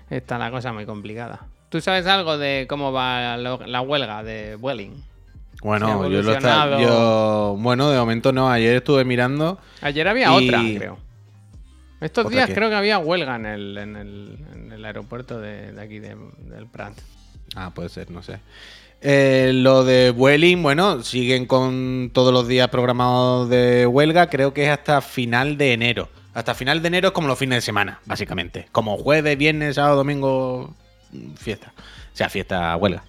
está 0.09 0.37
la 0.37 0.51
cosa 0.51 0.71
muy 0.73 0.85
complicada. 0.85 1.41
¿Tú 1.69 1.81
sabes 1.81 2.05
algo 2.07 2.37
de 2.37 2.65
cómo 2.69 2.91
va 2.91 3.37
lo- 3.37 3.65
la 3.65 3.81
huelga 3.81 4.23
de 4.23 4.55
ha 4.55 4.93
Bueno, 5.61 6.07
yo 6.09 6.21
lo. 6.21 6.79
Yo, 6.79 7.55
bueno, 7.59 7.89
de 7.89 7.97
momento 7.97 8.31
no. 8.31 8.49
Ayer 8.49 8.75
estuve 8.75 9.03
mirando. 9.03 9.57
Ayer 9.81 10.07
había 10.07 10.31
Y- 10.39 10.47
otra, 10.47 10.61
creo. 10.77 10.97
Estos 12.01 12.25
¿Otra 12.25 12.35
días 12.35 12.47
qué? 12.49 12.55
creo 12.55 12.69
que 12.69 12.75
había 12.75 12.99
huelga 12.99 13.35
en 13.37 13.45
el, 13.45 13.77
en 13.77 13.95
el, 13.95 14.37
en 14.53 14.71
el 14.73 14.85
aeropuerto 14.85 15.39
de, 15.39 15.71
de 15.71 15.81
aquí, 15.81 15.99
de- 15.99 16.15
del 16.49 16.67
Prat. 16.67 16.93
Ah, 17.55 17.71
puede 17.73 17.89
ser, 17.89 18.11
no 18.11 18.21
sé. 18.21 18.39
Eh, 19.01 19.51
lo 19.53 19.83
de 19.83 20.11
Vueling, 20.11 20.61
bueno, 20.61 21.03
siguen 21.03 21.45
con 21.45 22.09
todos 22.13 22.33
los 22.33 22.47
días 22.47 22.67
programados 22.69 23.49
de 23.49 23.85
huelga. 23.87 24.29
Creo 24.29 24.53
que 24.53 24.65
es 24.65 24.69
hasta 24.69 25.01
final 25.01 25.57
de 25.57 25.73
enero. 25.73 26.09
Hasta 26.35 26.53
final 26.53 26.81
de 26.81 26.89
enero 26.89 27.07
es 27.07 27.13
como 27.13 27.29
los 27.29 27.39
fines 27.39 27.55
de 27.55 27.61
semana, 27.61 28.01
básicamente. 28.05 28.67
Como 28.73 28.97
jueves, 28.97 29.37
viernes, 29.37 29.75
sábado, 29.75 29.95
domingo, 29.95 30.75
fiesta. 31.37 31.71
O 31.77 32.15
sea, 32.15 32.27
fiesta, 32.27 32.75
huelga. 32.75 33.05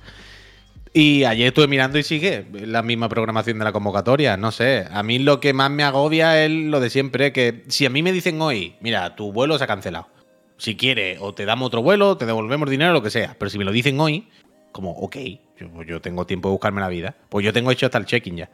Y 0.93 1.25
ayer 1.25 1.49
estuve 1.49 1.67
mirando 1.67 1.99
y 1.99 2.05
sigue 2.05 2.47
la 2.53 2.85
misma 2.85 3.09
programación 3.09 3.59
de 3.59 3.65
la 3.65 3.73
convocatoria. 3.73 4.37
No 4.37 4.53
sé. 4.53 4.87
A 4.93 5.03
mí 5.03 5.19
lo 5.19 5.41
que 5.41 5.53
más 5.53 5.73
me 5.73 5.83
agobia 5.83 6.45
es 6.45 6.53
lo 6.53 6.79
de 6.79 6.89
siempre: 6.89 7.33
que 7.33 7.65
si 7.67 7.85
a 7.85 7.91
mí 7.91 8.01
me 8.01 8.13
dicen 8.13 8.41
hoy, 8.41 8.77
mira, 8.81 9.17
tu 9.17 9.33
vuelo 9.33 9.59
se 9.59 9.65
ha 9.65 9.67
cancelado. 9.67 10.09
Si 10.57 10.77
quieres, 10.77 11.19
o 11.21 11.35
te 11.35 11.45
damos 11.45 11.67
otro 11.67 11.83
vuelo, 11.83 12.17
te 12.17 12.27
devolvemos 12.27 12.71
dinero, 12.71 12.93
lo 12.93 13.03
que 13.03 13.11
sea. 13.11 13.35
Pero 13.39 13.51
si 13.51 13.59
me 13.59 13.65
lo 13.65 13.73
dicen 13.73 13.99
hoy, 13.99 14.29
como, 14.71 14.93
ok, 14.93 15.17
yo, 15.59 15.83
yo 15.83 16.01
tengo 16.01 16.27
tiempo 16.27 16.49
de 16.49 16.53
buscarme 16.53 16.81
la 16.81 16.89
vida. 16.89 17.17
Pues 17.29 17.45
yo 17.45 17.53
tengo 17.53 17.73
hecho 17.73 17.87
hasta 17.87 17.99
el 17.99 18.07
check-in 18.07 18.37
ya. 18.37 18.51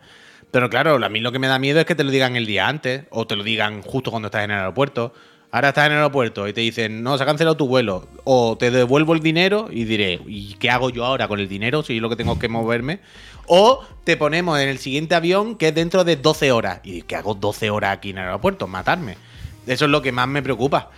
Pero 0.52 0.68
claro, 0.68 1.02
a 1.02 1.08
mí 1.08 1.20
lo 1.20 1.32
que 1.32 1.38
me 1.38 1.48
da 1.48 1.58
miedo 1.58 1.80
es 1.80 1.86
que 1.86 1.94
te 1.94 2.04
lo 2.04 2.10
digan 2.10 2.36
el 2.36 2.44
día 2.44 2.68
antes, 2.68 3.04
o 3.10 3.26
te 3.26 3.36
lo 3.36 3.42
digan 3.42 3.82
justo 3.82 4.10
cuando 4.10 4.26
estás 4.26 4.44
en 4.44 4.50
el 4.50 4.58
aeropuerto. 4.58 5.14
Ahora 5.50 5.70
estás 5.70 5.86
en 5.86 5.92
el 5.92 5.98
aeropuerto 5.98 6.46
y 6.46 6.52
te 6.52 6.60
dicen, 6.60 7.02
no, 7.02 7.16
se 7.16 7.24
ha 7.24 7.26
cancelado 7.26 7.56
tu 7.56 7.66
vuelo. 7.66 8.06
O 8.24 8.56
te 8.58 8.70
devuelvo 8.70 9.14
el 9.14 9.20
dinero 9.20 9.68
y 9.70 9.84
diré, 9.84 10.20
¿y 10.26 10.54
qué 10.54 10.68
hago 10.70 10.90
yo 10.90 11.06
ahora 11.06 11.26
con 11.26 11.40
el 11.40 11.48
dinero 11.48 11.82
si 11.82 11.94
yo 11.94 12.02
lo 12.02 12.10
que 12.10 12.16
tengo 12.16 12.38
que 12.38 12.48
moverme? 12.48 13.00
O 13.46 13.82
te 14.04 14.18
ponemos 14.18 14.60
en 14.60 14.68
el 14.68 14.78
siguiente 14.78 15.14
avión 15.14 15.56
que 15.56 15.68
es 15.68 15.74
dentro 15.74 16.04
de 16.04 16.16
12 16.16 16.52
horas. 16.52 16.80
¿Y 16.84 17.02
qué 17.02 17.16
hago 17.16 17.34
12 17.34 17.70
horas 17.70 17.96
aquí 17.96 18.10
en 18.10 18.18
el 18.18 18.24
aeropuerto? 18.24 18.66
Matarme. 18.66 19.16
Eso 19.66 19.86
es 19.86 19.90
lo 19.90 20.02
que 20.02 20.12
más 20.12 20.28
me 20.28 20.42
preocupa. 20.42 20.90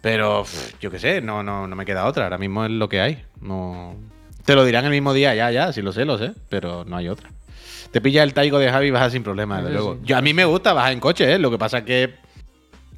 Pero 0.00 0.44
yo 0.80 0.90
qué 0.90 1.00
sé, 1.00 1.20
no, 1.20 1.42
no, 1.42 1.66
no 1.66 1.74
me 1.74 1.84
queda 1.84 2.06
otra. 2.06 2.24
Ahora 2.24 2.38
mismo 2.38 2.64
es 2.64 2.70
lo 2.70 2.88
que 2.88 3.00
hay. 3.00 3.24
No. 3.40 3.96
Te 4.44 4.54
lo 4.54 4.64
dirán 4.64 4.84
el 4.84 4.92
mismo 4.92 5.12
día, 5.12 5.34
ya, 5.34 5.50
ya, 5.50 5.72
si 5.72 5.82
lo 5.82 5.92
sé, 5.92 6.04
lo 6.04 6.16
sé, 6.16 6.32
pero 6.48 6.84
no 6.84 6.96
hay 6.96 7.08
otra. 7.08 7.30
Te 7.92 8.00
pilla 8.00 8.22
el 8.22 8.32
Taigo 8.34 8.58
de 8.58 8.70
Javi 8.70 8.86
y 8.88 8.90
bajas 8.90 9.12
sin 9.12 9.22
problema, 9.22 9.58
desde 9.58 9.72
luego. 9.72 9.94
sí. 9.94 10.00
Yo, 10.04 10.16
a 10.16 10.22
mí 10.22 10.32
me 10.32 10.44
gusta 10.44 10.72
bajar 10.72 10.92
en 10.92 11.00
coche, 11.00 11.32
¿eh? 11.34 11.38
Lo 11.38 11.50
que 11.50 11.58
pasa 11.58 11.78
es 11.78 11.84
que 11.84 12.14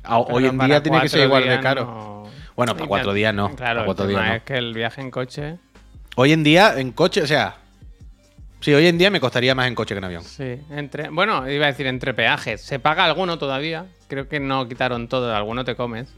a- 0.02 0.18
hoy 0.18 0.46
en 0.46 0.58
día 0.58 0.82
tiene 0.82 1.00
que 1.00 1.08
ser 1.08 1.24
igual 1.26 1.48
de 1.48 1.60
caro. 1.60 1.84
no- 1.84 2.22
Bueno, 2.56 2.74
para 2.74 2.86
cuatro 2.86 3.12
días 3.14 3.32
no. 3.34 3.54
Claro, 3.56 3.80
para 3.80 3.84
cuatro 3.86 4.04
el 4.04 4.10
días 4.10 4.20
tema 4.20 4.30
no. 4.32 4.36
es 4.36 4.42
que 4.42 4.56
el 4.58 4.74
viaje 4.74 5.00
en 5.00 5.10
coche. 5.10 5.58
Hoy 6.16 6.32
en 6.32 6.42
día, 6.44 6.74
en 6.78 6.92
coche, 6.92 7.22
o 7.22 7.26
sea. 7.26 7.56
Sí, 8.60 8.72
hoy 8.74 8.86
en 8.86 8.96
día 8.98 9.10
me 9.10 9.18
costaría 9.18 9.54
más 9.56 9.66
en 9.66 9.74
coche 9.74 9.94
que 9.94 9.98
en 9.98 10.04
avión. 10.04 10.22
Sí, 10.22 10.56
entre. 10.70 11.08
Bueno, 11.08 11.50
iba 11.50 11.64
a 11.64 11.68
decir 11.68 11.86
entre 11.86 12.12
peajes. 12.14 12.60
Se 12.60 12.78
paga 12.78 13.04
alguno 13.06 13.38
todavía. 13.38 13.86
Creo 14.08 14.28
que 14.28 14.38
no 14.38 14.68
quitaron 14.68 15.08
todo, 15.08 15.34
alguno 15.34 15.64
te 15.64 15.74
comes. 15.74 16.14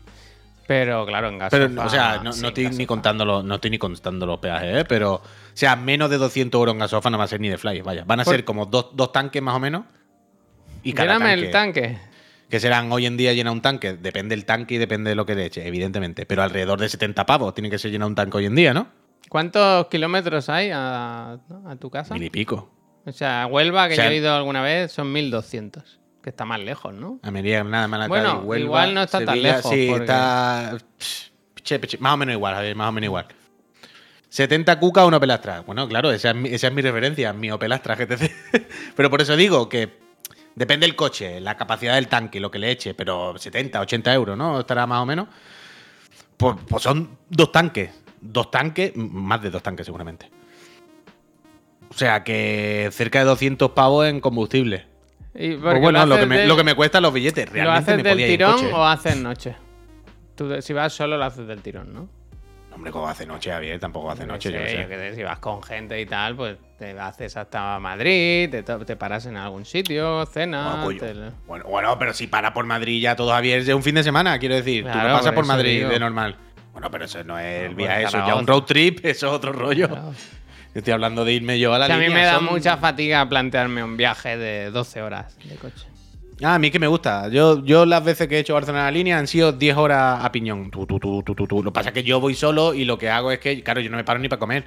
Pero 0.67 1.05
claro, 1.05 1.29
en 1.29 1.39
gas. 1.39 1.51
Pero, 1.51 1.67
o 1.83 1.89
sea, 1.91 2.17
no, 2.19 2.31
no 2.33 2.49
estoy 2.49 2.69
ni 2.71 2.87
contando 2.87 3.25
los, 3.25 3.45
no 3.45 3.57
estoy 3.57 3.71
ni 3.71 3.79
contando 3.79 4.25
los 4.25 4.39
peajes, 4.39 4.77
¿eh? 4.83 4.85
Pero, 4.89 5.15
o 5.15 5.23
sea, 5.53 5.77
menos 5.77 6.09
de 6.09 6.17
200 6.19 6.59
euros 6.59 6.73
en 6.73 6.79
gasofa 6.79 7.11
no 7.11 7.19
va 7.19 7.25
a 7.25 7.29
ser 7.29 7.41
ni 7.41 7.49
de 7.49 7.59
fly, 7.59 7.83
vaya. 7.83 8.05
Van 8.07 8.21
a 8.21 8.25
Por- 8.25 8.35
ser 8.35 8.45
como 8.45 8.65
dos, 8.67 8.89
dos 8.95 9.13
tanques 9.13 9.43
más 9.43 9.55
o 9.55 9.61
menos. 9.61 9.85
Y 10.83 10.93
cada 10.95 11.19
tanque, 11.19 11.33
el 11.33 11.51
tanque. 11.51 11.99
que 12.49 12.61
serán 12.61 12.91
hoy 12.93 13.05
en 13.07 13.17
día 13.17 13.33
llena 13.35 13.51
un 13.53 13.61
tanque, 13.63 13.95
depende 13.95 14.35
del 14.37 14.45
tanque 14.47 14.75
y 14.75 14.79
depende 14.79 15.11
de 15.11 15.17
lo 15.17 15.27
que 15.27 15.35
le 15.35 15.47
eche, 15.47 15.67
evidentemente. 15.67 16.25
Pero 16.27 16.43
alrededor 16.43 16.81
de 16.81 16.89
70 16.89 17.27
pavos 17.27 17.55
tiene 17.55 17.69
que 17.71 17.79
ser 17.79 17.91
llena 17.91 18.07
un 18.07 18.15
tanque 18.15 18.37
hoy 18.39 18.47
en 18.47 18.55
día, 18.55 18.73
¿no? 18.75 18.89
¿Cuántos 19.29 19.87
kilómetros 19.89 20.49
hay 20.49 20.71
a, 20.73 21.39
a 21.67 21.77
tu 21.77 21.91
casa? 21.91 22.15
Mil 22.15 22.23
y 22.25 22.31
pico. 22.31 22.71
O 23.07 23.13
sea, 23.13 23.47
Huelva, 23.51 23.89
que 23.89 23.95
O 23.95 23.97
sea, 23.97 24.07
yo 24.07 24.11
he 24.13 24.17
ido 24.17 24.35
alguna 24.35 24.63
vez, 24.63 24.93
son 24.93 25.13
1200. 25.13 26.01
Que 26.25 26.31
está 26.31 26.47
más 26.47 26.59
lejos, 26.59 26.95
¿no? 26.95 27.19
Almería, 27.23 27.63
nada, 27.63 27.87
Malacavi, 27.87 28.09
Bueno, 28.09 28.39
Huelva, 28.41 28.65
igual 28.65 28.95
no 28.95 29.03
está 29.03 29.23
tan 29.23 29.43
lejos, 29.43 29.71
Sí, 29.71 29.89
porque- 29.91 30.05
está. 30.05 30.75
psh, 30.99 31.99
más 32.01 32.15
o 32.15 32.17
menos 32.17 32.33
igual, 32.35 32.55
a 32.55 32.61
ver, 32.63 32.75
más 32.75 32.89
o 32.89 32.93
menos 32.93 33.09
igual. 33.09 33.27
70 34.31 34.81
cuca, 34.81 35.05
una 35.05 35.21
pelastra. 35.21 35.61
Bueno, 35.61 35.87
claro, 35.87 36.11
esa 36.11 36.31
es 36.31 36.35
mi, 36.37 36.49
esa 36.49 36.69
es 36.69 36.73
mi 36.73 36.81
referencia, 36.81 37.33
mi 37.35 37.51
Opelastra 37.51 37.95
GTC. 37.99 38.33
pero 38.97 39.11
por 39.11 39.21
eso 39.21 39.37
digo 39.37 39.69
que 39.69 39.99
depende 40.55 40.87
del 40.87 40.97
coche, 40.97 41.41
la 41.43 41.59
capacidad 41.59 41.95
del 41.97 42.09
tanque, 42.09 42.41
lo 42.41 42.51
que 42.51 42.59
le 42.59 42.71
eche, 42.71 42.95
pero 42.95 43.37
70, 43.37 43.79
80 43.81 44.15
euros, 44.15 44.37
¿no? 44.39 44.61
Estará 44.61 44.87
más 44.87 45.03
o 45.03 45.07
menos. 45.07 45.29
Pues, 46.39 46.57
pues 46.67 46.83
son 46.83 47.19
dos 47.29 47.53
tanques. 47.53 47.91
Dos 48.21 48.51
tanques, 48.51 48.97
más 48.97 49.43
de 49.43 49.51
dos 49.51 49.63
tanques 49.63 49.85
seguramente. 49.85 50.31
O 51.91 51.95
sea 51.95 52.25
que 52.25 52.89
cerca 52.93 53.19
de 53.19 53.27
200 53.27 53.73
pavos 53.73 54.07
en 54.07 54.21
combustible. 54.21 54.87
Y 55.35 55.57
Pues 55.57 55.81
bueno, 55.81 56.07
lo, 56.07 56.15
que 56.15 56.21
haces 56.21 56.29
me, 56.29 56.39
del- 56.39 56.49
lo 56.49 56.57
que 56.57 56.65
me 56.65 56.75
cuestan 56.75 57.03
los 57.03 57.13
billetes. 57.13 57.47
¿Lo 57.47 57.53
Realmente 57.55 57.79
haces 57.93 57.97
me 57.97 58.03
del 58.03 58.13
podía 58.13 58.27
tirón 58.29 58.73
o 58.73 58.87
haces 58.87 59.17
noche? 59.17 59.57
Tú, 60.37 60.61
si 60.63 60.73
vas 60.73 60.93
solo, 60.93 61.17
lo 61.17 61.25
haces 61.25 61.47
del 61.47 61.61
tirón, 61.61 61.93
¿no? 61.93 62.09
Hombre, 62.73 62.91
como 62.91 63.07
hace 63.09 63.25
noche, 63.25 63.53
Javier, 63.53 63.79
tampoco 63.79 64.11
hace 64.11 64.27
noche, 64.27 64.51
yo 64.51 64.59
sé, 64.59 64.83
yo 64.83 64.89
qué 64.89 64.97
sé, 64.99 65.15
si 65.15 65.23
vas 65.23 65.39
con 65.39 65.63
gente 65.63 66.01
y 66.01 66.07
tal, 66.07 66.35
pues 66.35 66.57
te 66.77 66.99
haces 66.99 67.37
hasta 67.37 67.79
Madrid, 67.79 68.51
te, 68.51 68.65
te 68.65 68.97
paras 68.97 69.27
en 69.27 69.37
algún 69.37 69.65
sitio, 69.65 70.27
cenas. 70.27 70.83
Bueno, 70.83 70.85
coño. 70.85 71.01
te- 71.31 71.37
bueno, 71.47 71.65
bueno, 71.69 71.97
pero 72.01 72.13
si 72.13 72.27
para 72.27 72.53
por 72.53 72.65
Madrid 72.67 73.01
ya 73.01 73.15
todo 73.15 73.31
Javier 73.31 73.61
es 73.61 73.67
de 73.67 73.75
un 73.75 73.85
fin 73.85 73.95
de 73.95 74.03
semana, 74.03 74.37
quiero 74.41 74.57
decir. 74.57 74.83
Tú 74.85 74.91
Claro, 74.91 75.09
no 75.11 75.15
pasas 75.15 75.33
por 75.35 75.45
por 75.45 75.47
Madrid 75.47 75.79
digo. 75.79 75.91
de 75.91 76.01
normal. 76.01 76.37
Bueno, 76.73 76.91
pero 76.91 77.05
eso 77.05 77.23
no 77.23 77.39
es 77.39 77.63
el 77.63 77.71
No, 77.71 77.77
viaje, 77.77 78.03
pues 78.03 78.15
eso 78.15 78.27
ya 78.27 78.35
un 78.35 78.47
road 78.49 78.63
trip, 78.65 78.99
eso 79.05 79.27
es 79.29 79.33
otro 79.33 79.53
rollo. 79.53 79.87
Claro. 79.89 80.13
Estoy 80.75 80.93
hablando 80.93 81.25
de 81.25 81.33
irme 81.33 81.59
yo 81.59 81.73
a 81.73 81.79
la 81.79 81.87
Que 81.87 81.93
a 81.93 81.97
mí 81.97 82.05
línea, 82.05 82.19
me 82.19 82.25
da 82.27 82.35
son- 82.35 82.45
mucha 82.47 82.77
fatiga 82.77 83.29
plantearme 83.29 83.85
un 83.85 83.97
viaje 83.97 84.37
de 84.37 84.71
12 84.71 85.03
horas 85.03 85.37
de 85.45 85.55
coche. 85.57 85.87
Ah, 86.43 86.57
a 86.57 86.59
mí 86.59 86.71
que 86.73 86.81
me 86.81 86.89
gusta. 86.89 87.29
Yo, 87.29 87.65
yo 87.65 87.87
las 87.87 88.03
veces 88.05 88.27
que 88.27 88.37
he 88.37 88.39
hecho 88.41 88.55
Barcelona 88.55 88.91
línea 88.91 89.19
han 89.19 89.29
sido 89.29 89.53
10 89.53 89.77
horas 89.77 90.25
a 90.25 90.33
piñón. 90.33 90.71
Tú, 90.73 90.85
tú, 90.85 90.99
tú, 90.99 91.23
tú, 91.23 91.35
tú, 91.35 91.47
tú. 91.47 91.63
Lo 91.63 91.71
que 91.71 91.75
pasa 91.75 91.91
es 91.91 91.95
que 91.95 92.03
yo 92.03 92.19
voy 92.21 92.35
solo 92.35 92.75
y 92.75 92.85
lo 92.85 92.99
que 92.99 93.09
hago 93.09 93.31
es 93.31 93.39
que, 93.39 93.63
claro, 93.63 93.81
yo 93.81 93.89
no 93.89 93.97
me 93.97 94.03
paro 94.05 94.19
ni 94.19 94.29
para 94.29 94.41
comer. 94.41 94.65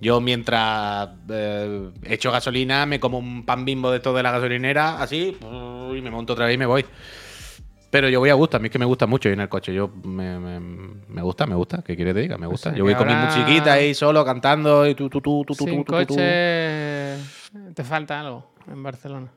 Yo 0.00 0.20
mientras 0.20 1.08
eh, 1.28 1.90
echo 2.04 2.30
gasolina, 2.30 2.86
me 2.86 3.00
como 3.00 3.18
un 3.18 3.44
pan 3.44 3.64
bimbo 3.64 3.90
de 3.90 3.98
todo 4.00 4.14
de 4.16 4.22
la 4.22 4.30
gasolinera, 4.30 5.02
así, 5.02 5.36
y 5.42 6.00
me 6.00 6.10
monto 6.12 6.32
otra 6.34 6.46
vez 6.46 6.54
y 6.54 6.58
me 6.58 6.66
voy. 6.66 6.84
Pero 7.90 8.08
yo 8.08 8.20
voy 8.20 8.30
a 8.30 8.34
gusto, 8.34 8.56
a 8.56 8.60
mí 8.60 8.66
es 8.66 8.72
que 8.72 8.78
me 8.78 8.84
gusta 8.84 9.06
mucho 9.06 9.28
ir 9.28 9.34
en 9.34 9.40
el 9.40 9.48
coche. 9.48 9.74
Yo 9.74 9.88
me, 9.88 10.38
me, 10.38 10.60
me 10.60 11.22
gusta, 11.22 11.46
me 11.46 11.56
gusta. 11.56 11.82
¿Qué 11.82 11.96
quieres 11.96 12.14
que 12.14 12.20
diga? 12.20 12.38
Me 12.38 12.46
gusta. 12.46 12.70
sea, 12.70 12.78
yo 12.78 12.84
voy 12.84 12.94
con 12.94 13.08
mi 13.08 13.14
musiquita 13.14 13.72
ahí 13.72 13.94
solo 13.94 14.24
cantando 14.24 14.86
y 14.86 14.94
tú, 14.94 15.10
tú, 15.10 15.20
tú, 15.20 15.44
tú, 15.44 15.54
Sin 15.54 15.84
tú, 15.84 15.92
tú, 15.92 16.06
tú. 16.06 16.14
coche 16.14 17.16
te 17.74 17.84
falta 17.84 18.20
algo 18.20 18.52
en 18.70 18.82
Barcelona. 18.82 19.32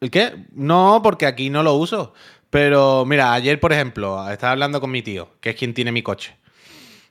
¿El 0.00 0.10
qué? 0.10 0.46
No, 0.52 1.00
porque 1.02 1.26
aquí 1.26 1.50
no 1.50 1.62
lo 1.62 1.74
uso. 1.74 2.14
Pero 2.50 3.04
mira, 3.04 3.32
ayer, 3.32 3.58
por 3.58 3.72
ejemplo, 3.72 4.30
estaba 4.30 4.52
hablando 4.52 4.80
con 4.80 4.90
mi 4.90 5.02
tío, 5.02 5.30
que 5.40 5.50
es 5.50 5.56
quien 5.56 5.74
tiene 5.74 5.90
mi 5.90 6.02
coche. 6.02 6.36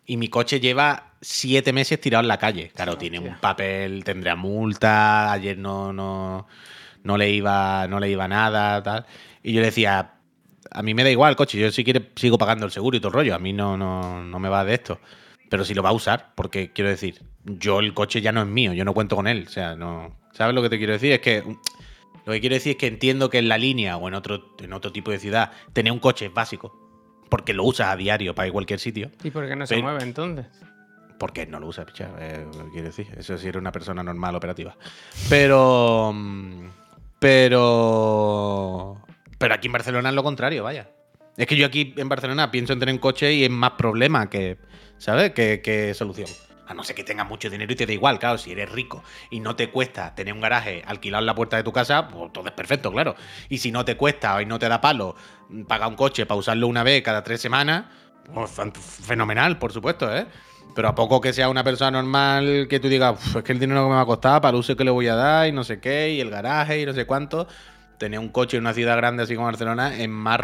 Y 0.05 0.17
mi 0.17 0.27
coche 0.29 0.59
lleva 0.59 1.15
siete 1.21 1.73
meses 1.73 1.99
tirado 1.99 2.21
en 2.21 2.27
la 2.27 2.37
calle. 2.37 2.71
Claro, 2.73 2.97
tiene 2.97 3.19
un 3.19 3.35
papel, 3.39 4.03
tendrá 4.03 4.35
multa. 4.35 5.31
Ayer 5.31 5.57
no, 5.57 5.91
no, 5.91 6.47
no 7.03 7.17
le 7.17 7.29
iba, 7.29 7.87
no 7.87 7.99
le 7.99 8.09
iba 8.09 8.27
nada, 8.27 8.81
tal. 8.83 9.05
Y 9.43 9.53
yo 9.53 9.59
le 9.59 9.67
decía, 9.67 10.13
a 10.71 10.81
mí 10.81 10.93
me 10.93 11.03
da 11.03 11.09
igual 11.11 11.31
el 11.31 11.35
coche. 11.35 11.59
Yo 11.59 11.71
si 11.71 11.83
quiere 11.83 12.09
sigo 12.15 12.37
pagando 12.37 12.65
el 12.65 12.71
seguro 12.71 12.97
y 12.97 12.99
todo 12.99 13.09
el 13.09 13.13
rollo. 13.15 13.35
A 13.35 13.39
mí 13.39 13.53
no, 13.53 13.77
no, 13.77 14.23
no 14.23 14.39
me 14.39 14.49
va 14.49 14.63
de 14.65 14.73
esto. 14.73 14.99
Pero 15.49 15.65
si 15.65 15.73
lo 15.73 15.83
va 15.83 15.89
a 15.89 15.93
usar, 15.93 16.31
porque 16.35 16.71
quiero 16.71 16.89
decir, 16.89 17.21
yo 17.43 17.79
el 17.79 17.93
coche 17.93 18.21
ya 18.21 18.31
no 18.31 18.41
es 18.41 18.47
mío, 18.47 18.73
yo 18.73 18.85
no 18.85 18.93
cuento 18.93 19.15
con 19.15 19.27
él. 19.27 19.43
O 19.47 19.49
sea, 19.51 19.75
no. 19.75 20.15
¿Sabes 20.31 20.55
lo 20.55 20.61
que 20.63 20.69
te 20.69 20.77
quiero 20.77 20.93
decir? 20.93 21.11
Es 21.11 21.19
que 21.19 21.43
lo 22.25 22.31
que 22.33 22.39
quiero 22.39 22.55
decir 22.55 22.71
es 22.71 22.77
que 22.77 22.87
entiendo 22.87 23.29
que 23.29 23.37
en 23.39 23.49
la 23.49 23.57
línea 23.57 23.97
o 23.97 24.07
en 24.07 24.13
otro, 24.15 24.55
en 24.59 24.73
otro 24.73 24.91
tipo 24.91 25.11
de 25.11 25.19
ciudad 25.19 25.51
tener 25.73 25.91
un 25.93 25.99
coche 25.99 26.27
es 26.27 26.33
básico. 26.33 26.79
Porque 27.29 27.53
lo 27.53 27.63
usas 27.65 27.87
a 27.89 27.95
diario 27.95 28.33
para 28.33 28.47
ir 28.47 28.51
a 28.51 28.53
cualquier 28.53 28.79
sitio. 28.79 29.11
¿Y 29.23 29.29
por 29.31 29.47
qué 29.47 29.55
no 29.55 29.67
se 29.67 29.75
Pero- 29.75 29.83
mueve 29.87 30.03
entonces? 30.03 30.45
Porque 31.19 31.45
no 31.45 31.59
lo 31.59 31.67
usa, 31.67 31.85
picha. 31.85 32.09
eh, 32.19 32.45
quiero 32.71 32.87
decir, 32.87 33.07
eso 33.17 33.37
sí 33.37 33.47
era 33.47 33.59
una 33.59 33.71
persona 33.71 34.01
normal, 34.03 34.35
operativa. 34.35 34.75
Pero. 35.29 36.11
mm, 36.13 36.67
Pero. 37.19 38.99
Pero 39.43 39.55
aquí 39.55 39.67
en 39.67 39.73
Barcelona 39.73 40.07
es 40.07 40.15
lo 40.15 40.23
contrario, 40.23 40.63
vaya. 40.63 40.87
Es 41.35 41.47
que 41.47 41.57
yo 41.57 41.65
aquí 41.65 41.93
en 41.97 42.07
Barcelona 42.07 42.49
pienso 42.49 42.71
en 42.71 42.79
tener 42.79 42.95
un 42.95 42.99
coche 42.99 43.33
y 43.33 43.43
es 43.43 43.49
más 43.49 43.71
problema 43.71 44.29
que. 44.29 44.57
¿Sabes? 44.97 45.31
Que, 45.31 45.91
solución. 45.93 46.29
A 46.65 46.73
no 46.73 46.81
ser 46.85 46.95
que 46.95 47.03
tengas 47.03 47.27
mucho 47.27 47.49
dinero 47.49 47.73
y 47.73 47.75
te 47.75 47.85
da 47.85 47.91
igual, 47.91 48.19
claro. 48.19 48.37
Si 48.37 48.53
eres 48.53 48.71
rico 48.71 49.03
y 49.31 49.41
no 49.41 49.57
te 49.57 49.69
cuesta 49.69 50.15
tener 50.15 50.33
un 50.33 50.39
garaje 50.39 50.81
alquilado 50.87 51.23
en 51.23 51.25
la 51.25 51.35
puerta 51.35 51.57
de 51.57 51.63
tu 51.63 51.73
casa, 51.73 52.07
pues 52.07 52.31
todo 52.31 52.45
es 52.47 52.53
perfecto, 52.53 52.89
claro. 52.89 53.15
Y 53.49 53.57
si 53.57 53.69
no 53.69 53.83
te 53.83 53.97
cuesta 53.97 54.41
y 54.41 54.45
no 54.45 54.59
te 54.59 54.69
da 54.69 54.79
palo 54.79 55.17
pagar 55.67 55.89
un 55.89 55.97
coche 55.97 56.25
para 56.25 56.39
usarlo 56.39 56.65
una 56.67 56.83
vez 56.83 57.03
cada 57.03 57.21
tres 57.21 57.41
semanas, 57.41 57.83
pues 58.33 58.49
fenomenal, 59.05 59.59
por 59.59 59.73
supuesto, 59.73 60.15
¿eh? 60.15 60.25
Pero 60.73 60.87
a 60.87 60.95
poco 60.95 61.19
que 61.19 61.33
sea 61.33 61.49
una 61.49 61.65
persona 61.65 61.91
normal 62.01 62.67
que 62.69 62.79
tú 62.79 62.87
digas, 62.87 63.13
"Uf, 63.13 63.35
es 63.35 63.43
que 63.43 63.51
el 63.51 63.59
dinero 63.59 63.83
que 63.83 63.89
me 63.89 63.95
va 63.95 64.01
a 64.03 64.05
costar 64.05 64.39
para 64.39 64.51
el 64.51 64.59
uso 64.61 64.77
que 64.77 64.85
le 64.85 64.89
voy 64.89 65.09
a 65.09 65.15
dar 65.15 65.49
y 65.49 65.51
no 65.51 65.65
sé 65.65 65.81
qué, 65.81 66.11
y 66.11 66.21
el 66.21 66.29
garaje 66.29 66.79
y 66.79 66.85
no 66.85 66.93
sé 66.93 67.05
cuánto, 67.05 67.45
tener 68.03 68.19
un 68.19 68.27
coche 68.27 68.57
en 68.57 68.63
una 68.63 68.73
ciudad 68.73 68.97
grande 68.97 69.23
así 69.23 69.33
como 69.33 69.45
Barcelona 69.45 69.95
es 69.95 70.09
más 70.09 70.39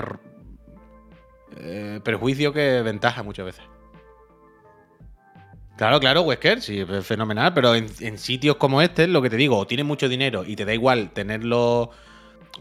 eh, 1.58 2.00
perjuicio 2.02 2.54
que 2.54 2.82
ventaja 2.82 3.22
muchas 3.22 3.48
veces. 3.48 3.64
Claro, 5.76 6.00
claro, 6.00 6.22
Wesker, 6.22 6.62
sí, 6.62 6.80
es 6.80 7.06
fenomenal, 7.06 7.54
pero 7.54 7.76
en, 7.76 7.88
en 8.00 8.18
sitios 8.18 8.56
como 8.56 8.82
este, 8.82 9.08
lo 9.08 9.22
que 9.22 9.30
te 9.30 9.36
digo, 9.36 9.58
o 9.58 9.68
tienes 9.68 9.86
mucho 9.86 10.08
dinero 10.08 10.46
y 10.46 10.56
te 10.56 10.64
da 10.64 10.74
igual 10.74 11.12
tenerlo 11.12 11.92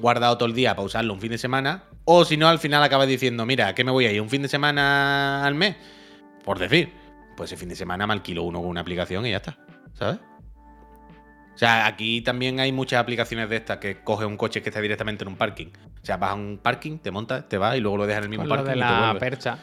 guardado 0.01 0.37
todo 0.37 0.49
el 0.49 0.55
día 0.55 0.75
para 0.75 0.87
usarlo 0.87 1.15
un 1.15 1.21
fin 1.21 1.31
de 1.31 1.39
semana, 1.39 1.85
o 2.05 2.25
si 2.25 2.37
no, 2.37 2.49
al 2.49 2.59
final 2.59 2.83
acabas 2.83 3.07
diciendo, 3.07 3.47
mira, 3.47 3.75
¿qué 3.75 3.85
me 3.85 3.93
voy 3.93 4.07
a 4.07 4.13
ir? 4.13 4.21
¿Un 4.21 4.31
fin 4.31 4.43
de 4.43 4.49
semana 4.49 5.45
al 5.45 5.55
mes? 5.55 5.77
Por 6.45 6.59
decir, 6.59 6.93
pues 7.37 7.53
ese 7.53 7.57
fin 7.57 7.69
de 7.69 7.77
semana 7.77 8.05
me 8.05 8.15
alquilo 8.15 8.43
uno 8.43 8.59
con 8.61 8.69
una 8.69 8.81
aplicación 8.81 9.27
y 9.27 9.31
ya 9.31 9.37
está, 9.37 9.59
¿sabes? 9.95 10.19
O 11.59 11.61
sea, 11.61 11.89
aquí 11.89 12.23
también 12.23 12.61
hay 12.61 12.71
muchas 12.71 13.01
aplicaciones 13.01 13.51
de 13.51 13.57
estas 13.57 13.79
que 13.79 14.01
coges 14.05 14.29
un 14.29 14.37
coche 14.37 14.63
que 14.63 14.69
está 14.69 14.81
directamente 14.81 15.25
en 15.25 15.29
un 15.29 15.35
parking. 15.35 15.67
O 16.01 16.07
sea, 16.07 16.17
vas 16.17 16.31
a 16.31 16.35
un 16.35 16.61
parking, 16.63 16.99
te 16.99 17.11
montas, 17.11 17.49
te 17.49 17.59
vas 17.59 17.77
y 17.77 17.81
luego 17.81 17.97
lo 17.97 18.07
dejas 18.07 18.19
en 18.19 18.25
el 18.27 18.31
mismo 18.31 18.45
Con 18.45 18.59
lo 18.59 18.65
parking 18.65 18.81
de 18.81 18.87
y 18.87 18.89
te 18.89 18.95
la 18.95 19.17
percha. 19.19 19.59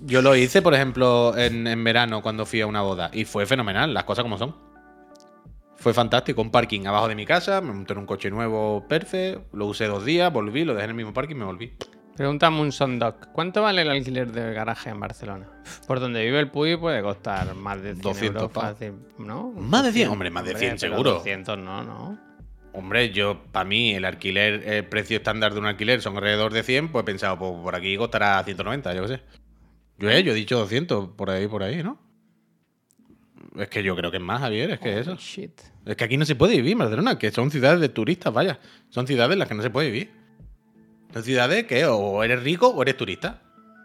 Yo 0.00 0.20
lo 0.20 0.36
hice, 0.36 0.60
por 0.60 0.74
ejemplo, 0.74 1.34
en, 1.34 1.66
en 1.66 1.82
verano 1.82 2.20
cuando 2.20 2.44
fui 2.44 2.60
a 2.60 2.66
una 2.66 2.82
boda 2.82 3.08
y 3.14 3.24
fue 3.24 3.46
fenomenal, 3.46 3.94
las 3.94 4.04
cosas 4.04 4.22
como 4.22 4.36
son. 4.36 4.54
Fue 5.76 5.94
fantástico, 5.94 6.42
un 6.42 6.50
parking 6.50 6.84
abajo 6.84 7.08
de 7.08 7.14
mi 7.14 7.24
casa, 7.24 7.62
me 7.62 7.72
monté 7.72 7.94
en 7.94 8.00
un 8.00 8.06
coche 8.06 8.30
nuevo 8.30 8.84
perfecto, 8.86 9.46
lo 9.56 9.64
usé 9.64 9.86
dos 9.86 10.04
días, 10.04 10.30
volví, 10.30 10.66
lo 10.66 10.74
dejé 10.74 10.84
en 10.84 10.90
el 10.90 10.96
mismo 10.96 11.14
parking 11.14 11.36
y 11.36 11.38
me 11.38 11.44
volví. 11.46 11.72
Pregúntame 12.16 12.60
un 12.60 12.72
Sondoc. 12.72 13.28
¿Cuánto 13.32 13.62
vale 13.62 13.82
el 13.82 13.90
alquiler 13.90 14.32
de 14.32 14.54
garaje 14.54 14.90
en 14.90 14.98
Barcelona? 14.98 15.46
Por 15.86 16.00
donde 16.00 16.24
vive 16.24 16.40
el 16.40 16.50
Puy 16.50 16.76
puede 16.76 17.02
costar 17.02 17.54
más 17.54 17.82
de 17.82 17.92
100 17.92 18.02
200 18.02 18.42
euros 18.42 18.52
pavos. 18.52 18.70
fácil, 18.70 18.94
¿no? 19.18 19.52
Más 19.52 19.84
de 19.84 19.92
100, 19.92 20.08
hombre, 20.08 20.30
más 20.30 20.44
de 20.44 20.54
100 20.54 20.76
pero 20.80 20.94
seguro. 20.94 21.10
200 21.14 21.58
no, 21.58 21.82
¿no? 21.82 22.18
Hombre, 22.72 23.10
yo, 23.10 23.42
para 23.52 23.64
mí, 23.64 23.94
el 23.94 24.04
alquiler, 24.04 24.66
el 24.66 24.84
precio 24.84 25.18
estándar 25.18 25.52
de 25.52 25.60
un 25.60 25.66
alquiler 25.66 26.00
son 26.02 26.16
alrededor 26.16 26.52
de 26.52 26.62
100, 26.62 26.88
pues 26.88 27.02
he 27.02 27.06
pensado, 27.06 27.38
pues 27.38 27.52
por 27.62 27.74
aquí 27.74 27.96
costará 27.96 28.42
190, 28.42 28.94
yo 28.94 29.02
qué 29.02 29.08
sé. 29.08 29.20
Yo 29.98 30.10
he, 30.10 30.22
yo 30.22 30.32
he 30.32 30.34
dicho 30.34 30.58
200, 30.58 31.10
por 31.10 31.30
ahí, 31.30 31.46
por 31.48 31.62
ahí, 31.62 31.82
¿no? 31.82 31.98
Es 33.56 33.68
que 33.68 33.82
yo 33.82 33.96
creo 33.96 34.10
que 34.10 34.18
es 34.18 34.22
más, 34.22 34.40
Javier, 34.40 34.70
es 34.70 34.80
que 34.80 34.98
eso. 34.98 35.16
Shit. 35.16 35.58
Es 35.86 35.96
que 35.96 36.04
aquí 36.04 36.16
no 36.16 36.26
se 36.26 36.34
puede 36.34 36.56
vivir 36.56 36.72
en 36.72 36.78
Barcelona, 36.78 37.18
que 37.18 37.30
son 37.30 37.50
ciudades 37.50 37.80
de 37.80 37.88
turistas, 37.88 38.32
vaya. 38.32 38.58
Son 38.90 39.06
ciudades 39.06 39.32
en 39.32 39.38
las 39.38 39.48
que 39.48 39.54
no 39.54 39.62
se 39.62 39.70
puede 39.70 39.90
vivir. 39.90 40.25
Son 41.16 41.24
ciudades 41.24 41.64
que 41.64 41.86
o 41.86 42.22
eres 42.22 42.42
rico 42.42 42.68
o 42.68 42.82
eres 42.82 42.94
turista. 42.94 43.40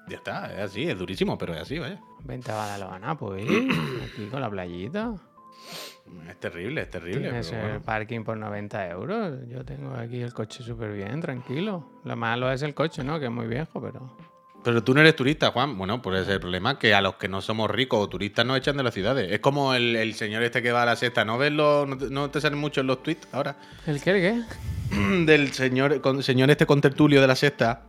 Ya 0.10 0.18
está, 0.18 0.54
es 0.54 0.60
así, 0.60 0.84
es 0.84 1.00
durísimo, 1.00 1.38
pero 1.38 1.54
es 1.54 1.62
así, 1.62 1.80
vaya. 1.80 1.98
Vente 2.26 2.52
a 2.52 2.56
Badalona, 2.56 3.18
pues. 3.18 3.48
Aquí 4.04 4.28
con 4.30 4.42
la 4.42 4.50
playita. 4.50 5.16
Es 6.28 6.38
terrible, 6.42 6.82
es 6.82 6.90
terrible. 6.90 7.22
Tienes 7.22 7.50
pero 7.50 7.76
el 7.76 7.80
parking 7.80 8.26
por 8.26 8.36
90 8.36 8.90
euros. 8.90 9.48
Yo 9.48 9.64
tengo 9.64 9.94
aquí 9.94 10.20
el 10.20 10.34
coche 10.34 10.62
súper 10.62 10.92
bien, 10.92 11.22
tranquilo. 11.22 12.02
Lo 12.04 12.18
malo 12.18 12.52
es 12.52 12.64
el 12.64 12.74
coche, 12.74 13.02
¿no? 13.02 13.18
Que 13.18 13.28
es 13.28 13.32
muy 13.32 13.48
viejo, 13.48 13.82
pero. 13.82 14.14
Pero 14.64 14.84
tú 14.84 14.94
no 14.94 15.02
eres 15.02 15.16
turista, 15.16 15.52
Juan. 15.52 15.78
Bueno, 15.78 16.02
pues 16.02 16.22
ese 16.22 16.32
es 16.32 16.36
el 16.36 16.40
problema, 16.40 16.78
que 16.78 16.94
a 16.94 17.02
los 17.02 17.16
que 17.16 17.28
no 17.28 17.42
somos 17.42 17.70
ricos 17.70 18.00
o 18.00 18.08
turistas 18.08 18.46
nos 18.46 18.58
echan 18.58 18.78
de 18.78 18.84
las 18.84 18.94
ciudades. 18.94 19.32
Es 19.32 19.40
como 19.40 19.74
el, 19.74 19.96
el 19.96 20.14
señor 20.14 20.44
este 20.44 20.62
que 20.62 20.72
va 20.72 20.84
a 20.84 20.86
la 20.86 20.96
sexta. 20.96 21.26
¿No 21.26 21.38
ves 21.38 21.52
los, 21.52 21.88
no, 21.88 21.98
te, 21.98 22.10
no 22.10 22.30
te 22.30 22.42
salen 22.42 22.60
mucho 22.60 22.82
en 22.82 22.88
los 22.88 23.02
tweets 23.02 23.28
ahora? 23.32 23.58
¿El 23.88 24.02
qué? 24.02 24.12
¿El 24.12 24.46
qué? 24.90 24.96
Del 25.26 25.52
señor, 25.54 26.02
con, 26.02 26.22
señor 26.22 26.52
este 26.52 26.66
contertulio 26.66 27.22
de 27.22 27.28
la 27.28 27.36
sexta. 27.36 27.84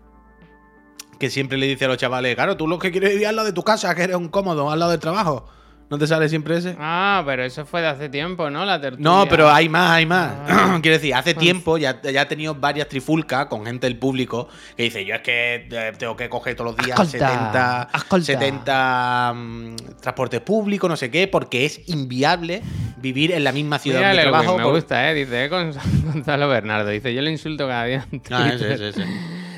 Que 1.18 1.28
siempre 1.30 1.58
le 1.58 1.66
dice 1.66 1.84
a 1.84 1.88
los 1.88 1.98
chavales, 1.98 2.34
claro, 2.34 2.56
tú 2.56 2.66
lo 2.66 2.78
que 2.78 2.90
quieres 2.90 3.10
es 3.10 3.14
vivir 3.16 3.28
al 3.28 3.36
lado 3.36 3.46
de 3.46 3.52
tu 3.52 3.62
casa, 3.62 3.94
que 3.94 4.02
eres 4.02 4.16
un 4.16 4.28
cómodo, 4.28 4.70
al 4.70 4.78
lado 4.78 4.90
del 4.90 5.00
trabajo. 5.00 5.46
¿No 5.92 5.98
te 5.98 6.06
sale 6.06 6.26
siempre 6.30 6.56
ese? 6.56 6.74
Ah, 6.80 7.22
pero 7.26 7.44
eso 7.44 7.66
fue 7.66 7.82
de 7.82 7.88
hace 7.88 8.08
tiempo, 8.08 8.48
¿no? 8.48 8.64
La 8.64 8.80
tertulia. 8.80 9.04
No, 9.04 9.26
pero 9.28 9.50
hay 9.50 9.68
más, 9.68 9.90
hay 9.90 10.06
más. 10.06 10.32
Ah. 10.48 10.78
Quiero 10.82 10.96
decir, 10.96 11.14
hace 11.14 11.34
Pues- 11.34 11.42
tiempo 11.44 11.76
ya, 11.76 12.00
ya 12.00 12.22
he 12.22 12.26
tenido 12.26 12.54
varias 12.54 12.88
trifulcas 12.88 13.44
con 13.44 13.66
gente 13.66 13.86
del 13.88 13.98
público 13.98 14.48
que 14.74 14.84
dice, 14.84 15.04
yo 15.04 15.14
es 15.16 15.20
que 15.20 15.68
eh, 15.70 15.92
tengo 15.98 16.16
que 16.16 16.30
coger 16.30 16.56
todos 16.56 16.74
los 16.74 16.82
días 16.86 16.98
Ascolta, 16.98 17.28
70, 17.28 17.82
ascolta. 17.82 18.24
70 18.24 19.32
mm, 19.36 19.76
transportes 20.00 20.40
públicos, 20.40 20.88
no 20.88 20.96
sé 20.96 21.10
qué, 21.10 21.28
porque 21.28 21.66
es 21.66 21.86
inviable 21.90 22.62
vivir 22.96 23.32
en 23.32 23.44
la 23.44 23.52
misma 23.52 23.78
ciudad 23.78 23.98
Mira, 23.98 24.08
donde 24.08 24.22
trabajo. 24.22 24.56
me 24.56 24.64
por- 24.64 24.72
gusta, 24.72 25.10
¿eh? 25.10 25.14
Dice, 25.14 25.44
eh, 25.44 25.48
con 25.50 25.72
Gonzalo 26.14 26.48
Bernardo. 26.48 26.88
Dice, 26.88 27.12
yo 27.12 27.20
le 27.20 27.30
insulto 27.30 27.68
cada 27.68 27.84
día 27.84 28.06
en 28.10 28.22
Ah, 28.30 28.50
ese, 28.54 28.72
ese, 28.72 28.88
ese. 28.88 29.04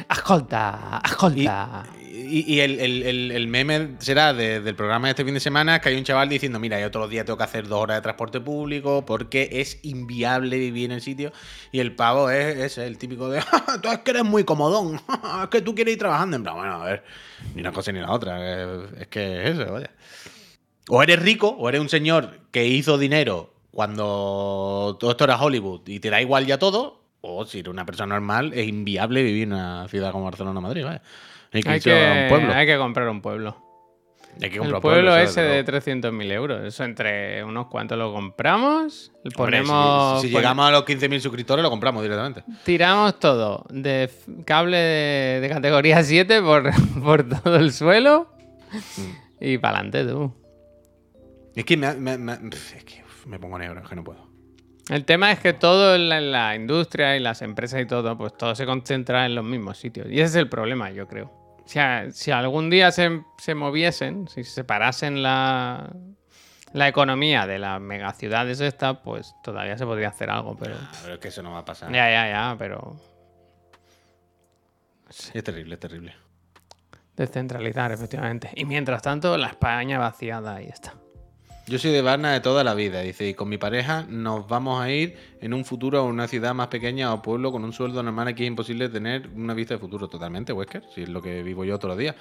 Ascolta, 0.08 0.96
ascolta. 0.98 1.84
Y, 2.00 2.03
y 2.26 2.60
el, 2.60 2.80
el- 2.80 3.02
el- 3.02 3.30
el 3.30 3.48
meme 3.48 3.96
será 3.98 4.32
de- 4.32 4.60
del 4.60 4.74
programa 4.74 5.06
de 5.08 5.10
este 5.12 5.24
fin 5.24 5.34
de 5.34 5.40
semana 5.40 5.80
que 5.80 5.88
hay 5.90 5.96
un 5.96 6.04
chaval 6.04 6.28
diciendo, 6.28 6.58
mira, 6.58 6.80
yo 6.80 6.90
todos 6.90 7.04
los 7.04 7.10
días 7.10 7.24
tengo 7.24 7.36
que 7.36 7.44
hacer 7.44 7.68
dos 7.68 7.80
horas 7.80 7.98
de 7.98 8.02
transporte 8.02 8.40
público 8.40 9.04
porque 9.06 9.48
es 9.52 9.78
inviable 9.82 10.58
vivir 10.58 10.86
en 10.86 10.92
el 10.92 11.00
sitio. 11.02 11.32
Y 11.72 11.80
el 11.80 11.94
pavo 11.94 12.30
es, 12.30 12.56
es 12.56 12.78
el 12.78 12.98
típico 12.98 13.28
de, 13.28 13.40
"Ja, 13.40 13.80
tú 13.82 13.88
es 13.90 13.98
que 13.98 14.10
eres 14.12 14.24
muy 14.24 14.44
comodón, 14.44 15.00
es 15.42 15.48
que 15.50 15.60
tú 15.60 15.74
quieres 15.74 15.92
ir 15.94 15.98
trabajando. 15.98 16.36
En 16.36 16.42
plan, 16.42 16.56
bueno, 16.56 16.72
a 16.82 16.84
ver, 16.84 17.04
ni 17.54 17.60
una 17.60 17.72
cosa 17.72 17.92
ni 17.92 18.00
la 18.00 18.10
otra, 18.10 18.72
es, 19.00 19.06
que 19.08 19.44
es 19.44 19.58
eso, 19.58 19.72
vaya. 19.72 19.90
O 20.88 21.02
eres 21.02 21.18
rico, 21.20 21.48
o 21.48 21.68
eres 21.68 21.80
un 21.80 21.88
señor 21.88 22.40
que 22.50 22.66
hizo 22.66 22.98
dinero 22.98 23.54
cuando 23.70 24.96
todo 25.00 25.10
esto 25.12 25.24
era 25.24 25.40
Hollywood 25.40 25.88
y 25.88 26.00
te 26.00 26.10
da 26.10 26.20
igual 26.20 26.46
ya 26.46 26.58
todo, 26.58 27.02
o 27.22 27.44
si 27.46 27.60
eres 27.60 27.70
una 27.70 27.86
persona 27.86 28.14
normal, 28.14 28.52
es 28.54 28.68
inviable 28.68 29.22
vivir 29.22 29.44
en 29.44 29.54
una 29.54 29.88
ciudad 29.88 30.12
como 30.12 30.24
Barcelona 30.24 30.58
o 30.58 30.62
Madrid, 30.62 30.84
vaya. 30.84 31.02
Hay 31.54 31.62
que 31.80 31.92
Hay 31.92 32.22
un 32.24 32.28
pueblo. 32.28 32.52
hay 32.54 32.66
que 32.66 32.76
comprar 32.76 33.08
un 33.08 33.22
pueblo. 33.22 33.56
Hay 34.42 34.50
que 34.50 34.58
El 34.58 34.80
pueblo 34.80 35.16
ese 35.16 35.42
de 35.42 35.62
luego. 35.62 35.78
300.000 35.78 36.32
euros. 36.32 36.64
Eso 36.64 36.82
entre 36.82 37.44
unos 37.44 37.66
cuantos 37.68 37.96
lo 37.96 38.12
compramos. 38.12 39.12
Ponemos. 39.36 40.22
si, 40.22 40.28
llegamos 40.30 40.66
a 40.66 40.72
los 40.72 40.84
15.000 40.84 41.20
suscriptores, 41.20 41.62
lo 41.62 41.70
compramos 41.70 42.02
directamente. 42.02 42.42
Tiramos 42.64 43.20
todo. 43.20 43.64
De 43.70 44.10
cable 44.44 44.76
de, 44.76 45.40
de 45.40 45.48
categoría 45.48 46.02
7 46.02 46.42
por, 46.42 46.70
por 47.02 47.28
todo 47.28 47.56
el 47.56 47.72
suelo. 47.72 48.28
Mm. 48.72 49.44
Y 49.44 49.58
para 49.58 49.78
adelante 49.78 50.04
tú. 50.04 50.34
Es 51.54 51.64
que 51.64 51.76
me, 51.76 51.94
me- 51.94 52.18
me- 52.18 52.32
es 52.52 52.84
que 52.84 53.04
uf, 53.04 53.26
me 53.26 53.38
pongo 53.38 53.56
negro, 53.58 53.80
es 53.80 53.88
que 53.88 53.94
no 53.94 54.02
puedo. 54.02 54.26
El 54.90 55.04
tema 55.04 55.30
es 55.30 55.38
que 55.38 55.52
todo 55.52 55.94
en 55.94 56.08
la, 56.08 56.18
en 56.18 56.32
la 56.32 56.56
industria 56.56 57.16
y 57.16 57.20
las 57.20 57.40
empresas 57.40 57.80
y 57.80 57.86
todo, 57.86 58.18
pues 58.18 58.36
todo 58.36 58.54
se 58.56 58.66
concentra 58.66 59.24
en 59.26 59.36
los 59.36 59.44
mismos 59.44 59.78
sitios. 59.78 60.08
Y 60.10 60.14
ese 60.14 60.24
es 60.24 60.34
el 60.34 60.48
problema, 60.48 60.90
yo 60.90 61.06
creo. 61.06 61.43
O 61.64 61.68
sea, 61.68 62.10
si 62.10 62.30
algún 62.30 62.68
día 62.70 62.92
se, 62.92 63.22
se 63.38 63.54
moviesen, 63.54 64.28
si 64.28 64.44
se 64.44 64.50
separasen 64.50 65.22
la, 65.22 65.90
la 66.72 66.88
economía 66.88 67.46
de 67.46 67.58
las 67.58 67.80
megaciudades 67.80 68.60
estas, 68.60 68.98
pues 68.98 69.34
todavía 69.42 69.78
se 69.78 69.86
podría 69.86 70.08
hacer 70.08 70.28
algo, 70.30 70.56
pero... 70.56 70.76
Pero 71.02 71.14
es 71.14 71.20
que 71.20 71.28
eso 71.28 71.42
no 71.42 71.52
va 71.52 71.60
a 71.60 71.64
pasar. 71.64 71.90
Ya, 71.90 72.10
ya, 72.10 72.28
ya, 72.28 72.56
pero 72.58 72.96
Es 75.08 75.42
terrible, 75.44 75.74
es 75.74 75.80
terrible. 75.80 76.14
descentralizar, 77.16 77.92
efectivamente. 77.92 78.50
Y 78.54 78.64
mientras 78.64 79.00
tanto, 79.02 79.36
la 79.38 79.46
España 79.48 79.98
vaciada, 79.98 80.56
ahí 80.56 80.66
está. 80.66 80.94
Yo 81.66 81.78
soy 81.78 81.92
de 81.92 82.02
Varna 82.02 82.30
de 82.34 82.40
toda 82.40 82.62
la 82.62 82.74
vida, 82.74 83.00
dice, 83.00 83.26
y 83.26 83.32
con 83.32 83.48
mi 83.48 83.56
pareja 83.56 84.04
nos 84.06 84.46
vamos 84.46 84.82
a 84.82 84.90
ir 84.90 85.16
en 85.40 85.54
un 85.54 85.64
futuro 85.64 85.98
a 85.98 86.02
una 86.02 86.28
ciudad 86.28 86.54
más 86.54 86.66
pequeña 86.68 87.14
o 87.14 87.22
pueblo 87.22 87.52
con 87.52 87.64
un 87.64 87.72
sueldo 87.72 88.02
normal 88.02 88.28
aquí 88.28 88.42
es 88.42 88.48
imposible 88.48 88.90
tener 88.90 89.30
una 89.34 89.54
vista 89.54 89.72
de 89.72 89.80
futuro 89.80 90.06
totalmente, 90.06 90.52
Wesker, 90.52 90.84
si 90.94 91.04
es 91.04 91.08
lo 91.08 91.22
que 91.22 91.42
vivo 91.42 91.64
yo 91.64 91.78
todos 91.78 91.92
los 91.92 91.98
días. 91.98 92.16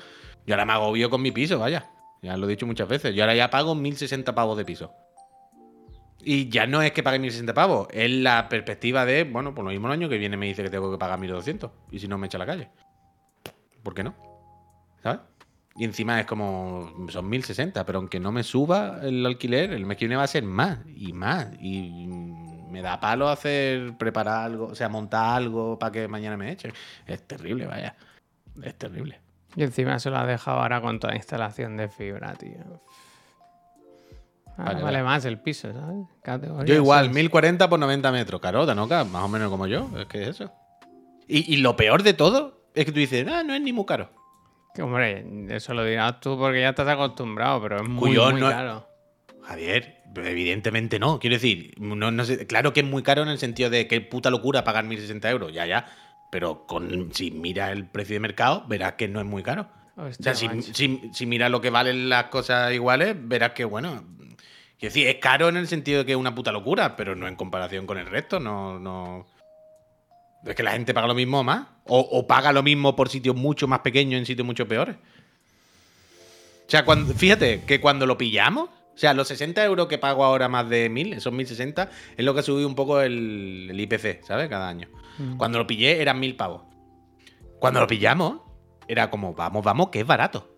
Yo 0.48 0.54
ahora 0.54 0.64
me 0.64 0.72
agobio 0.72 1.10
con 1.10 1.22
mi 1.22 1.32
piso, 1.32 1.60
vaya. 1.60 1.90
Ya 2.22 2.38
lo 2.38 2.46
he 2.48 2.52
dicho 2.52 2.66
muchas 2.66 2.88
veces. 2.88 3.14
Yo 3.14 3.24
ahora 3.24 3.36
ya 3.36 3.50
pago 3.50 3.76
1060 3.76 4.34
pavos 4.34 4.58
de 4.58 4.64
piso. 4.64 4.94
Y 6.24 6.48
ya 6.48 6.66
no 6.66 6.82
es 6.82 6.94
que 6.94 7.04
pague 7.04 7.20
1060 7.20 7.54
pavos, 7.54 7.90
es 7.92 8.10
la 8.10 8.48
perspectiva 8.48 9.06
de, 9.06 9.26
bueno, 9.26 9.54
por 9.54 9.66
lo 9.66 9.72
mismo 9.72 9.88
el 9.88 9.94
año 9.94 10.08
que 10.08 10.18
viene 10.18 10.38
me 10.38 10.46
dice 10.46 10.64
que 10.64 10.70
tengo 10.70 10.90
que 10.90 10.98
pagar 10.98 11.20
1200 11.20 11.70
y 11.92 12.00
si 12.00 12.08
no 12.08 12.18
me 12.18 12.28
echa 12.28 12.38
a 12.38 12.40
la 12.40 12.46
calle. 12.46 12.70
¿Por 13.84 13.94
qué 13.94 14.06
no? 14.06 14.16
¿Sabes? 15.04 15.20
Y 15.76 15.86
encima 15.86 16.20
es 16.20 16.28
como, 16.28 17.08
son 17.10 17.30
1060, 17.30 17.84
pero 17.86 17.98
aunque 17.98 18.20
no 18.20 18.32
me 18.32 18.44
suba 18.44 19.00
el 19.02 19.26
alquiler, 19.26 19.74
el 19.74 19.86
mes 19.86 19.98
que 19.98 20.06
viene 20.06 20.18
va 20.18 20.24
a 20.24 20.28
ser 20.28 20.44
más 20.44 20.80
y 20.88 21.14
más. 21.14 21.48
Y 21.60 22.08
me 22.70 22.82
da 22.82 23.00
palo 23.00 23.28
hacer, 23.28 23.98
preparar 23.98 24.46
algo, 24.46 24.68
o 24.68 24.76
sea, 24.76 24.90
montar 24.90 25.38
algo 25.38 25.80
para 25.80 25.92
que 25.92 26.08
mañana 26.08 26.38
me 26.38 26.52
echen. 26.52 26.74
Es 27.08 27.24
terrible, 27.28 27.66
vaya. 27.66 27.96
Es 28.62 28.76
terrible. 28.76 29.20
Y 29.56 29.64
encima 29.64 29.98
se 29.98 30.12
lo 30.12 30.18
ha 30.18 30.26
dejado 30.26 30.60
ahora 30.60 30.80
con 30.82 31.00
toda 31.00 31.16
instalación 31.16 31.76
de 31.78 31.90
fibra, 31.90 32.34
tío. 32.34 32.82
Ahora 34.58 34.82
Vale, 34.82 35.02
más 35.02 35.26
el 35.26 35.40
piso, 35.40 35.74
¿sabes? 35.74 36.06
Categoría 36.22 36.66
Yo 36.66 36.76
igual, 36.76 37.06
seis. 37.06 37.16
1040 37.16 37.70
por 37.70 37.80
90 37.80 38.12
metros. 38.12 38.40
Carota, 38.40 38.76
¿no? 38.76 38.86
Más 38.86 39.24
o 39.24 39.28
menos 39.28 39.50
como 39.50 39.66
yo. 39.66 39.90
Es 39.98 40.06
que 40.06 40.22
es 40.22 40.30
eso. 40.30 40.52
Y, 41.28 41.52
y 41.52 41.58
lo 41.58 41.76
peor 41.76 42.04
de 42.04 42.14
todo 42.14 42.68
es 42.76 42.86
que 42.86 42.92
tú 42.92 43.00
dices, 43.00 43.28
ah, 43.28 43.42
no 43.44 43.56
es 43.56 43.62
ni 43.62 43.74
muy 43.74 43.86
caro. 43.86 44.10
Que, 44.74 44.82
hombre, 44.82 45.24
eso 45.50 45.74
lo 45.74 45.86
dirás 45.86 46.20
tú 46.20 46.38
porque 46.38 46.62
ya 46.62 46.70
estás 46.70 46.88
acostumbrado, 46.88 47.62
pero 47.62 47.78
es 47.78 47.88
muy, 47.88 48.10
Cuyo, 48.10 48.32
muy 48.32 48.42
no- 48.42 48.50
caro. 48.50 48.88
Javier, 49.44 49.98
evidentemente 50.16 51.00
no. 51.00 51.20
Quiero 51.20 51.36
decir, 51.36 51.74
no, 51.78 52.12
no 52.12 52.24
sé, 52.24 52.48
claro 52.48 52.74
que 52.74 52.80
es 52.80 52.86
muy 52.86 53.04
caro 53.04 53.22
en 53.24 53.28
el 53.30 53.38
sentido 53.38 53.70
de 53.70 53.88
que 53.88 54.02
puta 54.02 54.30
locura 54.30 54.64
pagar 54.64 54.86
1060 54.86 55.30
euros, 55.30 55.54
ya, 55.54 55.66
ya. 55.66 55.86
Pero 56.32 56.66
con, 56.66 57.14
si 57.14 57.30
mira 57.30 57.72
el 57.72 57.86
precio 57.86 58.16
de 58.16 58.20
mercado, 58.22 58.66
verás 58.68 58.94
que 58.94 59.08
no 59.08 59.20
es 59.20 59.26
muy 59.26 59.44
caro. 59.44 59.68
o 59.96 60.12
sea, 60.12 60.34
si, 60.34 60.48
si, 60.62 61.02
si 61.14 61.26
miras 61.26 61.52
lo 61.52 61.62
que 61.62 61.70
valen 61.70 62.10
las 62.10 62.26
cosas 62.26 62.74
iguales, 62.74 63.16
verás 63.20 63.52
que, 63.52 63.66
bueno. 63.66 64.04
Quiero 64.80 64.94
decir, 64.94 65.08
es 65.08 65.16
caro 65.18 65.50
en 65.50 65.58
el 65.58 65.68
sentido 65.68 66.00
de 66.00 66.06
que 66.06 66.12
es 66.14 66.18
una 66.18 66.34
puta 66.34 66.52
locura, 66.52 66.96
pero 66.96 67.16
no 67.16 67.28
en 67.28 67.36
comparación 67.36 67.86
con 67.86 67.98
el 68.00 68.08
resto, 68.08 68.40
no. 68.40 68.80
no... 68.80 69.28
Es 70.46 70.56
que 70.56 70.64
la 70.64 70.72
gente 70.72 70.94
paga 70.94 71.08
lo 71.08 71.16
mismo 71.16 71.40
o 71.40 71.44
más. 71.44 71.68
O, 71.86 72.00
o 72.00 72.28
paga 72.28 72.52
lo 72.52 72.64
mismo 72.64 72.96
por 72.96 73.10
sitios 73.10 73.36
mucho 73.36 73.68
más 73.68 73.80
pequeños 73.80 74.20
en 74.20 74.26
sitios 74.26 74.46
mucho 74.46 74.68
peores. 74.68 74.96
O 74.96 76.70
sea, 76.70 76.86
cuando, 76.86 77.14
fíjate 77.14 77.64
que 77.66 77.80
cuando 77.80 78.06
lo 78.06 78.18
pillamos, 78.18 78.70
o 78.70 78.98
sea, 78.98 79.14
los 79.14 79.28
60 79.28 79.64
euros 79.64 79.88
que 79.88 79.98
pago 79.98 80.24
ahora 80.24 80.48
más 80.48 80.70
de 80.70 80.90
1000, 80.90 81.14
esos 81.14 81.34
1060, 81.34 81.90
es 82.16 82.26
lo 82.26 82.34
que 82.34 82.42
ha 82.42 82.44
subido 82.44 82.68
un 82.68 82.76
poco 82.76 83.02
el, 83.02 83.68
el 83.70 83.80
IPC, 83.80 84.24
¿sabes? 84.24 84.50
Cada 84.50 84.70
año. 84.70 84.88
Mm. 85.18 85.38
Cuando 85.38 85.58
lo 85.58 85.68
pillé 85.68 86.02
eran 86.02 86.20
1000 86.20 86.36
pavos. 86.36 86.62
Cuando 87.60 87.80
lo 87.80 87.88
pillamos, 87.88 88.42
era 88.88 89.10
como, 89.10 89.34
vamos, 89.34 89.64
vamos, 89.64 89.90
que 89.90 90.02
es 90.02 90.06
barato. 90.06 90.50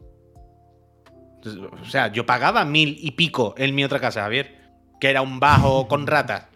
O 1.82 1.86
sea, 1.86 2.12
yo 2.12 2.26
pagaba 2.26 2.66
mil 2.66 2.98
y 3.00 3.12
pico 3.12 3.54
en 3.58 3.76
mi 3.76 3.84
otra 3.84 4.00
casa, 4.00 4.22
Javier, 4.22 4.60
que 5.00 5.10
era 5.10 5.22
un 5.22 5.40
bajo 5.40 5.88
con 5.88 6.08
ratas. 6.08 6.48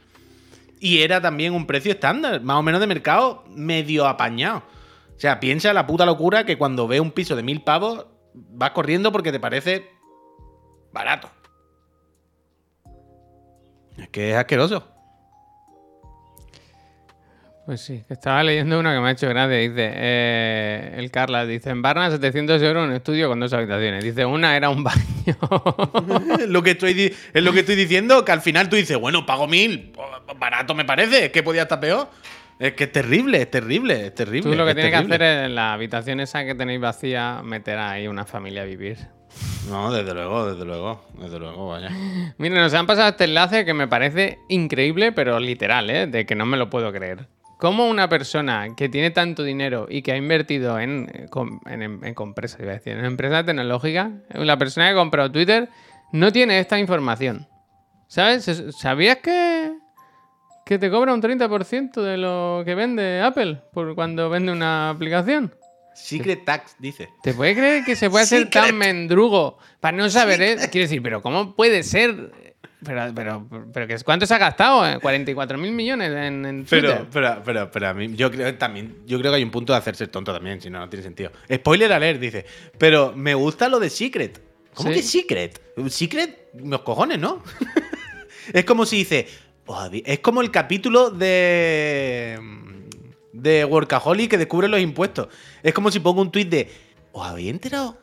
Y 0.80 1.02
era 1.02 1.22
también 1.22 1.54
un 1.54 1.66
precio 1.66 1.92
estándar, 1.92 2.42
más 2.42 2.58
o 2.58 2.64
menos 2.64 2.80
de 2.80 2.88
mercado 2.88 3.44
medio 3.50 4.08
apañado. 4.08 4.64
O 5.16 5.20
sea, 5.20 5.40
piensa 5.40 5.74
la 5.74 5.86
puta 5.86 6.06
locura 6.06 6.46
que 6.46 6.58
cuando 6.58 6.88
ve 6.88 7.02
un 7.02 7.12
piso 7.12 7.36
de 7.36 7.44
mil 7.44 7.62
pavos, 7.62 8.06
vas 8.34 8.72
corriendo 8.72 9.12
porque 9.12 9.32
te 9.32 9.40
parece 9.40 9.90
barato. 10.94 11.30
Es 13.98 14.08
que 14.10 14.32
es 14.32 14.38
asqueroso. 14.38 14.88
Pues 17.70 17.82
sí, 17.82 18.03
que 18.07 18.15
estaba 18.15 18.41
leyendo 18.41 18.80
uno 18.80 18.91
que 18.91 18.99
me 18.99 19.09
ha 19.09 19.11
hecho 19.11 19.30
gracia. 19.30 19.57
Dice, 19.57 19.91
eh, 19.93 20.95
el 20.97 21.11
Carla 21.11 21.45
dice, 21.45 21.70
en 21.70 21.84
Barna 21.84 22.09
700 22.09 22.59
euros 22.63 22.88
un 22.88 22.95
estudio 22.95 23.30
con 23.30 23.39
dos 23.39 23.53
habitaciones. 23.53 24.03
Dice, 24.03 24.26
una 24.26 24.57
era 24.57 24.72
un 24.72 24.84
baño. 24.84 25.38
lo 26.47 26.63
que 26.63 26.72
estoy, 26.72 27.15
es 27.32 27.43
lo 27.43 27.53
que 27.53 27.59
estoy 27.59 27.76
diciendo, 27.76 28.26
que 28.26 28.32
al 28.32 28.41
final 28.41 28.70
tú 28.70 28.76
dices, 28.76 28.97
bueno, 28.97 29.24
pago 29.24 29.45
mil, 29.45 29.93
barato 30.39 30.74
me 30.74 30.84
parece, 30.84 31.26
es 31.26 31.32
que 31.32 31.43
podía 31.43 31.61
estar 31.61 31.80
peor. 31.80 32.09
Es 32.57 32.74
que 32.74 32.86
es 32.86 32.91
terrible, 32.91 33.43
es 33.43 33.51
terrible, 33.51 34.07
es 34.07 34.15
terrible. 34.15 34.49
Tú 34.49 34.57
lo 34.57 34.65
que 34.65 34.72
es 34.72 34.76
tienes 34.76 34.91
que 34.91 35.05
hacer 35.05 35.22
es 35.22 35.45
en 35.45 35.53
la 35.53 35.74
habitación 35.74 36.22
esa 36.22 36.45
que 36.45 36.55
tenéis 36.55 36.82
vacía, 36.82 37.41
meter 37.43 37.78
ahí 37.78 38.07
una 38.07 38.26
familia 38.26 38.63
a 38.63 38.65
vivir. 38.65 38.97
No, 39.70 39.93
desde 39.93 40.15
luego, 40.15 40.51
desde 40.51 40.65
luego, 40.65 41.05
desde 41.20 41.38
luego, 41.38 41.67
vaya. 41.67 41.91
Mira, 42.39 42.63
nos 42.63 42.74
han 42.74 42.88
pasado 42.88 43.09
este 43.09 43.26
enlace 43.26 43.63
que 43.63 43.76
me 43.76 43.88
parece 43.88 44.39
increíble, 44.49 45.11
pero 45.11 45.39
literal, 45.39 45.88
¿eh? 45.91 46.07
De 46.07 46.26
que 46.26 46.34
no 46.34 46.47
me 46.47 46.57
lo 46.57 46.72
puedo 46.72 46.91
creer. 46.91 47.28
¿Cómo 47.60 47.88
una 47.89 48.07
persona 48.07 48.74
que 48.76 48.88
tiene 48.89 49.12
tanto 49.12 49.43
dinero 49.43 49.86
y 49.89 50.01
que 50.01 50.14
ha 50.14 50.18
invertido 50.18 50.80
en, 50.80 51.12
eh, 51.14 51.28
en, 51.68 51.82
en, 51.84 52.03
en 52.05 52.14
compresas, 52.14 52.60
iba 52.62 52.72
a 52.72 52.76
decir, 52.76 52.93
en 52.93 53.03
empresas 53.03 53.45
tecnológicas, 53.45 54.12
la 54.34 54.57
persona 54.57 54.88
que 54.88 54.91
ha 54.93 54.95
comprado 54.95 55.30
Twitter 55.32 55.70
no 56.14 56.32
tiene 56.32 56.60
esta 56.60 56.80
información? 56.80 57.47
¿Sabes? 58.07 58.47
Es- 58.47 58.78
¿Sabías 58.80 59.18
que, 59.18 59.74
que 60.66 60.80
te 60.80 60.89
cobra 60.89 61.14
un 61.14 61.22
30% 61.22 62.01
de 62.01 62.18
lo 62.18 62.64
que 62.66 62.76
vende 62.76 63.22
Apple 63.22 63.62
por 63.74 63.93
cuando 63.93 64.30
vende 64.30 64.51
una 64.53 64.89
aplicación? 64.91 65.53
Secret 65.93 66.45
Tax, 66.45 66.78
dice. 66.80 67.10
¿Te 67.22 67.34
puedes 67.34 67.57
creer 67.57 67.84
que 67.84 67.97
se 67.97 68.10
puede 68.10 68.26
ser 68.26 68.49
tan 68.49 68.78
mendrugo 68.78 69.57
para 69.82 69.97
no 69.97 70.10
saber? 70.10 70.41
eh? 70.41 70.55
Quiero 70.72 70.86
decir, 70.86 71.03
pero 71.03 71.22
¿cómo 71.22 71.55
puede 71.57 71.84
ser? 71.84 72.32
Pero, 72.84 73.12
pero, 73.14 73.48
pero 73.74 73.96
¿cuánto 74.06 74.26
se 74.26 74.34
ha 74.34 74.38
gastado? 74.38 74.88
Eh, 74.88 75.00
44 75.02 75.58
mil 75.58 75.72
millones 75.74 76.12
en, 76.12 76.46
en 76.46 76.66
Twitter. 76.66 77.06
Pero, 77.12 77.42
pero, 77.42 77.42
pero, 77.44 77.72
pero 77.72 77.88
a 77.90 77.94
mí, 77.94 78.16
yo 78.16 78.32
creo 78.32 78.56
también, 78.56 78.98
yo 79.06 79.20
creo 79.20 79.32
que 79.32 79.38
hay 79.38 79.44
un 79.44 79.52
punto 79.52 79.74
de 79.74 79.80
hacerse 79.80 80.08
tonto 80.08 80.32
también, 80.34 80.62
si 80.62 80.70
no, 80.70 80.80
no 80.80 80.90
tiene 80.90 81.04
sentido. 81.04 81.32
Spoiler 81.54 81.92
alert, 81.92 82.22
dice. 82.22 82.46
Pero 82.78 83.12
me 83.16 83.34
gusta 83.34 83.68
lo 83.68 83.80
de 83.80 83.90
Secret. 83.90 84.42
¿Cómo 84.74 84.90
Sí. 84.92 84.96
que 84.96 85.02
Secret? 85.04 85.62
Secret, 85.90 86.50
los 86.54 86.82
cojones, 86.82 87.20
¿no? 87.20 87.44
es 88.54 88.64
como 88.64 88.86
si 88.86 88.98
dice. 88.98 89.28
"Oh, 89.66 89.74
Javi", 89.74 90.02
es 90.06 90.20
como 90.20 90.42
el 90.42 90.50
capítulo 90.52 91.10
de. 91.10 92.40
de 93.34 93.66
Workaholic 93.66 94.32
que 94.32 94.38
descubre 94.38 94.68
los 94.70 94.80
impuestos. 94.80 95.28
Es 95.64 95.74
como 95.74 95.92
si 95.92 96.00
pongo 96.00 96.22
un 96.22 96.32
tuit 96.32 96.48
de. 96.50 96.70
¿Os 97.12 97.28
habéis 97.28 97.50
enterado 97.50 97.98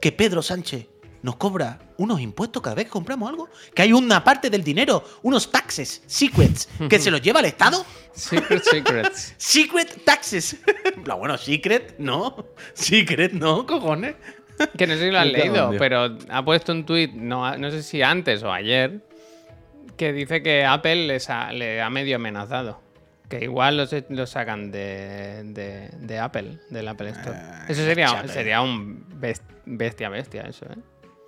que 0.00 0.10
Pedro 0.12 0.40
Sánchez 0.42 0.86
nos 1.26 1.36
cobra 1.36 1.78
unos 1.98 2.20
impuestos 2.20 2.62
cada 2.62 2.76
vez 2.76 2.84
que 2.86 2.90
compramos 2.92 3.28
algo? 3.28 3.48
Que 3.74 3.82
hay 3.82 3.92
una 3.92 4.22
parte 4.22 4.48
del 4.48 4.62
dinero, 4.62 5.02
unos 5.22 5.50
taxes, 5.50 6.02
secrets, 6.06 6.68
que 6.88 6.98
se 7.00 7.10
los 7.10 7.20
lleva 7.20 7.40
el 7.40 7.46
Estado. 7.46 7.84
Secret 8.14 8.62
Secrets. 8.62 9.34
Secret 9.38 10.04
taxes. 10.04 10.56
No, 11.04 11.18
bueno, 11.18 11.36
secret, 11.36 11.96
no. 11.98 12.46
Secret, 12.74 13.32
no, 13.32 13.66
cojones. 13.66 14.14
Que 14.78 14.86
no 14.86 14.94
sé 14.94 15.00
si 15.06 15.10
lo 15.10 15.18
has 15.18 15.26
leído, 15.26 15.70
pero 15.78 16.16
ha 16.30 16.44
puesto 16.44 16.72
un 16.72 16.86
tuit, 16.86 17.12
no, 17.12 17.58
no 17.58 17.70
sé 17.70 17.82
si 17.82 18.00
antes 18.02 18.42
o 18.42 18.50
ayer, 18.52 19.04
que 19.98 20.12
dice 20.12 20.42
que 20.42 20.64
Apple 20.64 21.06
les 21.08 21.28
ha- 21.28 21.52
le 21.52 21.82
ha 21.82 21.90
medio 21.90 22.16
amenazado. 22.16 22.80
Que 23.28 23.42
igual 23.42 23.76
los, 23.76 23.94
los 24.08 24.30
sacan 24.30 24.70
de, 24.70 25.42
de- 25.46 25.90
de 25.98 26.18
Apple, 26.20 26.58
del 26.70 26.86
Apple 26.88 27.10
Store. 27.10 27.36
Ah, 27.36 27.66
eso 27.68 27.82
sería, 27.84 28.26
sería 28.28 28.60
un 28.62 29.04
best- 29.20 29.42
bestia, 29.66 30.08
bestia, 30.08 30.42
eso, 30.42 30.64
¿eh? 30.66 30.76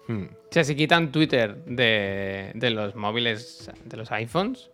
Hmm. 0.08 0.24
O 0.24 0.52
sea, 0.52 0.64
si 0.64 0.74
quitan 0.74 1.12
Twitter 1.12 1.54
de, 1.64 2.50
de 2.54 2.70
los 2.70 2.94
móviles, 2.94 3.70
de 3.84 3.96
los 3.96 4.10
iPhones, 4.10 4.70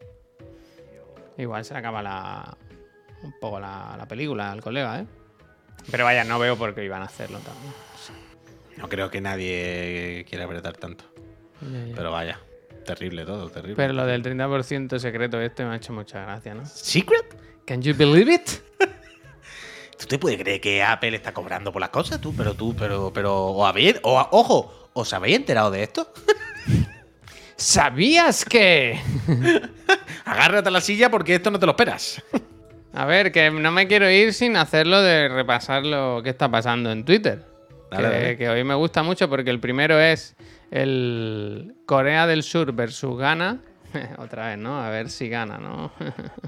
igual 1.37 1.65
se 1.65 1.77
acaba 1.77 2.03
la, 2.03 2.57
un 3.23 3.35
poco 3.41 3.61
la, 3.61 3.95
la 3.99 4.07
película 4.07 4.53
al 4.53 4.63
colega, 4.63 5.01
¿eh? 5.01 5.07
Pero 5.91 6.05
vaya, 6.05 6.25
no 6.25 6.39
veo 6.39 6.57
por 6.57 6.75
qué 6.75 6.85
iban 6.85 7.03
a 7.03 7.07
hacerlo 7.07 7.39
también. 7.41 7.73
No 8.77 8.89
creo 8.89 9.11
que 9.11 9.21
nadie 9.21 10.25
quiera 10.29 10.45
apretar 10.45 10.77
tanto. 10.77 11.05
Pero 11.95 12.11
vaya, 12.11 12.41
terrible 12.85 13.25
todo, 13.25 13.49
terrible. 13.49 13.77
Pero 13.77 13.93
lo 13.93 14.05
del 14.07 14.23
30% 14.23 14.99
secreto 14.99 15.41
este 15.41 15.65
me 15.65 15.73
ha 15.73 15.77
hecho 15.77 15.93
mucha 15.93 16.23
gracia, 16.23 16.55
¿no? 16.55 16.67
¿Secret? 16.67 17.25
Can 17.65 17.83
you 17.83 17.95
believe 17.97 18.33
it? 18.33 18.51
¿Tú 19.99 20.07
te 20.07 20.19
puedes 20.19 20.39
creer 20.39 20.61
que 20.61 20.83
Apple 20.83 21.17
está 21.17 21.33
cobrando 21.33 21.73
por 21.73 21.81
las 21.81 21.91
cosas? 21.91 22.21
Tú, 22.21 22.35
pero 22.37 22.55
tú, 22.55 22.75
pero, 22.77 23.13
pero, 23.13 23.47
o 23.47 23.65
habéis, 23.65 23.99
o, 24.03 24.19
ojo, 24.33 24.84
¿os 24.95 25.13
habéis 25.13 25.37
enterado 25.37 25.71
de 25.71 25.83
esto? 25.83 26.11
¿Sabías 27.57 28.45
que? 28.45 28.99
Agárrate 30.25 30.69
a 30.69 30.73
la 30.73 30.81
silla 30.81 31.11
porque 31.11 31.35
esto 31.37 31.51
no 31.51 31.59
te 31.59 31.67
lo 31.67 31.73
esperas. 31.73 32.23
A 32.93 33.05
ver, 33.07 33.31
que 33.33 33.51
no 33.51 33.71
me 33.71 33.87
quiero 33.87 34.11
ir 34.11 34.33
sin 34.33 34.57
hacerlo 34.57 35.03
de 35.03 35.29
repasar 35.29 35.85
lo 35.85 36.21
que 36.23 36.31
está 36.31 36.51
pasando 36.51 36.91
en 36.91 37.05
Twitter. 37.05 37.45
Dale, 37.91 38.09
que, 38.09 38.15
dale. 38.15 38.37
que 38.39 38.49
hoy 38.49 38.65
me 38.65 38.75
gusta 38.75 39.03
mucho 39.03 39.29
porque 39.29 39.51
el 39.51 39.61
primero 39.61 39.99
es 40.01 40.35
el 40.71 41.75
Corea 41.87 42.27
del 42.27 42.43
Sur 42.43 42.73
versus 42.73 43.17
Ghana. 43.19 43.61
Otra 44.19 44.49
vez, 44.49 44.59
¿no? 44.59 44.81
A 44.81 44.91
ver 44.91 45.09
si 45.11 45.29
gana, 45.29 45.59
¿no? 45.59 45.93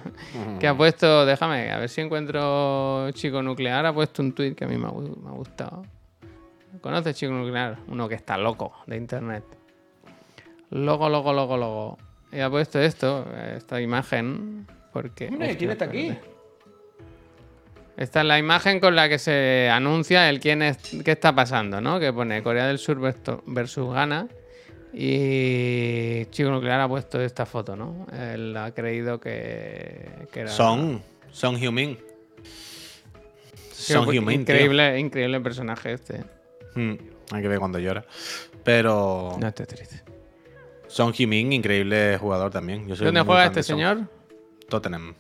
que 0.61 0.67
ha 0.67 0.77
puesto, 0.77 1.25
déjame, 1.25 1.71
a 1.71 1.79
ver 1.79 1.89
si 1.89 2.01
encuentro 2.01 3.09
Chico 3.13 3.43
Nuclear. 3.43 3.87
Ha 3.87 3.93
puesto 3.95 4.23
un 4.23 4.33
tweet 4.33 4.55
que 4.55 4.65
a 4.65 4.69
mí 4.69 4.77
me 4.77 4.87
ha, 4.89 4.91
gu- 4.91 5.17
me 5.17 5.29
ha 5.29 5.33
gustado. 5.33 5.85
¿Conoces 6.81 7.17
Chico 7.17 7.33
Nuclear? 7.33 7.79
Uno 7.89 8.09
que 8.09 8.15
está 8.15 8.37
loco 8.37 8.73
de 8.87 8.97
internet. 8.97 9.45
Loco, 10.71 11.09
loco, 11.09 11.33
loco, 11.33 11.57
loco. 11.57 11.99
Y 12.33 12.41
ha 12.41 12.51
puesto 12.51 12.81
esto, 12.81 13.27
esta 13.57 13.81
imagen. 13.81 14.67
Porque. 14.93 15.29
Hombre, 15.29 15.57
¿quién 15.57 15.71
está 15.71 15.85
aquí? 15.87 16.09
espérate. 16.09 16.37
Esta 17.97 18.21
es 18.21 18.27
la 18.27 18.39
imagen 18.39 18.79
con 18.79 18.95
la 18.95 19.09
que 19.09 19.19
se 19.19 19.71
anuncia 19.73 20.29
el 20.29 20.39
quién 20.39 20.61
es, 20.61 20.77
qué 21.03 21.13
está 21.13 21.35
pasando, 21.35 21.81
¿no? 21.81 21.99
Que 21.99 22.13
pone 22.13 22.43
Corea 22.43 22.67
del 22.67 22.79
Sur 22.79 22.99
versus- 23.01 23.93
Ghana. 23.95 24.29
Y 24.93 26.27
Chico 26.31 26.51
Nuclear 26.51 26.81
ha 26.81 26.89
puesto 26.89 27.21
esta 27.21 27.47
foto, 27.47 27.75
¿no? 27.77 28.07
Él 28.13 28.55
ha 28.57 28.73
creído 28.73 29.19
que, 29.19 30.09
que 30.33 30.41
era. 30.41 30.51
Son, 30.51 31.03
son 31.31 31.55
human. 31.57 31.97
Son 33.73 34.09
human, 34.09 34.25
tío. 34.27 34.41
Increíble, 34.41 34.99
increíble 34.99 35.41
personaje 35.41 35.93
este. 35.93 36.25
Mm, 36.77 36.95
hay 37.33 37.43
que 37.43 37.49
ver 37.49 37.59
cuando 37.59 37.79
llora. 37.79 38.05
Pero 38.65 39.37
No 39.41 39.49
estés 39.49 39.67
triste. 39.69 40.03
Son 40.89 41.13
Heung-min, 41.13 41.53
increíble 41.53 42.17
jugador 42.19 42.51
también. 42.53 42.87
Yo 42.87 42.95
soy 42.97 43.07
¿Dónde 43.07 43.23
juega 43.23 43.47
este 43.47 43.63
Son. 43.63 43.77
señor? 43.77 44.09
Tottenham, 44.69 45.15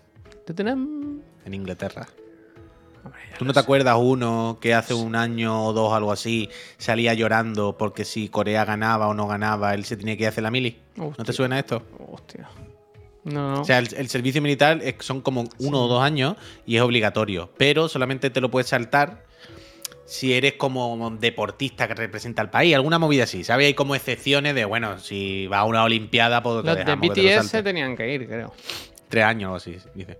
Tottenham. 0.47 1.21
en 1.45 1.55
Inglaterra. 1.55 2.07
Hombre, 3.05 3.21
¿Tú 3.39 3.45
no 3.45 3.53
te 3.53 3.61
sé. 3.61 3.65
acuerdas 3.65 3.97
uno 4.01 4.59
que 4.61 4.75
hace 4.75 4.95
un 4.95 5.15
año 5.15 5.65
o 5.67 5.73
dos, 5.73 5.93
algo 5.93 6.11
así, 6.11 6.49
salía 6.77 7.15
llorando 7.15 7.77
porque 7.79 8.05
si 8.05 8.29
Corea 8.29 8.65
ganaba 8.65 9.07
o 9.09 9.15
no 9.15 9.29
ganaba, 9.29 9.75
él 9.75 9.85
se 9.85 9.97
tenía 9.97 10.17
que 10.17 10.23
ir 10.25 10.27
a 10.27 10.31
hacer 10.31 10.43
la 10.43 10.51
mili? 10.51 10.81
¿No 10.97 11.13
te 11.13 11.33
suena 11.33 11.59
esto? 11.59 11.83
Hostia. 12.11 12.49
No, 13.23 13.53
no. 13.57 13.61
O 13.61 13.65
sea, 13.65 13.79
el, 13.79 13.89
el 13.97 14.09
servicio 14.09 14.41
militar 14.43 14.81
es- 14.83 14.97
son 15.01 15.21
como 15.21 15.45
uno 15.59 15.85
o 15.85 15.89
dos 15.89 16.03
años 16.03 16.37
y 16.65 16.77
es 16.77 16.83
obligatorio, 16.83 17.51
pero 17.57 17.89
solamente 17.89 18.31
te 18.31 18.41
lo 18.41 18.51
puedes 18.51 18.69
saltar 18.69 19.26
si 20.07 20.33
eres 20.33 20.55
como 20.55 21.11
deportista 21.19 21.87
que 21.89 21.95
representa 21.95 22.41
al 22.41 22.49
país, 22.49 22.75
alguna 22.75 22.99
movida 22.99 23.25
así, 23.25 23.45
¿sabes? 23.45 23.67
Hay 23.67 23.75
como 23.75 23.95
excepciones 23.95 24.55
de, 24.55 24.65
bueno, 24.65 24.99
si 25.01 25.47
va 25.49 25.59
a 25.59 25.65
una 25.65 25.83
olimpiada, 25.85 26.43
pues 26.43 26.63
te 26.63 26.67
Los 26.69 26.77
de 26.77 26.85
dejamos 26.85 27.13
te 27.13 27.39
BTS 27.39 27.51
se 27.51 27.63
tenían 27.63 27.97
que 27.97 28.15
ir, 28.15 28.27
creo. 28.27 28.55
Tres 29.09 29.25
años 29.25 29.53
o 29.53 29.55
así, 29.57 29.77
dice. 29.95 30.19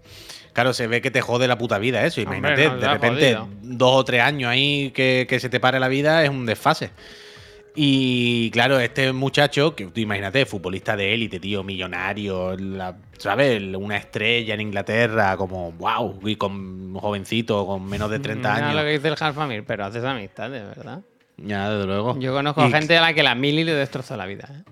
Claro, 0.53 0.73
se 0.73 0.87
ve 0.87 1.01
que 1.01 1.11
te 1.11 1.21
jode 1.21 1.47
la 1.49 1.59
puta 1.59 1.79
vida 1.79 2.05
eso. 2.05 2.21
Hombre, 2.21 2.39
Imagínate, 2.39 2.81
de 2.81 2.89
repente, 2.89 3.35
jodido. 3.35 3.49
dos 3.63 3.95
o 3.95 4.05
tres 4.05 4.23
años 4.23 4.51
ahí 4.51 4.91
que, 4.91 5.27
que 5.29 5.39
se 5.39 5.49
te 5.49 5.61
pare 5.61 5.79
la 5.79 5.89
vida 5.89 6.25
es 6.25 6.31
un 6.31 6.47
desfase. 6.47 6.91
Y 7.79 8.51
claro, 8.53 8.81
este 8.81 9.13
muchacho, 9.13 9.75
que 9.77 9.87
tú 9.89 10.01
imagínate, 10.01 10.47
futbolista 10.47 10.97
de 10.97 11.13
élite, 11.13 11.39
tío, 11.39 11.63
millonario, 11.63 12.57
la- 12.57 12.97
¿sabes? 13.19 13.63
Una 13.77 13.99
estrella 13.99 14.55
en 14.55 14.63
Inglaterra, 14.63 15.37
como 15.37 15.73
wow, 15.73 16.19
y 16.27 16.37
con 16.37 16.53
un 16.53 16.95
jovencito, 16.99 17.67
con 17.67 17.85
menos 17.87 18.11
de 18.11 18.19
30 18.19 18.55
Mira 18.55 18.67
años. 18.69 18.77
lo 18.81 18.83
que 18.87 18.93
dice 18.93 19.09
el 19.09 19.17
Halfamir, 19.21 19.65
pero 19.67 19.85
haces 19.85 20.03
amistades, 20.05 20.63
¿verdad? 20.75 21.03
Ya, 21.37 21.69
desde 21.69 21.87
luego. 21.87 22.19
Yo 22.19 22.33
conozco 22.33 22.67
Y- 22.67 22.71
gente 22.73 22.97
a 22.97 23.03
la 23.03 23.13
que 23.13 23.23
la 23.23 23.35
mili 23.35 23.63
le 23.63 23.75
destrozó 23.75 24.17
la 24.17 24.25
vida. 24.25 24.49
¿eh? 24.51 24.63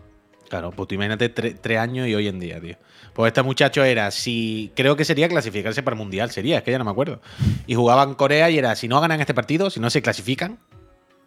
Claro, 0.49 0.71
pues 0.71 0.89
tú 0.89 0.95
imagínate 0.95 1.35
tre- 1.35 1.59
tres 1.61 1.79
años 1.79 2.09
y 2.09 2.15
hoy 2.15 2.27
en 2.29 2.41
día, 2.41 2.59
tío. 2.59 2.77
Pues 3.13 3.29
este 3.29 3.43
muchacho 3.43 3.85
era, 3.85 4.11
si. 4.11 4.73
Creo 4.75 4.97
que 4.97 5.05
sería 5.05 5.29
clasificarse 5.29 5.83
para 5.83 5.95
el 5.95 5.99
mundial, 5.99 6.31
sería, 6.31 6.59
es 6.59 6.63
que 6.63 6.71
ya 6.71 6.79
no 6.79 6.85
me 6.85 6.91
acuerdo. 6.91 7.21
Y 7.67 7.75
jugaban 7.75 8.15
Corea 8.15 8.49
y 8.49 8.57
era, 8.57 8.75
si 8.77 8.89
no 8.89 8.99
ganan 9.03 9.21
este 9.21 9.35
partido, 9.35 9.69
si 9.69 9.79
no 9.79 9.91
se 9.91 10.01
clasifican, 10.01 10.59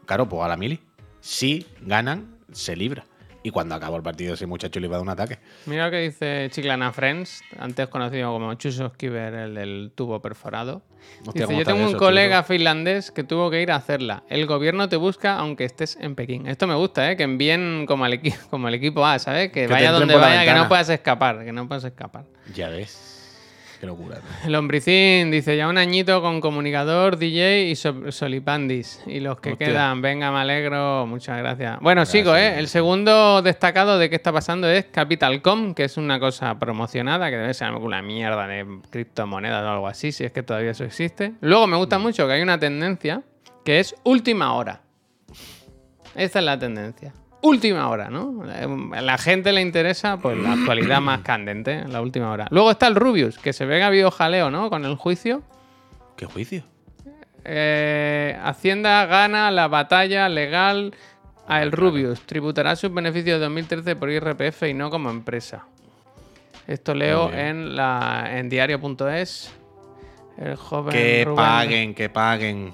claro, 0.07 0.27
pues 0.27 0.41
a 0.43 0.47
la 0.47 0.57
mili. 0.57 0.79
Si 1.19 1.65
ganan, 1.81 2.37
se 2.51 2.75
libra. 2.75 3.05
Y 3.43 3.49
cuando 3.49 3.75
acabó 3.75 3.95
el 3.95 4.03
partido, 4.03 4.33
ese 4.33 4.45
muchacho 4.45 4.79
le 4.79 4.87
iba 4.87 4.95
a 4.95 4.99
dar 4.99 5.03
un 5.03 5.09
ataque. 5.09 5.39
Mira 5.67 5.85
lo 5.85 5.91
que 5.91 6.01
dice 6.01 6.49
Chiclana 6.51 6.91
Friends, 6.91 7.41
antes 7.57 7.87
conocido 7.87 8.33
como 8.33 8.53
Chuso 8.55 8.89
Skiver, 8.89 9.33
el 9.33 9.55
del 9.55 9.91
tubo 9.95 10.21
perforado. 10.21 10.81
Hostia, 11.25 11.43
dice, 11.43 11.45
¿cómo 11.45 11.59
yo 11.59 11.65
tengo 11.65 11.89
un 11.89 11.93
colega 11.93 12.43
finlandés 12.43 13.09
que 13.09 13.23
tuvo 13.23 13.49
que 13.49 13.61
ir 13.61 13.71
a 13.71 13.75
hacerla. 13.77 14.23
El 14.27 14.47
gobierno 14.47 14.89
te 14.89 14.97
busca 14.97 15.37
aunque 15.37 15.63
estés 15.63 15.97
en 16.01 16.15
Pekín. 16.15 16.45
Esto 16.45 16.67
me 16.67 16.75
gusta, 16.75 17.09
¿eh? 17.09 17.15
Que 17.15 17.23
envíen 17.23 17.85
como 17.87 18.03
al, 18.03 18.19
como 18.49 18.67
el 18.67 18.73
equipo 18.73 19.05
A, 19.05 19.17
¿sabes? 19.17 19.49
Que, 19.51 19.67
te 19.67 19.73
vaya 19.73 19.93
donde 19.93 20.15
vaya, 20.15 20.43
que 20.43 20.53
no 20.59 20.67
puedas 20.67 20.89
escapar, 20.89 21.45
que 21.45 21.53
no 21.53 21.69
puedas 21.69 21.85
escapar. 21.85 22.25
Ya 22.53 22.67
ves. 22.67 23.06
Qué 23.79 23.85
locura. 23.85 24.15
tío. 24.17 24.47
El 24.47 24.55
hombricín 24.55 25.29
dice 25.29 25.55
ya 25.55 25.67
un 25.67 25.77
añito 25.77 26.21
con 26.21 26.41
comunicador, 26.41 27.17
DJ 27.17 27.65
y 27.69 27.75
so- 27.75 28.11
solipandis. 28.11 29.01
Y 29.05 29.19
los 29.19 29.39
que 29.39 29.51
Hostia. 29.51 29.67
quedan, 29.67 30.01
venga, 30.01 30.31
me 30.31 30.39
alegro, 30.39 31.05
muchas 31.05 31.37
gracias. 31.37 31.79
Bueno, 31.81 32.01
Gracias, 32.01 32.11
sigo, 32.11 32.35
¿eh? 32.35 32.57
El 32.57 32.67
segundo 32.67 33.41
destacado 33.41 33.99
de 33.99 34.09
qué 34.09 34.15
está 34.15 34.31
pasando 34.33 34.67
es 34.69 34.85
Capitalcom, 34.85 35.73
que 35.75 35.83
es 35.83 35.97
una 35.97 36.19
cosa 36.19 36.57
promocionada, 36.57 37.29
que 37.29 37.37
debe 37.37 37.53
ser 37.53 37.71
una 37.73 38.01
mierda 38.01 38.47
de 38.47 38.65
criptomonedas 38.89 39.63
o 39.63 39.69
algo 39.69 39.87
así, 39.87 40.11
si 40.11 40.23
es 40.23 40.31
que 40.31 40.41
todavía 40.43 40.71
eso 40.71 40.83
existe. 40.83 41.33
Luego 41.41 41.67
me 41.67 41.77
gusta 41.77 41.99
mucho 41.99 42.25
que 42.25 42.33
hay 42.33 42.41
una 42.41 42.59
tendencia 42.59 43.21
que 43.63 43.79
es 43.79 43.95
última 44.03 44.53
hora. 44.53 44.81
Esta 46.15 46.39
es 46.39 46.45
la 46.45 46.57
tendencia. 46.57 47.13
Última 47.47 47.87
hora, 47.89 48.09
¿no? 48.09 48.43
A 48.93 49.01
la 49.01 49.17
gente 49.17 49.51
le 49.53 49.61
interesa 49.61 50.17
pues 50.17 50.37
la 50.37 50.53
actualidad 50.53 50.99
más 51.01 51.21
candente, 51.21 51.83
la 51.87 52.01
última 52.01 52.31
hora. 52.31 52.47
Luego 52.51 52.71
está 52.71 52.87
el 52.87 52.95
Rubius, 52.95 53.37
que 53.37 53.53
se 53.53 53.65
ve 53.65 53.77
que 53.77 53.83
ha 53.83 53.87
habido 53.87 54.11
jaleo, 54.11 54.49
¿no? 54.51 54.69
Con 54.69 54.83
el 54.85 54.95
juicio. 54.95 55.41
¿Qué 56.15 56.25
juicio? 56.25 56.63
Eh, 57.45 58.37
Hacienda 58.43 59.05
gana 59.05 59.51
la 59.51 59.67
batalla 59.67 60.27
legal 60.29 60.93
a 61.47 61.61
el 61.63 61.71
Rubius. 61.71 62.21
Tributará 62.21 62.75
sus 62.75 62.93
beneficios 62.93 63.39
de 63.39 63.45
2013 63.45 63.95
por 63.95 64.09
IRPF 64.11 64.63
y 64.63 64.73
no 64.73 64.89
como 64.89 65.09
empresa. 65.09 65.65
Esto 66.67 66.93
leo 66.93 67.31
en 67.31 67.75
la 67.77 68.27
en 68.37 68.49
diario.es. 68.49 69.53
El 70.37 70.55
joven 70.57 70.91
Que 70.93 71.23
Rubén- 71.25 71.35
paguen, 71.35 71.93
que 71.95 72.09
paguen. 72.09 72.73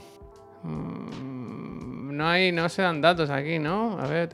No 2.14 2.28
hay, 2.28 2.52
no 2.52 2.70
se 2.70 2.84
dan 2.84 3.02
datos 3.02 3.30
aquí, 3.32 3.58
¿no? 3.58 4.00
A 4.00 4.08
ver, 4.08 4.30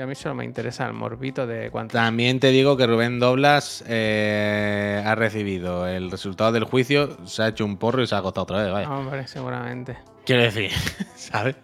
a 0.00 0.06
mí 0.06 0.14
solo 0.14 0.34
me 0.34 0.44
interesa 0.44 0.86
el 0.86 0.94
morbito 0.94 1.46
de 1.46 1.70
cuánto. 1.70 1.92
También 1.92 2.40
te 2.40 2.48
digo 2.48 2.76
que 2.76 2.86
Rubén 2.86 3.20
Doblas 3.20 3.84
eh, 3.86 5.02
ha 5.04 5.14
recibido 5.14 5.86
el 5.86 6.10
resultado 6.10 6.52
del 6.52 6.64
juicio, 6.64 7.18
se 7.26 7.42
ha 7.42 7.48
hecho 7.48 7.64
un 7.66 7.76
porro 7.76 8.02
y 8.02 8.06
se 8.06 8.14
ha 8.14 8.18
acostado 8.18 8.44
otra 8.44 8.62
vez, 8.62 8.72
vaya. 8.72 8.90
Hombre, 8.90 9.26
seguramente. 9.28 9.98
Quiero 10.24 10.42
decir, 10.42 10.70
¿sabes? 11.14 11.56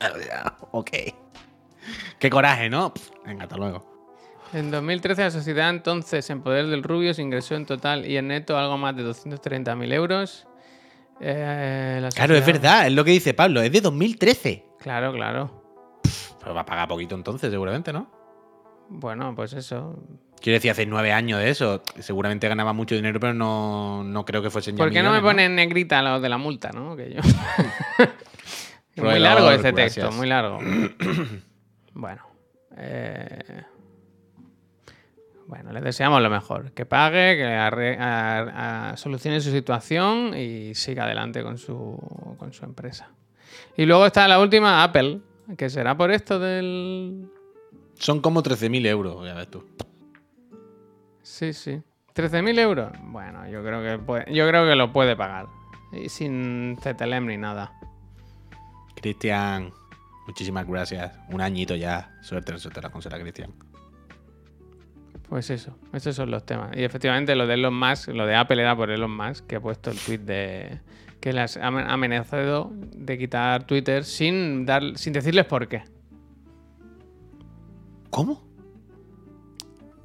ok. 0.70 0.90
Qué 2.18 2.30
coraje, 2.30 2.70
¿no? 2.70 2.94
Venga, 3.26 3.44
hasta 3.44 3.56
luego. 3.56 3.90
En 4.52 4.70
2013 4.70 5.22
la 5.22 5.30
sociedad 5.30 5.70
entonces 5.70 6.28
en 6.30 6.42
poder 6.42 6.66
del 6.66 6.82
Rubius 6.82 7.18
ingresó 7.18 7.54
en 7.54 7.66
total 7.66 8.04
y 8.04 8.16
en 8.16 8.28
neto 8.28 8.58
algo 8.58 8.78
más 8.78 8.96
de 8.96 9.04
230.000 9.04 9.92
euros. 9.92 10.46
Eh, 11.20 11.98
la 12.00 12.08
Claro, 12.08 12.34
es 12.34 12.44
verdad, 12.44 12.86
es 12.86 12.92
lo 12.94 13.04
que 13.04 13.10
dice 13.10 13.34
Pablo, 13.34 13.60
es 13.60 13.70
de 13.70 13.80
2013. 13.80 14.69
Claro, 14.80 15.12
claro. 15.12 16.00
Pero 16.40 16.54
va 16.54 16.62
a 16.62 16.66
pagar 16.66 16.88
poquito 16.88 17.14
entonces, 17.14 17.50
seguramente, 17.50 17.92
¿no? 17.92 18.10
Bueno, 18.88 19.34
pues 19.36 19.52
eso. 19.52 20.02
Quiero 20.40 20.56
decir, 20.56 20.70
hace 20.70 20.86
nueve 20.86 21.12
años 21.12 21.38
de 21.38 21.50
eso. 21.50 21.82
Seguramente 21.98 22.48
ganaba 22.48 22.72
mucho 22.72 22.94
dinero, 22.94 23.20
pero 23.20 23.34
no, 23.34 24.02
no 24.04 24.24
creo 24.24 24.42
que 24.42 24.50
fuesen 24.50 24.76
ya 24.76 24.82
¿Por 24.84 24.90
qué 24.92 25.02
no 25.02 25.12
me 25.12 25.20
ponen 25.20 25.54
negrita 25.54 26.00
lo 26.02 26.18
de 26.20 26.28
la 26.28 26.38
multa, 26.38 26.70
no? 26.72 26.96
Que 26.96 27.12
yo. 27.14 27.20
muy 28.96 29.18
largo 29.18 29.46
gracias. 29.46 29.74
texto, 29.74 30.10
muy 30.12 30.26
largo. 30.26 30.58
bueno. 31.94 32.22
eh, 32.78 33.62
Bueno, 35.46 35.72
le 35.72 35.80
deseamos 35.82 36.22
lo 36.22 36.30
mejor. 36.30 36.72
Que 36.72 36.86
pague, 36.86 37.36
que 37.36 37.44
arre- 37.44 37.98
a- 37.98 38.90
a- 38.92 38.96
solucione 38.96 39.40
su 39.40 39.50
situación 39.50 40.34
y 40.36 40.74
siga 40.74 41.04
adelante 41.04 41.42
con 41.42 41.58
su, 41.58 41.98
con 42.38 42.52
su 42.52 42.64
empresa. 42.64 43.10
Y 43.80 43.86
luego 43.86 44.04
está 44.04 44.28
la 44.28 44.38
última, 44.38 44.84
Apple, 44.84 45.20
que 45.56 45.70
será 45.70 45.96
por 45.96 46.10
esto 46.10 46.38
del... 46.38 47.30
Son 47.94 48.20
como 48.20 48.42
13.000 48.42 48.86
euros, 48.86 49.24
ya 49.26 49.32
ves 49.32 49.50
tú. 49.50 49.64
Sí, 51.22 51.54
sí. 51.54 51.80
13.000 52.14 52.58
euros. 52.58 52.90
Bueno, 53.04 53.48
yo 53.48 53.62
creo 53.64 53.82
que 53.82 54.02
puede- 54.04 54.34
yo 54.34 54.46
creo 54.46 54.66
que 54.68 54.74
lo 54.76 54.92
puede 54.92 55.16
pagar. 55.16 55.46
Y 55.92 56.10
sin 56.10 56.76
CTLM 56.76 57.26
ni 57.26 57.38
nada. 57.38 57.72
Cristian, 58.96 59.72
muchísimas 60.26 60.66
gracias. 60.66 61.18
Un 61.30 61.40
añito 61.40 61.74
ya. 61.74 62.18
Suerte, 62.20 62.58
suerte 62.58 62.82
la 62.82 62.90
consola, 62.90 63.18
Cristian. 63.18 63.50
Pues 65.26 65.48
eso, 65.48 65.74
esos 65.94 66.14
son 66.14 66.30
los 66.30 66.44
temas. 66.44 66.76
Y 66.76 66.84
efectivamente 66.84 67.34
lo 67.34 67.46
de 67.46 67.54
Elon 67.54 67.72
Musk, 67.78 68.08
lo 68.08 68.26
de 68.26 68.34
Apple 68.36 68.60
era 68.60 68.76
por 68.76 68.90
Elon 68.90 69.16
Musk, 69.16 69.46
que 69.46 69.56
ha 69.56 69.60
puesto 69.60 69.90
el 69.90 69.98
tweet 69.98 70.18
de 70.18 70.80
que 71.20 71.32
les 71.32 71.56
ha 71.56 71.66
amen- 71.68 71.86
amenazado 71.88 72.70
de 72.74 73.18
quitar 73.18 73.64
Twitter 73.66 74.04
sin 74.04 74.64
dar 74.66 74.96
sin 74.96 75.12
decirles 75.12 75.44
por 75.46 75.68
qué. 75.68 75.82
¿Cómo? 78.10 78.42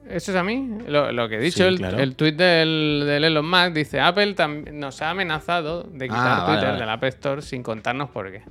Eso 0.08 0.32
es 0.32 0.38
a 0.38 0.44
mí. 0.44 0.78
Lo, 0.88 1.12
lo 1.12 1.28
que 1.28 1.36
he 1.38 1.40
dicho, 1.40 1.58
Sí, 1.58 1.64
el, 1.64 1.78
claro. 1.78 1.98
el 1.98 2.16
tweet 2.16 2.34
del, 2.34 3.04
del 3.08 3.24
Elon 3.24 3.50
Musk 3.50 3.74
dice: 3.74 4.00
Apple 4.00 4.36
nos 4.72 5.02
ha 5.02 5.10
amenazado 5.10 5.84
de 5.84 6.06
quitar 6.08 6.42
Ah, 6.42 6.46
Twitter 6.48 6.66
vale. 6.68 6.80
del 6.80 6.90
App 6.90 7.04
Store 7.06 7.42
sin 7.42 7.64
contarnos 7.64 8.10
por 8.12 8.32
qué. 8.32 8.44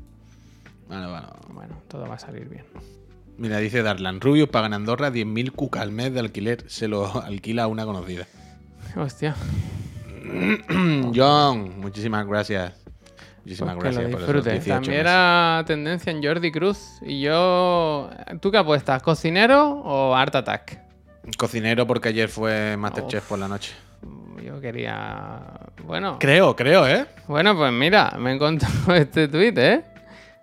Vale, 0.88 1.06
vale. 1.06 1.26
Bueno, 1.52 1.76
todo 1.88 2.08
va 2.08 2.16
a 2.16 2.18
salir 2.18 2.48
bien. 2.48 2.64
Mira, 3.38 3.58
dice 3.58 3.82
Darlan, 3.82 4.20
Rubius 4.20 4.48
paga 4.48 4.66
en 4.66 4.74
Andorra 4.74 5.10
10.000 5.10 5.52
cuca 5.52 5.80
al 5.82 5.92
mes 5.92 6.12
de 6.12 6.20
alquiler. 6.20 6.64
Se 6.68 6.88
lo 6.88 7.22
alquila 7.22 7.64
a 7.64 7.66
una 7.68 7.84
conocida. 7.84 8.26
Hostia. 8.96 9.34
John, 11.14 11.80
muchísimas 11.80 12.26
gracias. 12.26 12.72
Muchísimas 13.44 13.74
Pues 13.76 13.84
gracias 13.94 14.10
por 14.10 14.20
esos 14.22 14.34
disfrutes. 14.44 14.52
18 14.64 14.74
También 14.74 14.90
meses. 14.92 15.00
era 15.00 15.64
tendencia 15.66 16.10
en 16.12 16.22
Jordi 16.24 16.50
Cruz. 16.50 16.98
Y 17.02 17.20
yo. 17.20 18.10
¿Tú 18.40 18.50
qué 18.50 18.58
apuestas? 18.58 19.02
¿Cocinero 19.02 19.70
o 19.70 20.14
Art 20.14 20.34
Attack? 20.34 20.80
Cocinero 21.36 21.86
porque 21.86 22.08
ayer 22.08 22.28
fue 22.28 22.76
Masterchef 22.78 23.26
por 23.28 23.38
la 23.38 23.48
noche. 23.48 23.72
Yo 24.42 24.60
quería. 24.60 25.40
Bueno. 25.86 26.18
Creo, 26.18 26.56
creo, 26.56 26.86
¿eh? 26.88 27.06
Bueno, 27.28 27.54
pues 27.56 27.72
mira, 27.72 28.16
me 28.18 28.30
he 28.30 28.34
encontrado 28.34 28.94
este 28.94 29.28
tweet, 29.28 29.54
¿eh? 29.56 29.84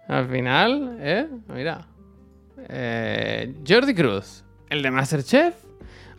Al 0.07 0.27
final, 0.27 0.97
¿eh? 0.99 1.27
Mira. 1.53 1.87
Eh, 2.69 3.55
Jordi 3.67 3.93
Cruz, 3.95 4.43
¿el 4.69 4.81
de 4.83 4.91
Masterchef 4.91 5.55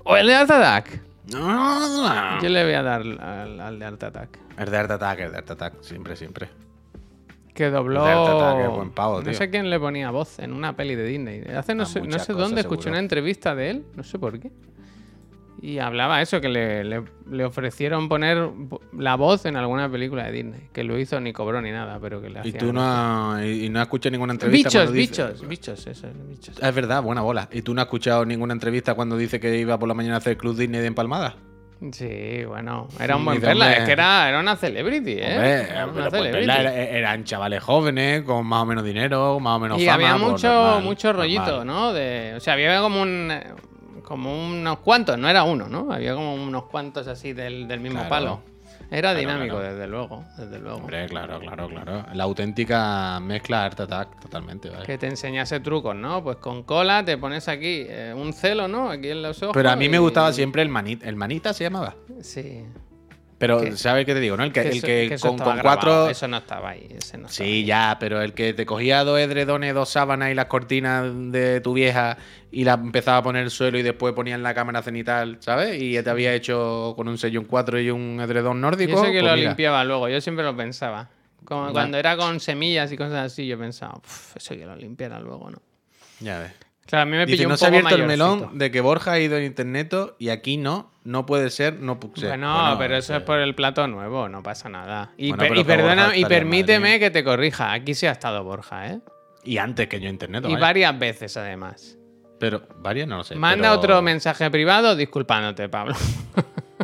o 0.04 0.16
el 0.16 0.26
de 0.26 0.34
Art 0.34 0.50
Attack? 0.50 1.00
Yo 1.28 2.48
le 2.48 2.64
voy 2.64 2.72
a 2.74 2.82
dar 2.82 3.00
al, 3.02 3.60
al 3.60 3.78
de 3.78 3.84
Art 3.84 4.02
Attack. 4.02 4.38
Es 4.58 4.70
de 4.70 4.76
Art 4.76 4.90
Attack, 4.90 5.20
es 5.20 5.30
de 5.32 5.38
Art 5.38 5.50
Attack. 5.50 5.80
Siempre, 5.82 6.16
siempre. 6.16 6.48
Que 7.54 7.70
dobló. 7.70 8.00
El 8.00 8.06
de 8.06 8.12
Art 8.12 8.28
Attack 8.28 8.64
es 8.64 8.76
buen 8.76 8.90
pavo, 8.90 9.18
no 9.18 9.24
tío. 9.24 9.34
sé 9.34 9.50
quién 9.50 9.70
le 9.70 9.78
ponía 9.78 10.10
voz 10.10 10.38
en 10.38 10.52
una 10.52 10.74
peli 10.74 10.94
de 10.94 11.04
Disney. 11.04 11.42
Hace 11.54 11.74
no 11.74 11.84
A 11.84 11.86
sé, 11.86 12.00
no 12.00 12.06
muchas 12.06 12.22
sé 12.26 12.32
cosas, 12.32 12.48
dónde 12.48 12.60
escuché 12.62 12.82
seguro. 12.84 12.92
una 12.94 13.00
entrevista 13.00 13.54
de 13.54 13.70
él, 13.70 13.84
no 13.94 14.02
sé 14.02 14.18
por 14.18 14.38
qué. 14.40 14.50
Y 15.64 15.78
hablaba 15.78 16.20
eso, 16.20 16.40
que 16.40 16.48
le, 16.48 16.82
le- 16.82 17.04
le 17.30 17.44
ofrecieron 17.44 18.08
poner 18.08 18.48
la 18.98 19.14
voz 19.14 19.46
en 19.46 19.54
alguna 19.56 19.88
película 19.88 20.24
de 20.24 20.32
Disney. 20.32 20.68
Que 20.72 20.82
lo 20.82 20.98
hizo 20.98 21.20
ni 21.20 21.32
cobró 21.32 21.62
ni 21.62 21.70
nada, 21.70 22.00
pero 22.00 22.20
que 22.20 22.28
le 22.30 22.38
Y 22.38 22.40
hacían 22.40 22.58
tú 22.58 22.64
eso. 22.64 22.72
no, 22.72 23.44
y, 23.46 23.66
y 23.66 23.68
no 23.68 23.78
has 23.78 23.84
escuchado 23.86 24.10
ninguna 24.10 24.32
entrevista. 24.32 24.68
Bichos, 24.70 24.82
cuando 24.82 24.92
dice- 24.92 25.22
bichos, 25.22 25.48
bichos, 25.48 25.86
eso, 25.86 26.08
bichos. 26.28 26.56
Ah, 26.60 26.68
Es 26.70 26.74
verdad, 26.74 27.00
buena 27.02 27.20
bola. 27.20 27.48
¿Y 27.52 27.62
tú 27.62 27.74
no 27.74 27.80
has 27.80 27.86
escuchado 27.86 28.24
ninguna 28.26 28.52
entrevista 28.54 28.94
cuando 28.94 29.16
dice 29.16 29.38
que 29.38 29.56
iba 29.56 29.78
por 29.78 29.86
la 29.88 29.94
mañana 29.94 30.16
a 30.16 30.18
hacer 30.18 30.36
Club 30.36 30.56
Disney 30.56 30.80
de 30.80 30.88
empalmada? 30.88 31.36
Sí, 31.92 32.44
bueno, 32.46 32.88
era 33.00 33.14
un 33.16 33.22
Y 33.22 33.24
buen 33.24 33.40
perla, 33.40 33.72
es 33.72 33.84
que 33.84 33.92
era, 33.92 34.28
era 34.28 34.38
una 34.40 34.54
celebrity, 34.56 35.12
¿eh? 35.18 35.32
Hombre, 35.34 35.62
Era 35.62 35.86
una 35.86 35.92
pues, 36.10 36.22
celebrity. 36.24 36.50
eran 36.96 37.24
chavales 37.24 37.62
jóvenes, 37.62 38.22
con 38.22 38.46
más 38.46 38.62
o 38.62 38.66
menos 38.66 38.84
dinero, 38.84 39.38
más 39.40 39.56
o 39.56 39.60
menos 39.60 39.80
y 39.80 39.86
fama. 39.86 39.94
había 39.94 40.12
pues, 40.16 40.32
mucho, 40.32 40.48
normal, 40.48 40.82
mucho 40.84 41.12
rollito, 41.12 41.64
normal. 41.64 41.66
¿no? 41.66 41.92
De, 41.92 42.34
o 42.36 42.40
sea, 42.40 42.52
había 42.54 42.80
como 42.80 43.02
un 43.02 43.32
como 44.12 44.46
unos 44.46 44.78
cuantos, 44.80 45.16
no 45.18 45.26
era 45.26 45.42
uno, 45.44 45.68
¿no? 45.68 45.90
Había 45.90 46.14
como 46.14 46.34
unos 46.34 46.64
cuantos 46.64 47.06
así 47.06 47.32
del, 47.32 47.66
del 47.66 47.80
mismo 47.80 48.00
Claro. 48.00 48.10
palo. 48.10 48.40
Era 48.90 49.12
Claro, 49.12 49.18
dinámico, 49.20 49.56
claro. 49.56 49.72
desde 49.74 49.86
luego, 49.88 50.24
desde 50.36 50.58
luego. 50.58 50.76
Hombre, 50.76 51.06
claro, 51.06 51.40
claro, 51.40 51.66
claro. 51.68 52.04
La 52.12 52.24
auténtica 52.24 53.18
mezcla 53.20 53.64
Art 53.64 53.80
Attack, 53.80 54.20
totalmente, 54.20 54.68
¿vale? 54.68 54.84
Que 54.84 54.98
te 54.98 55.06
enseñase 55.06 55.60
trucos, 55.60 55.96
¿no? 55.96 56.22
Pues 56.22 56.36
con 56.36 56.62
cola 56.64 57.02
te 57.02 57.16
pones 57.16 57.48
aquí 57.48 57.86
eh, 57.88 58.12
un 58.14 58.34
celo, 58.34 58.68
¿no? 58.68 58.90
Aquí 58.90 59.08
en 59.08 59.22
los 59.22 59.42
ojos. 59.42 59.54
Pero 59.54 59.70
a 59.70 59.76
mí 59.76 59.88
me 59.88 59.98
gustaba 59.98 60.30
siempre 60.34 60.60
el 60.60 60.68
manita. 60.68 61.08
¿El 61.08 61.16
manita 61.16 61.54
se 61.54 61.64
llamaba? 61.64 61.94
Sí. 62.20 62.64
Pero. 63.42 63.76
¿sabes 63.76 64.06
qué 64.06 64.14
te 64.14 64.20
digo, 64.20 64.36
no? 64.36 64.44
El 64.44 64.52
que, 64.52 64.62
Que 64.62 64.68
el 65.02 65.08
que 65.10 65.18
con, 65.18 65.36
cuatro. 65.36 66.08
Eso 66.08 66.28
no 66.28 66.36
estaba 66.36 66.70
ahí. 66.70 66.86
Ese 66.96 67.18
no 67.18 67.26
estaba 67.26 67.28
Sí, 67.28 67.42
ahí. 67.42 67.64
ya, 67.64 67.96
pero 67.98 68.22
el 68.22 68.34
que 68.34 68.54
te 68.54 68.64
cogía 68.64 69.02
dos 69.02 69.18
edredones, 69.18 69.74
dos 69.74 69.88
sábanas 69.88 70.30
y 70.30 70.34
las 70.34 70.44
cortinas 70.46 71.10
de 71.32 71.60
tu 71.60 71.72
vieja 71.72 72.16
y 72.52 72.62
las 72.62 72.78
empezaba 72.78 73.16
a 73.16 73.22
poner 73.24 73.40
en 73.40 73.46
el 73.46 73.50
suelo 73.50 73.78
y 73.78 73.82
después 73.82 74.14
ponía 74.14 74.36
en 74.36 74.44
la 74.44 74.54
cámara 74.54 74.80
cenital, 74.82 75.38
¿sabes? 75.40 75.82
Y 75.82 75.94
ya 75.94 76.04
te 76.04 76.10
había 76.10 76.32
hecho 76.34 76.92
con 76.96 77.08
un 77.08 77.18
sello 77.18 77.40
en 77.40 77.46
cuatro 77.46 77.80
y 77.80 77.90
un 77.90 78.20
edredón 78.20 78.60
nórdico. 78.60 78.92
Yo 78.92 78.98
sé 79.04 79.06
que 79.10 79.18
pues 79.20 79.30
lo 79.32 79.36
mira. 79.36 79.48
limpiaba 79.48 79.82
luego, 79.82 80.08
yo 80.08 80.20
siempre 80.20 80.44
lo 80.44 80.56
pensaba. 80.56 81.08
Como 81.44 81.72
cuando 81.72 81.98
era 81.98 82.16
con 82.16 82.38
semillas 82.38 82.92
y 82.92 82.96
cosas 82.96 83.26
así, 83.32 83.48
yo 83.48 83.58
pensaba, 83.58 83.94
"Uf, 83.96 84.36
eso 84.36 84.54
que 84.54 84.64
lo 84.64 84.76
limpiara 84.76 85.18
luego, 85.18 85.50
¿no? 85.50 85.58
Ya 86.20 86.38
ves. 86.38 86.52
Claro, 86.86 87.02
a 87.02 87.06
mí 87.06 87.12
me 87.16 87.26
Dice, 87.26 87.36
pilló 87.38 87.48
no 87.48 87.54
un 87.54 87.58
se 87.58 87.66
ha 87.66 87.68
poco 87.68 87.78
abierto 87.86 87.94
el 88.02 88.08
mayorcito. 88.08 88.36
melón 88.46 88.58
de 88.58 88.70
que 88.70 88.80
Borja 88.80 89.12
ha 89.12 89.20
ido 89.20 89.36
a 89.36 89.42
internet 89.42 89.94
y 90.18 90.28
aquí 90.30 90.56
no, 90.56 90.90
no 91.04 91.26
puede 91.26 91.50
ser, 91.50 91.74
no 91.80 92.00
puede 92.00 92.16
ser. 92.16 92.28
Bueno, 92.30 92.76
pero 92.78 92.96
eso 92.96 93.16
es 93.16 93.22
por 93.22 93.38
el 93.38 93.54
plato 93.54 93.86
nuevo, 93.86 94.28
no 94.28 94.42
pasa 94.42 94.68
nada. 94.68 95.12
Y, 95.16 95.28
Bueno, 95.30 95.40
per- 95.42 95.48
pero 95.50 95.60
y 95.60 95.64
que 95.64 95.76
Borja 95.76 95.88
perdona, 95.96 96.16
y 96.16 96.24
permíteme 96.24 96.98
que 96.98 97.10
te 97.10 97.22
corrija. 97.24 97.72
Aquí 97.72 97.94
sí 97.94 98.06
ha 98.06 98.12
estado 98.12 98.42
Borja, 98.44 98.88
¿eh? 98.88 99.00
Y 99.44 99.58
antes 99.58 99.88
que 99.88 100.00
yo 100.00 100.08
internet. 100.08 100.44
Y 100.44 100.48
vaya. 100.54 100.60
varias 100.60 100.98
veces, 100.98 101.36
además. 101.36 101.98
Pero 102.38 102.62
varias 102.78 103.06
no 103.08 103.18
lo 103.18 103.24
sé. 103.24 103.36
Manda 103.36 103.68
pero- 103.70 103.80
otro 103.80 104.02
mensaje 104.02 104.50
privado 104.50 104.94
disculpándote, 104.96 105.68
Pablo. 105.68 105.94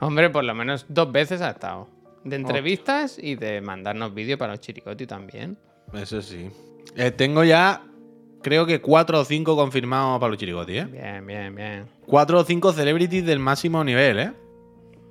Hombre, 0.00 0.30
por 0.30 0.44
lo 0.44 0.54
menos 0.54 0.86
dos 0.88 1.12
veces 1.12 1.42
ha 1.42 1.50
estado. 1.50 1.88
De 2.24 2.36
entrevistas 2.36 3.18
y 3.18 3.34
de 3.34 3.60
mandarnos 3.60 4.14
vídeo 4.14 4.38
para 4.38 4.52
los 4.52 4.60
chiricoti 4.60 5.06
también. 5.06 5.58
Eso 5.92 6.22
sí. 6.22 6.50
Eh, 6.96 7.10
tengo 7.10 7.44
ya, 7.44 7.82
creo 8.42 8.66
que 8.66 8.80
cuatro 8.80 9.20
o 9.20 9.24
cinco 9.24 9.56
confirmados 9.56 10.18
para 10.20 10.30
los 10.30 10.38
chirigoti, 10.38 10.78
¿eh? 10.78 10.84
Bien, 10.84 11.26
bien, 11.26 11.54
bien. 11.54 11.86
Cuatro 12.06 12.38
o 12.40 12.44
cinco 12.44 12.72
celebrities 12.72 13.24
del 13.24 13.38
máximo 13.38 13.82
nivel, 13.84 14.18
¿eh? 14.18 14.32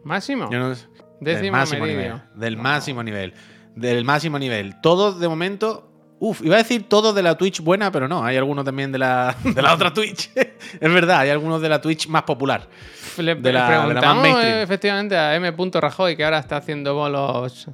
Máximo. 0.04 0.50
Yo 0.52 0.60
no 0.60 0.76
sé. 0.76 0.88
del 1.20 1.52
máximo 1.52 1.82
meridio. 1.86 2.02
nivel. 2.02 2.22
Del 2.36 2.58
máximo 2.58 3.04
nivel. 3.04 3.34
Del 3.76 4.06
máximo 4.06 4.40
nivel. 4.40 4.80
Todos 4.82 5.20
de 5.20 5.28
momento. 5.28 5.86
Uf, 6.22 6.42
iba 6.44 6.56
a 6.56 6.58
decir 6.58 6.90
todos 6.90 7.16
de 7.16 7.24
la 7.24 7.38
Twitch 7.38 7.62
buena, 7.62 7.94
pero 7.94 8.10
no, 8.10 8.26
hay 8.26 8.36
algunos 8.36 8.66
también 8.66 8.92
de 8.92 8.98
la, 9.00 9.36
de 9.44 9.62
la 9.62 9.74
otra 9.74 9.94
Twitch. 9.94 10.30
es 10.36 10.94
verdad, 10.94 11.20
hay 11.20 11.30
algunos 11.30 11.62
de 11.62 11.70
la 11.70 11.80
Twitch 11.80 12.08
más 12.10 12.24
popular. 12.24 12.68
Le, 13.18 13.36
de 13.36 13.36
la- 13.36 13.40
de 13.42 13.54
la 13.54 13.62
más 13.70 13.86
preguntamos 13.86 14.24
mainstream. 14.24 14.58
eh, 14.58 14.62
efectivamente 14.64 15.18
a 15.18 15.36
M. 15.36 15.54
Rajoy, 15.74 16.18
que 16.18 16.26
ahora 16.26 16.40
está 16.40 16.58
haciendo 16.58 16.94
bolos 16.94 17.68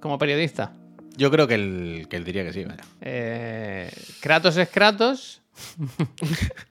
como 0.00 0.16
periodista. 0.16 0.72
Yo 1.16 1.30
creo 1.30 1.46
que 1.46 1.54
él, 1.54 2.06
que 2.08 2.16
él 2.16 2.24
diría 2.24 2.44
que 2.44 2.52
sí, 2.52 2.64
vaya. 2.64 2.82
Eh, 3.00 3.92
Kratos 4.20 4.56
es 4.56 4.68
Kratos. 4.68 5.42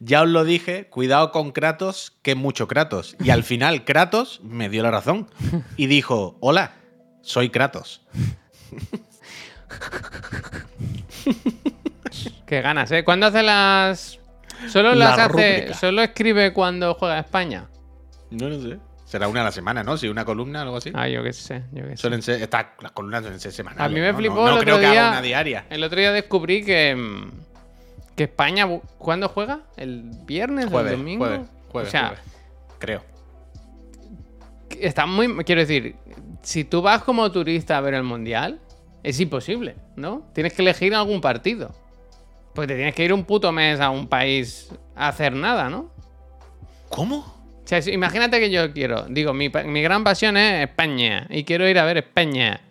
Ya 0.00 0.22
os 0.22 0.28
lo 0.28 0.44
dije, 0.44 0.86
cuidado 0.86 1.30
con 1.30 1.52
Kratos, 1.52 2.16
que 2.22 2.30
es 2.32 2.36
mucho 2.36 2.68
Kratos. 2.68 3.16
Y 3.22 3.30
al 3.30 3.44
final 3.44 3.84
Kratos 3.84 4.40
me 4.42 4.68
dio 4.68 4.82
la 4.82 4.90
razón. 4.90 5.28
Y 5.76 5.86
dijo, 5.86 6.38
hola, 6.40 6.72
soy 7.20 7.50
Kratos. 7.50 8.00
Qué 12.46 12.62
ganas, 12.62 12.90
¿eh? 12.92 13.04
¿Cuándo 13.04 13.26
hace 13.26 13.42
las...? 13.42 14.18
Solo 14.68 14.94
La 14.94 15.10
las 15.10 15.18
hace... 15.18 15.28
rúbrica. 15.28 15.74
Solo 15.74 16.02
escribe 16.02 16.52
cuando 16.52 16.94
juega 16.94 17.16
a 17.16 17.20
España. 17.20 17.68
No 18.30 18.48
lo 18.48 18.60
sé. 18.60 18.78
Será 19.08 19.26
una 19.26 19.40
a 19.40 19.44
la 19.44 19.52
semana, 19.52 19.82
¿no? 19.82 19.96
Si 19.96 20.06
una 20.06 20.26
columna 20.26 20.58
o 20.60 20.62
algo 20.64 20.76
así. 20.76 20.90
Ah, 20.94 21.08
yo 21.08 21.22
qué 21.22 21.32
sé, 21.32 21.62
yo 21.72 21.82
qué 21.84 21.90
sé. 21.92 21.96
Suelen 21.96 22.20
ser, 22.20 22.42
está- 22.42 22.74
las 22.82 22.92
columnas 22.92 23.22
suelen 23.22 23.40
ser 23.40 23.52
semanales. 23.52 23.86
A 23.86 23.88
mí 23.88 24.00
me 24.00 24.12
¿no? 24.12 24.18
flipó 24.18 24.34
No, 24.34 24.46
no 24.48 24.56
el 24.56 24.60
creo 24.60 24.76
otro 24.76 24.90
que 24.90 24.98
haga 24.98 25.08
una 25.12 25.22
diaria. 25.22 25.64
El 25.70 25.82
otro 25.82 25.98
día 25.98 26.12
descubrí 26.12 26.62
que, 26.62 26.94
mm, 26.94 27.30
que 28.14 28.24
España, 28.24 28.68
¿cuándo 28.98 29.30
juega? 29.30 29.60
¿El 29.78 30.02
viernes 30.26 30.68
o 30.70 30.78
el 30.80 30.90
domingo? 30.90 31.24
jueves, 31.24 31.48
jueves, 31.72 31.88
o 31.88 31.90
sea, 31.90 32.06
jueves. 32.08 32.24
Creo. 32.78 33.02
está 34.80 35.06
muy. 35.06 35.34
Quiero 35.44 35.62
decir, 35.62 35.96
si 36.42 36.64
tú 36.64 36.82
vas 36.82 37.02
como 37.02 37.30
turista 37.32 37.78
a 37.78 37.80
ver 37.80 37.94
el 37.94 38.02
mundial, 38.02 38.60
es 39.02 39.18
imposible, 39.20 39.76
¿no? 39.96 40.28
Tienes 40.34 40.52
que 40.52 40.62
elegir 40.62 40.94
algún 40.94 41.20
partido. 41.22 41.74
Porque 42.54 42.68
te 42.68 42.74
tienes 42.76 42.94
que 42.94 43.04
ir 43.04 43.12
un 43.14 43.24
puto 43.24 43.52
mes 43.52 43.80
a 43.80 43.88
un 43.90 44.06
país 44.08 44.68
a 44.94 45.08
hacer 45.08 45.32
nada, 45.32 45.70
¿no? 45.70 45.90
¿Cómo? 46.88 47.37
O 47.70 47.82
sea, 47.82 47.92
imagínate 47.92 48.40
que 48.40 48.50
yo 48.50 48.72
quiero, 48.72 49.02
digo, 49.10 49.34
mi, 49.34 49.50
mi 49.66 49.82
gran 49.82 50.02
pasión 50.02 50.38
es 50.38 50.62
España 50.66 51.26
y 51.28 51.44
quiero 51.44 51.68
ir 51.68 51.78
a 51.78 51.84
ver 51.84 51.98
España. 51.98 52.62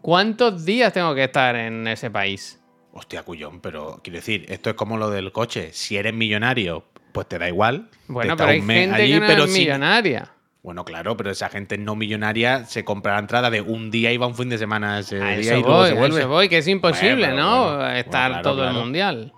¿Cuántos 0.00 0.64
días 0.64 0.94
tengo 0.94 1.14
que 1.14 1.24
estar 1.24 1.54
en 1.56 1.86
ese 1.86 2.10
país? 2.10 2.58
Hostia, 2.92 3.22
cuyón, 3.22 3.60
pero 3.60 4.00
quiero 4.02 4.16
decir, 4.18 4.46
esto 4.48 4.70
es 4.70 4.76
como 4.76 4.96
lo 4.96 5.10
del 5.10 5.30
coche. 5.30 5.70
Si 5.72 5.98
eres 5.98 6.14
millonario, 6.14 6.84
pues 7.12 7.28
te 7.28 7.38
da 7.38 7.48
igual. 7.48 7.90
Bueno, 8.08 8.34
pero 8.34 8.48
hay 8.48 8.62
gente 8.62 8.94
allí, 8.94 9.12
que 9.12 9.20
no 9.20 9.26
pero 9.26 9.44
es 9.44 9.52
si- 9.52 9.58
millonaria. 9.60 10.30
Bueno, 10.62 10.84
claro, 10.86 11.16
pero 11.18 11.30
esa 11.30 11.50
gente 11.50 11.76
no 11.76 11.94
millonaria 11.94 12.64
se 12.64 12.82
compra 12.82 13.12
la 13.12 13.18
entrada 13.20 13.50
de 13.50 13.60
un 13.60 13.90
día 13.90 14.10
y 14.10 14.16
va 14.16 14.26
un 14.26 14.34
fin 14.34 14.48
de 14.48 14.56
semana 14.58 15.00
ese 15.00 15.20
A 15.22 15.32
día 15.36 15.38
eso 15.38 15.58
y 15.58 15.60
luego 15.62 15.76
voy, 15.76 15.86
se 15.88 15.92
a 15.92 15.98
vuelve. 15.98 16.18
eso 16.20 16.28
voy, 16.28 16.48
que 16.48 16.58
es 16.58 16.66
imposible, 16.68 17.26
Bueno, 17.28 17.36
¿no? 17.36 17.62
bueno, 17.64 17.76
bueno, 17.76 17.92
Estar 17.92 18.30
claro, 18.30 18.42
todo 18.42 18.62
el 18.64 18.70
claro. 18.70 18.80
mundial. 18.84 19.32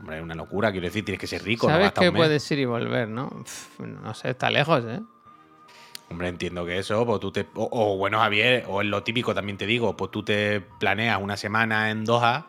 Hombre, 0.00 0.16
es 0.16 0.22
una 0.22 0.34
locura, 0.34 0.72
quiero 0.72 0.86
decir, 0.86 1.04
tienes 1.04 1.20
que 1.20 1.26
ser 1.26 1.44
rico, 1.44 1.66
no 1.68 1.74
¿Sabes 1.74 1.86
gastar 1.88 2.04
que 2.04 2.12
puedes 2.12 2.50
ir 2.50 2.58
y 2.58 2.64
volver, 2.64 3.06
no? 3.08 3.28
Pff, 3.28 3.80
no 3.80 4.14
sé, 4.14 4.30
está 4.30 4.50
lejos, 4.50 4.82
¿eh? 4.86 5.00
Hombre, 6.10 6.28
entiendo 6.28 6.64
que 6.64 6.78
eso, 6.78 7.04
pues 7.06 7.20
tú 7.20 7.30
te. 7.30 7.46
O, 7.54 7.68
o, 7.70 7.96
bueno, 7.96 8.18
Javier, 8.18 8.64
o 8.66 8.80
es 8.80 8.88
lo 8.88 9.02
típico 9.04 9.32
también 9.34 9.56
te 9.58 9.66
digo, 9.66 9.96
pues 9.96 10.10
tú 10.10 10.24
te 10.24 10.60
planeas 10.60 11.20
una 11.22 11.36
semana 11.36 11.90
en 11.90 12.04
Doha 12.04 12.46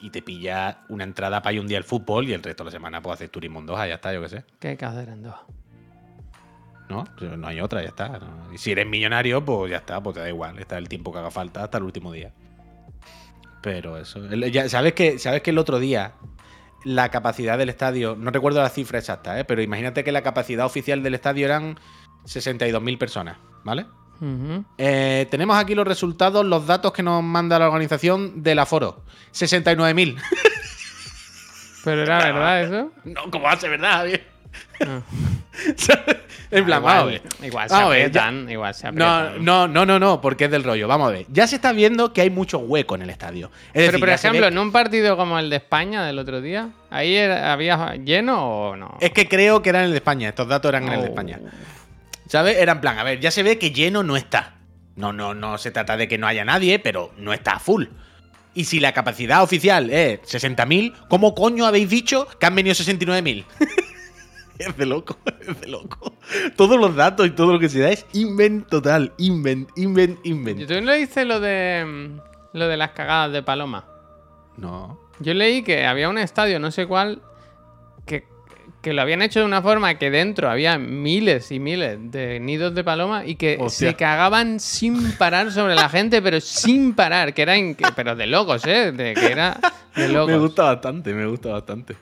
y 0.00 0.10
te 0.10 0.22
pillas 0.22 0.78
una 0.88 1.04
entrada 1.04 1.40
para 1.42 1.52
ir 1.52 1.60
un 1.60 1.68
día 1.68 1.78
al 1.78 1.84
fútbol 1.84 2.26
y 2.28 2.32
el 2.32 2.42
resto 2.42 2.64
de 2.64 2.68
la 2.68 2.72
semana 2.72 3.00
pues 3.02 3.14
haces 3.14 3.30
turismo 3.30 3.60
en 3.60 3.66
Doha, 3.66 3.86
ya 3.86 3.94
está, 3.96 4.12
yo 4.12 4.22
qué 4.22 4.28
sé. 4.30 4.44
¿Qué 4.58 4.68
hay 4.68 4.76
que 4.76 4.86
hacer 4.86 5.08
en 5.10 5.22
Doha? 5.22 5.44
¿No? 6.88 7.04
No 7.36 7.46
hay 7.46 7.60
otra, 7.60 7.82
ya 7.82 7.88
está. 7.90 8.08
¿no? 8.18 8.52
Y 8.52 8.58
si 8.58 8.72
eres 8.72 8.86
millonario, 8.86 9.44
pues 9.44 9.70
ya 9.70 9.76
está, 9.76 10.02
pues 10.02 10.14
te 10.14 10.20
da 10.20 10.28
igual, 10.28 10.58
está 10.58 10.76
el 10.78 10.88
tiempo 10.88 11.12
que 11.12 11.18
haga 11.18 11.30
falta 11.30 11.62
hasta 11.62 11.78
el 11.78 11.84
último 11.84 12.10
día. 12.10 12.32
Pero 13.62 13.96
eso. 13.98 14.24
el- 14.24 14.50
ya- 14.50 14.68
¿sabes, 14.68 14.94
que, 14.94 15.18
¿Sabes 15.20 15.42
que 15.42 15.50
el 15.50 15.58
otro 15.58 15.78
día 15.78 16.14
la 16.84 17.10
capacidad 17.10 17.58
del 17.58 17.68
estadio, 17.68 18.16
no 18.18 18.30
recuerdo 18.30 18.62
la 18.62 18.68
cifra 18.68 18.98
exacta, 18.98 19.38
¿eh? 19.38 19.44
pero 19.44 19.62
imagínate 19.62 20.04
que 20.04 20.12
la 20.12 20.22
capacidad 20.22 20.66
oficial 20.66 21.02
del 21.02 21.14
estadio 21.14 21.46
eran 21.46 21.78
62.000 22.24 22.98
personas, 22.98 23.38
¿vale? 23.64 23.86
Ujú. 24.20 24.64
Eh, 24.76 25.26
tenemos 25.30 25.56
aquí 25.56 25.74
los 25.74 25.86
resultados, 25.86 26.44
los 26.44 26.66
datos 26.66 26.92
que 26.92 27.02
nos 27.02 27.22
manda 27.22 27.58
la 27.58 27.66
organización 27.66 28.42
del 28.42 28.58
aforo. 28.58 29.02
69.000. 29.32 30.20
Pero 31.84 32.02
era 32.02 32.18
verdad 32.18 32.62
eso. 32.62 32.92
no, 33.04 33.30
¿cómo 33.30 33.48
hace 33.48 33.68
verdad, 33.68 33.92
Javier? 33.92 34.26
Ah. 34.80 35.00
en 36.50 36.64
plan, 36.64 36.82
vamos 36.82 37.02
a 37.02 37.04
ver. 37.04 37.22
igual, 37.42 37.46
igual 37.46 37.68
se 37.68 37.74
Vamos 37.74 37.96
ya- 38.12 38.52
igual 38.52 38.74
se 38.74 38.92
No, 38.92 39.06
aprietan. 39.06 39.44
no, 39.44 39.68
no, 39.68 39.86
no, 39.86 39.98
no, 39.98 40.20
porque 40.20 40.46
es 40.46 40.50
del 40.50 40.64
rollo. 40.64 40.88
Vamos 40.88 41.08
a 41.08 41.12
ver. 41.12 41.26
Ya 41.28 41.46
se 41.46 41.56
está 41.56 41.72
viendo 41.72 42.12
que 42.12 42.22
hay 42.22 42.30
mucho 42.30 42.58
hueco 42.58 42.94
en 42.94 43.02
el 43.02 43.10
estadio. 43.10 43.50
Es 43.68 43.72
Pero 43.72 43.84
decir, 43.86 44.00
por 44.00 44.08
ve 44.08 44.14
ejemplo, 44.14 44.46
en 44.46 44.58
un 44.58 44.72
partido 44.72 45.16
como 45.16 45.38
el 45.38 45.50
de 45.50 45.56
España 45.56 46.04
del 46.04 46.18
otro 46.18 46.40
día, 46.40 46.70
¿ahí 46.90 47.14
era- 47.14 47.52
había 47.52 47.94
lleno 47.96 48.42
o 48.70 48.76
no? 48.76 48.96
Es 49.00 49.10
que 49.12 49.28
creo 49.28 49.62
que 49.62 49.68
era 49.70 49.80
en 49.80 49.86
el 49.86 49.90
de 49.92 49.98
España. 49.98 50.28
Estos 50.28 50.48
datos 50.48 50.68
eran 50.70 50.84
en 50.88 50.92
el 50.94 51.00
de 51.00 51.06
Oh. 51.06 51.10
España. 51.10 51.38
¿Sabes? 52.26 52.56
Era 52.58 52.72
en 52.72 52.80
plan, 52.80 52.98
a 52.98 53.02
ver, 53.04 53.20
ya 53.20 53.30
se 53.30 53.42
ve 53.42 53.58
que 53.58 53.70
lleno 53.72 54.02
no 54.02 54.16
está. 54.16 54.54
No, 54.96 55.12
no, 55.12 55.34
no 55.34 55.58
se 55.58 55.70
trata 55.70 55.96
de 55.96 56.08
que 56.08 56.18
no 56.18 56.26
haya 56.26 56.44
nadie, 56.44 56.78
pero 56.78 57.12
no 57.16 57.32
está 57.32 57.52
a 57.52 57.58
full. 57.58 57.86
Y 58.54 58.64
si 58.64 58.80
la 58.80 58.92
capacidad 58.92 59.42
oficial 59.42 59.90
es 59.90 60.20
60.000, 60.22 60.92
¿cómo 61.08 61.34
coño 61.34 61.66
habéis 61.66 61.88
dicho 61.88 62.26
que 62.38 62.46
han 62.46 62.54
venido 62.56 62.74
69.000? 62.74 63.44
Es 64.60 64.76
de 64.76 64.86
loco, 64.86 65.16
es 65.40 65.60
de 65.60 65.68
loco. 65.68 66.14
Todos 66.56 66.78
los 66.78 66.94
datos 66.94 67.26
y 67.26 67.30
todo 67.30 67.52
lo 67.52 67.58
que 67.58 67.68
se 67.68 67.80
da 67.80 67.90
es 67.90 68.06
invent 68.12 68.68
total. 68.68 69.12
Invent, 69.18 69.70
invent, 69.76 70.18
invent. 70.24 70.66
¿Tú 70.66 70.74
no 70.74 70.92
leíste 70.92 71.24
lo 71.24 71.40
de 71.40 71.84
mm, 71.84 72.56
lo 72.58 72.68
de 72.68 72.76
las 72.76 72.90
cagadas 72.90 73.32
de 73.32 73.42
Paloma? 73.42 73.86
No. 74.56 75.00
Yo 75.20 75.34
leí 75.34 75.62
que 75.62 75.86
había 75.86 76.08
un 76.08 76.18
estadio, 76.18 76.58
no 76.58 76.70
sé 76.70 76.86
cuál, 76.86 77.20
que, 78.06 78.24
que 78.80 78.92
lo 78.94 79.02
habían 79.02 79.20
hecho 79.20 79.40
de 79.40 79.46
una 79.46 79.60
forma 79.60 79.94
que 79.98 80.10
dentro 80.10 80.48
había 80.50 80.78
miles 80.78 81.52
y 81.52 81.60
miles 81.60 81.98
de 82.10 82.40
nidos 82.40 82.74
de 82.74 82.82
paloma 82.82 83.26
y 83.26 83.34
que 83.36 83.58
Hostia. 83.60 83.90
se 83.90 83.96
cagaban 83.96 84.60
sin 84.60 85.12
parar 85.12 85.52
sobre 85.52 85.74
la 85.74 85.88
gente, 85.90 86.22
pero 86.22 86.40
sin 86.40 86.94
parar, 86.94 87.34
que 87.34 87.42
eran, 87.42 87.76
pero 87.94 88.16
de 88.16 88.26
locos, 88.26 88.64
¿eh? 88.66 88.92
De, 88.92 89.14
que 89.14 89.26
era 89.26 89.58
de 89.94 90.08
locos. 90.12 90.32
Me 90.32 90.38
gusta 90.38 90.62
bastante, 90.64 91.12
me 91.12 91.26
gusta 91.26 91.50
bastante. 91.50 91.96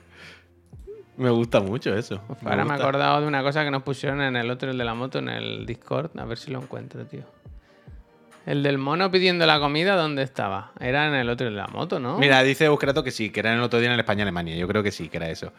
Me 1.19 1.29
gusta 1.29 1.59
mucho 1.59 1.93
eso. 1.95 2.21
Ahora 2.45 2.63
me 2.65 2.71
he 2.71 2.75
acordado 2.75 3.21
de 3.21 3.27
una 3.27 3.43
cosa 3.43 3.63
que 3.63 3.71
nos 3.71 3.83
pusieron 3.83 4.21
en 4.21 4.35
el 4.35 4.49
otro, 4.49 4.71
el 4.71 4.77
de 4.77 4.85
la 4.85 4.93
moto, 4.93 5.19
en 5.19 5.29
el 5.29 5.65
Discord. 5.65 6.17
A 6.17 6.25
ver 6.25 6.37
si 6.37 6.49
lo 6.51 6.59
encuentro, 6.61 7.05
tío. 7.05 7.23
El 8.45 8.63
del 8.63 8.77
mono 8.77 9.11
pidiendo 9.11 9.45
la 9.45 9.59
comida, 9.59 9.95
¿dónde 9.95 10.23
estaba? 10.23 10.71
Era 10.79 11.07
en 11.07 11.13
el 11.13 11.29
otro 11.29 11.47
el 11.47 11.53
de 11.53 11.59
la 11.61 11.67
moto, 11.67 11.99
¿no? 11.99 12.17
Mira, 12.17 12.41
dice 12.41 12.65
Euskrato 12.65 13.03
que 13.03 13.11
sí, 13.11 13.29
que 13.29 13.41
era 13.41 13.51
en 13.51 13.57
el 13.59 13.63
otro 13.63 13.79
día 13.79 13.87
en 13.89 13.93
el 13.93 13.99
España-Alemania. 13.99 14.55
Yo 14.55 14.67
creo 14.67 14.81
que 14.81 14.91
sí, 14.91 15.09
que 15.09 15.17
era 15.17 15.29
eso. 15.29 15.51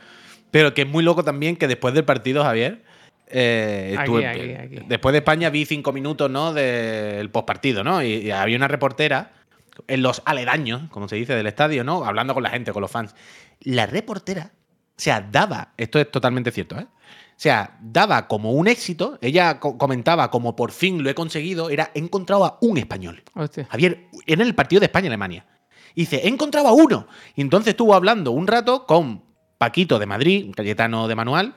Pero 0.50 0.74
que 0.74 0.82
es 0.82 0.88
muy 0.88 1.04
loco 1.04 1.22
también 1.22 1.56
que 1.56 1.68
después 1.68 1.94
del 1.94 2.04
partido, 2.04 2.42
Javier. 2.42 2.82
eh, 3.28 3.94
Aquí, 3.98 4.12
estuve- 4.12 4.26
aquí, 4.26 4.54
aquí. 4.54 4.84
Después 4.88 5.12
de 5.12 5.18
España 5.18 5.50
vi 5.50 5.64
cinco 5.66 5.92
minutos, 5.92 6.28
¿no? 6.30 6.52
Del 6.52 7.30
postpartido, 7.30 7.84
¿no? 7.84 8.02
Y, 8.02 8.14
y 8.14 8.30
había 8.32 8.56
una 8.56 8.66
reportera 8.66 9.30
en 9.86 10.02
los 10.02 10.20
aledaños, 10.24 10.90
como 10.90 11.06
se 11.06 11.14
dice, 11.14 11.34
del 11.36 11.46
estadio, 11.46 11.84
¿no? 11.84 12.04
Hablando 12.04 12.34
con 12.34 12.42
la 12.42 12.50
gente, 12.50 12.72
con 12.72 12.80
los 12.80 12.90
fans. 12.90 13.14
La 13.60 13.86
reportera, 13.86 14.50
o 15.00 15.02
sea, 15.02 15.26
daba, 15.32 15.72
esto 15.78 15.98
es 15.98 16.10
totalmente 16.10 16.50
cierto, 16.50 16.78
¿eh? 16.78 16.86
O 16.86 17.42
sea, 17.42 17.78
daba 17.80 18.28
como 18.28 18.52
un 18.52 18.68
éxito, 18.68 19.18
ella 19.22 19.58
co- 19.58 19.78
comentaba 19.78 20.30
como 20.30 20.54
por 20.54 20.72
fin 20.72 21.02
lo 21.02 21.08
he 21.08 21.14
conseguido, 21.14 21.70
era 21.70 21.90
he 21.94 22.00
encontrado 22.00 22.44
a 22.44 22.58
un 22.60 22.76
español. 22.76 23.22
Hostia. 23.34 23.66
Javier, 23.70 24.08
era 24.26 24.42
en 24.42 24.48
el 24.48 24.54
partido 24.54 24.80
de 24.80 24.86
España-Alemania. 24.86 25.46
Y 25.94 26.02
dice, 26.02 26.18
he 26.18 26.28
encontrado 26.28 26.68
a 26.68 26.72
uno. 26.72 27.06
Y 27.34 27.40
entonces 27.40 27.70
estuvo 27.70 27.94
hablando 27.94 28.30
un 28.32 28.46
rato 28.46 28.84
con 28.84 29.24
Paquito 29.56 29.98
de 29.98 30.04
Madrid, 30.04 30.52
Cayetano 30.54 31.08
de 31.08 31.14
Manual. 31.14 31.54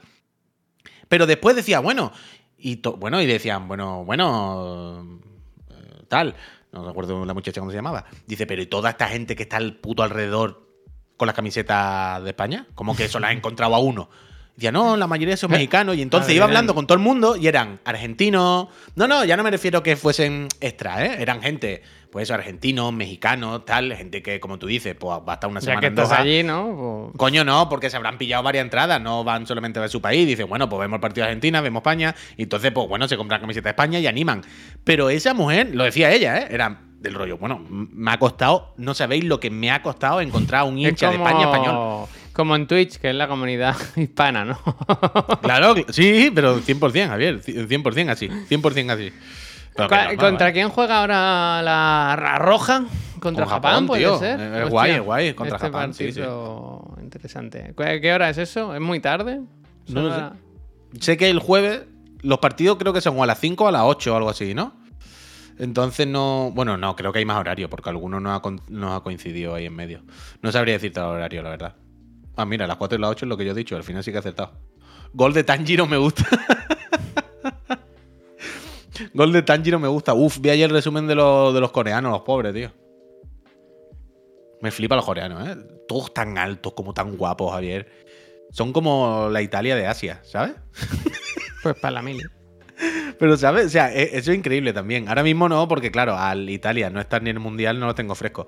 Pero 1.10 1.28
después 1.28 1.54
decía, 1.54 1.82
bueno, 1.82 2.14
y 2.58 2.82
bueno, 2.98 3.22
y 3.22 3.26
decían, 3.26 3.68
bueno, 3.68 4.06
bueno, 4.06 5.20
eh, 5.70 6.04
tal. 6.08 6.34
No 6.72 6.88
recuerdo 6.88 7.26
la 7.26 7.34
muchacha 7.34 7.60
cómo 7.60 7.72
se 7.72 7.78
llamaba. 7.78 8.06
Dice, 8.26 8.48
pero 8.48 8.62
¿y 8.62 8.68
toda 8.68 8.92
esta 8.92 9.10
gente 9.10 9.36
que 9.36 9.44
está 9.44 9.58
al 9.58 9.76
puto 9.76 10.02
alrededor 10.02 10.63
con 11.18 11.26
las 11.28 11.36
camisetas 11.36 12.24
de 12.24 12.30
España? 12.30 12.66
¿Cómo 12.76 12.96
que 12.96 13.08
solo 13.08 13.28
ha 13.28 13.32
encontrado 13.34 13.76
a 13.76 13.80
uno? 13.80 14.10
Decía, 14.56 14.72
no, 14.72 14.96
la 14.98 15.08
mayoría 15.08 15.36
son 15.36 15.50
mexicanos. 15.50 15.96
Y 15.98 16.04
entonces 16.04 16.30
iba 16.32 16.46
eran- 16.46 16.50
hablando 16.52 16.76
con 16.76 16.86
todo 16.86 16.96
el 16.96 17.04
mundo 17.04 17.36
y 17.36 17.48
eran 17.48 17.80
argentinos. 17.86 18.68
No, 18.96 19.08
no, 19.08 19.26
ya 19.26 19.36
no 19.36 19.42
me 19.44 19.50
refiero 19.50 19.82
que 19.82 19.96
fuesen 19.96 20.48
extra, 20.62 21.04
¿eh? 21.04 21.16
Eran 21.24 21.42
gente, 21.42 21.82
pues 22.12 22.24
eso, 22.26 22.36
argentinos, 22.36 22.94
mexicanos, 22.94 23.66
tal. 23.66 23.92
Gente 23.96 24.22
que, 24.22 24.40
como 24.40 24.60
tú 24.60 24.68
dices, 24.68 24.94
pues 24.94 25.18
va 25.28 25.32
a 25.32 25.34
estar 25.34 25.50
una 25.50 25.60
Ya 25.60 25.66
semana 25.66 25.80
que 25.82 25.88
en 25.88 25.94
estás 25.94 26.10
Doha. 26.10 26.20
allí, 26.20 26.44
¿no? 26.44 27.08
Pues- 27.10 27.18
Coño, 27.18 27.44
no, 27.44 27.68
porque 27.68 27.90
se 27.90 27.98
habrán 27.98 28.20
pillado 28.20 28.44
varias 28.44 28.64
entradas, 28.64 29.02
no 29.02 29.24
van 29.24 29.48
solamente 29.48 29.80
a 29.80 29.82
ver 29.82 29.90
su 29.90 30.02
país. 30.04 30.28
Dicen, 30.28 30.48
bueno, 30.48 30.70
pues 30.70 30.82
vemos 30.82 30.98
el 30.98 31.02
partido 31.02 31.24
de 31.26 31.30
Argentina, 31.32 31.60
vemos 31.60 31.80
España, 31.82 32.14
y 32.38 32.44
entonces, 32.44 32.72
pues 32.72 32.88
bueno, 32.88 33.08
se 33.08 33.18
compran 33.18 33.42
camiseta 33.42 33.70
de 33.70 33.72
España 33.72 33.98
y 33.98 34.06
animan. 34.06 34.44
Pero 34.84 35.10
esa 35.10 35.34
mujer, 35.34 35.74
lo 35.74 35.84
decía 35.84 36.12
ella, 36.12 36.38
¿eh? 36.42 36.48
Era 36.52 36.80
del 37.04 37.14
rollo, 37.14 37.38
bueno, 37.38 37.62
me 37.70 38.12
ha 38.12 38.18
costado, 38.18 38.74
no 38.78 38.94
sabéis 38.94 39.26
lo 39.26 39.40
que 39.40 39.50
me 39.50 39.70
ha 39.70 39.84
costado 39.84 40.22
encontrar 40.22 40.64
un 40.64 40.80
Es 40.80 40.90
hincha 40.90 41.10
de 41.10 41.18
España 41.18 41.44
español. 41.44 42.08
Como 42.32 42.56
en 42.56 42.66
Twitch, 42.66 42.98
que 42.98 43.10
es 43.10 43.16
la 43.16 43.28
comunidad 43.28 43.76
hispana, 43.96 44.46
¿no? 44.46 44.58
Claro, 45.42 45.76
sí, 45.90 46.32
pero 46.34 46.60
100%, 46.60 47.08
Javier, 47.08 47.42
100% 47.42 48.10
así, 48.10 48.28
100% 48.28 48.90
así. 48.92 49.12
Pero 49.76 50.18
¿Contra 50.18 50.54
quién 50.54 50.70
juega 50.70 51.02
ahora 51.02 51.62
la, 51.62 52.16
la 52.16 52.40
Roja? 52.40 52.86
¿Contra 53.20 53.46
Con 53.46 53.54
Japón, 53.54 53.72
Japón, 53.72 53.88
puede 53.88 54.02
tío. 54.02 54.20
ser? 54.20 54.40
Es 54.40 54.70
guay, 54.70 54.92
es 54.92 55.02
guay, 55.02 55.34
contra 55.34 55.58
este 55.58 55.68
Japón, 55.68 55.94
sí, 55.94 56.06
partido 56.06 56.96
interesante. 57.02 57.74
¿Qué 58.02 58.14
hora 58.14 58.30
es 58.30 58.38
eso? 58.38 58.74
¿Es 58.74 58.82
muy 58.82 59.00
tarde? 59.00 59.42
No 59.88 60.16
sé. 60.16 61.00
Sé 61.00 61.18
que 61.18 61.30
el 61.30 61.40
jueves 61.40 61.84
los 62.22 62.40
partidos 62.40 62.78
creo 62.78 62.94
que 62.94 63.02
son 63.02 63.20
a 63.20 63.26
las 63.26 63.40
5 63.40 63.66
o 63.66 63.68
a 63.68 63.72
las 63.72 63.82
8 63.84 64.14
o 64.14 64.18
algo 64.18 64.30
así, 64.30 64.54
¿no? 64.54 64.74
Entonces 65.60 66.08
no. 66.08 66.52
Bueno, 66.54 66.78
no, 66.78 66.96
creo 66.96 67.12
que 67.14 67.20
hay 67.20 67.26
más 67.26 67.38
horario, 67.38 67.70
porque 67.70 67.90
alguno 67.90 68.20
no 68.20 68.34
ha, 68.34 68.42
no 68.70 69.04
coincidido 69.04 69.56
ahí 69.56 69.66
en 69.66 69.76
medio. 69.76 70.02
No 70.42 70.52
sabría 70.52 70.74
decirte 70.76 71.00
el 71.00 71.06
horario, 71.06 71.44
la 71.44 71.50
verdad. 71.50 71.76
Ah, 72.36 72.46
mira, 72.46 72.66
las 72.68 72.78
4 72.78 72.98
y 72.98 73.02
las 73.02 73.12
8 73.12 73.26
es 73.26 73.30
lo 73.30 73.38
que 73.38 73.46
yo 73.46 73.52
he 73.52 73.56
dicho, 73.56 73.76
al 73.76 73.84
final 73.84 74.04
sí 74.04 74.12
que 74.12 74.18
he 74.18 74.20
acertado. 74.20 74.54
Gol 75.14 75.34
de 75.34 75.44
Tanjiro 75.44 75.86
me 75.86 75.98
gusta. 75.98 76.26
Gol 79.14 79.32
de 79.32 79.42
Tanjiro 79.42 79.80
me 79.80 79.88
gusta. 79.88 80.14
Uf, 80.14 80.40
vi 80.40 80.50
ayer 80.50 80.70
el 80.70 80.76
resumen 80.76 81.08
de, 81.08 81.16
los- 81.16 81.54
de 81.54 81.60
los 81.60 81.72
coreanos, 81.72 82.12
los 82.12 82.22
pobres, 82.22 82.54
tío. 82.54 82.72
Me 84.62 84.72
flipa 84.72 84.96
los 84.96 85.06
coreanos, 85.06 85.48
¿eh? 85.48 85.58
Todos 85.88 86.14
tan 86.14 86.38
altos, 86.38 86.74
como 86.74 86.94
tan 86.94 87.18
guapos, 87.18 87.52
Javier. 87.52 87.90
Son 88.52 88.72
como 88.72 89.30
la 89.30 89.42
Italia 89.42 89.76
de 89.76 89.88
Asia, 89.88 90.22
¿sabes? 90.24 90.54
Pues 91.64 91.76
para 91.78 91.92
la 91.94 92.02
mili. 92.02 92.22
Pero, 93.20 93.38
¿sabes? 93.38 93.68
O 93.68 93.70
sea, 93.70 93.94
e- 93.94 94.18
eso 94.18 94.32
es 94.32 94.38
increíble 94.38 94.74
también. 94.74 95.08
Ahora 95.08 95.24
mismo 95.24 95.48
no, 95.50 95.68
porque 95.68 95.92
claro, 95.92 96.18
al 96.18 96.50
Italia 96.50 96.90
no 96.90 97.00
estar 97.00 97.22
ni 97.22 97.30
en 97.30 97.38
el 97.38 97.42
Mundial, 97.44 97.80
no 97.80 97.86
lo 97.88 97.96
tengo 97.96 98.16
fresco. 98.16 98.48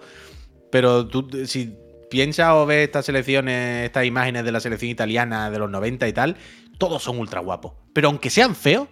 Pero 0.72 1.08
tú, 1.08 1.30
si 1.46 1.76
piensas 2.10 2.52
o 2.54 2.66
ves 2.66 2.86
estas 2.88 3.06
selecciones, 3.06 3.86
estas 3.86 4.06
imágenes 4.06 4.44
de 4.46 4.52
la 4.52 4.60
selección 4.60 4.92
italiana 4.92 5.50
de 5.50 5.60
los 5.60 5.70
90 5.70 6.08
y 6.08 6.14
tal, 6.14 6.36
todos 6.78 7.04
son 7.04 7.20
ultra 7.20 7.40
guapos. 7.42 7.74
Pero 7.94 8.10
aunque 8.10 8.30
sean 8.30 8.56
feos, 8.56 8.88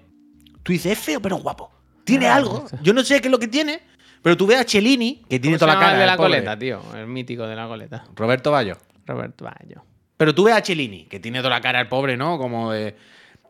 tú 0.64 0.72
dices, 0.72 0.94
es 0.94 1.00
feo 1.00 1.22
pero 1.22 1.38
guapo. 1.38 1.72
Tiene 2.04 2.28
Ah, 2.28 2.36
algo. 2.36 2.66
Yo 2.82 2.94
no 2.94 3.04
sé 3.04 3.22
qué 3.22 3.28
es 3.28 3.32
lo 3.32 3.40
que 3.40 3.48
tiene, 3.48 3.82
pero 4.22 4.36
tú 4.38 4.46
ves 4.48 4.58
a 4.60 4.64
Cellini, 4.64 5.24
que 5.30 5.40
tiene 5.40 5.58
¿Cómo 5.58 5.68
toda 5.68 5.74
la 5.76 5.80
cara. 5.80 5.94
el 5.94 6.00
de 6.00 6.06
la 6.06 6.18
pobre. 6.18 6.30
coleta, 6.32 6.58
tío. 6.60 6.82
El 6.96 7.08
mítico 7.08 7.46
de 7.48 7.56
la 7.56 7.68
coleta. 7.68 8.06
Roberto 8.16 8.52
Bayo. 8.52 8.78
Roberto 9.06 9.46
Bayo. 9.46 9.84
Pero 10.18 10.34
tú 10.36 10.44
ves 10.46 10.54
a 10.56 10.62
Cellini, 10.62 11.06
que 11.06 11.20
tiene 11.20 11.40
toda 11.40 11.50
la 11.52 11.62
cara 11.62 11.82
el 11.82 11.88
pobre, 11.88 12.16
¿no? 12.18 12.38
Como 12.38 12.72
de. 12.72 12.96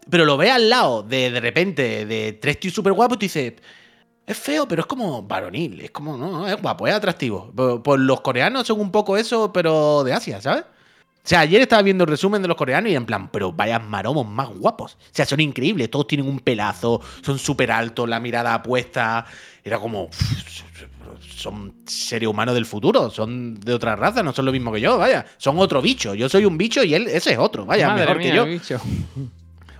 Pero 0.10 0.26
lo 0.26 0.38
ves 0.38 0.52
al 0.52 0.70
lado 0.70 1.04
de 1.04 1.32
de 1.32 1.40
repente 1.40 2.06
de 2.06 2.34
tres 2.34 2.60
tíos 2.60 2.74
súper 2.74 2.94
guapos 2.94 3.16
y 3.16 3.20
tú 3.20 3.24
dices. 3.24 3.54
Es 4.26 4.38
feo, 4.38 4.66
pero 4.66 4.84
es 4.84 4.86
como 4.86 5.22
varonil. 5.24 5.82
Es 5.82 5.92
como, 5.92 6.16
no, 6.16 6.48
es 6.48 6.62
guapo, 6.62 6.88
es 6.88 6.94
atractivo. 6.94 7.52
Pues, 7.84 8.00
los 8.00 8.22
coreanos 8.22 8.66
son 8.66 8.80
un 8.80 8.90
poco 8.90 9.18
eso, 9.18 9.52
pero 9.52 10.04
de 10.06 10.14
Asia, 10.14 10.40
¿sabes? 10.40 10.64
O 11.26 11.28
sea, 11.28 11.40
ayer 11.42 11.62
estaba 11.62 11.82
viendo 11.82 12.04
el 12.04 12.10
resumen 12.10 12.42
de 12.42 12.50
los 12.50 12.58
coreanos 12.58 12.92
y 12.92 12.96
en 12.96 13.06
plan, 13.06 13.30
pero 13.30 13.54
vaya 13.54 13.80
maromos 13.80 14.28
más 14.28 14.50
guapos. 14.50 14.94
O 14.96 14.98
sea, 15.12 15.26
son 15.26 15.40
increíbles, 15.40 15.90
todos 15.90 16.08
tienen 16.08 16.28
un 16.28 16.40
pelazo, 16.40 17.02
son 17.22 17.40
súper 17.40 17.72
altos, 17.72 18.10
la 18.10 18.20
mirada 18.20 18.54
apuesta. 18.54 19.26
Era 19.64 19.80
como. 19.80 20.10
Son 21.22 21.76
seres 21.86 22.28
humanos 22.28 22.56
del 22.56 22.66
futuro, 22.66 23.10
son 23.10 23.56
de 23.60 23.74
otra 23.74 23.96
raza, 23.96 24.24
no 24.24 24.34
son 24.34 24.46
lo 24.46 24.52
mismo 24.52 24.72
que 24.72 24.82
yo, 24.82 24.98
vaya. 24.98 25.26
Son 25.38 25.58
otro 25.60 25.82
bicho. 25.82 26.14
Yo 26.14 26.28
soy 26.28 26.44
un 26.44 26.58
bicho 26.58 26.84
y 26.84 26.94
él, 26.94 27.08
ese 27.08 27.34
es 27.34 27.38
otro, 27.38 27.66
vaya, 27.66 27.90
Madre 27.90 28.02
mejor 28.02 28.18
mía, 28.18 28.32
que 28.32 28.36
yo. 28.36 28.46
bicho. 28.46 28.82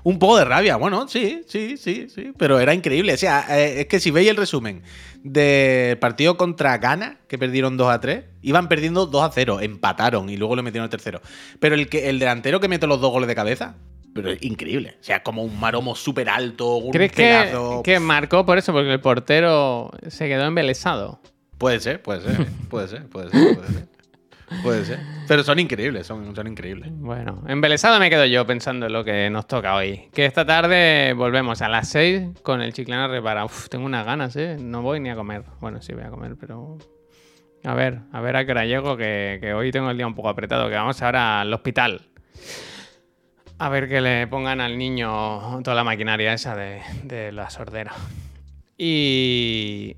Un 0.04 0.20
poco 0.20 0.38
de 0.38 0.46
rabia, 0.46 0.76
bueno, 0.76 1.08
sí, 1.08 1.44
sí, 1.48 1.78
sí, 1.78 2.08
sí, 2.14 2.34
pero 2.38 2.60
era 2.60 2.74
increíble. 2.74 3.14
O 3.14 3.18
sea, 3.18 3.46
eh, 3.58 3.82
es 3.82 3.86
que 3.88 4.00
si 4.02 4.12
veis 4.12 4.30
el 4.30 4.36
resumen 4.36 4.84
del 5.24 5.98
partido 5.98 6.36
contra 6.36 6.78
Ghana, 6.78 7.20
que 7.28 7.38
perdieron 7.38 7.78
2 7.78 7.90
a 7.90 8.02
3, 8.02 8.26
iban 8.42 8.68
perdiendo 8.68 9.06
2 9.06 9.24
a 9.24 9.32
0, 9.32 9.62
empataron 9.62 10.30
y 10.30 10.36
luego 10.36 10.58
le 10.58 10.62
metieron 10.62 10.86
el 10.86 10.90
tercero. 10.90 11.22
Pero 11.60 11.76
el, 11.76 11.88
que, 11.88 12.10
el 12.10 12.20
delantero 12.20 12.60
que 12.60 12.68
mete 12.68 12.86
los 12.86 13.00
dos 13.00 13.12
goles 13.12 13.30
de 13.30 13.36
cabeza, 13.36 13.76
pero 14.14 14.32
es 14.32 14.44
increíble. 14.44 14.98
O 15.00 15.04
sea, 15.04 15.24
como 15.24 15.44
un 15.44 15.58
maromo 15.60 15.96
súper 15.96 16.30
alto, 16.30 16.76
un 16.76 16.92
¿Crees 16.92 17.14
que, 17.14 17.82
que 17.84 18.00
marcó 18.00 18.46
por 18.46 18.58
eso? 18.58 18.74
Porque 18.74 18.92
el 18.92 19.00
portero 19.00 19.92
se 20.08 20.28
quedó 20.28 20.44
embelesado. 20.44 21.22
Puede 21.58 21.80
ser, 21.80 22.02
puede 22.02 22.22
ser, 22.22 22.48
puede 22.70 22.90
ser, 22.90 23.08
puede 23.08 23.30
ser, 23.30 23.56
puede 23.56 23.68
ser. 23.70 23.93
Puede 24.62 24.86
ser. 24.86 25.00
Pero 25.28 25.44
son 25.44 25.60
increíbles, 25.60 26.06
son, 26.06 26.36
son 26.36 26.48
increíbles. 26.48 26.90
Bueno, 26.94 27.44
embelesado 27.48 28.00
me 28.00 28.10
quedo 28.10 28.26
yo 28.26 28.46
pensando 28.46 28.88
en 28.88 28.94
lo 28.94 29.04
que 29.04 29.30
nos 29.30 29.48
toca 29.48 29.76
hoy. 29.76 30.10
Que 30.14 30.26
esta 30.26 30.46
tarde 30.46 31.14
volvemos 31.14 31.62
a 31.62 31.70
las 31.70 31.88
6 31.90 32.42
con 32.44 32.62
el 32.62 32.74
Chiclana 32.74 33.08
Repara. 33.08 33.46
Uf, 33.46 33.70
tengo 33.70 33.86
unas 33.86 34.06
ganas, 34.06 34.36
¿eh? 34.36 34.58
No 34.60 34.82
voy 34.82 35.00
ni 35.00 35.10
a 35.10 35.16
comer. 35.16 35.44
Bueno, 35.62 35.82
sí 35.82 35.94
voy 35.94 36.04
a 36.04 36.10
comer, 36.10 36.36
pero... 36.40 36.78
A 37.64 37.74
ver, 37.74 38.00
a 38.12 38.20
ver 38.20 38.36
a 38.36 38.46
qué 38.46 38.52
hora 38.52 38.66
llego, 38.66 38.98
que, 38.98 39.38
que 39.42 39.54
hoy 39.54 39.72
tengo 39.72 39.90
el 39.90 39.96
día 39.96 40.06
un 40.06 40.16
poco 40.16 40.28
apretado, 40.28 40.68
que 40.68 40.76
vamos 40.76 41.02
ahora 41.02 41.42
al 41.42 41.54
hospital. 41.54 42.02
A 43.58 43.70
ver 43.70 43.88
que 43.88 44.02
le 44.02 44.28
pongan 44.28 44.60
al 44.60 44.78
niño 44.78 45.62
toda 45.64 45.74
la 45.74 45.86
maquinaria 45.86 46.34
esa 46.34 46.56
de, 46.56 46.82
de 47.04 47.32
la 47.32 47.50
sordera. 47.50 47.94
Y... 48.78 49.96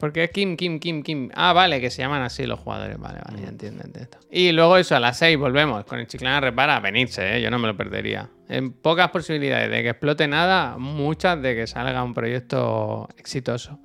Porque 0.00 0.24
es 0.24 0.30
Kim, 0.30 0.56
Kim, 0.56 0.80
Kim, 0.80 1.02
Kim. 1.02 1.30
Ah, 1.34 1.52
vale, 1.52 1.78
que 1.78 1.90
se 1.90 2.00
llaman 2.00 2.22
así 2.22 2.46
los 2.46 2.58
jugadores. 2.58 2.98
Vale, 2.98 3.20
vale, 3.22 3.42
ya 3.42 3.48
entiendo, 3.48 3.84
entiendo. 3.84 4.16
Y 4.30 4.50
luego 4.52 4.78
eso, 4.78 4.96
a 4.96 5.00
las 5.00 5.18
6 5.18 5.38
volvemos 5.38 5.84
con 5.84 6.00
el 6.00 6.06
Chiclana 6.06 6.40
Repara 6.40 6.80
venirse, 6.80 7.36
¿eh? 7.36 7.42
yo 7.42 7.50
no 7.50 7.58
me 7.58 7.68
lo 7.68 7.76
perdería. 7.76 8.30
En 8.48 8.72
pocas 8.72 9.10
posibilidades 9.10 9.70
de 9.70 9.82
que 9.82 9.90
explote 9.90 10.26
nada, 10.26 10.78
muchas 10.78 11.40
de 11.42 11.54
que 11.54 11.66
salga 11.66 12.02
un 12.02 12.14
proyecto 12.14 13.08
exitoso. 13.18 13.78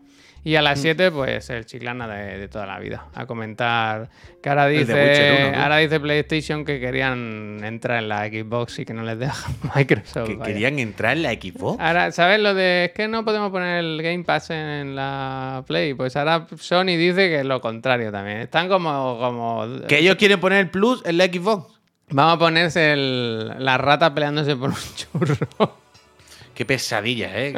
Y 0.45 0.55
a 0.57 0.61
las 0.61 0.79
7, 0.79 1.09
pues 1.11 1.49
el 1.49 1.65
Chiclana 1.65 2.07
de, 2.07 2.37
de 2.37 2.47
toda 2.47 2.67
la 2.67 2.77
vida. 2.79 3.07
A 3.15 3.25
comentar 3.25 4.09
que 4.43 4.47
ahora 4.49 4.67
dice, 4.67 4.93
Witcher 4.93 5.41
uno, 5.47 5.57
¿no? 5.57 5.63
ahora 5.63 5.77
dice 5.77 5.99
PlayStation 5.99 6.63
que 6.65 6.79
querían 6.79 7.61
entrar 7.63 8.03
en 8.03 8.09
la 8.09 8.27
Xbox 8.27 8.77
y 8.77 8.85
que 8.85 8.93
no 8.93 9.01
les 9.01 9.17
deja 9.17 9.49
Microsoft. 9.75 10.27
Que 10.27 10.35
vaya. 10.35 10.53
querían 10.53 10.77
entrar 10.77 11.17
en 11.17 11.23
la 11.23 11.31
Xbox. 11.33 11.79
Ahora, 11.81 12.11
¿sabes 12.11 12.39
lo 12.39 12.53
de 12.53 12.85
es 12.85 12.91
que 12.91 13.07
no 13.07 13.25
podemos 13.25 13.49
poner 13.51 13.79
el 13.83 13.99
Game 14.03 14.23
Pass 14.23 14.51
en 14.51 14.95
la 14.95 15.63
Play? 15.65 15.95
Pues 15.95 16.15
ahora 16.15 16.45
Sony 16.59 16.95
dice 16.95 17.27
que 17.27 17.39
es 17.39 17.45
lo 17.45 17.59
contrario 17.59 18.11
también. 18.11 18.37
Están 18.37 18.69
como. 18.69 19.17
como 19.19 19.65
Que 19.87 19.97
ellos 19.97 20.15
quieren 20.15 20.39
poner 20.39 20.59
el 20.59 20.69
plus 20.69 21.03
en 21.07 21.17
la 21.17 21.25
Xbox. 21.25 21.73
Vamos 22.11 22.35
a 22.35 22.37
ponerse 22.37 22.93
el- 22.93 23.47
la 23.65 23.79
rata 23.79 24.13
peleándose 24.13 24.55
por 24.55 24.69
un 24.69 24.75
churro. 24.95 25.75
Qué 26.55 26.65
pesadilla, 26.65 27.31
¿eh? 27.37 27.53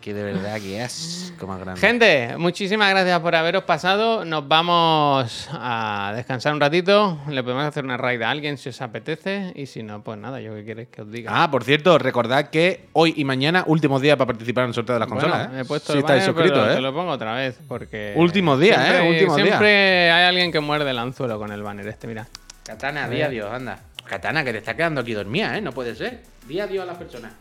que, 0.00 0.14
de 0.14 0.22
verdad 0.22 0.60
que 0.60 0.80
es 0.80 1.34
como 1.40 1.58
grande. 1.58 1.80
Gente, 1.80 2.36
muchísimas 2.38 2.88
gracias 2.90 3.18
por 3.18 3.34
haberos 3.34 3.64
pasado. 3.64 4.24
Nos 4.24 4.46
vamos 4.46 5.48
a 5.52 6.12
descansar 6.14 6.54
un 6.54 6.60
ratito. 6.60 7.18
Le 7.28 7.42
podemos 7.42 7.64
hacer 7.64 7.82
una 7.84 7.96
raid 7.96 8.22
a 8.22 8.30
alguien 8.30 8.58
si 8.58 8.68
os 8.68 8.80
apetece. 8.80 9.50
Y 9.56 9.66
si 9.66 9.82
no, 9.82 10.04
pues 10.04 10.18
nada, 10.18 10.40
yo 10.40 10.54
qué 10.54 10.64
queréis 10.64 10.88
que 10.88 11.02
os 11.02 11.10
diga. 11.10 11.32
Ah, 11.34 11.50
por 11.50 11.64
cierto, 11.64 11.98
recordad 11.98 12.50
que 12.50 12.86
hoy 12.92 13.12
y 13.16 13.24
mañana, 13.24 13.64
últimos 13.66 14.00
días 14.00 14.16
para 14.16 14.28
participar 14.28 14.62
en 14.64 14.68
el 14.68 14.74
sorteo 14.74 14.94
de 14.94 15.00
las 15.00 15.08
Bueno, 15.08 15.22
consolas. 15.22 15.52
¿eh? 15.52 15.60
he 15.60 15.64
puesto 15.64 15.92
si 15.92 15.98
el 15.98 16.04
estáis 16.04 16.20
banner, 16.28 16.34
pero 16.36 16.46
suscritos, 16.46 16.72
Te 16.74 16.78
¿eh? 16.78 16.82
lo 16.82 16.94
pongo 16.94 17.10
otra 17.10 17.34
vez 17.34 17.58
porque. 17.66 18.14
Últimos 18.16 18.60
días, 18.60 18.80
siempre- 18.86 19.04
¿eh? 19.04 19.10
Últimos 19.10 19.36
días. 19.36 19.48
Siempre 19.48 20.10
hay 20.12 20.24
alguien 20.28 20.52
que 20.52 20.60
muerde 20.60 20.88
el 20.88 20.98
anzuelo 21.00 21.40
con 21.40 21.50
el 21.50 21.60
banner 21.64 21.88
este, 21.88 22.06
mira. 22.06 22.28
Katana, 22.64 23.08
di 23.08 23.20
adiós, 23.20 23.52
anda. 23.52 23.80
Katana, 24.04 24.44
que 24.44 24.52
te 24.52 24.58
está 24.58 24.76
quedando 24.76 25.00
aquí 25.00 25.12
dormida, 25.12 25.58
¿eh? 25.58 25.60
No 25.60 25.72
puede 25.72 25.96
ser. 25.96 26.20
Di 26.46 26.60
adiós 26.60 26.84
a 26.84 26.86
las 26.86 26.96
personas. 26.96 27.32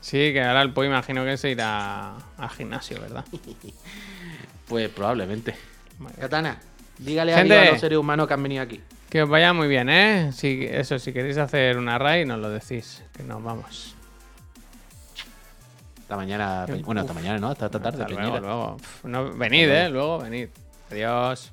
Sí, 0.00 0.32
que 0.32 0.42
ahora 0.42 0.62
el 0.62 0.72
Po 0.72 0.82
imagino 0.84 1.24
que 1.24 1.36
se 1.36 1.50
irá 1.50 2.14
al 2.36 2.48
gimnasio, 2.50 3.00
¿verdad? 3.00 3.24
Pues 4.68 4.88
probablemente. 4.88 5.56
Katana, 6.20 6.60
dígale 6.96 7.34
Gente. 7.34 7.54
adiós 7.54 7.68
a 7.68 7.72
los 7.72 7.80
seres 7.80 7.98
humanos 7.98 8.28
que 8.28 8.34
han 8.34 8.42
venido 8.44 8.62
aquí. 8.62 8.80
Que 9.08 9.24
os 9.24 9.28
vaya 9.28 9.52
muy 9.52 9.66
bien, 9.66 9.88
¿eh? 9.88 10.30
Si, 10.32 10.64
eso, 10.64 11.00
si 11.00 11.12
queréis 11.12 11.38
hacer 11.38 11.76
una 11.76 11.98
raid, 11.98 12.24
nos 12.26 12.38
lo 12.38 12.48
decís, 12.50 13.02
que 13.16 13.24
nos 13.24 13.42
vamos. 13.42 13.96
Hasta 16.02 16.14
mañana. 16.14 16.66
Bueno, 16.84 17.00
hasta 17.00 17.12
mañana, 17.12 17.38
¿no? 17.38 17.48
Hasta 17.48 17.66
esta 17.66 17.80
tarde, 17.82 18.02
Hasta 18.04 18.14
luego, 18.14 18.30
Peñita. 18.32 18.40
luego. 18.46 18.76
No, 19.02 19.32
venid, 19.32 19.68
¿eh? 19.68 19.88
Luego 19.90 20.18
venid. 20.20 20.48
Adiós. 20.92 21.52